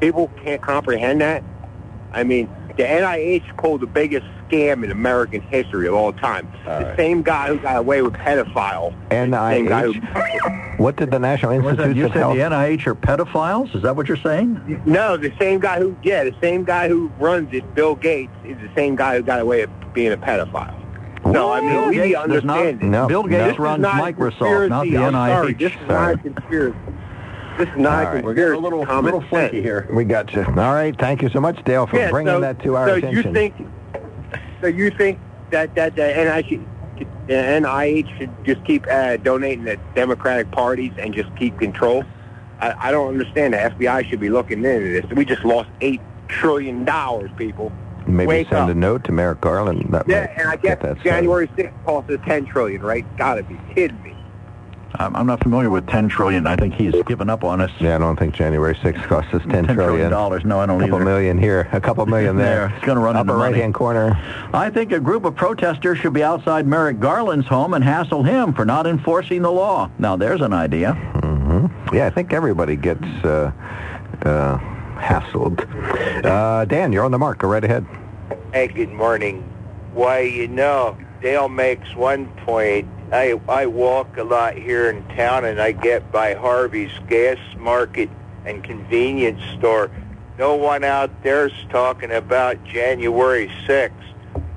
People 0.00 0.30
can't 0.42 0.60
comprehend 0.60 1.20
that. 1.20 1.44
I 2.12 2.24
mean, 2.24 2.48
the 2.76 2.82
NIH 2.82 3.56
pulled 3.58 3.80
the 3.80 3.86
biggest 3.86 4.26
scam 4.48 4.84
in 4.84 4.90
American 4.90 5.40
history 5.40 5.86
of 5.86 5.94
all 5.94 6.12
time. 6.12 6.50
the 6.64 6.96
same 6.96 7.22
guy 7.22 7.48
who 7.48 7.58
got 7.58 7.76
away 7.76 8.02
with 8.02 8.14
pedophile. 8.14 8.92
Same 9.10 9.30
guy 9.66 9.82
who, 9.82 9.94
NIH. 9.94 10.78
What 10.78 10.96
did 10.96 11.10
the 11.10 11.18
National 11.18 11.56
Was 11.60 11.76
that, 11.76 11.90
Institutes 11.90 11.96
you 11.96 12.06
of 12.06 12.12
said 12.12 12.18
Health... 12.18 12.34
the 12.34 12.40
NIH 12.40 12.86
are 12.86 12.94
pedophiles? 12.94 13.74
Is 13.74 13.82
that 13.82 13.94
what 13.94 14.08
you're 14.08 14.16
saying? 14.16 14.82
No, 14.86 15.16
the 15.16 15.32
same 15.38 15.60
guy 15.60 15.78
who, 15.78 15.96
yeah, 16.02 16.24
the 16.24 16.34
same 16.40 16.64
guy 16.64 16.88
who 16.88 17.08
runs 17.18 17.52
it, 17.52 17.74
Bill 17.74 17.94
Gates, 17.94 18.32
is 18.44 18.56
the 18.58 18.70
same 18.74 18.96
guy 18.96 19.16
who 19.16 19.22
got 19.22 19.40
away 19.40 19.66
with 19.66 19.94
being 19.94 20.12
a 20.12 20.16
pedophile. 20.16 20.80
No, 21.34 21.52
I 21.52 21.60
mean, 21.60 21.70
Bill 21.70 21.88
we 21.88 21.94
Gates 21.96 22.22
to 22.22 22.28
does 22.28 22.44
not- 22.44 22.56
understand 22.58 22.82
it. 22.82 22.86
No, 22.86 23.06
Bill. 23.08 23.22
Gates 23.24 23.44
This 23.44 23.52
is 23.54 23.58
runs 23.58 23.82
not 23.82 23.94
Microsoft, 23.94 24.68
not 24.68 24.84
the 24.84 24.90
conspiracy. 24.92 24.96
I'm 24.98 25.12
Sorry, 25.12 25.54
NIH. 25.54 25.58
this 25.58 25.72
is 25.72 25.88
not 25.88 26.14
a 26.14 26.16
conspiracy. 26.18 26.78
This 27.58 27.68
is 27.68 27.76
not 27.76 27.90
right. 27.90 28.04
conspiracy. 28.04 28.24
We're 28.26 28.34
getting 28.34 28.52
a 28.54 28.58
little, 28.58 28.86
Common 28.86 29.04
little 29.14 29.30
sense. 29.30 29.52
here. 29.52 29.88
We 29.92 30.04
got 30.04 30.32
you. 30.32 30.44
All 30.44 30.52
right. 30.74 30.94
Thank 30.98 31.22
you 31.22 31.28
so 31.30 31.40
much, 31.40 31.62
Dale, 31.64 31.86
for 31.86 31.96
Yeah, 31.98 32.10
bringing 32.10 32.32
so, 32.34 32.40
that 32.40 32.60
to 32.62 32.76
our 32.76 32.88
so 32.88 32.94
attention. 32.96 33.16
you 33.26 33.32
think, 33.32 33.54
so 34.60 34.66
you 34.68 34.90
think 34.90 35.18
that 35.50 35.74
that 35.74 35.94
the 35.96 36.02
NIH, 36.02 36.64
the 37.26 37.32
NIH 37.34 38.18
should 38.18 38.30
just 38.44 38.64
keep 38.64 38.86
uh, 38.90 39.16
donating 39.18 39.64
to 39.66 39.76
Democratic 39.94 40.50
parties 40.50 40.92
and 40.98 41.14
just 41.14 41.34
keep 41.36 41.58
control? 41.58 42.04
I, 42.60 42.88
I 42.88 42.90
don't 42.90 43.08
understand. 43.08 43.54
The 43.54 43.58
FBI 43.58 44.08
should 44.08 44.20
be 44.20 44.30
looking 44.30 44.58
into 44.64 45.00
this. 45.00 45.04
We 45.12 45.24
just 45.24 45.44
lost 45.44 45.68
eight 45.80 46.00
trillion 46.28 46.84
dollars, 46.84 47.30
people. 47.36 47.72
Maybe 48.06 48.26
wake 48.28 48.48
send 48.48 48.64
up. 48.64 48.68
a 48.70 48.74
note 48.74 49.04
to 49.04 49.12
Merrick 49.12 49.40
Garland. 49.40 49.86
That 49.92 50.08
Yeah, 50.08 50.30
and 50.36 50.48
I 50.48 50.56
get 50.56 50.80
guess 50.80 50.96
that. 50.96 51.02
January 51.04 51.48
6th 51.48 51.72
cost 51.84 52.10
us 52.10 52.20
10 52.26 52.46
trillion, 52.46 52.82
right? 52.82 53.04
Gotta 53.16 53.42
be 53.42 53.58
kidding 53.74 54.00
me. 54.02 54.10
I'm, 54.96 55.16
I'm 55.16 55.26
not 55.26 55.42
familiar 55.42 55.70
with 55.70 55.88
10 55.88 56.08
trillion. 56.08 56.46
I 56.46 56.54
think 56.54 56.72
he's 56.74 56.94
given 57.06 57.28
up 57.28 57.42
on 57.42 57.60
us. 57.60 57.70
Yeah, 57.80 57.96
I 57.96 57.98
don't 57.98 58.16
think 58.16 58.32
January 58.32 58.76
6th 58.76 59.02
cost 59.08 59.26
us 59.34 59.42
10 59.42 59.66
10 59.66 59.74
trillion. 59.74 60.08
dollars. 60.10 60.44
No, 60.44 60.60
I 60.60 60.66
don't 60.66 60.80
A 60.80 60.84
couple 60.84 60.96
either. 60.98 61.04
million 61.04 61.36
here, 61.36 61.68
a 61.72 61.80
couple 61.80 62.06
million 62.06 62.36
there. 62.36 62.68
There. 62.68 62.76
It's 62.76 62.86
gonna 62.86 63.00
run 63.00 63.16
Upper 63.16 63.22
into 63.22 63.32
money. 63.34 63.52
right-hand 63.54 63.74
corner. 63.74 64.16
I 64.52 64.70
think 64.70 64.92
a 64.92 65.00
group 65.00 65.24
of 65.24 65.34
protesters 65.34 65.98
should 65.98 66.12
be 66.12 66.22
outside 66.22 66.68
Merrick 66.68 67.00
Garland's 67.00 67.48
home 67.48 67.74
and 67.74 67.82
hassle 67.82 68.22
him 68.22 68.52
for 68.54 68.64
not 68.64 68.86
enforcing 68.86 69.42
the 69.42 69.50
law. 69.50 69.90
Now, 69.98 70.14
there's 70.14 70.42
an 70.42 70.52
idea. 70.52 70.92
hmm 70.92 71.66
Yeah, 71.92 72.06
I 72.06 72.10
think 72.10 72.32
everybody 72.32 72.76
gets 72.76 73.02
uh, 73.24 73.50
uh, 74.24 74.58
hassled. 75.04 76.24
Uh, 76.24 76.64
Dan, 76.64 76.92
you're 76.92 77.04
on 77.04 77.10
the 77.10 77.18
mark. 77.18 77.38
Go 77.38 77.48
right 77.48 77.62
ahead. 77.62 77.86
Hey, 78.52 78.68
good 78.68 78.92
morning. 78.92 79.42
Why, 79.92 80.20
you 80.20 80.48
know, 80.48 80.96
Dale 81.20 81.48
makes 81.48 81.94
one 81.94 82.26
point. 82.46 82.88
I 83.12 83.38
I 83.48 83.66
walk 83.66 84.16
a 84.16 84.24
lot 84.24 84.54
here 84.54 84.90
in 84.90 85.04
town, 85.16 85.44
and 85.44 85.60
I 85.60 85.72
get 85.72 86.10
by 86.10 86.34
Harvey's 86.34 86.92
Gas 87.08 87.38
Market 87.58 88.10
and 88.44 88.64
convenience 88.64 89.40
store. 89.58 89.90
No 90.38 90.56
one 90.56 90.82
out 90.82 91.10
there's 91.22 91.52
talking 91.70 92.10
about 92.10 92.62
January 92.64 93.48
6th. 93.66 93.92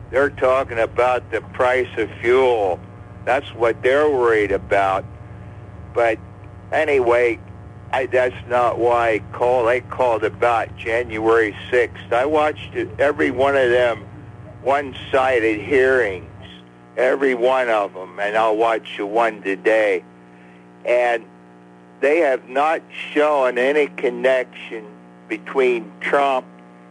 They're 0.09 0.29
talking 0.29 0.79
about 0.79 1.29
the 1.31 1.41
price 1.41 1.89
of 1.97 2.09
fuel. 2.21 2.79
That's 3.25 3.53
what 3.53 3.81
they're 3.83 4.09
worried 4.09 4.51
about. 4.51 5.05
But 5.93 6.17
anyway, 6.71 7.39
I, 7.91 8.05
that's 8.05 8.35
not 8.49 8.79
why 8.79 9.09
I 9.09 9.19
called. 9.31 9.67
I 9.67 9.79
called 9.79 10.23
about 10.23 10.75
January 10.77 11.55
6th. 11.71 12.11
I 12.11 12.25
watched 12.25 12.75
every 12.99 13.31
one 13.31 13.55
of 13.55 13.69
them 13.69 14.05
one-sided 14.63 15.61
hearings, 15.61 16.25
every 16.97 17.33
one 17.33 17.69
of 17.69 17.93
them, 17.93 18.19
and 18.19 18.35
I'll 18.35 18.57
watch 18.57 18.97
the 18.97 19.05
one 19.05 19.41
today. 19.41 20.03
And 20.83 21.23
they 22.01 22.19
have 22.19 22.49
not 22.49 22.81
shown 23.13 23.57
any 23.57 23.88
connection 23.88 24.85
between 25.29 25.91
Trump 26.01 26.45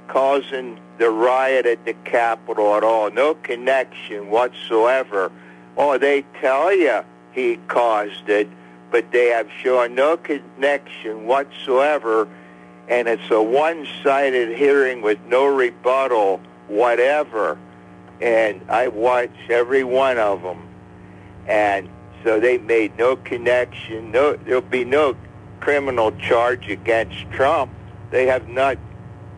causing 0.09 0.79
the 0.99 1.11
riot 1.11 1.67
at 1.67 1.85
the 1.85 1.93
Capitol 2.05 2.75
at 2.75 2.83
all. 2.85 3.11
No 3.11 3.35
connection 3.35 4.31
whatsoever. 4.31 5.31
Oh, 5.77 5.99
they 5.99 6.25
tell 6.41 6.73
you 6.75 7.05
he 7.33 7.57
caused 7.69 8.29
it, 8.29 8.49
but 8.91 9.11
they 9.13 9.27
have 9.27 9.49
shown 9.63 9.95
no 9.95 10.17
connection 10.17 11.27
whatsoever, 11.27 12.29
and 12.89 13.09
it's 13.09 13.31
a 13.31 13.43
one-sided 13.43 14.57
hearing 14.57 15.03
with 15.03 15.19
no 15.27 15.47
rebuttal, 15.47 16.41
whatever. 16.69 17.59
And 18.21 18.63
I 18.71 18.89
watched 18.89 19.51
every 19.51 19.85
one 19.85 20.19
of 20.19 20.43
them, 20.43 20.67
and 21.47 21.89
so 22.25 22.41
they 22.41 22.59
made 22.59 22.97
no 22.97 23.17
connection. 23.17 24.11
No, 24.11 24.35
there'll 24.35 24.61
be 24.63 24.85
no 24.85 25.17
criminal 25.61 26.13
charge 26.13 26.69
against 26.69 27.31
Trump. 27.31 27.71
They 28.11 28.27
have 28.27 28.49
not 28.49 28.79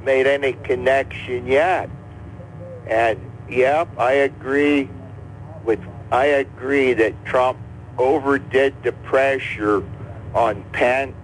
made 0.04 0.26
any 0.26 0.52
connection 0.52 1.46
yet. 1.46 1.90
And 2.86 3.18
yep, 3.48 3.88
I 3.98 4.12
agree 4.12 4.88
with 5.64 5.80
I 6.10 6.26
agree 6.26 6.94
that 6.94 7.12
Trump 7.26 7.58
overdid 7.98 8.74
the 8.82 8.92
pressure 8.92 9.82
on 10.34 10.62
Pence 10.72 11.14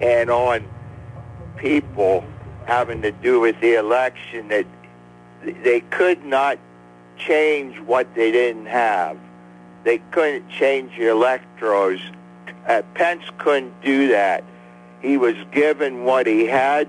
and 0.00 0.30
on 0.30 0.66
people 1.56 2.24
having 2.66 3.02
to 3.02 3.12
do 3.12 3.40
with 3.40 3.60
the 3.60 3.74
election 3.74 4.48
that 4.48 4.66
they 5.62 5.80
could 5.80 6.24
not 6.24 6.58
change 7.16 7.78
what 7.80 8.14
they 8.14 8.32
didn't 8.32 8.66
have. 8.66 9.18
They 9.84 9.98
couldn't 10.10 10.48
change 10.48 10.96
the 10.96 11.08
electors. 11.08 12.00
Uh, 12.66 12.82
Pence 12.94 13.24
couldn't 13.38 13.80
do 13.82 14.08
that. 14.08 14.44
He 15.00 15.16
was 15.16 15.34
given 15.50 16.04
what 16.04 16.26
he 16.26 16.46
had, 16.46 16.88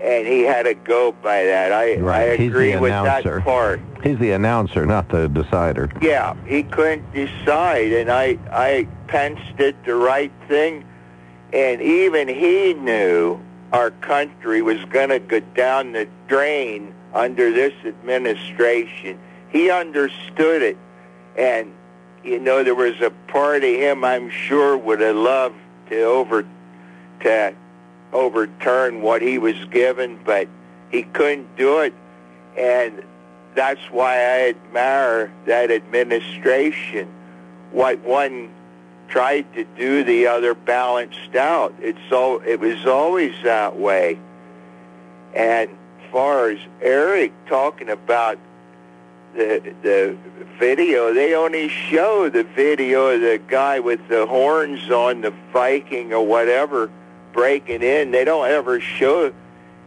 and 0.00 0.26
he 0.26 0.42
had 0.42 0.64
to 0.64 0.74
go 0.74 1.12
by 1.12 1.44
that. 1.44 1.72
I, 1.72 1.96
Right. 1.96 2.30
I 2.40 2.42
agree 2.44 2.76
with 2.76 2.92
announcer. 2.92 3.36
that 3.36 3.44
part. 3.44 3.80
He's 4.02 4.18
the 4.18 4.32
announcer, 4.32 4.84
not 4.84 5.08
the 5.08 5.28
decider. 5.28 5.90
Yeah, 6.02 6.34
he 6.46 6.62
couldn't 6.62 7.10
decide, 7.14 7.92
and 7.92 8.10
I, 8.10 8.38
I 8.52 8.86
Pence 9.06 9.40
did 9.56 9.76
the 9.84 9.94
right 9.94 10.32
thing, 10.46 10.84
and 11.52 11.80
even 11.80 12.28
he 12.28 12.74
knew 12.74 13.40
our 13.72 13.90
country 13.90 14.60
was 14.62 14.84
going 14.86 15.08
to 15.08 15.18
go 15.18 15.40
down 15.40 15.92
the 15.92 16.06
drain 16.28 16.94
under 17.14 17.50
this 17.50 17.72
administration. 17.84 19.18
He 19.48 19.70
understood 19.70 20.62
it, 20.62 20.76
and 21.36 21.72
you 22.22 22.38
know 22.40 22.62
there 22.62 22.74
was 22.74 23.00
a 23.00 23.10
part 23.28 23.64
of 23.64 23.70
him 23.70 24.04
I'm 24.04 24.28
sure 24.30 24.76
would 24.76 25.00
have 25.00 25.16
loved 25.16 25.56
to 25.88 26.02
over 26.02 26.44
to 27.20 27.54
overturn 28.14 29.02
what 29.02 29.20
he 29.20 29.36
was 29.36 29.56
given, 29.66 30.18
but 30.24 30.48
he 30.90 31.02
couldn't 31.02 31.56
do 31.56 31.80
it, 31.80 31.92
and 32.56 33.02
that's 33.54 33.80
why 33.90 34.14
I 34.14 34.48
admire 34.48 35.32
that 35.46 35.70
administration. 35.70 37.12
What 37.72 37.98
one 38.00 38.50
tried 39.08 39.52
to 39.54 39.64
do, 39.76 40.04
the 40.04 40.28
other 40.28 40.54
balanced 40.54 41.34
out. 41.34 41.74
It's 41.80 41.98
so 42.08 42.40
it 42.40 42.60
was 42.60 42.86
always 42.86 43.34
that 43.42 43.76
way. 43.76 44.18
And 45.34 45.70
as 45.70 46.12
far 46.12 46.50
as 46.50 46.58
Eric 46.80 47.32
talking 47.46 47.90
about 47.90 48.38
the 49.34 49.74
the 49.82 50.16
video, 50.58 51.12
they 51.12 51.34
only 51.34 51.68
show 51.68 52.28
the 52.28 52.44
video 52.44 53.08
of 53.08 53.20
the 53.20 53.40
guy 53.48 53.80
with 53.80 54.06
the 54.08 54.26
horns 54.26 54.88
on 54.90 55.20
the 55.22 55.34
Viking 55.52 56.12
or 56.12 56.24
whatever 56.24 56.90
breaking 57.34 57.82
in. 57.82 58.12
They 58.12 58.24
don't 58.24 58.48
ever 58.48 58.80
show 58.80 59.34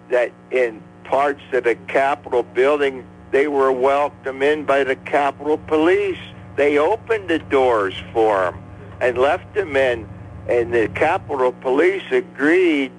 that 0.09 0.31
in 0.51 0.83
parts 1.05 1.41
of 1.53 1.63
the 1.63 1.75
Capitol 1.87 2.43
building 2.43 3.03
they 3.31 3.47
were 3.47 3.71
welcomed 3.71 4.43
in 4.43 4.65
by 4.65 4.83
the 4.83 4.95
Capitol 4.95 5.57
Police. 5.57 6.19
They 6.55 6.77
opened 6.77 7.29
the 7.29 7.39
doors 7.39 7.95
for 8.13 8.43
them 8.43 8.63
and 9.01 9.17
left 9.17 9.53
them 9.53 9.75
in, 9.75 10.07
and 10.47 10.73
the 10.73 10.87
Capitol 10.89 11.51
Police 11.53 12.03
agreed 12.11 12.91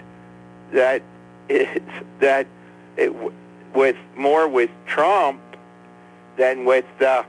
that 0.73 1.03
it, 1.49 1.83
that 2.21 2.47
it, 2.97 3.15
with 3.75 3.97
more 4.17 4.49
with 4.49 4.71
Trump 4.87 5.41
than 6.37 6.65
with 6.65 6.87
uh, 7.01 7.23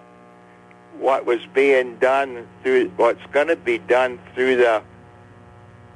what 0.99 1.25
was 1.25 1.39
being 1.53 1.97
done 1.97 2.47
through 2.63 2.89
what's 2.97 3.25
going 3.31 3.47
to 3.47 3.55
be 3.55 3.77
done 3.77 4.19
through 4.35 4.57
the 4.57 4.81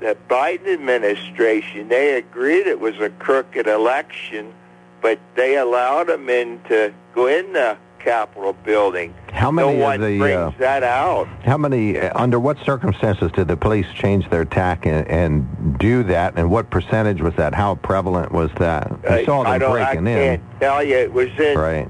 the 0.03 0.17
Biden 0.29 0.67
administration. 0.67 1.87
They 1.87 2.17
agreed 2.17 2.67
it 2.67 2.79
was 2.79 2.99
a 2.99 3.09
crooked 3.09 3.67
election, 3.67 4.53
but 5.01 5.17
they 5.35 5.57
allowed 5.57 6.09
him 6.09 6.29
in 6.29 6.61
to 6.67 6.93
go 7.15 7.27
in 7.27 7.53
the 7.53 7.77
Capitol 7.99 8.51
building. 8.65 9.13
How 9.31 9.49
many 9.49 9.77
no 9.77 9.91
of 9.91 10.01
the, 10.01 10.17
brings 10.19 10.35
uh, 10.37 10.51
that 10.59 10.83
out. 10.83 11.25
How 11.45 11.57
many, 11.57 11.97
uh, 11.97 12.11
under 12.21 12.37
what 12.37 12.57
circumstances 12.65 13.31
did 13.31 13.47
the 13.47 13.55
police 13.55 13.87
change 13.95 14.29
their 14.29 14.43
tack 14.43 14.85
and, 14.85 15.07
and 15.07 15.79
do 15.79 16.03
that, 16.03 16.33
and 16.35 16.51
what 16.51 16.69
percentage 16.69 17.21
was 17.21 17.33
that? 17.35 17.53
How 17.53 17.75
prevalent 17.75 18.33
was 18.33 18.51
that? 18.59 18.91
You 19.09 19.25
saw 19.25 19.43
I 19.43 19.57
them. 19.57 19.71
I 19.71 19.85
breaking 19.85 20.07
in. 20.07 20.17
can't 20.17 20.59
tell 20.59 20.83
you. 20.83 20.97
It 20.97 21.13
was 21.13 21.29
in 21.39 21.57
Right. 21.57 21.89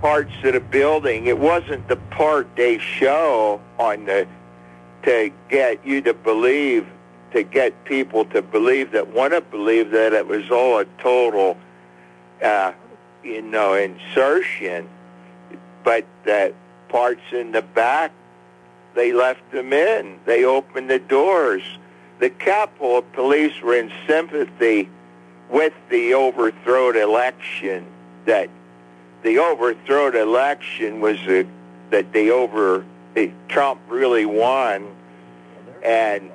parts 0.00 0.32
of 0.44 0.54
the 0.54 0.60
building. 0.60 1.26
It 1.26 1.38
wasn't 1.38 1.86
the 1.88 1.96
part 1.96 2.48
they 2.56 2.78
show 2.78 3.60
on 3.78 4.06
the 4.06 4.26
to 5.02 5.30
get 5.50 5.84
you 5.84 6.00
to 6.02 6.14
believe, 6.14 6.86
to 7.32 7.42
get 7.42 7.84
people 7.84 8.24
to 8.26 8.42
believe 8.42 8.92
that 8.92 9.08
want 9.08 9.32
to 9.32 9.40
believe 9.40 9.90
that 9.90 10.12
it 10.12 10.26
was 10.26 10.50
all 10.50 10.78
a 10.78 10.84
total, 10.98 11.56
uh, 12.42 12.72
you 13.22 13.42
know, 13.42 13.74
insertion. 13.74 14.88
But 15.84 16.04
that 16.24 16.54
parts 16.88 17.22
in 17.32 17.52
the 17.52 17.62
back, 17.62 18.12
they 18.94 19.12
left 19.12 19.50
them 19.52 19.72
in. 19.72 20.18
They 20.26 20.44
opened 20.44 20.90
the 20.90 20.98
doors. 20.98 21.62
The 22.18 22.30
Capitol 22.30 23.02
Police 23.02 23.60
were 23.62 23.76
in 23.76 23.90
sympathy 24.06 24.88
with 25.48 25.72
the 25.88 26.14
overthrown 26.14 26.96
election 26.96 27.86
that 28.26 28.48
the 29.22 29.38
overthrown 29.38 30.16
election 30.16 31.00
was 31.00 31.18
a, 31.26 31.46
that 31.90 32.12
they 32.12 32.30
over 32.30 32.84
eh, 33.16 33.30
Trump 33.48 33.80
really 33.88 34.24
won, 34.24 34.86
and 35.82 36.30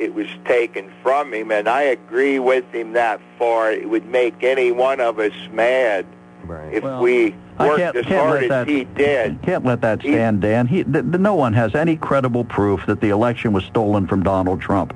it 0.00 0.14
was 0.14 0.26
taken 0.46 0.90
from 1.02 1.32
him. 1.34 1.50
And 1.52 1.68
I 1.68 1.82
agree 1.82 2.38
with 2.38 2.64
him 2.72 2.92
that 2.94 3.20
far. 3.38 3.70
It 3.70 3.88
would 3.88 4.06
make 4.06 4.42
any 4.42 4.72
one 4.72 5.00
of 5.00 5.18
us 5.18 5.32
mad 5.52 6.06
Right. 6.44 6.72
if 6.72 6.82
Well, 6.82 7.00
we 7.02 7.34
I 7.58 7.66
worked 7.68 7.78
can't- 7.80 7.96
as 7.96 8.06
can't 8.06 8.20
hard 8.26 8.34
let 8.34 8.42
as 8.44 8.48
that- 8.48 8.68
he 8.68 8.84
did. 8.84 9.42
Can't 9.42 9.64
let 9.64 9.82
that 9.82 10.00
stand, 10.00 10.40
Dan. 10.40 10.66
He, 10.66 10.82
th- 10.84 11.04
th- 11.04 11.20
no 11.20 11.34
one 11.34 11.52
has 11.52 11.74
any 11.74 11.96
credible 11.96 12.44
proof 12.44 12.86
that 12.86 13.00
the 13.02 13.10
election 13.10 13.52
was 13.52 13.64
stolen 13.64 14.06
from 14.06 14.22
Donald 14.22 14.60
Trump. 14.60 14.94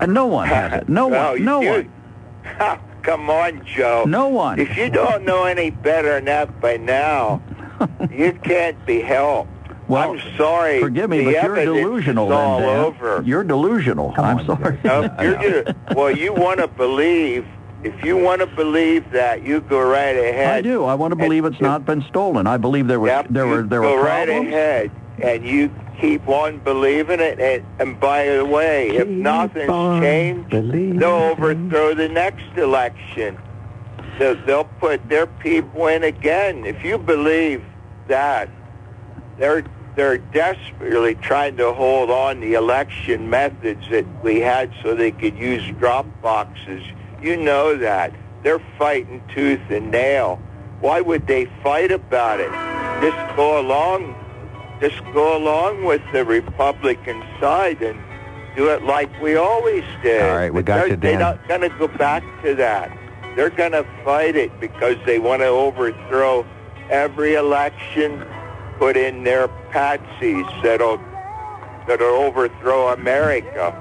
Uh, 0.00 0.06
no 0.06 0.26
one 0.26 0.46
has 0.58 0.82
it. 0.82 0.88
No 0.88 1.08
Well, 1.08 1.32
one. 1.32 1.44
No 1.44 1.60
you- 1.60 1.70
one. 1.70 2.78
Come 3.02 3.30
on, 3.30 3.62
Joe. 3.64 4.04
No 4.06 4.28
one. 4.28 4.58
If 4.60 4.76
you 4.76 4.90
don't 4.90 5.24
know 5.24 5.44
any 5.44 5.70
better 5.70 6.12
than 6.14 6.26
that 6.26 6.60
by 6.60 6.76
now, 6.76 7.40
you 8.10 8.32
can't 8.44 8.76
be 8.86 9.00
helped. 9.00 9.48
Well, 9.90 10.12
I'm 10.12 10.36
sorry. 10.36 10.80
Forgive 10.80 11.10
me, 11.10 11.18
the 11.18 11.32
but 11.32 11.42
you're 11.42 11.64
delusional 11.64 12.26
is 12.26 12.30
then, 12.30 12.38
all 12.38 12.60
Dan. 12.60 12.84
over. 12.84 13.22
You're 13.24 13.44
delusional. 13.44 14.14
I'm 14.16 14.46
sorry. 14.46 14.78
No, 14.84 15.14
you're 15.20 15.62
just, 15.64 15.76
well, 15.96 16.10
you 16.10 16.32
want 16.32 16.60
to 16.60 16.68
believe. 16.68 17.46
If 17.82 18.04
you 18.04 18.16
want 18.18 18.40
to 18.42 18.46
believe 18.46 19.10
that, 19.12 19.42
you 19.42 19.60
go 19.62 19.80
right 19.80 20.14
ahead. 20.16 20.48
I 20.58 20.60
do. 20.60 20.84
I 20.84 20.94
want 20.94 21.12
to 21.12 21.16
believe 21.16 21.44
it's 21.46 21.60
not 21.62 21.86
been 21.86 22.02
stolen. 22.02 22.46
I 22.46 22.56
believe 22.58 22.86
there 22.88 23.00
was 23.00 23.08
Yep, 23.08 23.26
there 23.30 23.46
you 23.46 23.50
were 23.52 23.62
there 23.62 23.80
go 23.80 23.96
were 23.96 24.02
right 24.02 24.26
problems. 24.28 24.48
ahead, 24.52 24.90
and 25.22 25.46
you 25.46 25.70
keep 25.98 26.28
on 26.28 26.58
believing 26.58 27.20
it. 27.20 27.40
And, 27.40 27.64
and 27.80 27.98
by 27.98 28.26
the 28.28 28.44
way, 28.44 28.90
if 28.90 29.08
nothing's 29.08 29.66
changed, 30.02 30.50
they'll 30.50 31.04
overthrow 31.04 31.94
the 31.94 32.08
next 32.08 32.56
election. 32.56 33.38
They'll, 34.18 34.36
they'll 34.44 34.64
put 34.64 35.08
their 35.08 35.26
people 35.26 35.86
in 35.86 36.04
again. 36.04 36.66
If 36.66 36.84
you 36.84 36.98
believe 36.98 37.64
that, 38.08 38.50
they're 39.38 39.64
they're 39.96 40.18
desperately 40.18 41.14
trying 41.16 41.56
to 41.56 41.72
hold 41.72 42.10
on 42.10 42.40
the 42.40 42.54
election 42.54 43.28
methods 43.28 43.88
that 43.90 44.06
we 44.22 44.40
had 44.40 44.70
so 44.82 44.94
they 44.94 45.10
could 45.10 45.36
use 45.36 45.62
drop 45.78 46.06
boxes. 46.22 46.82
You 47.20 47.36
know 47.36 47.76
that. 47.76 48.14
They're 48.42 48.62
fighting 48.78 49.22
tooth 49.34 49.60
and 49.68 49.90
nail. 49.90 50.40
Why 50.80 51.00
would 51.00 51.26
they 51.26 51.46
fight 51.62 51.92
about 51.92 52.40
it? 52.40 52.50
Just 53.02 53.36
go 53.36 53.60
along 53.60 54.14
just 54.80 54.98
go 55.12 55.36
along 55.36 55.84
with 55.84 56.00
the 56.12 56.24
Republican 56.24 57.22
side 57.38 57.82
and 57.82 58.00
do 58.56 58.70
it 58.70 58.82
like 58.82 59.10
we 59.20 59.36
always 59.36 59.84
did. 60.02 60.22
All 60.22 60.36
right, 60.36 60.52
we 60.52 60.62
got 60.62 60.76
they're, 60.76 60.88
you, 60.88 60.96
They're 60.96 61.18
not 61.18 61.46
going 61.48 61.60
to 61.60 61.68
go 61.68 61.86
back 61.86 62.24
to 62.42 62.54
that. 62.54 62.90
They're 63.36 63.50
going 63.50 63.72
to 63.72 63.86
fight 64.04 64.36
it 64.36 64.58
because 64.58 64.96
they 65.04 65.18
want 65.18 65.42
to 65.42 65.48
overthrow 65.48 66.46
every 66.88 67.34
election, 67.34 68.26
put 68.80 68.96
in 68.96 69.22
their 69.22 69.46
patsies 69.72 70.62
that'll 70.62 70.98
that'll 71.86 72.06
overthrow 72.06 72.88
America. 72.88 73.76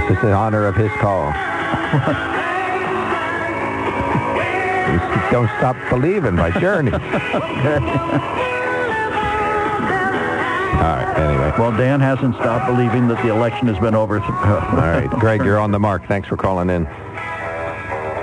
This 0.07 0.17
is 0.19 0.23
in 0.23 0.31
honor 0.31 0.65
of 0.65 0.75
his 0.75 0.91
call. 1.01 1.33
Don't 5.31 5.49
Stop 5.57 5.75
Believing 5.89 6.37
by 6.37 6.49
Journey. 6.59 6.91
All 6.93 6.99
right, 10.79 11.13
anyway. 11.17 11.53
Well, 11.59 11.75
Dan 11.75 11.99
hasn't 11.99 12.35
stopped 12.35 12.67
believing 12.67 13.09
that 13.09 13.21
the 13.21 13.29
election 13.29 13.67
has 13.67 13.77
been 13.79 13.95
overthrown. 13.95 14.31
All 14.37 14.77
right, 14.77 15.09
Greg, 15.09 15.43
you're 15.43 15.59
on 15.59 15.71
the 15.71 15.79
mark. 15.79 16.07
Thanks 16.07 16.29
for 16.29 16.37
calling 16.37 16.69
in. 16.69 16.87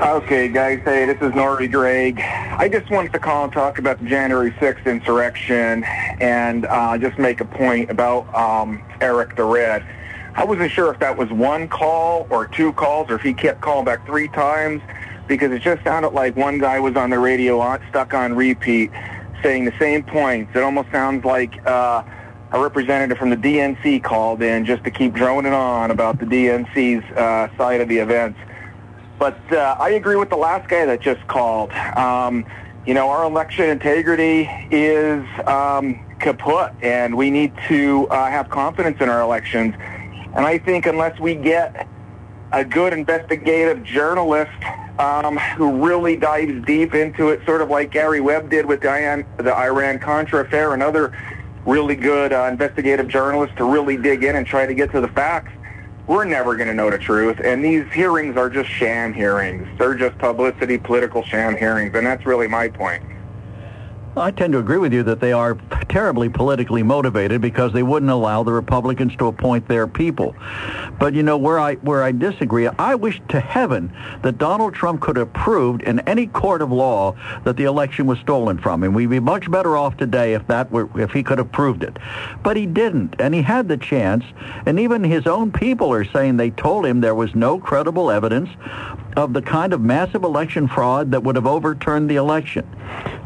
Okay, 0.03 0.49
guys. 0.49 0.81
Hey, 0.85 1.05
this 1.05 1.17
is 1.17 1.33
Nori 1.33 1.71
Greg. 1.71 2.21
I 2.21 2.69
just 2.69 2.91
wanted 2.91 3.13
to 3.13 3.19
call 3.19 3.45
and 3.45 3.53
talk 3.53 3.79
about 3.79 3.99
the 3.99 4.09
January 4.09 4.53
6th 4.53 4.87
insurrection 4.87 5.85
and 5.85 6.65
uh, 6.65 6.97
just 6.97 7.19
make 7.19 7.43
a 7.43 7.45
point 7.45 7.91
about 7.91 8.33
um, 8.35 8.83
Eric 9.03 9.37
the 9.37 9.45
Red. 9.45 9.85
I 10.37 10.45
wasn't 10.45 10.73
sure 10.73 10.93
if 10.93 10.99
that 11.01 11.17
was 11.17 11.31
one 11.31 11.69
call 11.69 12.27
or 12.29 12.47
two 12.47 12.73
calls 12.73 13.09
or 13.11 13.15
if 13.15 13.23
he 13.23 13.33
kept 13.33 13.61
calling 13.61 13.85
back 13.85 14.05
three 14.05 14.29
times 14.29 14.83
because 15.29 15.53
it 15.53 15.63
just 15.63 15.83
sounded 15.85 16.11
like 16.11 16.37
one 16.37 16.59
guy 16.59 16.81
was 16.81 16.97
on 16.97 17.11
the 17.11 17.19
radio 17.19 17.61
on, 17.61 17.81
stuck 17.89 18.15
on 18.15 18.35
repeat 18.35 18.91
saying 19.43 19.65
the 19.65 19.75
same 19.79 20.03
points. 20.03 20.51
It 20.55 20.63
almost 20.63 20.91
sounds 20.91 21.25
like 21.25 21.65
uh, 21.67 22.03
a 22.51 22.61
representative 22.61 23.17
from 23.17 23.31
the 23.31 23.37
DNC 23.37 24.03
called 24.03 24.43
in 24.43 24.65
just 24.65 24.83
to 24.85 24.91
keep 24.91 25.15
droning 25.15 25.53
on 25.53 25.91
about 25.91 26.19
the 26.19 26.27
DNC's 26.27 27.05
uh, 27.17 27.57
side 27.57 27.81
of 27.81 27.89
the 27.89 27.99
events. 27.99 28.39
But 29.19 29.39
uh, 29.53 29.77
I 29.79 29.91
agree 29.91 30.17
with 30.17 30.31
the 30.31 30.37
last 30.37 30.69
guy 30.69 30.85
that 30.85 31.01
just 31.01 31.27
called. 31.29 31.73
Um, 31.73 32.45
you 32.87 32.93
know, 32.93 33.09
our 33.09 33.25
election 33.25 33.71
integrity 33.71 34.51
is 34.71 35.25
um, 35.47 36.05
kaput, 36.19 36.73
and 36.83 37.17
we 37.17 37.31
need 37.31 37.53
to 37.69 38.09
uh, 38.09 38.29
have 38.31 38.51
confidence 38.51 39.01
in 39.01 39.09
our 39.09 39.21
elections. 39.21 39.75
And 40.35 40.45
I 40.45 40.59
think 40.59 40.87
unless 40.87 41.19
we 41.21 41.35
get 41.35 41.87
a 42.53 42.65
good 42.65 42.93
investigative 42.93 43.85
journalist 43.85 44.51
um, 44.99 45.37
who 45.57 45.85
really 45.85 46.17
dives 46.17 46.65
deep 46.67 46.95
into 46.95 47.31
it, 47.31 47.45
sort 47.45 47.63
of 47.63 47.71
like 47.71 47.91
Gary 47.91 48.21
Webb 48.21 48.51
did 48.51 48.67
with 48.67 48.81
the 48.81 48.91
Iran, 48.91 49.25
the 49.39 49.55
Iran-Contra 49.55 50.45
affair, 50.45 50.75
and 50.75 50.83
other 50.83 51.17
really 51.67 51.97
good 51.97 52.33
uh, 52.33 52.49
investigative 52.51 53.09
journalists 53.09 53.57
to 53.57 53.65
really 53.65 53.97
dig 53.97 54.25
in 54.25 54.37
and 54.37 54.47
try 54.47 54.67
to 54.67 54.75
get 54.75 54.93
to 54.93 55.01
the 55.01 55.09
facts, 55.09 55.53
we're 56.07 56.25
never 56.25 56.55
going 56.55 56.69
to 56.69 56.75
know 56.75 56.91
the 56.91 56.99
truth. 56.99 57.41
And 57.43 57.65
these 57.65 57.91
hearings 57.93 58.37
are 58.37 58.51
just 58.51 58.69
sham 58.69 59.13
hearings. 59.13 59.67
They're 59.79 59.95
just 59.95 60.19
publicity, 60.19 60.79
political 60.79 61.25
sham 61.25 61.57
hearings, 61.57 61.95
and 61.95 62.07
that's 62.07 62.27
really 62.27 62.47
my 62.47 62.69
point. 62.69 63.03
I 64.17 64.31
tend 64.31 64.53
to 64.53 64.61
agree 64.61 64.79
with 64.79 64.93
you 64.93 65.03
that 65.05 65.21
they 65.21 65.33
are 65.33 65.55
terribly 65.89 66.29
politically 66.29 66.85
motivated 66.85 67.41
because 67.41 67.73
they 67.73 67.83
wouldn't 67.83 68.11
allow 68.11 68.45
the 68.45 68.53
Republicans 68.53 69.17
to 69.17 69.27
appoint 69.27 69.67
their 69.67 69.89
people. 69.89 70.37
But 71.01 71.15
you 71.15 71.25
know 71.25 71.37
where 71.37 71.59
I 71.59 71.75
where 71.77 72.03
I 72.05 72.13
disagree, 72.13 72.69
I 72.69 72.95
wish 72.95 73.21
to 73.31 73.41
heaven 73.41 73.93
that 74.23 74.39
Donald 74.39 74.75
Trump 74.75 75.01
could 75.01 75.17
have 75.17 75.33
proved 75.33 75.83
in 75.83 75.99
any 76.01 76.29
court 76.29 76.63
of 76.63 76.71
law 76.71 77.17
that 77.45 77.57
the 77.57 77.65
election 77.65 78.07
was 78.07 78.19
stolen 78.21 78.59
from 78.59 78.85
him. 78.85 78.95
We'd 78.95 79.11
be 79.11 79.21
much 79.21 79.51
better 79.51 79.77
off 79.77 79.97
today 79.97 80.35
if 80.35 80.47
that 80.47 80.71
were 80.71 80.89
if 81.01 81.11
he 81.11 81.25
could 81.25 81.39
have 81.39 81.51
proved 81.51 81.83
it. 81.83 81.97
But 82.45 82.57
he 82.57 82.67
didn't, 82.67 83.17
and 83.19 83.35
he 83.35 83.43
had 83.43 83.69
the 83.69 83.77
chance, 83.77 84.25
and 84.65 84.79
even 84.79 85.03
his 85.03 85.27
own 85.27 85.51
people 85.51 85.93
are 85.93 86.05
saying 86.05 86.37
they 86.37 86.51
told 86.51 86.87
him 86.87 87.01
there 87.01 87.15
was 87.17 87.35
no 87.35 87.59
credible 87.59 88.11
evidence 88.11 88.49
of 89.17 89.33
the 89.33 89.43
kind 89.43 89.73
of 89.73 89.81
massive 89.81 90.25
election 90.25 90.67
fraud 90.69 91.11
that 91.13 91.23
would 91.23 91.37
have 91.37 91.47
overturned 91.47 92.11
the 92.11 92.17
election. 92.17 92.67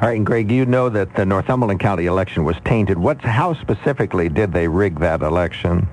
All 0.00 0.08
right, 0.08 0.16
and 0.16 0.26
Greg, 0.26 0.50
you 0.50 0.66
know 0.66 0.88
that 0.88 1.14
the 1.14 1.24
Northumberland 1.24 1.80
County 1.80 2.06
election 2.06 2.44
was 2.44 2.56
tainted. 2.64 2.98
What, 2.98 3.20
how 3.22 3.54
specifically 3.54 4.28
did 4.28 4.52
they 4.52 4.68
rig 4.68 4.98
that 5.00 5.22
election? 5.22 5.88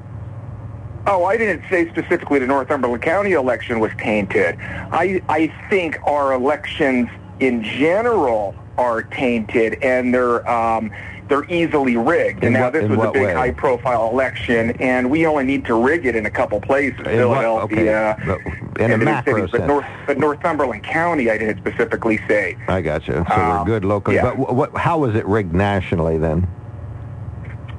Oh, 1.08 1.24
I 1.24 1.38
didn't 1.38 1.64
say 1.70 1.88
specifically 1.90 2.40
the 2.40 2.48
Northumberland 2.48 3.04
County 3.04 3.34
election 3.34 3.80
was 3.80 3.92
tainted. 3.98 4.58
I, 4.60 5.22
I 5.30 5.54
think 5.70 6.00
our 6.06 6.34
elections 6.34 7.10
in 7.40 7.64
general 7.64 8.56
are 8.78 9.04
tainted, 9.04 9.82
and 9.84 10.14
they're 10.14 10.48
um, 10.50 10.92
they're 11.28 11.46
easily 11.52 11.98
rigged. 11.98 12.40
In 12.44 12.48
and 12.48 12.54
now 12.54 12.64
what- 12.66 12.74
this 12.74 12.90
was 12.90 13.00
a 13.00 13.12
big 13.12 13.24
way? 13.24 13.34
high-profile 13.34 14.10
election, 14.12 14.72
and 14.80 15.10
we 15.10 15.26
only 15.26 15.44
need 15.44 15.66
to 15.66 15.76
rig 15.76 16.06
it 16.06 16.16
in 16.16 16.26
a 16.26 16.30
couple 16.30 16.60
places: 16.62 17.00
In 17.00 17.28
what- 17.28 17.42
Philadelphia, 17.42 18.18
okay, 18.22 18.26
but 18.76 18.82
in 18.82 18.92
and 18.92 18.94
the 18.94 18.98
big 18.98 19.06
macro 19.06 19.36
cities. 19.48 19.52
But. 19.52 19.68
North, 19.68 19.86
but 20.08 20.18
Northumberland 20.20 20.84
County, 20.84 21.30
I 21.32 21.38
didn't 21.38 21.58
specifically 21.58 22.20
say. 22.28 22.56
I 22.68 22.82
got 22.82 23.08
you. 23.08 23.14
So 23.16 23.24
we're 23.36 23.44
Um, 23.60 23.66
good 23.66 23.86
locally. 23.86 24.18
yeah. 24.18 24.34
But 24.36 24.54
what, 24.54 24.76
how 24.78 24.98
was 25.00 25.16
it 25.16 25.26
rigged 25.28 25.54
nationally 25.54 26.18
then? 26.18 26.48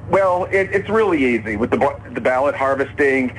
Well, 0.09 0.45
it, 0.51 0.69
it's 0.71 0.89
really 0.89 1.23
easy 1.23 1.57
with 1.57 1.69
the 1.69 1.93
the 2.13 2.21
ballot 2.21 2.55
harvesting, 2.55 3.33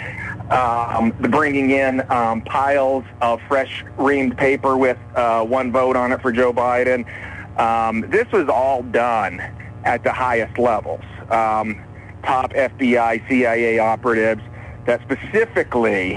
um, 0.50 1.14
the 1.20 1.28
bringing 1.28 1.70
in 1.70 2.02
um, 2.10 2.42
piles 2.42 3.04
of 3.22 3.40
fresh 3.48 3.84
reamed 3.98 4.36
paper 4.36 4.76
with 4.76 4.98
uh, 5.14 5.42
one 5.44 5.72
vote 5.72 5.96
on 5.96 6.12
it 6.12 6.20
for 6.20 6.30
Joe 6.30 6.52
Biden. 6.52 7.06
Um, 7.58 8.04
this 8.08 8.30
was 8.32 8.48
all 8.50 8.82
done 8.82 9.40
at 9.88 10.04
the 10.04 10.12
highest 10.12 10.58
levels. 10.58 11.00
Um, 11.30 11.82
top 12.22 12.52
FBI, 12.52 13.26
CIA 13.26 13.78
operatives 13.78 14.42
that 14.84 15.00
specifically 15.00 16.16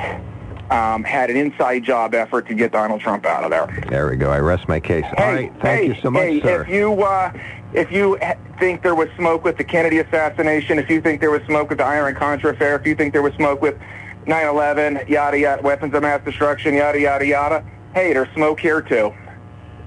um, 0.70 1.04
had 1.06 1.30
an 1.30 1.38
inside 1.38 1.86
job 1.86 2.14
effort 2.14 2.48
to 2.50 2.54
get 2.54 2.74
Donald 2.74 3.00
Trump 3.00 3.26
out 3.26 3.46
of 3.46 3.50
there. 3.50 3.86
There 3.90 4.10
we 4.10 4.18
go. 4.18 4.30
I 4.30 4.40
rest 4.40 4.68
my 4.68 4.80
case. 4.82 5.06
All 5.18 5.24
Hey, 5.24 5.34
right. 5.36 5.62
Thank 5.62 5.82
hey, 5.82 5.88
you 5.88 6.02
so 6.02 6.12
much, 6.12 6.24
hey, 6.24 6.42
sir. 6.42 6.64
If 6.64 6.70
you 6.70 7.02
uh, 7.02 7.32
if 7.74 7.92
you 7.92 8.20
think 8.60 8.84
there 8.84 8.96
was 8.96 9.08
smoke 9.18 9.46
with 9.46 9.58
the 9.58 9.64
Kennedy 9.64 10.00
assassination, 10.00 10.78
if 10.78 10.90
you 10.90 11.00
think 11.00 11.22
there 11.22 11.32
was 11.32 11.42
smoke 11.44 11.70
with 11.70 11.78
the 11.78 11.86
Iran 11.86 12.16
Contra 12.16 12.52
affair, 12.54 12.76
if 12.76 12.86
you 12.86 12.94
think 12.96 13.14
there 13.14 13.22
was 13.22 13.34
smoke 13.36 13.62
with 13.62 13.78
9/11, 14.26 15.08
yada 15.08 15.40
yada, 15.40 15.62
weapons 15.62 15.94
of 15.94 16.02
mass 16.04 16.22
destruction, 16.26 16.74
yada 16.74 17.00
yada 17.00 17.26
yada, 17.26 17.66
hey, 17.94 18.12
there's 18.12 18.30
smoke 18.34 18.60
here 18.60 18.82
too. 18.82 19.14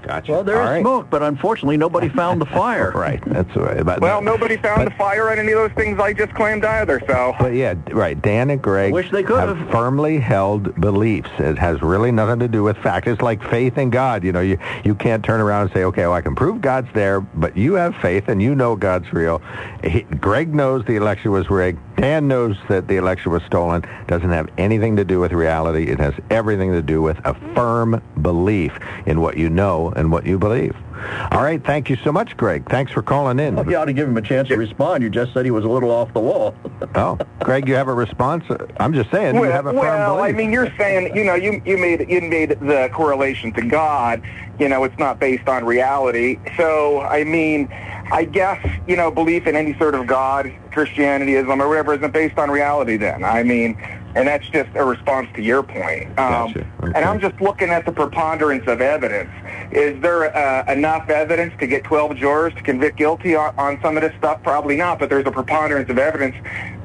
Gotcha. 0.05 0.31
Well, 0.31 0.43
there 0.43 0.57
All 0.57 0.63
is 0.65 0.69
right. 0.69 0.81
smoke, 0.81 1.09
but 1.09 1.23
unfortunately, 1.23 1.77
nobody 1.77 2.09
found 2.09 2.39
the 2.39 2.45
fire. 2.61 2.91
Right. 2.91 3.23
That's 3.25 3.49
all 3.57 3.63
right. 3.63 3.83
But, 3.83 4.01
Well, 4.01 4.21
nobody 4.21 4.55
found 4.57 4.85
the 4.85 4.91
fire 4.91 5.31
on 5.31 5.39
any 5.39 5.51
of 5.51 5.57
those 5.57 5.71
things 5.71 5.99
I 5.99 6.13
just 6.13 6.33
claimed 6.35 6.63
either. 6.63 7.01
So 7.07 7.33
But 7.39 7.53
yeah, 7.55 7.73
right. 7.91 8.19
Dan 8.21 8.49
and 8.51 8.61
Greg 8.61 8.93
Wish 8.93 9.09
they 9.11 9.23
could 9.23 9.39
have 9.39 9.57
have. 9.57 9.69
firmly 9.71 10.19
held 10.19 10.79
beliefs. 10.79 11.29
It 11.39 11.57
has 11.57 11.81
really 11.81 12.11
nothing 12.11 12.39
to 12.39 12.47
do 12.47 12.61
with 12.63 12.77
fact. 12.77 13.07
It's 13.07 13.21
like 13.21 13.41
faith 13.49 13.77
in 13.79 13.89
God. 13.89 14.23
You 14.23 14.31
know, 14.31 14.41
you 14.41 14.59
you 14.83 14.93
can't 14.93 15.23
turn 15.25 15.41
around 15.41 15.63
and 15.63 15.73
say, 15.73 15.83
okay, 15.85 16.01
well, 16.03 16.13
I 16.13 16.21
can 16.21 16.35
prove 16.35 16.61
God's 16.61 16.87
there, 16.93 17.21
but 17.21 17.57
you 17.57 17.73
have 17.73 17.95
faith 17.95 18.27
and 18.27 18.41
you 18.41 18.53
know 18.53 18.75
God's 18.75 19.11
real. 19.11 19.41
He, 19.83 20.01
Greg 20.01 20.53
knows 20.53 20.85
the 20.85 20.95
election 20.97 21.31
was 21.31 21.49
rigged. 21.49 21.79
Dan 21.97 22.27
knows 22.27 22.57
that 22.69 22.87
the 22.87 22.97
election 22.97 23.31
was 23.31 23.43
stolen. 23.43 23.83
Doesn't 24.07 24.29
have 24.29 24.49
anything 24.57 24.95
to 24.97 25.05
do 25.05 25.19
with 25.19 25.31
reality. 25.31 25.87
It 25.87 25.99
has 25.99 26.13
everything 26.29 26.71
to 26.71 26.81
do 26.81 27.01
with 27.01 27.17
a 27.25 27.33
firm 27.53 28.01
belief 28.21 28.77
in 29.05 29.21
what 29.21 29.37
you 29.37 29.49
know 29.49 29.91
and 29.95 30.11
what 30.11 30.25
you 30.25 30.37
believe. 30.37 30.75
All 31.31 31.43
right. 31.43 31.63
Thank 31.63 31.89
you 31.89 31.97
so 31.97 32.11
much, 32.11 32.37
Greg. 32.37 32.67
Thanks 32.69 32.91
for 32.91 33.01
calling 33.01 33.39
in. 33.39 33.57
You 33.69 33.77
ought 33.77 33.85
to 33.85 33.93
give 33.93 34.07
him 34.07 34.17
a 34.17 34.21
chance 34.21 34.47
to 34.47 34.57
respond. 34.57 35.03
You 35.03 35.09
just 35.09 35.33
said 35.33 35.45
he 35.45 35.51
was 35.51 35.65
a 35.65 35.69
little 35.69 35.91
off 35.91 36.13
the 36.13 36.19
wall. 36.19 36.55
Oh, 36.95 37.17
Greg, 37.41 37.67
you 37.67 37.75
have 37.75 37.89
a 37.89 37.93
response? 37.93 38.45
I'm 38.79 38.93
just 38.93 39.11
saying, 39.11 39.35
you 39.35 39.41
well, 39.41 39.51
have 39.51 39.65
a 39.65 39.71
firm 39.71 39.81
well, 39.81 40.21
I 40.21 40.31
mean, 40.31 40.51
you're 40.51 40.73
saying, 40.77 41.13
you 41.15 41.25
know, 41.25 41.35
you 41.35 41.61
you 41.65 41.77
made 41.77 42.09
you 42.09 42.21
made 42.21 42.51
the 42.51 42.89
correlation 42.93 43.51
to 43.53 43.61
God. 43.63 44.21
You 44.59 44.69
know, 44.69 44.83
it's 44.85 44.97
not 44.97 45.19
based 45.19 45.49
on 45.49 45.65
reality. 45.65 46.39
So, 46.55 47.01
I 47.01 47.25
mean, 47.25 47.67
I 48.11 48.23
guess 48.23 48.65
you 48.87 48.95
know, 48.95 49.11
belief 49.11 49.45
in 49.45 49.57
any 49.57 49.77
sort 49.77 49.95
of 49.95 50.07
God, 50.07 50.53
Christianity, 50.75 51.35
Islam, 51.35 51.61
or 51.61 51.69
whatever, 51.69 51.93
isn't 51.93 52.11
based 52.13 52.37
on 52.37 52.51
reality. 52.51 52.97
Then, 52.97 53.23
I 53.23 53.43
mean, 53.43 53.77
and 54.13 54.27
that's 54.27 54.47
just 54.49 54.69
a 54.75 54.83
response 54.83 55.27
to 55.35 55.41
your 55.41 55.63
point. 55.63 56.07
Um, 56.19 56.53
Gotcha. 56.53 56.67
And 56.83 56.97
I'm 56.97 57.19
just 57.19 57.39
looking 57.41 57.69
at 57.69 57.85
the 57.85 57.93
preponderance 57.93 58.67
of 58.67 58.81
evidence. 58.81 59.31
Is 59.71 59.99
there 60.01 60.35
uh, 60.35 60.71
enough 60.71 61.09
evidence 61.09 61.53
to 61.59 61.67
get 61.67 61.85
12 61.85 62.17
jurors 62.17 62.53
to 62.55 62.61
convict 62.61 62.97
guilty 62.97 63.35
on, 63.35 63.57
on 63.57 63.79
some 63.81 63.95
of 63.95 64.03
this 64.03 64.13
stuff? 64.17 64.43
Probably 64.43 64.75
not, 64.75 64.99
but 64.99 65.09
there's 65.09 65.25
a 65.25 65.31
preponderance 65.31 65.89
of 65.89 65.97
evidence 65.97 66.35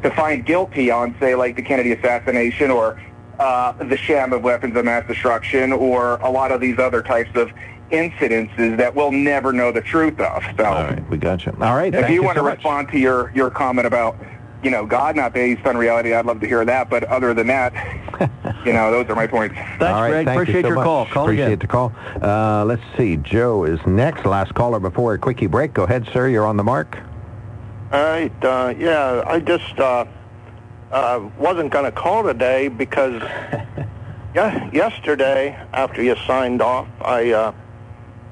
to 0.03 0.11
find 0.13 0.47
guilty 0.47 0.91
on, 0.91 1.15
say, 1.21 1.35
like 1.35 1.57
the 1.57 1.63
Kennedy 1.63 1.93
assassination 1.93 2.71
or 2.71 3.01
uh, 3.41 3.73
the 3.73 3.97
sham 3.97 4.33
of 4.33 4.43
weapons 4.43 4.77
of 4.77 4.85
mass 4.85 5.07
destruction 5.07 5.73
or 5.73 6.17
a 6.17 6.31
lot 6.31 6.53
of 6.53 6.61
these 6.61 6.79
other 6.79 7.03
types 7.03 7.31
of 7.35 7.51
incidences 7.91 8.77
that 8.77 8.95
we'll 8.95 9.13
never 9.13 9.53
know 9.53 9.73
the 9.73 9.81
truth 9.81 10.19
of. 10.21 10.43
So 10.57 10.65
All 10.65 10.85
right, 10.85 11.09
we 11.11 11.17
got 11.19 11.45
you. 11.47 11.53
All 11.61 11.77
right, 11.77 11.93
if 11.95 12.01
thank 12.01 12.09
you, 12.09 12.15
you 12.17 12.23
want 12.23 12.37
so 12.37 12.43
to 12.43 12.49
much. 12.49 12.57
respond 12.59 12.89
to 12.91 12.99
your, 12.99 13.31
your 13.35 13.51
comment 13.51 13.87
about, 13.87 14.17
you 14.63 14.71
know, 14.71 14.85
God 14.87 15.17
not 15.17 15.33
based 15.33 15.67
on 15.67 15.77
reality, 15.77 16.13
I'd 16.15 16.27
love 16.27 16.41
to 16.41 16.47
hear 16.47 16.65
that. 16.65 16.91
But 16.91 17.05
other 17.05 17.35
than 17.35 17.47
that, 17.49 17.73
you 18.65 18.73
know, 18.73 18.91
those 18.91 19.09
are 19.09 19.15
my 19.15 19.27
points. 19.27 19.55
Thanks, 19.57 19.83
All 19.83 20.03
right, 20.03 20.11
Greg. 20.11 20.27
thank 20.27 20.37
you 20.37 20.43
Appreciate 20.43 20.63
so 20.63 20.69
your 20.69 20.77
much. 20.77 20.85
call. 20.85 21.07
Call 21.07 21.25
Appreciate 21.25 21.47
again. 21.47 21.59
the 21.59 21.67
call. 21.67 21.93
Uh, 22.21 22.65
let's 22.65 22.83
see. 22.97 23.17
Joe 23.17 23.65
is 23.65 23.81
next. 23.87 24.27
Last 24.27 24.55
caller 24.55 24.81
before 24.81 25.15
a 25.15 25.19
quickie 25.19 25.47
break. 25.47 25.73
Go 25.75 25.85
ahead, 25.85 26.09
sir. 26.13 26.29
You're 26.29 26.47
on 26.47 26.57
the 26.57 26.65
mark. 26.65 26.99
All 27.93 28.03
right. 28.03 28.33
Uh, 28.45 28.75
yeah, 28.79 29.25
I 29.27 29.41
just 29.41 29.79
uh, 29.79 30.05
uh, 30.93 31.29
wasn't 31.39 31.73
going 31.73 31.87
to 31.87 31.93
call 31.93 32.23
today 32.23 32.69
because 32.69 33.21
yeah, 34.35 34.71
yesterday 34.73 35.59
after 35.73 36.03
you 36.03 36.15
signed 36.27 36.63
off, 36.63 36.87
I 37.01 37.33
uh, 37.33 37.53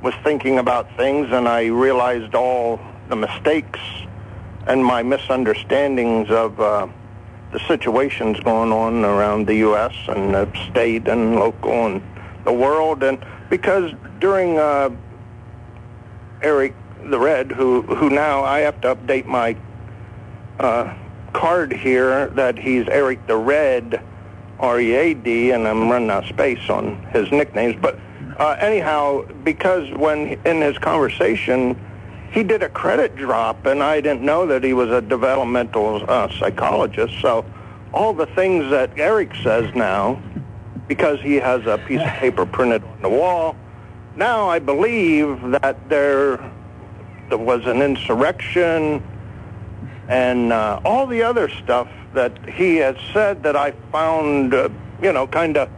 was 0.03 0.15
thinking 0.23 0.59
about 0.59 0.97
things 0.97 1.29
and 1.33 1.49
I 1.49 1.67
realized 1.67 2.35
all 2.35 2.81
the 3.09 3.17
mistakes 3.17 3.81
and 4.67 4.85
my 4.85 5.03
misunderstandings 5.03 6.31
of 6.31 6.61
uh, 6.61 6.87
the 7.53 7.59
situations 7.61 8.39
going 8.41 8.71
on 8.71 9.05
around 9.05 9.47
the 9.47 9.57
U.S. 9.57 9.95
and 10.09 10.35
the 10.35 10.49
state 10.71 11.09
and 11.09 11.37
local 11.37 11.87
and 11.87 12.03
the 12.45 12.53
world. 12.53 13.03
And 13.03 13.25
because 13.49 13.93
during 14.21 14.59
uh, 14.59 14.91
Eric 16.43 16.75
the 17.05 17.19
Red, 17.19 17.51
who 17.51 17.83
who 17.83 18.11
now 18.11 18.45
I 18.45 18.61
have 18.61 18.81
to 18.83 18.95
update 18.95 19.27
my 19.27 19.57
uh, 20.61 20.95
card 21.33 21.73
here 21.73 22.29
that 22.31 22.59
he's 22.59 22.87
Eric 22.89 23.27
the 23.27 23.37
Red, 23.37 24.03
R-E-A-D, 24.59 25.53
and 25.53 25.67
I'm 25.67 25.89
running 25.89 26.11
out 26.11 26.25
of 26.25 26.29
space 26.29 26.69
on 26.69 27.03
his 27.13 27.31
nicknames. 27.33 27.77
But 27.81 27.99
uh, 28.39 28.57
anyhow, 28.61 29.23
because 29.45 29.91
when 29.93 30.39
in 30.45 30.61
his 30.61 30.79
conversation 30.79 31.77
he 32.31 32.43
did 32.43 32.63
a 32.63 32.69
credit 32.69 33.17
drop, 33.17 33.67
and 33.67 33.83
I 33.83 34.01
didn't 34.01 34.23
know 34.23 34.47
that 34.47 34.63
he 34.63 34.75
was 34.75 34.91
a 34.91 35.01
developmental 35.01 36.05
uh, 36.09 36.29
psychologist. 36.39 37.15
So 37.21 37.45
all 37.93 38.13
the 38.13 38.27
things 38.27 38.71
that 38.71 38.91
Eric 38.99 39.35
says 39.43 39.75
now, 39.75 40.23
because 40.87 41.21
he 41.21 41.37
has 41.37 41.65
a 41.67 41.79
piece 41.79 42.01
of 42.01 42.09
paper 42.09 42.45
printed 42.45 42.85
on 42.85 43.03
the 43.03 43.09
wall, 43.09 43.57
now 44.17 44.49
I 44.49 44.59
believe 44.59 45.41
that 45.63 45.89
there, 45.89 46.37
there 47.29 47.39
was 47.39 47.67
an 47.67 47.81
insurrection 47.81 49.03
and 50.09 50.53
uh, 50.53 50.81
all 50.85 51.07
the 51.07 51.23
other 51.23 51.49
stuff 51.49 51.89
that 52.15 52.33
he 52.49 52.77
has 52.77 52.97
said 53.13 53.43
that 53.43 53.57
I 53.57 53.73
found, 53.93 54.55
uh, 54.55 54.71
you 55.03 55.13
know, 55.13 55.27
kind 55.27 55.57
of 55.57 55.69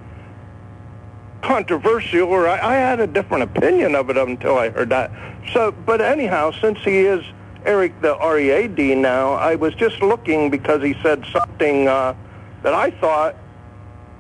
controversial, 1.43 2.29
or 2.29 2.49
I, 2.49 2.59
I 2.59 2.75
had 2.75 3.01
a 3.01 3.07
different 3.07 3.45
opinion 3.45 3.95
of 3.95 4.11
it 4.11 4.17
until 4.17 4.59
I 4.59 4.71
heard 4.71 4.91
that. 4.91 5.11
So, 5.53 5.73
but 5.73 6.01
anyhow, 6.01 6.53
since 6.61 6.79
he 6.81 7.01
is 7.01 7.25
Eric 7.65 8.01
the 8.01 8.17
R-E-A-D 8.17 8.95
now, 8.95 9.33
I 9.33 9.55
was 9.55 9.75
just 9.75 10.01
looking 10.01 10.51
because 10.51 10.83
he 10.83 10.95
said 11.03 11.25
something 11.33 11.89
uh, 11.89 12.15
that 12.63 12.75
I 12.75 12.91
thought 12.91 13.37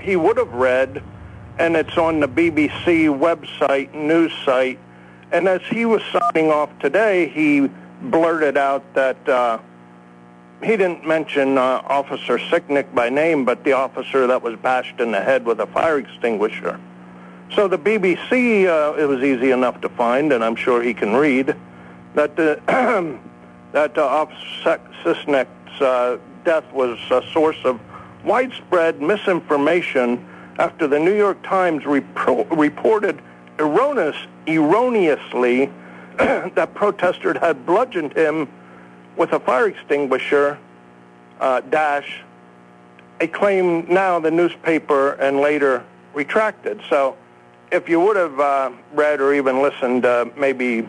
he 0.00 0.16
would 0.16 0.36
have 0.36 0.52
read, 0.52 1.02
and 1.58 1.76
it's 1.76 1.96
on 1.96 2.20
the 2.20 2.28
BBC 2.28 3.08
website, 3.18 3.94
news 3.94 4.32
site. 4.44 4.78
And 5.32 5.46
as 5.48 5.62
he 5.62 5.84
was 5.84 6.02
signing 6.12 6.50
off 6.50 6.70
today, 6.80 7.28
he 7.28 7.70
blurted 8.02 8.56
out 8.56 8.82
that 8.94 9.28
uh, 9.28 9.58
he 10.62 10.76
didn't 10.76 11.06
mention 11.06 11.56
uh, 11.56 11.82
Officer 11.84 12.38
Sicknick 12.38 12.94
by 12.94 13.08
name, 13.08 13.44
but 13.44 13.64
the 13.64 13.72
officer 13.72 14.26
that 14.26 14.42
was 14.42 14.56
bashed 14.56 15.00
in 15.00 15.12
the 15.12 15.20
head 15.20 15.44
with 15.44 15.60
a 15.60 15.66
fire 15.66 15.98
extinguisher. 15.98 16.80
So 17.54 17.66
the 17.66 17.78
BBC, 17.78 18.66
uh, 18.66 18.94
it 18.94 19.06
was 19.06 19.22
easy 19.24 19.50
enough 19.50 19.80
to 19.80 19.88
find, 19.88 20.32
and 20.32 20.44
I'm 20.44 20.54
sure 20.54 20.82
he 20.82 20.94
can 20.94 21.16
read, 21.16 21.56
that 22.14 22.36
the, 22.36 22.60
that 23.72 23.98
uh, 23.98 24.06
Officer 24.06 24.80
Sicknick's 25.02 25.80
uh, 25.80 26.18
death 26.44 26.64
was 26.72 26.96
a 27.10 27.22
source 27.32 27.58
of 27.64 27.80
widespread 28.24 29.02
misinformation 29.02 30.24
after 30.58 30.86
the 30.86 30.98
New 30.98 31.14
York 31.14 31.42
Times 31.42 31.82
repro- 31.82 32.46
reported 32.56 33.20
erroneous, 33.58 34.16
erroneously 34.46 35.72
that 36.18 36.72
protesters 36.74 37.36
had 37.38 37.66
bludgeoned 37.66 38.12
him 38.12 38.48
with 39.16 39.32
a 39.32 39.40
fire 39.40 39.66
extinguisher 39.66 40.56
uh, 41.40 41.60
dash, 41.62 42.22
a 43.20 43.26
claim 43.26 43.86
now 43.92 44.20
the 44.20 44.30
newspaper 44.30 45.12
and 45.12 45.40
later 45.40 45.84
retracted. 46.14 46.80
So 46.88 47.16
if 47.70 47.88
you 47.88 48.00
would 48.00 48.16
have 48.16 48.38
uh, 48.40 48.70
read 48.92 49.20
or 49.20 49.32
even 49.34 49.62
listened, 49.62 50.04
uh, 50.04 50.26
maybe 50.36 50.88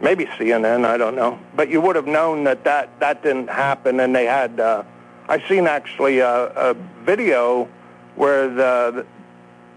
maybe 0.00 0.26
CNN, 0.26 0.84
I 0.84 0.96
don't 0.96 1.14
know, 1.14 1.38
but 1.54 1.68
you 1.68 1.80
would 1.80 1.96
have 1.96 2.06
known 2.06 2.44
that 2.44 2.64
that, 2.64 3.00
that 3.00 3.22
didn't 3.22 3.48
happen, 3.48 4.00
and 4.00 4.14
they 4.14 4.26
had. 4.26 4.60
Uh, 4.60 4.82
I 5.28 5.46
seen 5.48 5.66
actually 5.66 6.18
a, 6.18 6.46
a 6.48 6.74
video 7.04 7.68
where 8.16 8.48
the, 8.48 8.90
the, 8.94 9.06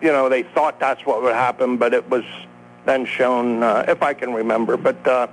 you 0.05 0.11
know, 0.11 0.27
they 0.27 0.43
thought 0.43 0.79
that's 0.79 1.05
what 1.05 1.21
would 1.21 1.33
happen, 1.33 1.77
but 1.77 1.93
it 1.93 2.09
was 2.09 2.23
then 2.85 3.05
shown, 3.05 3.63
uh, 3.63 3.85
if 3.87 4.03
I 4.03 4.13
can 4.13 4.33
remember. 4.33 4.75
But 4.75 5.07
uh, 5.07 5.27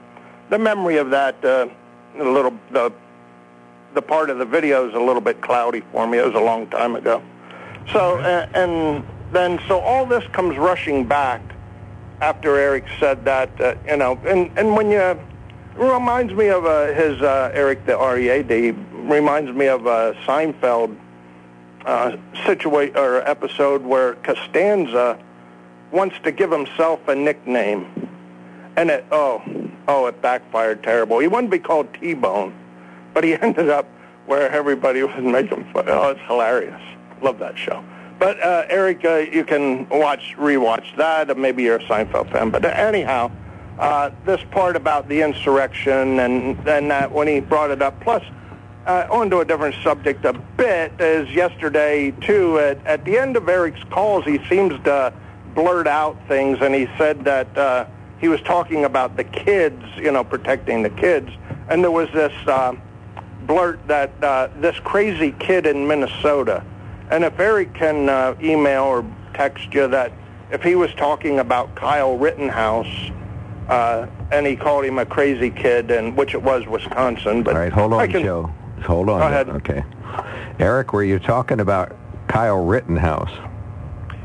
the 0.50 0.58
memory 0.58 0.98
of 0.98 1.10
that, 1.10 1.44
uh, 1.44 1.66
a 2.16 2.22
little 2.22 2.56
the 2.70 2.92
the 3.94 4.02
part 4.02 4.28
of 4.28 4.38
the 4.38 4.44
video 4.44 4.88
is 4.88 4.94
a 4.94 5.00
little 5.00 5.20
bit 5.20 5.40
cloudy 5.40 5.82
for 5.92 6.06
me. 6.06 6.18
It 6.18 6.26
was 6.26 6.34
a 6.34 6.44
long 6.44 6.68
time 6.68 6.94
ago. 6.94 7.22
So 7.92 8.18
and, 8.18 8.54
and 8.56 9.04
then 9.34 9.60
so 9.68 9.80
all 9.80 10.06
this 10.06 10.24
comes 10.32 10.56
rushing 10.56 11.06
back 11.06 11.40
after 12.20 12.56
Eric 12.56 12.84
said 12.98 13.24
that, 13.24 13.60
uh, 13.60 13.74
you 13.86 13.96
know, 13.96 14.18
and 14.26 14.50
and 14.56 14.74
when 14.74 14.90
you 14.90 15.18
reminds 15.76 16.32
me 16.32 16.48
of 16.48 16.64
uh, 16.64 16.92
his 16.94 17.20
uh, 17.20 17.50
Eric 17.52 17.84
the 17.86 17.96
READ 17.96 18.76
reminds 18.92 19.50
me 19.52 19.66
of 19.66 19.86
a 19.86 20.14
Seinfeld 20.24 20.96
uh, 21.84 22.16
situation 22.46 22.96
or 22.96 23.16
episode 23.28 23.82
where 23.82 24.14
Costanza 24.16 25.18
wants 25.90 26.16
to 26.24 26.32
give 26.32 26.50
himself 26.50 27.06
a 27.08 27.14
nickname, 27.14 28.08
and 28.76 28.90
it 28.90 29.04
oh 29.10 29.42
oh 29.88 30.06
it 30.06 30.20
backfired 30.22 30.82
terrible. 30.82 31.18
He 31.18 31.28
wanted 31.28 31.48
to 31.48 31.52
be 31.52 31.58
called 31.58 31.92
T-Bone, 31.94 32.54
but 33.12 33.24
he 33.24 33.34
ended 33.42 33.68
up 33.68 33.86
where 34.26 34.50
everybody 34.50 35.02
was 35.02 35.22
making 35.22 35.64
fun. 35.72 35.84
Oh, 35.88 36.10
it's 36.10 36.20
hilarious. 36.26 36.80
Love 37.20 37.38
that 37.40 37.58
show. 37.58 37.84
But 38.18 38.40
uh, 38.40 38.64
Eric, 38.68 39.04
uh, 39.04 39.16
you 39.16 39.44
can 39.44 39.88
watch, 39.88 40.34
rewatch 40.38 40.96
that. 40.96 41.36
Maybe 41.36 41.64
you're 41.64 41.76
a 41.76 41.84
Seinfeld 41.84 42.30
fan. 42.30 42.50
But 42.50 42.64
anyhow, 42.64 43.30
uh, 43.78 44.10
this 44.24 44.40
part 44.50 44.76
about 44.76 45.08
the 45.08 45.22
insurrection 45.22 46.20
and 46.20 46.62
then 46.64 46.88
that 46.88 47.10
when 47.10 47.26
he 47.26 47.40
brought 47.40 47.70
it 47.70 47.82
up, 47.82 48.00
plus 48.00 48.22
uh, 48.86 49.06
on 49.10 49.30
to 49.30 49.38
a 49.38 49.44
different 49.44 49.74
subject 49.82 50.24
a 50.24 50.32
bit, 50.32 50.92
is 51.00 51.28
yesterday 51.30 52.12
too. 52.20 52.58
At, 52.58 52.86
at 52.86 53.04
the 53.04 53.18
end 53.18 53.36
of 53.36 53.48
Eric's 53.48 53.82
calls, 53.90 54.24
he 54.24 54.38
seems 54.48 54.72
to 54.84 55.12
blurt 55.54 55.86
out 55.86 56.16
things, 56.28 56.58
and 56.60 56.74
he 56.74 56.88
said 56.98 57.24
that 57.24 57.56
uh, 57.56 57.86
he 58.20 58.28
was 58.28 58.40
talking 58.42 58.84
about 58.84 59.16
the 59.16 59.24
kids, 59.24 59.82
you 59.96 60.12
know, 60.12 60.22
protecting 60.22 60.82
the 60.82 60.90
kids, 60.90 61.30
and 61.68 61.82
there 61.82 61.90
was 61.90 62.10
this 62.12 62.32
uh, 62.46 62.74
blurt 63.46 63.84
that 63.88 64.10
uh, 64.22 64.48
this 64.60 64.78
crazy 64.80 65.32
kid 65.38 65.66
in 65.66 65.86
Minnesota 65.86 66.64
and 67.10 67.24
if 67.24 67.38
Eric 67.38 67.74
can 67.74 68.08
uh, 68.08 68.34
email 68.42 68.84
or 68.84 69.04
text 69.34 69.72
you 69.74 69.88
that 69.88 70.12
if 70.50 70.62
he 70.62 70.74
was 70.74 70.92
talking 70.94 71.38
about 71.38 71.74
Kyle 71.74 72.16
Rittenhouse 72.16 73.10
uh, 73.68 74.06
and 74.30 74.46
he 74.46 74.56
called 74.56 74.84
him 74.84 74.98
a 74.98 75.06
crazy 75.06 75.50
kid, 75.50 75.90
and 75.90 76.16
which 76.16 76.34
it 76.34 76.42
was 76.42 76.66
Wisconsin. 76.66 77.42
But 77.42 77.54
All 77.54 77.60
right, 77.60 77.72
hold 77.72 77.92
on, 77.92 78.10
can, 78.10 78.22
Joe. 78.22 78.52
Hold 78.82 79.08
on. 79.08 79.20
Go 79.20 79.26
ahead. 79.26 79.48
Okay. 79.48 79.84
Eric, 80.58 80.92
were 80.92 81.02
you 81.02 81.18
talking 81.18 81.60
about 81.60 81.96
Kyle 82.28 82.64
Rittenhouse? 82.64 83.32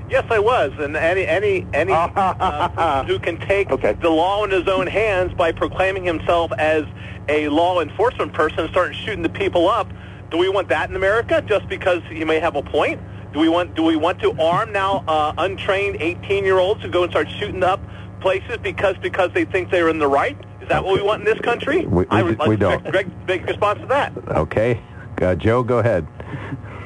Yes, 0.09 0.25
I 0.29 0.39
was, 0.39 0.71
and 0.79 0.97
any 0.97 1.25
any 1.25 1.67
any 1.73 1.93
uh, 1.95 3.03
who 3.05 3.19
can 3.19 3.39
take 3.39 3.69
the 3.69 4.09
law 4.09 4.43
in 4.43 4.51
his 4.51 4.67
own 4.67 4.87
hands 4.87 5.33
by 5.33 5.51
proclaiming 5.51 6.03
himself 6.03 6.51
as 6.57 6.83
a 7.27 7.47
law 7.49 7.79
enforcement 7.79 8.33
person 8.33 8.61
and 8.61 8.69
start 8.69 8.95
shooting 8.95 9.21
the 9.21 9.29
people 9.29 9.69
up. 9.69 9.87
Do 10.31 10.37
we 10.37 10.49
want 10.49 10.69
that 10.69 10.89
in 10.89 10.95
America? 10.95 11.41
Just 11.47 11.67
because 11.67 12.01
he 12.09 12.23
may 12.23 12.39
have 12.39 12.55
a 12.55 12.61
point? 12.63 13.01
Do 13.33 13.39
we 13.39 13.49
want 13.49 13.75
do 13.75 13.83
we 13.83 13.95
want 13.95 14.19
to 14.21 14.31
arm 14.39 14.71
now 14.71 15.03
uh, 15.07 15.33
untrained 15.37 15.97
18 15.99 16.43
year 16.43 16.57
olds 16.59 16.81
to 16.81 16.89
go 16.89 17.03
and 17.03 17.11
start 17.11 17.29
shooting 17.29 17.63
up 17.63 17.79
places 18.21 18.57
because 18.61 18.95
because 19.01 19.31
they 19.33 19.45
think 19.45 19.69
they're 19.71 19.89
in 19.89 19.99
the 19.99 20.07
right? 20.07 20.37
Is 20.61 20.67
that 20.69 20.83
what 20.83 20.93
we 20.95 21.01
want 21.01 21.21
in 21.21 21.25
this 21.25 21.39
country? 21.39 21.85
We- 21.85 22.03
we 22.03 22.07
I 22.09 22.17
d- 22.17 22.23
would 22.23 22.39
like 22.39 22.49
we 22.49 22.55
to 22.55 22.59
don't. 22.59 22.83
Greg, 22.91 23.25
big 23.25 23.45
response 23.47 23.79
to 23.81 23.85
that. 23.87 24.13
Okay. 24.29 24.81
Uh, 25.21 25.35
Joe, 25.35 25.63
go 25.63 25.79
ahead. 25.79 26.07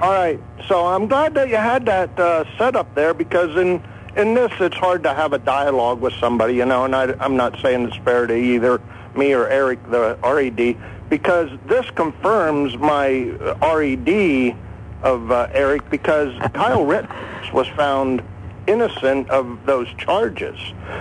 All 0.01 0.11
right. 0.11 0.39
So 0.67 0.85
I'm 0.85 1.07
glad 1.07 1.33
that 1.35 1.49
you 1.49 1.55
had 1.55 1.85
that 1.85 2.17
uh, 2.19 2.45
set 2.57 2.75
up 2.75 2.93
there 2.95 3.13
because 3.13 3.55
in 3.55 3.81
in 4.15 4.33
this 4.33 4.51
it's 4.59 4.75
hard 4.75 5.03
to 5.03 5.13
have 5.13 5.33
a 5.33 5.39
dialogue 5.39 6.01
with 6.01 6.13
somebody, 6.15 6.55
you 6.55 6.65
know. 6.65 6.83
And 6.85 6.95
I, 6.95 7.13
I'm 7.19 7.35
not 7.37 7.57
saying 7.61 7.85
this 7.85 7.95
fair 8.03 8.27
to 8.27 8.35
either 8.35 8.81
me 9.15 9.33
or 9.33 9.47
Eric 9.47 9.79
the 9.91 10.17
RED 10.23 10.75
because 11.09 11.49
this 11.67 11.89
confirms 11.91 12.77
my 12.77 13.29
uh, 13.29 13.75
RED 13.75 14.55
of 15.03 15.31
uh, 15.31 15.47
Eric 15.51 15.89
because 15.89 16.37
Kyle 16.53 16.85
Rittenhouse 16.85 17.51
was 17.53 17.67
found 17.69 18.23
innocent 18.67 19.29
of 19.29 19.65
those 19.65 19.87
charges. 19.97 20.57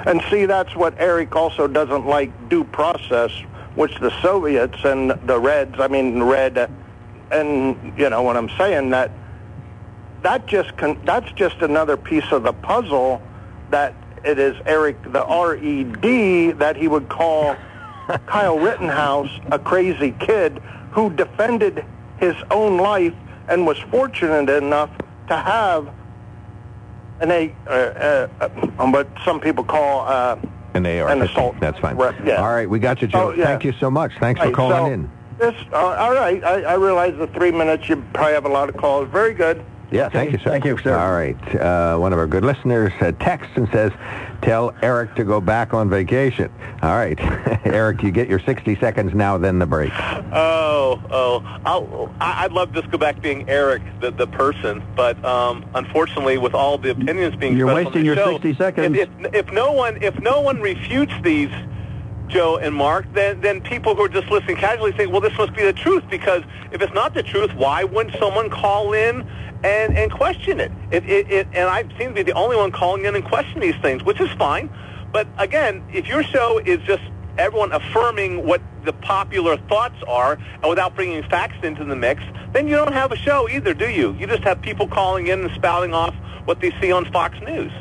And 0.06 0.20
see, 0.30 0.46
that's 0.46 0.74
what 0.74 0.94
Eric 0.98 1.34
also 1.36 1.66
doesn't 1.68 2.06
like 2.06 2.48
due 2.48 2.64
process, 2.64 3.30
which 3.74 3.98
the 4.00 4.10
Soviets 4.20 4.78
and 4.84 5.10
the 5.26 5.38
Reds, 5.38 5.76
I 5.78 5.88
mean, 5.88 6.22
Red, 6.22 6.58
uh, 6.58 6.66
and 7.30 7.98
you 7.98 8.10
know 8.10 8.22
what 8.22 8.36
I'm 8.36 8.50
saying 8.58 8.90
that 8.90 9.10
that 10.22 10.46
just 10.46 10.76
con- 10.76 11.00
that's 11.04 11.32
just 11.32 11.62
another 11.62 11.96
piece 11.96 12.30
of 12.30 12.42
the 12.42 12.52
puzzle 12.52 13.22
that 13.70 13.94
it 14.24 14.38
is 14.38 14.54
Eric 14.66 15.02
the 15.12 15.24
RED 15.24 16.58
that 16.58 16.76
he 16.76 16.88
would 16.88 17.08
call 17.08 17.56
Kyle 18.26 18.58
Rittenhouse 18.58 19.30
a 19.50 19.58
crazy 19.58 20.12
kid 20.20 20.60
who 20.90 21.10
defended 21.10 21.84
his 22.18 22.34
own 22.50 22.76
life 22.78 23.14
and 23.48 23.66
was 23.66 23.78
fortunate 23.90 24.48
enough 24.50 24.90
to 25.28 25.36
have 25.36 25.92
an 27.20 27.30
a 27.30 27.54
uh, 27.66 27.70
uh, 27.70 28.28
uh, 28.40 28.86
what 28.90 29.08
some 29.24 29.40
people 29.40 29.64
call 29.64 30.06
uh, 30.08 30.36
An 30.74 30.86
AR. 30.86 31.08
An 31.08 31.22
assault. 31.22 31.56
That's 31.60 31.78
fine. 31.78 31.96
Yeah. 32.24 32.42
All 32.42 32.52
right, 32.52 32.68
we 32.68 32.78
got 32.78 33.00
you, 33.00 33.08
Joe. 33.08 33.28
Oh, 33.28 33.32
yeah. 33.32 33.46
Thank 33.46 33.64
you 33.64 33.72
so 33.72 33.90
much. 33.90 34.12
Thanks 34.18 34.40
for 34.40 34.46
Right, 34.46 34.54
calling 34.54 34.76
so 34.76 34.86
in. 34.86 35.10
This, 35.38 35.54
uh, 35.72 35.76
all 35.76 36.12
right. 36.12 36.42
I, 36.44 36.62
I 36.62 36.74
realize 36.74 37.16
the 37.16 37.26
three 37.28 37.50
minutes. 37.50 37.88
You 37.88 38.04
probably 38.12 38.34
have 38.34 38.44
a 38.44 38.48
lot 38.48 38.68
of 38.68 38.76
calls. 38.76 39.08
Very 39.08 39.34
good. 39.34 39.64
Yeah, 39.92 40.08
thank 40.08 40.32
you, 40.32 40.38
sir. 40.38 40.50
Thank 40.50 40.64
you, 40.64 40.78
sir. 40.78 40.96
All 40.96 41.12
right. 41.12 41.54
Uh, 41.54 41.98
one 41.98 42.12
of 42.12 42.18
our 42.18 42.26
good 42.26 42.44
listeners 42.44 42.92
uh, 43.00 43.12
texts 43.20 43.52
and 43.56 43.68
says, 43.70 43.92
tell 44.40 44.74
Eric 44.82 45.14
to 45.16 45.24
go 45.24 45.40
back 45.40 45.74
on 45.74 45.90
vacation. 45.90 46.50
All 46.82 46.96
right. 46.96 47.18
Eric, 47.66 48.02
you 48.02 48.10
get 48.10 48.28
your 48.28 48.40
60 48.40 48.76
seconds 48.76 49.14
now, 49.14 49.36
then 49.36 49.58
the 49.58 49.66
break. 49.66 49.92
Oh, 50.32 51.02
oh, 51.10 51.60
I'll, 51.66 52.14
I- 52.20 52.44
I'd 52.44 52.52
love 52.52 52.72
to 52.72 52.80
just 52.80 52.90
go 52.90 52.96
back 52.98 53.20
being 53.20 53.48
Eric, 53.50 53.82
the, 54.00 54.10
the 54.10 54.26
person, 54.26 54.82
but 54.96 55.22
um, 55.24 55.64
unfortunately, 55.74 56.38
with 56.38 56.54
all 56.54 56.78
the 56.78 56.90
opinions 56.90 57.36
being 57.36 57.56
You're 57.56 57.72
wasting 57.72 58.04
your 58.04 58.16
show, 58.16 58.32
60 58.32 58.54
seconds. 58.54 58.96
If, 58.96 59.08
if, 59.20 59.34
if 59.34 59.52
no 59.52 59.72
one 59.72 60.02
if 60.02 60.18
no 60.20 60.40
one 60.40 60.60
refutes 60.60 61.12
these, 61.22 61.50
Joe 62.28 62.56
and 62.56 62.74
Mark, 62.74 63.06
then 63.12 63.40
then 63.42 63.60
people 63.60 63.94
who 63.94 64.02
are 64.04 64.08
just 64.08 64.30
listening 64.30 64.56
casually 64.56 64.92
think, 64.92 65.12
well, 65.12 65.20
this 65.20 65.36
must 65.36 65.52
be 65.54 65.62
the 65.62 65.72
truth 65.72 66.02
because 66.08 66.42
if 66.72 66.80
it's 66.80 66.94
not 66.94 67.12
the 67.14 67.22
truth, 67.22 67.52
why 67.54 67.84
wouldn't 67.84 68.16
someone 68.18 68.48
call 68.48 68.94
in? 68.94 69.28
And, 69.64 69.96
and 69.96 70.10
question 70.10 70.58
it. 70.58 70.72
It, 70.90 71.08
it, 71.08 71.30
it. 71.30 71.46
And 71.52 71.68
I 71.68 71.82
seem 71.98 72.08
to 72.08 72.14
be 72.14 72.22
the 72.22 72.32
only 72.32 72.56
one 72.56 72.72
calling 72.72 73.04
in 73.04 73.14
and 73.14 73.24
questioning 73.24 73.60
these 73.60 73.80
things, 73.80 74.02
which 74.02 74.20
is 74.20 74.30
fine. 74.32 74.68
But 75.12 75.28
again, 75.38 75.84
if 75.92 76.08
your 76.08 76.22
show 76.24 76.58
is 76.58 76.80
just 76.80 77.02
everyone 77.38 77.72
affirming 77.72 78.46
what 78.46 78.60
the 78.84 78.92
popular 78.92 79.56
thoughts 79.68 80.02
are 80.06 80.34
and 80.34 80.68
without 80.68 80.94
bringing 80.94 81.22
facts 81.24 81.56
into 81.62 81.84
the 81.84 81.96
mix, 81.96 82.22
then 82.52 82.66
you 82.66 82.76
don't 82.76 82.92
have 82.92 83.12
a 83.12 83.16
show 83.16 83.48
either, 83.48 83.72
do 83.72 83.88
you? 83.88 84.14
You 84.18 84.26
just 84.26 84.42
have 84.42 84.60
people 84.60 84.88
calling 84.88 85.28
in 85.28 85.44
and 85.44 85.50
spouting 85.52 85.94
off 85.94 86.14
what 86.44 86.60
they 86.60 86.72
see 86.80 86.90
on 86.90 87.04
Fox 87.12 87.38
News. 87.42 87.72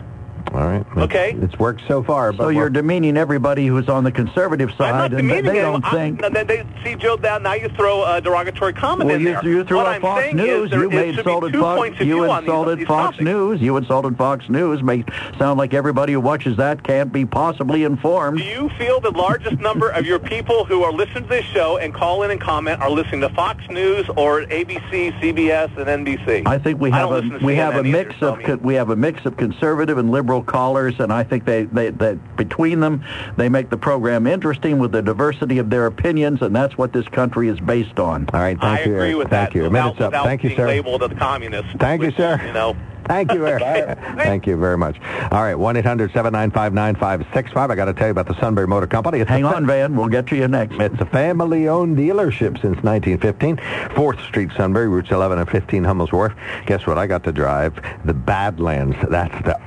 All 0.53 0.67
right. 0.67 0.85
Okay. 0.97 1.31
It's 1.41 1.57
worked 1.57 1.81
so 1.87 2.03
far, 2.03 2.33
but 2.33 2.43
So 2.43 2.49
you're 2.49 2.69
demeaning 2.69 3.15
everybody 3.15 3.67
who's 3.67 3.87
on 3.87 4.03
the 4.03 4.11
conservative 4.11 4.69
I'm 4.71 4.75
side, 4.77 4.91
not 4.91 5.13
and 5.13 5.29
they 5.29 5.35
demeaning 5.41 5.61
don't 5.61 5.85
think. 5.89 6.23
I'm, 6.25 6.33
then 6.33 6.45
they 6.45 6.65
see 6.83 6.95
Joe 6.95 7.15
now. 7.15 7.37
Now 7.37 7.53
you 7.53 7.69
throw 7.69 8.03
a 8.03 8.19
derogatory 8.19 8.73
comment 8.73 9.07
Well, 9.07 9.15
in 9.15 9.21
you, 9.21 9.27
there. 9.33 9.45
you 9.45 9.63
threw 9.63 9.77
what 9.77 9.85
out 9.87 9.93
I'm 9.95 10.01
Fox 10.01 10.33
News. 10.33 10.69
there 10.71 10.81
You 10.81 10.89
is- 10.89 10.93
made 10.95 11.15
should 11.15 11.25
be 11.25 11.31
insulted 11.31 11.55
Fox. 11.57 11.89
You 11.99 12.05
view 12.05 12.29
on 12.29 12.43
these- 12.43 12.49
insulted 12.49 12.79
these 12.79 12.87
Fox 12.87 13.03
topics. 13.17 13.21
News. 13.23 13.61
You 13.61 13.77
insulted 13.77 14.17
Fox 14.17 14.49
News. 14.49 14.83
May 14.83 15.05
sound 15.39 15.57
like 15.57 15.73
everybody 15.73 16.11
who 16.11 16.19
watches 16.19 16.57
that 16.57 16.83
can't 16.83 17.13
be 17.13 17.25
possibly 17.25 17.85
informed. 17.85 18.39
Do 18.39 18.43
you 18.43 18.69
feel 18.77 18.99
the 18.99 19.11
largest 19.11 19.59
number 19.61 19.87
of 19.89 20.05
your 20.05 20.19
people 20.19 20.65
who 20.65 20.83
are 20.83 20.91
listening 20.91 21.23
to 21.23 21.29
this 21.29 21.45
show 21.45 21.77
and 21.77 21.93
call 21.93 22.23
in 22.23 22.31
and 22.31 22.41
comment 22.41 22.81
are 22.81 22.89
listening 22.89 23.21
to 23.21 23.29
Fox 23.29 23.63
News 23.69 24.05
or 24.17 24.41
ABC, 24.41 25.13
CBS, 25.21 25.69
and 25.77 25.87
NBC? 26.05 26.43
I 26.45 26.57
think 26.57 26.81
we 26.81 26.91
have 26.91 27.11
a 27.11 27.21
we 27.41 27.55
have 27.55 27.75
a 27.77 27.83
mix 27.83 28.09
either, 28.09 28.19
so, 28.19 28.27
of 28.33 28.39
I 28.43 28.47
mean- 28.47 28.59
we 28.63 28.73
have 28.73 28.89
a 28.89 28.97
mix 28.97 29.25
of 29.25 29.37
conservative 29.37 29.97
and 29.97 30.11
liberal 30.11 30.40
callers, 30.43 30.99
and 30.99 31.11
I 31.11 31.23
think 31.23 31.45
they, 31.45 31.63
they 31.63 31.89
that 31.91 32.37
between 32.37 32.79
them 32.79 33.03
they 33.37 33.49
make 33.49 33.69
the 33.69 33.77
program 33.77 34.27
interesting 34.27 34.79
with 34.79 34.91
the 34.91 35.01
diversity 35.01 35.57
of 35.57 35.69
their 35.69 35.85
opinions, 35.85 36.41
and 36.41 36.55
that's 36.55 36.77
what 36.77 36.93
this 36.93 37.07
country 37.07 37.47
is 37.49 37.59
based 37.59 37.99
on. 37.99 38.27
All 38.33 38.39
right, 38.39 38.57
I 38.61 38.75
thank 38.77 38.87
you. 38.87 38.93
agree 38.95 39.05
Eric. 39.07 39.17
with 39.17 39.29
thank 39.29 39.49
that. 39.53 39.55
you. 39.55 39.63
Without, 39.63 39.73
Minute's 39.73 40.01
up. 40.01 40.11
without 40.11 40.25
Thank 40.25 40.43
you, 40.43 40.49
being 40.49 40.57
sir. 40.59 40.67
labeled 40.67 41.03
as 41.03 41.17
communist. 41.17 41.77
Thank 41.79 42.01
you, 42.03 42.11
sir. 42.11 42.41
You 42.45 42.53
know, 42.53 42.75
Thank 43.05 43.33
you, 43.33 43.45
Eric. 43.47 43.97
Thank 44.17 44.47
you 44.47 44.57
very 44.57 44.77
much. 44.77 44.97
All 45.31 45.41
right, 45.41 45.55
1-800-795-9565. 45.55 47.69
I 47.69 47.75
got 47.75 47.85
to 47.85 47.93
tell 47.93 48.07
you 48.07 48.11
about 48.11 48.27
the 48.27 48.39
Sunbury 48.39 48.67
Motor 48.67 48.87
Company. 48.87 49.19
It's 49.19 49.29
Hang 49.29 49.45
on, 49.45 49.65
Van. 49.65 49.95
We'll 49.95 50.07
get 50.07 50.27
to 50.27 50.35
you 50.35 50.47
next. 50.47 50.75
It's 50.75 50.99
a 50.99 51.05
family-owned 51.05 51.97
dealership 51.97 52.61
since 52.61 52.81
1915. 52.83 53.57
4th 53.57 54.25
Street, 54.27 54.49
Sunbury, 54.55 54.87
routes 54.87 55.11
11 55.11 55.39
and 55.39 55.49
15, 55.49 55.83
Hummel's 55.83 56.11
Wharf. 56.11 56.33
Guess 56.65 56.85
what? 56.85 56.97
I 56.97 57.07
got 57.07 57.23
to 57.23 57.31
drive 57.31 57.79
the 58.05 58.13
Badlands. 58.13 58.97
That's 59.09 59.33
the 59.45 59.59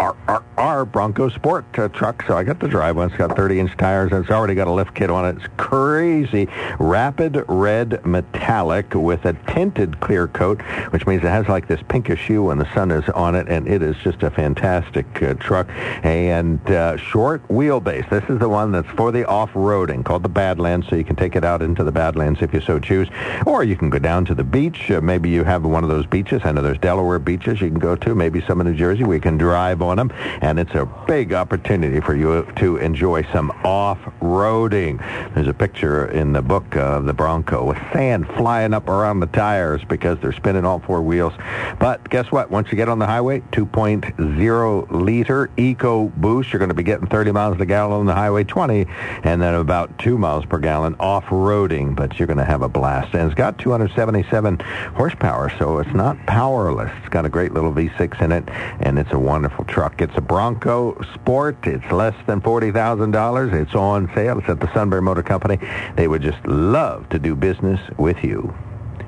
our 0.59 0.85
Bronco 0.85 1.28
Sport 1.28 1.64
uh, 1.78 1.89
truck. 1.89 2.24
So 2.26 2.37
I 2.37 2.45
got 2.45 2.61
to 2.61 2.68
drive 2.68 2.97
one. 2.97 3.09
It's 3.09 3.16
got 3.16 3.30
30-inch 3.30 3.76
tires. 3.76 4.12
and 4.12 4.22
It's 4.22 4.30
already 4.30 4.55
got 4.55 4.68
a 4.68 4.72
lift 4.72 4.95
kit 4.95 5.11
on 5.11 5.24
it. 5.26 5.37
It's 5.37 5.47
crazy. 5.57 6.49
Rapid 6.78 7.45
red 7.49 8.05
metallic 8.07 8.95
with 8.95 9.24
a 9.24 9.32
tinted 9.49 10.01
clear 10.01 10.28
coat, 10.28 10.61
which 10.91 11.07
means 11.07 11.24
it 11.24 11.28
has 11.28 11.49
like 11.49 11.66
this 11.66 11.80
pinkish 11.89 12.26
hue 12.26 12.45
when 12.45 12.59
the 12.59 12.72
sun 12.74 12.91
is 12.91 13.09
on 13.11 13.24
it, 13.35 13.49
and 13.49 13.66
it 13.66 13.83
is 13.83 13.97
just 14.05 14.22
a 14.22 14.31
fantastic 14.31 15.07
uh, 15.22 15.33
truck. 15.35 15.68
And 16.03 16.61
uh, 16.70 16.97
short 16.99 17.47
wheelbase. 17.49 18.11
This 18.11 18.25
is 18.29 18.39
the 18.39 18.49
one 18.49 18.72
that's 18.72 18.89
for 18.89 19.11
the 19.12 19.25
off-roading, 19.27 20.05
called 20.05 20.22
the 20.22 20.29
Badlands, 20.29 20.89
so 20.89 20.97
you 20.97 21.05
can 21.05 21.16
take 21.16 21.37
it 21.37 21.45
out 21.45 21.62
into 21.62 21.85
the 21.85 21.93
Badlands 21.93 22.43
if 22.43 22.53
you 22.53 22.61
so 22.61 22.79
choose. 22.79 23.09
Or 23.47 23.64
you 23.64 23.77
can 23.77 23.89
go 23.89 23.99
down 23.99 24.25
to 24.27 24.35
the 24.35 24.45
beach. 24.45 24.91
Uh, 24.91 25.01
maybe 25.01 25.31
you 25.31 25.45
have 25.45 25.64
one 25.64 25.85
of 25.85 25.89
those 25.89 26.07
beaches. 26.07 26.43
I 26.45 26.53
know 26.53 26.61
there's 26.61 26.79
Delaware 26.79 27.18
beaches 27.18 27.61
you 27.61 27.68
can 27.68 27.79
go 27.79 27.97
to, 27.97 28.14
maybe 28.14 28.43
some 28.43 28.61
in 28.61 28.66
New 28.66 28.75
Jersey. 28.75 29.05
We 29.05 29.20
can 29.20 29.39
drive 29.39 29.81
on 29.81 29.97
them, 29.97 30.12
and 30.43 30.59
it's 30.59 30.75
a 30.75 30.87
big 31.07 31.33
opportunity 31.33 32.01
for 32.01 32.14
you 32.16 32.47
to 32.57 32.77
enjoy 32.79 33.22
some 33.33 33.51
off-roading. 33.64 34.99
There's 35.35 35.47
a 35.47 35.55
picture 35.55 36.07
in 36.07 36.33
the 36.33 36.43
book 36.43 36.77
of 36.77 37.05
the 37.05 37.12
Bronco 37.12 37.64
with 37.64 37.79
sand 37.93 38.27
flying 38.37 38.75
up 38.75 38.89
around 38.89 39.20
the 39.20 39.27
tires 39.27 39.83
because 39.85 40.18
they're 40.18 40.33
spinning 40.33 40.64
all 40.64 40.81
four 40.81 41.03
wheels. 41.03 41.33
But 41.79 42.09
guess 42.11 42.33
what? 42.33 42.51
Once 42.51 42.70
you 42.72 42.77
get 42.77 42.89
on 42.89 42.99
the 42.99 43.07
highway, 43.15 43.39
2.0 43.53 44.91
liter 44.91 45.49
Eco 45.57 46.09
Boost, 46.17 46.53
you're 46.53 46.59
going 46.59 46.69
to 46.69 46.75
be 46.75 46.83
getting 46.83 47.07
30 47.07 47.31
miles 47.31 47.57
per 47.57 47.65
gallon 47.65 48.01
on 48.01 48.07
the 48.07 48.15
highway, 48.15 48.43
20, 48.43 48.87
and 49.23 49.41
then 49.41 49.55
about 49.55 49.97
2 50.01 50.19
miles 50.19 50.45
per 50.45 50.59
gallon 50.59 50.97
off-roading. 50.99 51.95
But 51.95 52.19
you're 52.19 52.27
going 52.27 52.39
to 52.39 52.45
have 52.45 52.62
a 52.62 52.69
blast. 52.69 53.15
And 53.15 53.31
it's 53.31 53.37
got 53.37 53.57
277 53.59 54.59
horsepower, 54.97 55.53
so 55.61 55.79
it's 55.79 55.95
not 55.95 56.17
powerless. 56.27 56.91
It's 56.99 57.09
got 57.09 57.25
a 57.25 57.29
great 57.29 57.53
little 57.53 57.73
V6 57.73 58.21
in 58.21 58.33
it, 58.33 58.49
and 58.81 58.99
it's 58.99 59.12
a 59.12 59.19
wonderful 59.19 59.65
truck. 59.65 60.01
It's 60.01 60.17
a 60.17 60.21
Bronco 60.21 61.01
Sport. 61.15 61.59
It's 61.69 61.89
less 61.93 62.17
than 62.27 62.41
$40,000. 62.41 63.53
It's 63.53 63.77
on 63.77 64.11
sale. 64.12 64.41
It's 64.41 64.49
at 64.49 64.59
the 64.59 64.73
Sunbury 64.75 65.03
Motor 65.03 65.23
Company. 65.23 65.61
They 65.95 66.09
would 66.09 66.23
just 66.23 66.45
love 66.47 67.09
to 67.11 67.21
do 67.21 67.37
business 67.37 67.79
with 67.97 68.25
you. 68.25 68.53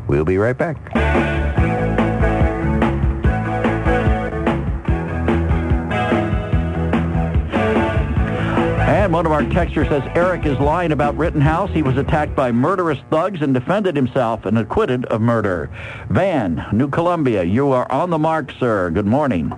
We'll 0.07 0.25
be 0.25 0.39
right 0.39 0.57
back. 0.57 1.76
And 8.87 9.13
one 9.13 9.27
of 9.27 9.33
our 9.33 9.43
texters 9.43 9.89
says 9.89 10.09
Eric 10.15 10.47
is 10.47 10.57
lying 10.61 10.93
about 10.93 11.17
Rittenhouse. 11.17 11.71
He 11.71 11.83
was 11.83 11.97
attacked 11.97 12.37
by 12.37 12.53
murderous 12.53 13.01
thugs 13.11 13.43
and 13.43 13.53
defended 13.53 13.97
himself 13.97 14.47
and 14.47 14.57
acquitted 14.57 15.05
of 15.07 15.21
murder. 15.21 15.69
Van, 16.09 16.65
New 16.73 16.89
Columbia, 16.89 17.43
you 17.43 17.73
are 17.73 17.91
on 17.91 18.11
the 18.11 18.19
mark, 18.19 18.53
sir. 18.61 18.91
Good 18.91 19.05
morning. 19.05 19.53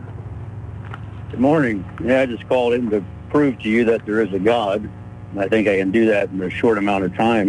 Good 1.30 1.40
morning. 1.40 1.84
Yeah, 2.02 2.22
I 2.22 2.26
just 2.26 2.48
called 2.48 2.72
in 2.72 2.88
to 2.88 3.04
prove 3.28 3.58
to 3.58 3.68
you 3.68 3.84
that 3.84 4.06
there 4.06 4.22
is 4.22 4.32
a 4.32 4.38
God. 4.38 4.90
I 5.36 5.46
think 5.46 5.68
I 5.68 5.76
can 5.76 5.90
do 5.90 6.06
that 6.06 6.30
in 6.30 6.40
a 6.40 6.48
short 6.48 6.78
amount 6.78 7.04
of 7.04 7.14
time. 7.14 7.48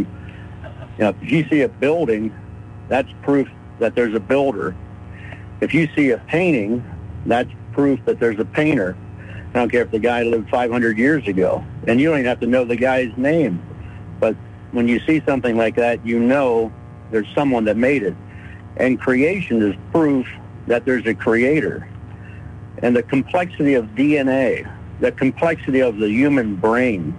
You 0.97 1.05
know, 1.05 1.15
if 1.21 1.31
you 1.31 1.47
see 1.47 1.61
a 1.61 1.69
building, 1.69 2.37
that's 2.89 3.09
proof 3.21 3.47
that 3.79 3.95
there's 3.95 4.13
a 4.13 4.19
builder. 4.19 4.75
If 5.61 5.73
you 5.73 5.87
see 5.95 6.11
a 6.11 6.17
painting, 6.17 6.83
that's 7.25 7.49
proof 7.71 8.03
that 8.03 8.19
there's 8.19 8.37
a 8.37 8.43
painter. 8.43 8.97
I 9.49 9.59
don't 9.59 9.69
care 9.69 9.81
if 9.81 9.91
the 9.91 9.99
guy 9.99 10.23
lived 10.23 10.49
500 10.49 10.97
years 10.97 11.27
ago. 11.27 11.63
And 11.87 11.99
you 11.99 12.09
don't 12.09 12.19
even 12.19 12.27
have 12.27 12.39
to 12.41 12.47
know 12.47 12.65
the 12.65 12.75
guy's 12.75 13.11
name. 13.17 13.61
But 14.19 14.35
when 14.71 14.87
you 14.87 14.99
see 15.01 15.21
something 15.25 15.57
like 15.57 15.75
that, 15.75 16.05
you 16.05 16.19
know 16.19 16.71
there's 17.11 17.27
someone 17.33 17.65
that 17.65 17.77
made 17.77 18.03
it. 18.03 18.15
And 18.77 18.99
creation 18.99 19.61
is 19.61 19.75
proof 19.91 20.27
that 20.67 20.85
there's 20.85 21.05
a 21.07 21.15
creator 21.15 21.87
and 22.81 22.95
the 22.95 23.03
complexity 23.03 23.73
of 23.73 23.85
DNA, 23.87 24.71
the 24.99 25.11
complexity 25.11 25.79
of 25.79 25.97
the 25.97 26.09
human 26.09 26.55
brain 26.55 27.17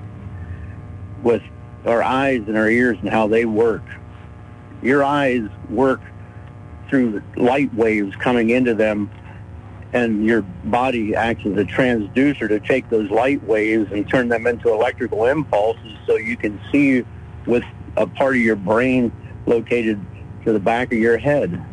with 1.22 1.43
our 1.85 2.03
eyes 2.03 2.43
and 2.47 2.57
our 2.57 2.68
ears 2.68 2.97
and 3.01 3.11
how 3.11 3.26
they 3.26 3.45
work. 3.45 3.83
Your 4.83 5.05
eyes 5.05 5.43
work 5.68 6.01
through 6.89 7.22
light 7.37 7.72
waves 7.74 8.14
coming 8.16 8.51
into 8.51 8.74
them 8.74 9.11
and 9.93 10.24
your 10.24 10.43
body 10.43 11.14
acts 11.14 11.45
as 11.47 11.53
a 11.57 11.64
transducer 11.64 12.49
to 12.49 12.61
take 12.61 12.88
those 12.91 13.11
light 13.11 13.43
waves 13.45 13.91
and 13.93 14.09
turn 14.09 14.28
them 14.28 14.47
into 14.47 14.72
electrical 14.72 15.26
impulses 15.26 15.97
so 16.07 16.16
you 16.16 16.36
can 16.36 16.61
see 16.70 17.05
with 17.47 17.64
a 17.97 18.07
part 18.07 18.36
of 18.36 18.41
your 18.43 18.57
brain 18.57 19.11
located 19.47 20.01
to 20.45 20.53
the 20.53 20.61
back 20.61 20.93
of 20.93 20.99
your 20.99 21.18
head. 21.18 21.64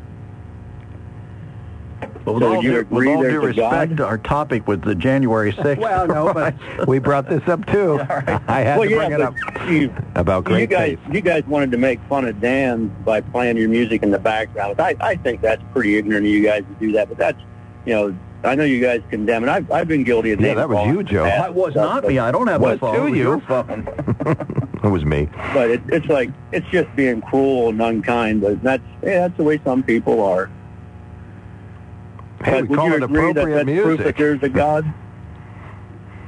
Well, 2.26 2.36
with 2.36 2.43
So 2.43 2.55
all, 2.55 2.63
you 2.63 2.72
due, 2.72 2.80
agree 2.80 3.07
with 3.07 3.15
all 3.18 3.24
due 3.24 3.53
God? 3.53 3.89
respect, 3.89 3.99
our 4.01 4.18
topic 4.18 4.68
was 4.68 4.80
the 4.82 4.95
January 4.95 5.53
6th. 5.53 5.78
Well, 5.78 6.07
no, 6.07 6.34
but 6.34 6.55
we 6.88 6.99
brought 6.99 7.30
this 7.30 7.47
up 7.47 7.65
too. 7.68 7.99
I 8.47 8.61
had 8.61 8.80
well, 8.80 8.88
to 8.89 8.95
yeah, 8.95 8.97
bring 8.97 9.11
it 9.13 9.22
up 9.22 9.36
you, 9.70 9.93
about 10.15 10.39
you 10.39 10.43
great 10.43 10.70
guys, 10.70 10.97
taste. 10.97 11.13
you 11.13 11.22
guys 11.22 11.45
wanted 11.45 11.72
to 11.72 11.78
make 11.78 12.01
fun 12.09 12.26
of 12.26 12.41
Dan 12.41 12.88
by 13.05 13.22
playing 13.22 13.57
your 13.57 13.70
music 13.70 14.03
in 14.03 14.11
the 14.11 14.20
background. 14.20 14.80
I, 14.82 14.95
I 14.99 15.15
think 15.15 15.41
that's 15.41 15.63
pretty 15.72 15.97
ignorant 15.97 16.26
of 16.26 16.32
you 16.32 16.43
guys 16.43 16.63
to 16.63 16.76
do 16.86 16.91
that. 16.93 17.07
But 17.09 17.18
that's, 17.18 17.39
you 17.88 17.94
know, 17.94 18.18
I 18.44 18.54
know 18.56 18.66
you 18.66 18.82
guys 18.82 19.02
condemn 19.10 19.44
it. 19.44 19.50
I've, 19.50 19.72
I've 19.72 19.88
been 19.88 20.04
guilty 20.04 20.32
of 20.34 20.42
Yeah, 20.42 20.48
name 20.48 20.56
that 20.58 20.70
was 20.70 20.88
you, 20.88 21.04
Joe. 21.04 21.24
That 21.24 21.54
was 21.56 21.74
and 21.74 21.84
not 21.86 22.06
me. 22.06 22.20
I 22.20 22.32
don't 22.32 22.48
have 22.48 22.60
my 22.62 22.72
Was 22.72 22.80
phone. 22.80 22.94
to 22.96 23.00
It 23.00 23.10
was 23.10 23.18
you. 23.18 23.24
your 23.24 23.42
phone. 23.42 23.88
It 24.84 24.90
was 24.90 25.04
me. 25.04 25.28
But 25.56 25.72
it, 25.72 25.82
it's 25.88 26.06
like 26.06 26.30
it's 26.52 26.68
just 26.70 26.96
being 26.96 27.20
cruel 27.22 27.70
and 27.70 27.82
unkind. 27.82 28.42
But 28.42 28.62
that's 28.62 28.84
yeah, 29.02 29.22
that's 29.22 29.36
the 29.36 29.44
way 29.44 29.60
some 29.66 29.82
people 29.82 30.22
are. 30.24 30.52
Hey, 32.44 32.52
but 32.52 32.62
we 32.64 32.68
would 32.70 32.76
call 32.78 32.88
you 32.90 32.96
it 32.96 33.04
agree 33.04 33.20
that 33.22 33.30
appropriate 33.32 33.66
that's 33.66 33.82
proof 33.82 33.98
that 34.04 34.18
there's 34.18 34.44
a 34.44 34.50
God? 34.50 34.86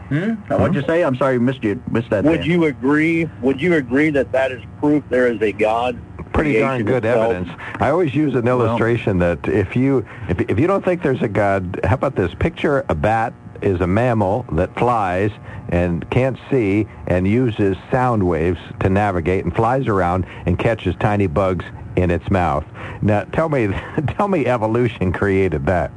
Hmm? 0.09 0.33
Now, 0.49 0.57
What'd 0.59 0.75
you 0.75 0.81
say? 0.81 1.03
I'm 1.03 1.15
sorry, 1.15 1.37
missed 1.39 1.63
you. 1.63 1.81
Missed 1.91 2.09
that. 2.09 2.23
Would 2.25 2.41
Dan. 2.41 2.49
you 2.49 2.65
agree? 2.65 3.29
Would 3.41 3.61
you 3.61 3.75
agree 3.75 4.09
that 4.09 4.31
that 4.31 4.51
is 4.51 4.63
proof 4.79 5.03
there 5.09 5.27
is 5.31 5.39
a 5.43 5.51
God? 5.51 6.01
Pretty 6.43 6.59
darn 6.59 6.83
good 6.85 7.05
itself? 7.05 7.33
evidence. 7.33 7.61
I 7.79 7.89
always 7.89 8.13
use 8.15 8.35
an 8.35 8.47
illustration 8.47 9.19
that 9.19 9.47
if 9.47 9.75
you 9.75 10.05
if, 10.29 10.39
if 10.41 10.59
you 10.59 10.67
don't 10.67 10.83
think 10.83 11.01
there's 11.03 11.21
a 11.21 11.27
God, 11.27 11.79
how 11.83 11.95
about 11.95 12.15
this? 12.15 12.33
Picture 12.35 12.85
a 12.89 12.95
bat 12.95 13.33
is 13.61 13.81
a 13.81 13.87
mammal 13.87 14.45
that 14.53 14.73
flies 14.77 15.31
and 15.69 16.09
can't 16.09 16.37
see 16.49 16.87
and 17.07 17.27
uses 17.27 17.77
sound 17.91 18.23
waves 18.27 18.59
to 18.79 18.89
navigate 18.89 19.43
and 19.43 19.55
flies 19.55 19.87
around 19.87 20.25
and 20.45 20.57
catches 20.57 20.95
tiny 20.95 21.27
bugs 21.27 21.65
in 21.95 22.09
its 22.09 22.29
mouth. 22.31 22.65
Now 23.01 23.23
tell 23.25 23.49
me 23.49 23.67
tell 24.07 24.27
me 24.27 24.45
evolution 24.45 25.11
created 25.11 25.65
that. 25.65 25.91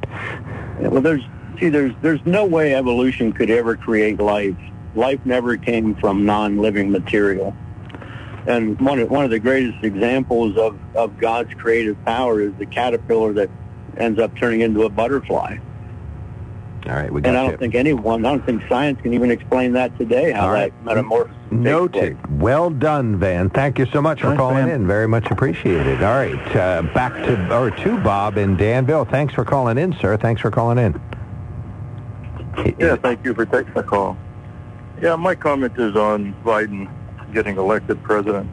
Well, 0.79 1.01
there's 1.01 1.23
see, 1.59 1.69
there's 1.69 1.93
there's 2.01 2.25
no 2.25 2.45
way 2.45 2.75
evolution 2.75 3.33
could 3.33 3.49
ever 3.49 3.75
create 3.75 4.19
life. 4.19 4.55
Life 4.95 5.19
never 5.25 5.57
came 5.57 5.95
from 5.95 6.25
non-living 6.25 6.91
material. 6.91 7.55
And 8.45 8.79
one 8.81 8.99
of, 8.99 9.09
one 9.09 9.23
of 9.23 9.31
the 9.31 9.39
greatest 9.39 9.83
examples 9.83 10.57
of, 10.57 10.77
of 10.95 11.17
God's 11.17 11.53
creative 11.53 12.03
power 12.05 12.41
is 12.41 12.53
the 12.59 12.65
caterpillar 12.65 13.33
that 13.33 13.49
ends 13.97 14.19
up 14.19 14.35
turning 14.37 14.61
into 14.61 14.83
a 14.83 14.89
butterfly. 14.89 15.57
All 16.85 16.91
right, 16.93 17.09
we 17.09 17.21
got 17.21 17.29
And 17.29 17.37
I 17.37 17.43
don't 17.43 17.51
you. 17.51 17.57
think 17.57 17.75
anyone, 17.75 18.25
I 18.25 18.29
don't 18.31 18.45
think 18.45 18.63
science 18.67 18.99
can 19.01 19.13
even 19.13 19.31
explain 19.31 19.71
that 19.73 19.97
today, 19.97 20.31
how 20.33 20.47
All 20.47 20.51
right. 20.51 20.73
that 20.73 20.83
metamorphosis 20.85 21.31
takes 21.31 21.49
place. 21.51 21.63
Noted. 21.63 22.41
Well 22.41 22.69
done, 22.69 23.17
Van. 23.17 23.49
Thank 23.49 23.79
you 23.79 23.85
so 23.85 24.01
much 24.01 24.19
for 24.19 24.27
Thanks, 24.27 24.39
calling 24.39 24.65
Van. 24.65 24.81
in. 24.81 24.87
Very 24.87 25.07
much 25.07 25.31
appreciated. 25.31 26.03
All 26.03 26.15
right, 26.17 26.55
uh, 26.57 26.81
back 26.93 27.13
to 27.13 27.55
or 27.55 27.71
to 27.71 27.97
Bob 28.01 28.37
in 28.37 28.57
Danville. 28.57 29.05
Thanks 29.05 29.33
for 29.33 29.45
calling 29.45 29.77
in, 29.77 29.93
sir. 30.01 30.17
Thanks 30.17 30.41
for 30.41 30.51
calling 30.51 30.77
in. 30.77 30.99
Yeah, 32.77 32.97
thank 32.97 33.23
you 33.23 33.33
for 33.33 33.45
taking 33.45 33.73
the 33.73 33.83
call. 33.83 34.17
Yeah, 35.01 35.15
my 35.15 35.35
comment 35.35 35.73
is 35.77 35.95
on 35.95 36.35
Biden 36.43 36.89
getting 37.33 37.57
elected 37.57 38.01
president. 38.03 38.49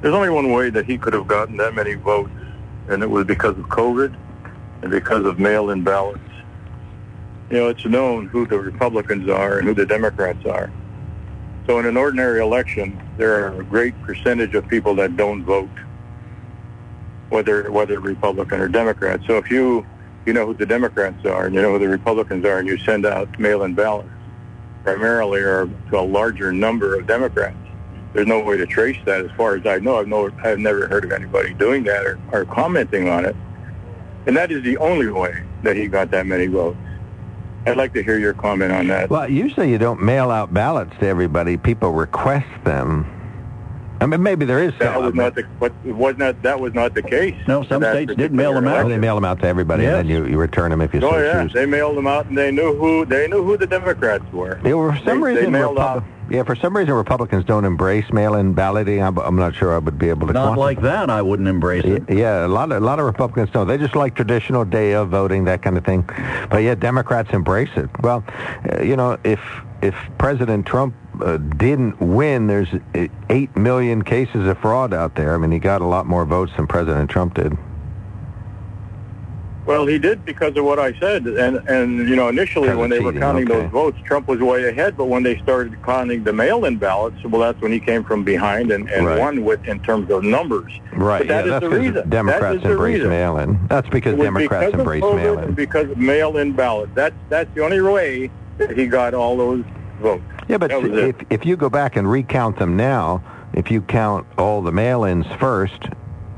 There's 0.00 0.14
only 0.14 0.30
one 0.30 0.52
way 0.52 0.70
that 0.70 0.86
he 0.86 0.96
could 0.98 1.12
have 1.12 1.26
gotten 1.26 1.56
that 1.58 1.74
many 1.74 1.94
votes, 1.94 2.30
and 2.88 3.02
it 3.02 3.10
was 3.10 3.26
because 3.26 3.58
of 3.58 3.64
COVID 3.66 4.16
and 4.82 4.90
because 4.90 5.24
of 5.24 5.38
mail-in 5.38 5.82
ballots. 5.82 6.20
You 7.50 7.58
know, 7.58 7.68
it's 7.68 7.84
known 7.84 8.26
who 8.26 8.46
the 8.46 8.58
Republicans 8.58 9.28
are 9.28 9.58
and 9.58 9.66
who 9.66 9.74
the 9.74 9.86
Democrats 9.86 10.44
are. 10.46 10.70
So 11.66 11.78
in 11.78 11.86
an 11.86 11.96
ordinary 11.96 12.40
election, 12.40 13.00
there 13.18 13.44
are 13.44 13.60
a 13.60 13.64
great 13.64 14.00
percentage 14.02 14.54
of 14.54 14.66
people 14.68 14.94
that 14.96 15.16
don't 15.16 15.44
vote, 15.44 15.68
whether 17.28 17.70
whether 17.70 18.00
Republican 18.00 18.60
or 18.60 18.68
Democrat. 18.68 19.20
So 19.26 19.36
if 19.36 19.50
you 19.50 19.86
you 20.24 20.32
know 20.32 20.46
who 20.46 20.54
the 20.54 20.66
Democrats 20.66 21.24
are 21.26 21.46
and 21.46 21.54
you 21.54 21.60
know 21.60 21.72
who 21.72 21.78
the 21.78 21.88
Republicans 21.88 22.44
are, 22.44 22.58
and 22.58 22.68
you 22.68 22.78
send 22.78 23.04
out 23.04 23.38
mail-in 23.38 23.74
ballots, 23.74 24.08
primarily 24.82 25.40
or 25.40 25.68
to 25.90 25.98
a 25.98 26.00
larger 26.00 26.52
number 26.52 26.98
of 26.98 27.06
Democrats. 27.06 27.56
There's 28.14 28.26
no 28.26 28.40
way 28.40 28.56
to 28.56 28.66
trace 28.66 28.96
that 29.04 29.24
as 29.24 29.30
far 29.36 29.56
as 29.56 29.66
I 29.66 29.78
know. 29.78 29.98
I've, 29.98 30.08
no, 30.08 30.30
I've 30.42 30.58
never 30.58 30.88
heard 30.88 31.04
of 31.04 31.12
anybody 31.12 31.54
doing 31.54 31.84
that 31.84 32.04
or, 32.06 32.18
or 32.32 32.44
commenting 32.46 33.08
on 33.08 33.24
it. 33.24 33.36
And 34.26 34.36
that 34.36 34.50
is 34.50 34.62
the 34.62 34.76
only 34.78 35.08
way 35.08 35.42
that 35.62 35.76
he 35.76 35.86
got 35.88 36.10
that 36.10 36.26
many 36.26 36.46
votes. 36.46 36.78
I'd 37.66 37.76
like 37.76 37.92
to 37.94 38.02
hear 38.02 38.18
your 38.18 38.32
comment 38.34 38.72
on 38.72 38.86
that. 38.88 39.10
Well, 39.10 39.30
usually 39.30 39.70
you 39.70 39.78
don't 39.78 40.00
mail 40.02 40.30
out 40.30 40.54
ballots 40.54 40.92
to 41.00 41.06
everybody. 41.06 41.56
People 41.58 41.90
request 41.92 42.46
them. 42.64 43.14
I 44.00 44.06
mean, 44.06 44.22
maybe 44.22 44.44
there 44.46 44.62
is 44.62 44.72
That 44.78 44.94
some. 44.94 45.04
was 45.06 45.14
not 45.14 45.34
the, 45.34 45.42
but 45.58 45.72
was 45.84 46.16
not, 46.16 46.40
that 46.42 46.60
was 46.60 46.72
not 46.72 46.94
the 46.94 47.02
case. 47.02 47.34
No, 47.48 47.64
some 47.64 47.82
states 47.82 48.14
did 48.14 48.32
mail 48.32 48.54
them 48.54 48.68
out. 48.68 48.86
Oh, 48.86 48.88
they 48.88 48.96
mail 48.96 49.16
them 49.16 49.24
out 49.24 49.40
to 49.40 49.46
everybody, 49.46 49.82
Yes. 49.82 50.00
and 50.00 50.08
then 50.08 50.16
you, 50.24 50.30
you 50.30 50.38
return 50.38 50.70
them 50.70 50.80
if 50.80 50.94
you 50.94 51.00
Oh 51.02 51.10
so 51.10 51.18
yeah, 51.18 51.42
choose. 51.42 51.52
they 51.52 51.66
mailed 51.66 51.96
them 51.96 52.06
out, 52.06 52.26
and 52.26 52.38
they 52.38 52.52
knew 52.52 52.76
who 52.76 53.04
they 53.04 53.26
knew 53.26 53.42
who 53.42 53.56
the 53.56 53.66
Democrats 53.66 54.24
were. 54.32 54.60
Yeah, 54.64 54.74
well, 54.74 54.92
for 54.92 55.04
some 55.04 55.20
They- 55.20 55.34
they 55.34 55.50
mailed 55.50 55.76
Repub- 55.76 56.04
out- 56.04 56.04
yeah, 56.30 56.42
for 56.42 56.56
some 56.56 56.76
reason, 56.76 56.94
Republicans 56.94 57.44
don't 57.44 57.64
embrace 57.64 58.10
mail-in 58.12 58.54
balloting. 58.54 59.02
I'm, 59.02 59.18
I'm 59.18 59.36
not 59.36 59.54
sure 59.54 59.74
I 59.74 59.78
would 59.78 59.98
be 59.98 60.08
able 60.08 60.26
to. 60.26 60.32
Not 60.32 60.54
quantify- 60.54 60.56
like 60.58 60.82
that, 60.82 61.10
I 61.10 61.22
wouldn't 61.22 61.48
embrace 61.48 61.84
it. 61.84 62.04
Yeah, 62.08 62.46
a 62.46 62.48
lot 62.48 62.70
of 62.72 62.82
a 62.82 62.84
lot 62.84 62.98
of 62.98 63.06
Republicans 63.06 63.50
don't. 63.50 63.66
They 63.66 63.78
just 63.78 63.96
like 63.96 64.14
traditional 64.14 64.64
day 64.64 64.92
of 64.92 65.08
voting, 65.08 65.44
that 65.44 65.62
kind 65.62 65.76
of 65.76 65.84
thing. 65.84 66.08
But 66.50 66.58
yeah, 66.58 66.74
Democrats 66.74 67.30
embrace 67.32 67.70
it. 67.76 67.88
Well, 68.00 68.24
uh, 68.70 68.82
you 68.82 68.96
know, 68.96 69.18
if 69.24 69.40
if 69.82 69.94
President 70.18 70.66
Trump 70.66 70.94
uh, 71.20 71.36
didn't 71.36 72.00
win, 72.00 72.46
there's 72.46 72.68
uh, 72.94 73.06
eight 73.30 73.56
million 73.56 74.02
cases 74.02 74.46
of 74.46 74.58
fraud 74.58 74.92
out 74.92 75.14
there. 75.14 75.34
I 75.34 75.38
mean, 75.38 75.50
he 75.50 75.58
got 75.58 75.82
a 75.82 75.86
lot 75.86 76.06
more 76.06 76.24
votes 76.24 76.52
than 76.56 76.66
President 76.66 77.10
Trump 77.10 77.34
did. 77.34 77.56
Well, 79.68 79.84
he 79.84 79.98
did 79.98 80.24
because 80.24 80.56
of 80.56 80.64
what 80.64 80.78
I 80.78 80.98
said, 80.98 81.26
and 81.26 81.58
and 81.68 82.08
you 82.08 82.16
know 82.16 82.28
initially 82.28 82.74
when 82.74 82.88
they 82.88 83.00
were 83.00 83.12
counting 83.12 83.50
okay. 83.50 83.60
those 83.60 83.70
votes, 83.70 83.98
Trump 84.06 84.26
was 84.26 84.40
way 84.40 84.66
ahead. 84.66 84.96
But 84.96 85.04
when 85.04 85.24
they 85.24 85.36
started 85.42 85.76
counting 85.82 86.24
the 86.24 86.32
mail-in 86.32 86.78
ballots, 86.78 87.22
well, 87.22 87.42
that's 87.42 87.60
when 87.60 87.70
he 87.70 87.78
came 87.78 88.02
from 88.02 88.24
behind 88.24 88.70
and, 88.72 88.88
and 88.88 89.06
Right. 89.06 89.18
won 89.18 89.44
with 89.44 89.62
in 89.68 89.78
terms 89.80 90.10
of 90.10 90.24
numbers. 90.24 90.72
Right. 90.94 91.18
But 91.18 91.28
that 91.28 91.44
yeah, 91.46 91.56
is 91.56 91.60
that's 91.60 91.70
the 91.70 91.80
reason. 91.80 92.08
Democrats 92.08 92.64
embrace 92.64 93.02
mail-in. 93.04 93.66
That's 93.68 93.88
because 93.90 94.16
Democrats 94.16 94.72
because 94.72 94.80
embrace 94.80 95.02
mail-in. 95.02 95.52
Because 95.52 95.90
of 95.90 95.98
mail-in 95.98 96.52
ballots. 96.52 96.92
That's 96.94 97.14
that's 97.28 97.54
the 97.54 97.62
only 97.62 97.82
way 97.82 98.30
that 98.56 98.70
he 98.74 98.86
got 98.86 99.12
all 99.12 99.36
those 99.36 99.64
votes. 100.00 100.24
Yeah, 100.48 100.56
but 100.56 100.70
if, 100.70 101.20
it. 101.20 101.26
if 101.28 101.44
you 101.44 101.58
go 101.58 101.68
back 101.68 101.94
and 101.96 102.10
recount 102.10 102.58
them 102.58 102.74
now, 102.74 103.22
if 103.52 103.70
you 103.70 103.82
count 103.82 104.26
all 104.38 104.62
the 104.62 104.72
mail-ins 104.72 105.26
first, 105.38 105.88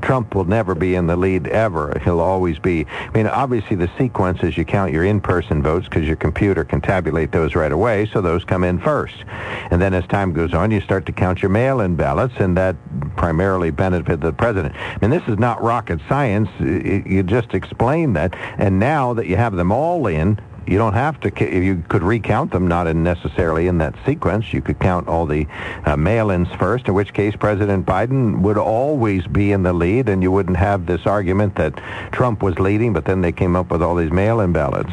Trump 0.01 0.35
will 0.35 0.45
never 0.45 0.75
be 0.75 0.95
in 0.95 1.07
the 1.07 1.15
lead 1.15 1.47
ever. 1.47 1.99
He'll 2.03 2.19
always 2.19 2.59
be. 2.59 2.85
I 2.85 3.11
mean, 3.13 3.27
obviously 3.27 3.75
the 3.75 3.89
sequence 3.97 4.41
is 4.43 4.57
you 4.57 4.65
count 4.65 4.91
your 4.91 5.03
in-person 5.03 5.61
votes 5.61 5.87
because 5.87 6.05
your 6.05 6.15
computer 6.15 6.63
can 6.63 6.81
tabulate 6.81 7.31
those 7.31 7.55
right 7.55 7.71
away, 7.71 8.07
so 8.07 8.21
those 8.21 8.43
come 8.43 8.63
in 8.63 8.79
first. 8.79 9.23
And 9.71 9.81
then 9.81 9.93
as 9.93 10.05
time 10.07 10.33
goes 10.33 10.53
on, 10.53 10.71
you 10.71 10.81
start 10.81 11.05
to 11.05 11.11
count 11.11 11.41
your 11.41 11.49
mail-in 11.49 11.95
ballots, 11.95 12.33
and 12.37 12.57
that 12.57 12.75
primarily 13.15 13.71
benefit 13.71 14.21
the 14.21 14.33
president. 14.33 14.75
I 14.75 14.97
mean, 15.01 15.11
this 15.11 15.27
is 15.27 15.37
not 15.37 15.61
rocket 15.61 15.99
science. 16.09 16.49
You 16.59 17.23
just 17.23 17.53
explained 17.53 18.15
that. 18.15 18.35
And 18.57 18.79
now 18.79 19.13
that 19.13 19.27
you 19.27 19.37
have 19.37 19.55
them 19.55 19.71
all 19.71 20.07
in, 20.07 20.39
you 20.67 20.77
don't 20.77 20.93
have 20.93 21.19
to. 21.21 21.31
You 21.39 21.83
could 21.89 22.03
recount 22.03 22.51
them, 22.51 22.67
not 22.67 22.87
in 22.87 23.03
necessarily 23.03 23.67
in 23.67 23.79
that 23.79 23.95
sequence. 24.05 24.53
You 24.53 24.61
could 24.61 24.79
count 24.79 25.07
all 25.07 25.25
the 25.25 25.47
uh, 25.85 25.97
mail-ins 25.97 26.49
first. 26.59 26.87
In 26.87 26.93
which 26.93 27.13
case, 27.13 27.35
President 27.35 27.85
Biden 27.85 28.41
would 28.41 28.57
always 28.57 29.25
be 29.27 29.51
in 29.51 29.63
the 29.63 29.73
lead, 29.73 30.09
and 30.09 30.21
you 30.21 30.31
wouldn't 30.31 30.57
have 30.57 30.85
this 30.85 31.05
argument 31.05 31.55
that 31.55 31.81
Trump 32.11 32.43
was 32.43 32.59
leading, 32.59 32.93
but 32.93 33.05
then 33.05 33.21
they 33.21 33.31
came 33.31 33.55
up 33.55 33.71
with 33.71 33.81
all 33.81 33.95
these 33.95 34.11
mail-in 34.11 34.51
ballots. 34.51 34.91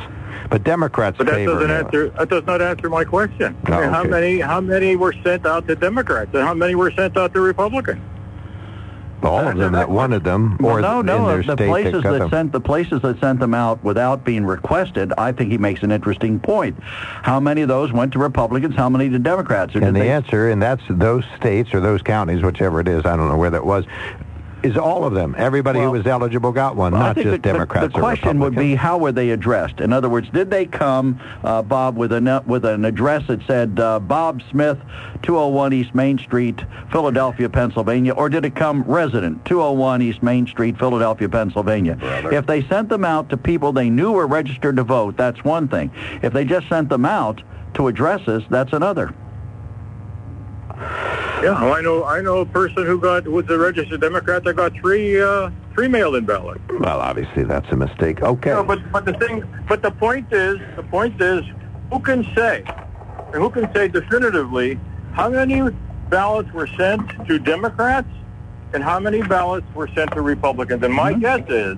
But 0.51 0.65
Democrats 0.65 1.19
But 1.19 1.27
that 1.27 1.35
favor 1.35 1.55
doesn't 1.55 1.71
answer. 1.71 2.09
That 2.11 2.31
does 2.31 2.47
not 2.47 2.63
answer 2.63 2.89
my 2.89 3.05
question. 3.05 3.57
Oh, 3.67 3.81
mean, 3.81 3.91
How 3.91 4.05
many? 4.05 4.41
How 4.41 4.61
many 4.61 4.97
were 4.97 5.15
sent 5.23 5.45
out 5.45 5.67
to 5.69 5.77
Democrats, 5.77 6.31
and 6.33 6.43
how 6.43 6.55
many 6.55 6.75
were 6.75 6.91
sent 6.93 7.17
out 7.17 7.35
to 7.35 7.41
Republicans? 7.41 8.01
All 9.23 9.47
of 9.49 9.57
them 9.57 9.73
that 9.73 9.91
wanted 9.91 10.25
them, 10.25 10.57
or 10.63 10.81
Well, 10.81 10.83
no, 10.83 11.01
in 11.01 11.07
no. 11.07 11.27
their 11.29 11.43
The 11.43 11.57
places 11.57 12.03
got 12.03 12.19
that 12.19 12.31
sent 12.31 12.53
the 12.53 12.61
places 12.61 13.03
that 13.03 13.19
sent 13.21 13.41
them 13.41 13.55
out 13.55 13.83
without 13.83 14.25
being 14.25 14.45
requested, 14.45 15.13
I 15.19 15.33
think 15.33 15.51
he 15.51 15.59
makes 15.59 15.83
an 15.83 15.91
interesting 15.91 16.39
point. 16.39 16.77
How 16.83 17.41
many 17.41 17.63
of 17.63 17.69
those 17.69 17.93
went 17.93 18.13
to 18.13 18.19
Republicans? 18.19 18.75
How 18.77 18.89
many 18.89 19.09
to 19.11 19.19
Democrats? 19.19 19.75
Or 19.75 19.81
And 19.83 19.95
the 19.97 20.01
they- 20.01 20.11
answer, 20.11 20.49
and 20.51 20.63
that's 20.63 20.83
those 20.89 21.25
states 21.37 21.75
or 21.75 21.81
those 21.81 22.03
counties, 22.03 22.43
whichever 22.43 22.81
it 22.81 22.89
is, 22.89 23.05
I 23.05 23.17
don't 23.17 23.29
know 23.29 23.37
where 23.37 23.51
that 23.51 23.65
was, 23.67 23.85
is 24.63 24.77
all 24.77 25.05
of 25.05 25.15
them. 25.15 25.35
Everybody 25.39 25.81
who 25.81 25.91
was 25.91 26.07
eligible 26.07 26.53
got 26.53 26.77
one, 26.77 26.93
Well, 26.93 27.03
not 27.03 27.17
just 27.17 27.25
the, 27.25 27.31
the- 27.33 27.39
Democrats 27.39 27.93
The, 27.93 27.99
or 27.99 28.03
question 28.03 28.39
would 28.41 28.55
be 28.57 28.75
how 28.75 28.99
were 28.99 29.13
they 29.13 29.31
addressed? 29.31 29.81
In 29.81 29.93
other 29.93 30.09
words, 30.09 30.29
did 30.31 30.51
they 30.51 30.67
come, 30.67 31.21
uh, 31.45 31.63
Bob, 31.63 31.97
with 31.97 32.13
a 32.13 32.43
with 32.47 32.65
an 32.65 32.85
address 32.85 33.27
that 33.29 33.41
said 33.47 33.79
uh, 33.79 34.01
Bob 34.01 34.43
Smith, 34.51 34.79
201 35.23 35.73
East 35.73 35.95
Main 35.95 36.19
Street, 36.19 36.61
Philadelphia, 36.91 37.49
Pennsylvania, 37.49 38.13
or 38.13 38.29
did 38.29 38.45
it 38.45 38.55
come 38.55 38.83
resident, 38.83 39.45
201 39.45 40.03
East 40.03 40.23
Main 40.23 40.47
Street, 40.47 40.79
Philadelphia, 40.79 41.29
Pennsylvania? 41.29 41.97
If 42.33 42.47
they 42.47 42.63
sent 42.67 42.89
them 42.89 43.05
out 43.05 43.29
to 43.31 43.37
people 43.37 43.73
they 43.73 43.91
knew 43.91 44.13
were 44.13 44.27
registered 44.27 44.77
to 44.77 44.85
vote, 44.85 45.17
that's 45.17 45.43
one 45.45 45.69
thing. 45.69 45.91
If 46.23 46.33
they 46.33 46.45
just 46.45 46.69
sent 46.69 46.89
them 46.89 47.05
out 47.05 47.43
to 47.75 47.89
addresses, 47.89 48.43
that's 48.51 48.73
another. 48.73 49.15
Yeah, 51.43 51.63
well, 51.63 51.73
I 51.73 51.81
know. 51.81 52.05
I 52.05 52.21
know 52.21 52.39
a 52.39 52.47
person 52.47 52.85
who 52.85 52.99
got 53.01 53.25
who 53.25 53.31
was 53.33 53.49
a 53.49 53.57
registered 53.57 54.01
Democrat 54.01 54.43
that 54.45 54.55
got 54.55 54.73
three 54.75 55.21
uh, 55.21 55.51
three 55.73 55.87
mail-in 55.87 56.25
ballots. 56.25 56.61
Well, 56.69 57.01
obviously 57.01 57.45
that's 57.45 57.71
a 57.71 57.77
mistake. 57.77 58.23
Okay. 58.23 58.51
No, 58.51 58.65
but 58.65 58.81
but 58.91 59.05
the 59.05 59.13
thing, 59.15 59.45
but 59.69 59.83
the 59.83 59.93
point 59.93 60.33
is, 60.33 60.59
the 60.75 60.83
point 60.83 61.23
is, 61.23 61.45
who 61.93 62.01
can 62.01 62.25
say, 62.35 62.65
and 63.33 63.37
who 63.37 63.51
can 63.51 63.73
say 63.73 63.87
definitively 63.87 64.81
how 65.13 65.29
many 65.29 65.63
ballots 66.11 66.53
were 66.53 66.67
sent 66.77 67.09
to 67.29 67.39
Democrats 67.39 68.09
and 68.73 68.83
how 68.83 68.99
many 68.99 69.23
ballots 69.23 69.67
were 69.75 69.89
sent 69.95 70.11
to 70.13 70.23
Republicans? 70.23 70.83
And 70.83 70.93
my 70.93 71.13
guess 71.13 71.49
is 71.49 71.77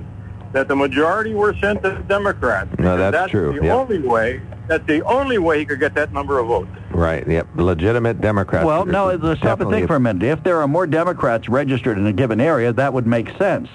that 0.53 0.69
the 0.69 0.77
majority 0.77 1.35
were 1.35 1.55
sent 1.61 1.83
to 1.83 2.03
Democrats. 2.09 2.71
No, 2.71 2.77
because 2.77 2.99
that's 2.99 3.13
that's 3.17 3.31
true, 3.31 3.59
The 3.59 3.67
yeah. 3.67 3.75
only 3.75 3.99
way. 4.01 4.41
That's 4.67 4.87
the 4.87 5.03
only 5.05 5.39
way 5.39 5.59
he 5.59 5.65
could 5.65 5.81
get 5.81 5.95
that 5.95 6.13
number 6.13 6.39
of 6.39 6.47
votes. 6.47 6.71
Right. 6.91 7.27
Yep. 7.27 7.49
Legitimate 7.57 8.21
Democrats. 8.21 8.65
Well, 8.65 8.85
no, 8.85 9.07
let's 9.07 9.19
stop 9.19 9.29
and 9.33 9.41
Definitely. 9.43 9.75
think 9.79 9.87
for 9.89 9.97
a 9.97 10.01
minute. 10.01 10.23
If 10.23 10.45
there 10.45 10.61
are 10.61 10.69
more 10.69 10.87
Democrats 10.87 11.49
registered 11.49 11.99
in 11.99 12.07
a 12.07 12.13
given 12.13 12.41
area, 12.41 12.73
that 12.73 12.93
would 12.93 13.07
make 13.07 13.37
sense. 13.37 13.69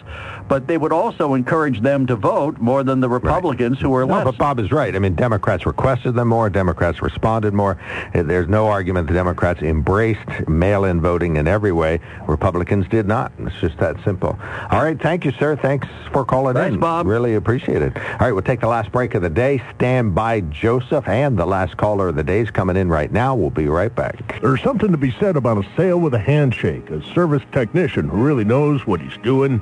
But 0.48 0.68
they 0.68 0.78
would 0.78 0.92
also 0.94 1.34
encourage 1.34 1.82
them 1.82 2.06
to 2.08 2.16
vote 2.16 2.60
more 2.60 2.84
than 2.84 3.00
the 3.00 3.10
Republicans 3.10 3.80
who 3.80 3.94
are 3.96 4.06
No, 4.06 4.16
less. 4.16 4.26
but 4.26 4.38
Bob 4.38 4.60
is 4.60 4.72
right. 4.72 4.96
I 4.96 5.00
mean, 5.00 5.16
Democrats 5.16 5.66
requested 5.66 6.14
them 6.16 6.28
more. 6.28 6.50
Democrats 6.50 7.02
responded 7.02 7.54
more. 7.54 7.78
Uh, 8.14 8.22
There's 8.24 8.48
no 8.48 8.68
argument 8.68 9.08
the 9.08 9.14
Democrats 9.14 9.62
embraced 9.62 10.48
mail-in 10.48 11.02
voting 11.02 11.38
in 11.38 11.48
every 11.48 11.72
way. 11.72 12.00
Republicans 12.28 12.88
did 12.90 13.08
not. 13.08 13.32
It's 13.40 13.56
just 13.60 13.78
that 13.80 13.96
simple. 14.04 14.38
All 14.70 14.84
right. 14.84 15.02
Thank 15.02 15.26
you, 15.26 15.32
sir. 15.32 15.56
Thanks 15.56 15.88
for 16.12 16.24
calling 16.24 16.54
Thanks, 16.54 16.76
in. 16.76 16.80
Bob. 16.80 17.08
Really 17.08 17.34
appreciate 17.36 17.82
it. 17.82 17.98
All 17.98 18.18
right. 18.20 18.32
We'll 18.32 18.42
take 18.44 18.62
the 18.62 18.68
last 18.68 18.92
break 18.92 19.16
of 19.16 19.22
the 19.24 19.30
day. 19.30 19.64
Stand 19.76 20.14
by, 20.14 20.42
Joseph, 20.42 21.08
and 21.08 21.38
the 21.38 21.46
last 21.48 21.76
caller 21.78 22.10
of 22.10 22.16
the 22.16 22.24
day 22.24 22.42
is 22.42 22.52
coming 22.52 22.78
in 22.78 22.90
right 22.90 23.12
now. 23.12 23.34
We'll 23.36 23.50
be 23.50 23.68
right 23.68 23.94
back. 23.94 24.40
There's 24.42 24.62
something 24.62 24.92
to 24.92 24.98
be 24.98 25.12
said 25.20 25.36
about 25.38 25.58
a 25.58 25.68
sale 25.76 26.00
with 26.00 26.14
a 26.14 26.20
handshake, 26.20 26.90
a 26.92 27.02
service 27.14 27.44
technician 27.52 28.10
who 28.10 28.18
really 28.24 28.44
knows 28.46 28.86
what 28.86 29.02
he's 29.02 29.18
doing. 29.24 29.62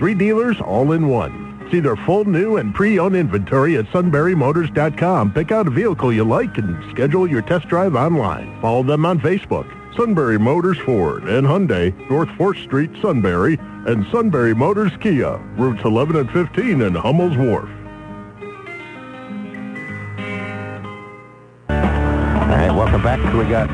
Three 0.00 0.14
dealers 0.14 0.58
all 0.62 0.92
in 0.92 1.08
one. 1.08 1.68
See 1.70 1.78
their 1.78 1.94
full 1.94 2.24
new 2.24 2.56
and 2.56 2.74
pre-owned 2.74 3.14
inventory 3.14 3.76
at 3.76 3.84
sunburymotors.com. 3.88 5.34
Pick 5.34 5.52
out 5.52 5.66
a 5.66 5.70
vehicle 5.70 6.10
you 6.10 6.24
like 6.24 6.56
and 6.56 6.90
schedule 6.90 7.28
your 7.28 7.42
test 7.42 7.68
drive 7.68 7.94
online. 7.94 8.58
Follow 8.62 8.82
them 8.82 9.04
on 9.04 9.20
Facebook. 9.20 9.70
Sunbury 9.94 10.38
Motors 10.38 10.78
Ford 10.78 11.24
and 11.24 11.46
Hyundai, 11.46 11.92
North 12.08 12.30
4th 12.30 12.64
Street, 12.64 12.90
Sunbury, 13.02 13.58
and 13.60 14.06
Sunbury 14.10 14.54
Motors 14.54 14.92
Kia, 15.02 15.36
routes 15.58 15.84
11 15.84 16.16
and 16.16 16.30
15 16.30 16.80
in 16.80 16.94
Hummel's 16.94 17.36
Wharf. 17.36 17.68
All 21.68 21.76
right. 22.56 22.70
Welcome 22.70 23.02
back. 23.02 23.20
We 23.34 23.44
got 23.50 23.68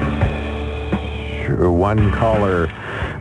one 1.70 2.10
caller 2.10 2.66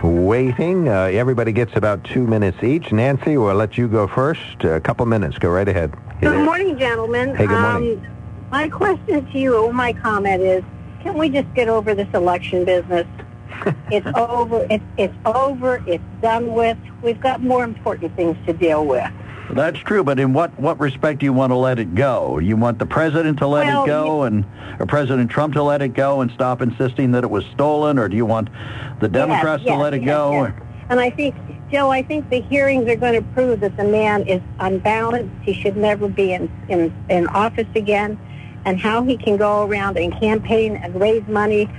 waiting. 0.06 0.88
Uh, 0.88 1.04
everybody 1.06 1.52
gets 1.52 1.76
about 1.76 2.04
two 2.04 2.26
minutes 2.26 2.64
each. 2.64 2.92
Nancy, 2.92 3.38
we'll 3.38 3.56
let 3.56 3.78
you 3.78 3.88
go 3.88 4.08
first. 4.08 4.64
A 4.64 4.80
couple 4.80 5.06
minutes. 5.06 5.38
Go 5.38 5.50
right 5.50 5.68
ahead. 5.68 5.92
Good 6.22 6.32
there? 6.32 6.44
morning, 6.44 6.78
gentlemen. 6.78 7.36
Hey, 7.36 7.48
good 7.48 7.60
morning. 7.60 8.06
Um, 8.06 8.48
my 8.52 8.70
question 8.70 9.26
to 9.32 9.40
you, 9.40 9.56
or 9.58 9.74
my 9.74 9.94
comment 9.94 10.42
is, 10.42 10.64
can 11.02 11.18
we 11.18 11.30
just 11.30 11.52
get 11.54 11.68
over 11.68 11.94
this 11.94 12.08
election 12.14 12.66
business? 12.66 13.08
it's 13.92 14.08
over. 14.16 14.66
It's, 14.70 14.84
it's 14.98 15.16
over. 15.26 15.84
It's 15.88 16.04
done 16.22 16.54
with. 16.54 16.78
We've 17.02 17.20
got 17.20 17.42
more 17.42 17.64
important 17.64 18.16
things 18.16 18.38
to 18.46 18.54
deal 18.54 18.86
with. 18.86 19.12
That's 19.52 19.80
true, 19.80 20.04
but 20.04 20.20
in 20.20 20.34
what, 20.34 20.58
what 20.60 20.80
respect 20.80 21.20
do 21.20 21.26
you 21.26 21.34
want 21.34 21.52
to 21.52 21.56
let 21.56 21.80
it 21.80 21.96
go? 21.96 22.40
You 22.40 22.58
want 22.58 22.80
the 22.80 22.86
president 22.86 23.38
to 23.40 23.48
let 23.48 23.68
Well, 23.68 23.84
it 23.84 23.88
go, 23.88 24.24
and 24.24 24.46
or 24.80 24.86
President 24.86 25.30
Trump 25.30 25.54
to 25.54 25.64
let 25.64 25.82
it 25.82 25.90
go 25.90 26.22
and 26.22 26.32
stop 26.32 26.62
insisting 26.62 27.12
that 27.12 27.24
it 27.24 27.30
was 27.30 27.46
stolen, 27.54 28.00
or 28.00 28.10
do 28.10 28.16
you 28.16 28.26
want 28.26 28.50
the 29.00 29.08
Democrats 29.08 29.64
Yes, 29.64 29.74
to 29.74 29.82
let 29.82 29.94
it 29.94 30.02
yes, 30.02 30.08
go? 30.08 30.32
yes. 30.34 30.54
And 30.90 31.00
I 31.00 31.10
think, 31.10 31.36
Joe, 31.72 31.90
I 31.90 32.04
think 32.04 32.30
the 32.30 32.42
hearings 32.42 32.88
are 32.90 32.96
going 32.96 33.14
to 33.14 33.28
prove 33.34 33.60
that 33.62 33.76
the 33.78 33.84
man 33.84 34.24
is 34.28 34.42
unbalanced. 34.60 35.34
He 35.44 35.54
should 35.54 35.78
never 35.78 36.08
be 36.08 36.34
in, 36.34 36.52
in, 36.70 36.94
in 37.10 37.28
office 37.28 37.68
again. 37.76 38.20
And 38.66 38.80
how 38.80 39.04
he 39.04 39.16
can 39.16 39.38
go 39.38 39.66
around 39.66 39.98
and 39.98 40.12
campaign 40.20 40.76
and 40.76 41.00
raise 41.00 41.26
money 41.28 41.70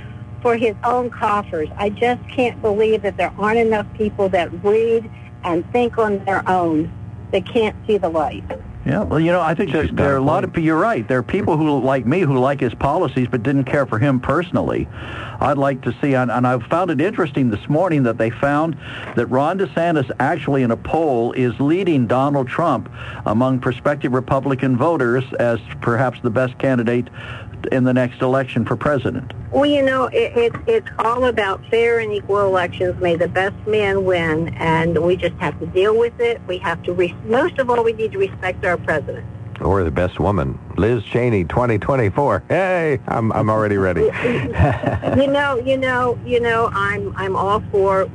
for 0.40 0.56
his 0.56 0.74
own 0.84 1.10
coffers. 1.10 1.68
I 1.76 1.90
just 1.90 2.20
can't 2.28 2.60
believe 2.62 3.02
that 3.02 3.16
there 3.16 3.32
aren't 3.38 3.58
enough 3.58 3.86
people 3.94 4.28
that 4.28 4.52
read 4.64 5.10
and 5.44 5.70
think 5.72 5.98
on 5.98 6.24
their 6.24 6.48
own 6.48 6.92
that 7.36 7.46
can't 7.46 7.76
see 7.86 7.98
the 7.98 8.08
light. 8.08 8.44
Yeah, 8.86 9.02
well, 9.02 9.18
you 9.18 9.32
know, 9.32 9.40
I 9.40 9.52
think 9.54 9.72
there, 9.72 9.88
there 9.88 10.14
are 10.14 10.18
a 10.18 10.22
lot 10.22 10.44
of, 10.44 10.56
you're 10.56 10.78
right, 10.78 11.06
there 11.08 11.18
are 11.18 11.22
people 11.22 11.56
who, 11.56 11.80
like 11.80 12.06
me, 12.06 12.20
who 12.20 12.38
like 12.38 12.60
his 12.60 12.72
policies 12.72 13.26
but 13.28 13.42
didn't 13.42 13.64
care 13.64 13.84
for 13.84 13.98
him 13.98 14.20
personally. 14.20 14.86
I'd 15.40 15.58
like 15.58 15.82
to 15.82 15.94
see, 16.00 16.14
and, 16.14 16.30
and 16.30 16.46
I 16.46 16.56
found 16.68 16.92
it 16.92 17.00
interesting 17.00 17.50
this 17.50 17.68
morning 17.68 18.04
that 18.04 18.16
they 18.16 18.30
found 18.30 18.78
that 19.16 19.26
Ron 19.26 19.58
DeSantis 19.58 20.08
actually 20.20 20.62
in 20.62 20.70
a 20.70 20.76
poll 20.76 21.32
is 21.32 21.58
leading 21.58 22.06
Donald 22.06 22.46
Trump 22.46 22.88
among 23.26 23.58
prospective 23.58 24.12
Republican 24.12 24.76
voters 24.76 25.24
as 25.40 25.58
perhaps 25.80 26.20
the 26.22 26.30
best 26.30 26.56
candidate 26.58 27.08
in 27.68 27.84
the 27.84 27.94
next 27.94 28.22
election 28.22 28.64
for 28.64 28.76
president. 28.76 29.32
Well, 29.50 29.66
you 29.66 29.82
know, 29.82 30.06
it, 30.06 30.36
it, 30.36 30.52
it's 30.66 30.88
all 30.98 31.24
about 31.24 31.64
fair 31.70 31.98
and 32.00 32.12
equal 32.12 32.40
elections. 32.40 33.00
May 33.00 33.16
the 33.16 33.28
best 33.28 33.56
man 33.66 34.04
win, 34.04 34.48
and 34.56 34.98
we 35.02 35.16
just 35.16 35.36
have 35.36 35.58
to 35.60 35.66
deal 35.66 35.96
with 35.96 36.18
it. 36.20 36.40
We 36.46 36.58
have 36.58 36.82
to, 36.84 36.92
re- 36.92 37.16
most 37.24 37.58
of 37.58 37.70
all, 37.70 37.82
we 37.82 37.92
need 37.92 38.12
to 38.12 38.18
respect 38.18 38.64
our 38.64 38.76
president. 38.76 39.26
Or 39.60 39.82
the 39.84 39.90
best 39.90 40.20
woman, 40.20 40.58
Liz 40.76 41.02
Cheney, 41.04 41.44
2024. 41.44 42.44
Hey, 42.48 43.00
I'm 43.08 43.32
I'm 43.32 43.48
already 43.48 43.78
ready. 43.78 44.02
you 45.16 45.26
know, 45.28 45.56
you 45.64 45.78
know, 45.78 46.18
you 46.26 46.40
know, 46.40 46.68
I'm 46.74 47.16
I'm 47.16 47.34
all 47.34 47.62
for 47.70 48.10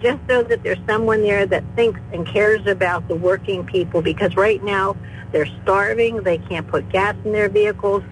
just 0.00 0.20
so 0.28 0.42
that 0.42 0.62
there's 0.62 0.78
someone 0.86 1.22
there 1.22 1.46
that 1.46 1.64
thinks 1.74 2.00
and 2.12 2.26
cares 2.26 2.66
about 2.66 3.08
the 3.08 3.14
working 3.14 3.64
people 3.64 4.02
because 4.02 4.36
right 4.36 4.62
now 4.62 4.96
they're 5.32 5.48
starving, 5.62 6.22
they 6.22 6.38
can't 6.38 6.66
put 6.66 6.88
gas 6.90 7.14
in 7.24 7.32
their 7.32 7.48
vehicles. 7.48 8.02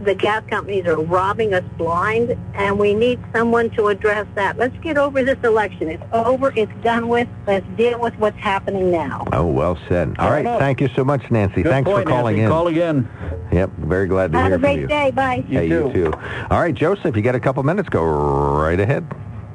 The 0.00 0.14
gas 0.14 0.44
companies 0.48 0.86
are 0.86 0.96
robbing 0.96 1.54
us 1.54 1.64
blind 1.76 2.36
and 2.54 2.78
we 2.78 2.94
need 2.94 3.18
someone 3.32 3.68
to 3.70 3.88
address 3.88 4.26
that. 4.36 4.56
Let's 4.56 4.76
get 4.78 4.96
over 4.96 5.24
this 5.24 5.38
election. 5.42 5.88
It's 5.88 6.02
over, 6.12 6.52
it's 6.56 6.72
done 6.84 7.08
with. 7.08 7.28
Let's 7.46 7.66
deal 7.76 7.98
with 8.00 8.14
what's 8.18 8.38
happening 8.38 8.92
now. 8.92 9.24
Oh, 9.32 9.46
well 9.46 9.76
said. 9.88 10.14
All 10.18 10.30
right, 10.30 10.44
thank 10.44 10.80
you 10.80 10.88
so 10.94 11.04
much, 11.04 11.28
Nancy. 11.30 11.62
Good 11.62 11.70
Thanks 11.70 11.90
point, 11.90 12.04
for 12.04 12.10
calling 12.10 12.36
Nancy. 12.36 12.44
in. 12.44 12.50
Call 12.50 12.68
again. 12.68 13.08
Yep, 13.50 13.70
very 13.78 14.06
glad 14.06 14.30
to 14.32 14.38
Have 14.38 14.46
hear 14.48 14.56
a 14.56 14.58
great 14.58 14.88
day. 14.88 15.10
Bye. 15.10 15.44
hey, 15.48 15.66
you 15.68 15.92
too. 15.92 16.12
All 16.50 16.60
right, 16.60 16.74
Joseph, 16.74 17.16
you 17.16 17.22
got 17.22 17.34
a 17.34 17.40
couple 17.40 17.62
minutes. 17.64 17.88
Go 17.88 18.04
right 18.04 18.78
ahead. 18.78 19.04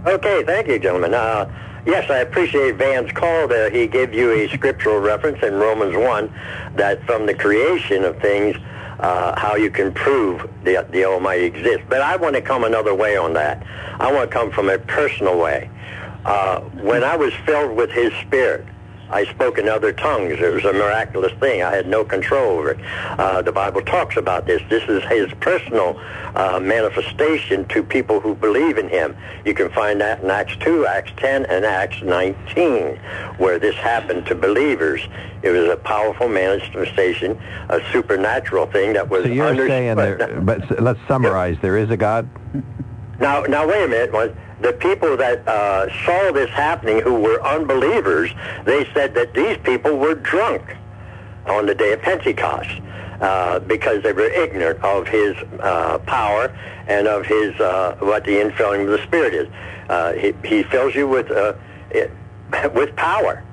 Okay, 0.06 0.44
thank 0.44 0.68
you, 0.68 0.78
gentlemen. 0.78 1.14
Uh, 1.14 1.50
yes, 1.86 2.10
I 2.10 2.18
appreciate 2.18 2.76
Van's 2.76 3.12
call 3.14 3.48
there. 3.48 3.70
He 3.70 3.88
gave 3.88 4.14
you 4.14 4.32
a 4.32 4.50
scriptural 4.50 5.00
reference 5.00 5.42
in 5.42 5.54
Romans 5.54 5.96
1 5.96 6.34
that 6.76 7.02
from 7.06 7.28
the 7.28 7.34
creation 7.34 8.04
of 8.04 8.20
things, 8.20 8.58
uh, 9.00 9.40
how 9.40 9.56
you 9.56 9.70
can 9.70 9.94
prove 9.94 10.50
the, 10.64 10.86
the 10.92 11.06
Almighty 11.06 11.46
exists. 11.46 11.86
But 11.90 12.02
I 12.02 12.16
want 12.16 12.36
to 12.36 12.42
come 12.42 12.64
another 12.64 12.94
way 12.94 13.18
on 13.18 13.34
that. 13.34 13.66
I 14.00 14.12
want 14.12 14.30
to 14.30 14.34
come 14.34 14.52
from 14.52 14.70
a 14.70 14.78
personal 14.78 15.38
way. 15.38 15.70
Uh, 16.26 16.62
when 16.62 17.04
I 17.04 17.18
was 17.18 17.34
filled 17.46 17.76
with 17.76 17.92
His 17.92 18.14
Spirit, 18.22 18.66
I 19.14 19.26
spoke 19.26 19.60
in 19.60 19.70
other 19.70 19.94
tongues. 19.94 20.40
It 20.40 20.52
was 20.54 20.66
a 20.66 20.74
miraculous 20.74 21.32
thing. 21.40 21.62
I 21.62 21.74
had 21.76 21.88
no 21.88 22.04
control 22.04 22.58
over 22.58 22.72
it. 22.72 22.80
Uh, 23.20 23.44
the 23.44 23.52
Bible 23.52 23.82
talks 23.82 24.18
about 24.18 24.48
this. 24.48 24.62
This 24.70 24.84
is 24.90 25.04
his 25.04 25.32
personal 25.40 26.02
uh, 26.36 26.60
manifestation 26.60 27.66
to 27.68 27.84
people 27.84 28.20
who 28.20 28.34
believe 28.34 28.80
in 28.80 28.90
him. 28.90 29.16
You 29.46 29.54
can 29.54 29.70
find 29.70 30.02
that 30.02 30.24
in 30.24 30.32
Acts 30.32 30.56
2, 30.62 30.88
Acts 30.88 31.12
10, 31.18 31.46
and 31.46 31.64
Acts 31.64 32.02
19, 32.02 32.98
where 33.38 33.60
this 33.60 33.76
happened 33.76 34.26
to 34.26 34.36
believers. 34.36 35.02
It 35.44 35.52
was 35.52 35.70
a 35.70 35.78
powerful 35.78 36.28
manifestation, 36.28 37.40
a 37.70 37.82
supernatural 37.92 38.66
thing 38.66 38.94
that 38.94 39.10
was 39.10 39.26
So 39.26 39.30
you're 39.30 39.46
under- 39.46 39.68
saying 39.68 39.96
there, 39.96 40.42
but 40.42 40.82
let's 40.82 41.00
summarize. 41.08 41.58
There 41.62 41.78
is 41.78 41.92
a 41.92 41.98
God. 41.98 42.28
now, 43.20 43.44
now 43.44 43.68
wait 43.68 43.84
a 43.84 43.88
minute. 43.88 44.36
The 44.64 44.72
people 44.72 45.18
that 45.18 45.46
uh, 45.46 45.90
saw 46.06 46.32
this 46.32 46.50
happening, 46.52 47.02
who 47.02 47.16
were 47.16 47.46
unbelievers, 47.46 48.32
they 48.64 48.88
said 48.94 49.14
that 49.14 49.34
these 49.34 49.58
people 49.58 49.98
were 49.98 50.16
drunk 50.16 50.78
on 51.46 51.66
the 51.66 51.76
day 51.76 51.92
of 51.92 52.02
Pentecost 52.02 52.70
uh, 53.20 53.60
because 53.60 54.02
they 54.04 54.14
were 54.14 54.30
ignorant 54.30 54.82
of 54.82 55.06
His 55.06 55.36
uh, 55.60 55.98
power 56.06 56.48
and 56.88 57.10
of 57.10 57.26
His 57.26 57.54
uh, 57.60 57.98
what 58.00 58.24
the 58.24 58.38
infilling 58.38 58.86
of 58.86 58.98
the 58.98 59.04
Spirit 59.04 59.34
is. 59.34 59.50
Uh, 59.90 60.14
he, 60.14 60.34
he 60.46 60.64
fills 60.64 60.96
you 60.96 61.10
with 61.10 61.30
uh, 61.30 61.56
it, 61.92 62.10
with 62.74 62.96
power. 62.96 63.44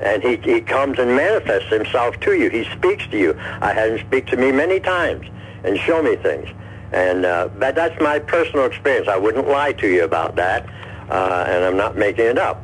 And 0.00 0.22
he, 0.22 0.36
he 0.36 0.60
comes 0.60 0.98
and 0.98 1.16
manifests 1.16 1.70
himself 1.70 2.20
to 2.20 2.34
you. 2.34 2.50
He 2.50 2.64
speaks 2.76 3.06
to 3.08 3.18
you. 3.18 3.34
I 3.62 3.72
had 3.72 3.92
him 3.92 4.06
speak 4.06 4.26
to 4.26 4.36
me 4.36 4.52
many 4.52 4.78
times 4.78 5.26
and 5.64 5.78
show 5.78 6.02
me 6.02 6.16
things. 6.16 6.48
And 6.92 7.24
uh, 7.24 7.48
that, 7.58 7.74
that's 7.74 8.00
my 8.00 8.18
personal 8.18 8.66
experience. 8.66 9.08
I 9.08 9.16
wouldn't 9.16 9.48
lie 9.48 9.72
to 9.74 9.88
you 9.88 10.04
about 10.04 10.36
that, 10.36 10.68
uh, 11.08 11.44
and 11.46 11.64
I'm 11.64 11.76
not 11.76 11.96
making 11.96 12.26
it 12.26 12.38
up. 12.38 12.62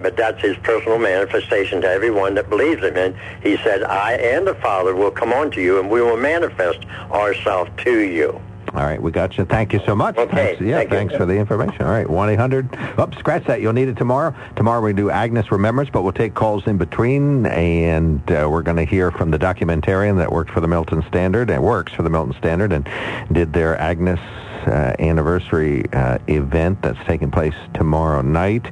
But 0.00 0.16
that's 0.16 0.40
his 0.40 0.56
personal 0.58 0.98
manifestation 0.98 1.80
to 1.80 1.88
everyone 1.88 2.34
that 2.34 2.48
believes 2.48 2.82
him. 2.82 2.96
And 2.96 3.16
he 3.42 3.56
said, 3.58 3.82
I 3.82 4.12
and 4.14 4.46
the 4.46 4.54
Father 4.54 4.94
will 4.94 5.10
come 5.10 5.32
on 5.32 5.50
to 5.52 5.60
you, 5.60 5.80
and 5.80 5.90
we 5.90 6.00
will 6.00 6.16
manifest 6.16 6.80
ourselves 7.10 7.70
to 7.78 7.98
you. 7.98 8.40
All 8.74 8.84
right, 8.84 9.00
we 9.00 9.10
got 9.10 9.38
you. 9.38 9.44
Thank 9.44 9.72
you 9.72 9.80
so 9.86 9.96
much. 9.96 10.16
Okay, 10.16 10.34
Thanks, 10.56 10.60
yeah, 10.60 10.76
thank 10.78 10.90
you. 10.90 10.96
thanks 10.96 11.16
for 11.16 11.24
the 11.26 11.34
information. 11.34 11.82
All 11.82 11.90
right, 11.90 12.06
1-800. 12.06 12.94
Oh, 12.98 13.10
scratch 13.18 13.44
that. 13.46 13.60
You'll 13.60 13.72
need 13.72 13.88
it 13.88 13.96
tomorrow. 13.96 14.34
Tomorrow 14.56 14.82
we 14.82 14.92
do 14.92 15.10
Agnes 15.10 15.50
Remembers, 15.50 15.88
but 15.90 16.02
we'll 16.02 16.12
take 16.12 16.34
calls 16.34 16.66
in 16.66 16.76
between, 16.76 17.46
and 17.46 18.20
uh, 18.30 18.46
we're 18.50 18.62
going 18.62 18.76
to 18.76 18.84
hear 18.84 19.10
from 19.10 19.30
the 19.30 19.38
documentarian 19.38 20.16
that 20.18 20.30
worked 20.30 20.50
for 20.50 20.60
the 20.60 20.68
Milton 20.68 21.02
Standard 21.08 21.50
and 21.50 21.62
works 21.62 21.92
for 21.92 22.02
the 22.02 22.10
Milton 22.10 22.34
Standard 22.38 22.72
and 22.72 22.88
did 23.32 23.52
their 23.52 23.76
Agnes 23.78 24.20
uh, 24.66 24.94
anniversary 24.98 25.84
uh, 25.92 26.18
event 26.28 26.80
that's 26.82 26.98
taking 27.06 27.30
place 27.30 27.54
tomorrow 27.74 28.22
night. 28.22 28.66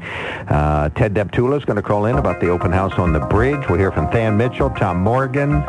Uh, 0.48 0.88
Ted 0.90 1.14
Deptula 1.14 1.58
is 1.58 1.64
going 1.64 1.76
to 1.76 1.82
call 1.82 2.06
in 2.06 2.16
about 2.16 2.40
the 2.40 2.48
open 2.48 2.72
house 2.72 2.94
on 2.98 3.12
the 3.12 3.20
bridge. 3.20 3.68
We'll 3.68 3.78
hear 3.78 3.92
from 3.92 4.10
Than 4.12 4.36
Mitchell, 4.36 4.70
Tom 4.70 5.00
Morgan, 5.00 5.62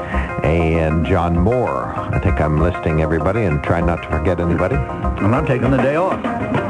and 0.44 1.06
John 1.06 1.38
Moore. 1.38 1.86
I 1.96 2.20
think 2.20 2.42
I'm 2.42 2.60
listing 2.60 3.02
everybody 3.02 3.44
and 3.44 3.64
trying 3.64 3.86
not 3.86 4.04
to 4.04 4.10
forget 4.10 4.40
anybody. 4.40 4.76
And 4.76 5.36
I'm 5.36 5.46
taking 5.46 5.72
the 5.72 5.78
day 5.78 5.96
off. 5.96 6.67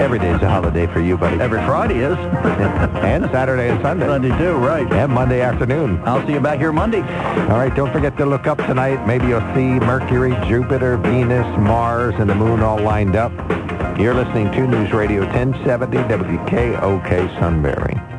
Every 0.00 0.18
day 0.18 0.30
is 0.30 0.42
a 0.42 0.48
holiday 0.48 0.86
for 0.86 1.00
you, 1.00 1.16
buddy. 1.16 1.40
Every 1.40 1.58
Friday 1.66 1.98
is. 1.98 2.16
and 2.16 3.24
Saturday 3.30 3.70
and 3.70 3.82
Sunday. 3.82 4.06
Sunday 4.06 4.36
too, 4.38 4.54
right. 4.54 4.90
And 4.92 5.12
Monday 5.12 5.40
afternoon. 5.40 6.00
I'll 6.04 6.24
see 6.26 6.34
you 6.34 6.40
back 6.40 6.58
here 6.58 6.72
Monday. 6.72 7.02
All 7.02 7.58
right, 7.58 7.74
don't 7.74 7.92
forget 7.92 8.16
to 8.18 8.26
look 8.26 8.46
up 8.46 8.58
tonight. 8.58 9.06
Maybe 9.06 9.26
you'll 9.28 9.40
see 9.54 9.80
Mercury, 9.84 10.36
Jupiter, 10.46 10.96
Venus, 10.96 11.46
Mars, 11.58 12.14
and 12.18 12.28
the 12.28 12.34
moon 12.34 12.60
all 12.60 12.78
lined 12.78 13.16
up. 13.16 13.32
You're 13.98 14.14
listening 14.14 14.50
to 14.52 14.66
News 14.66 14.92
Radio 14.92 15.22
1070 15.26 15.96
WKOK 15.96 17.40
Sunbury. 17.40 18.11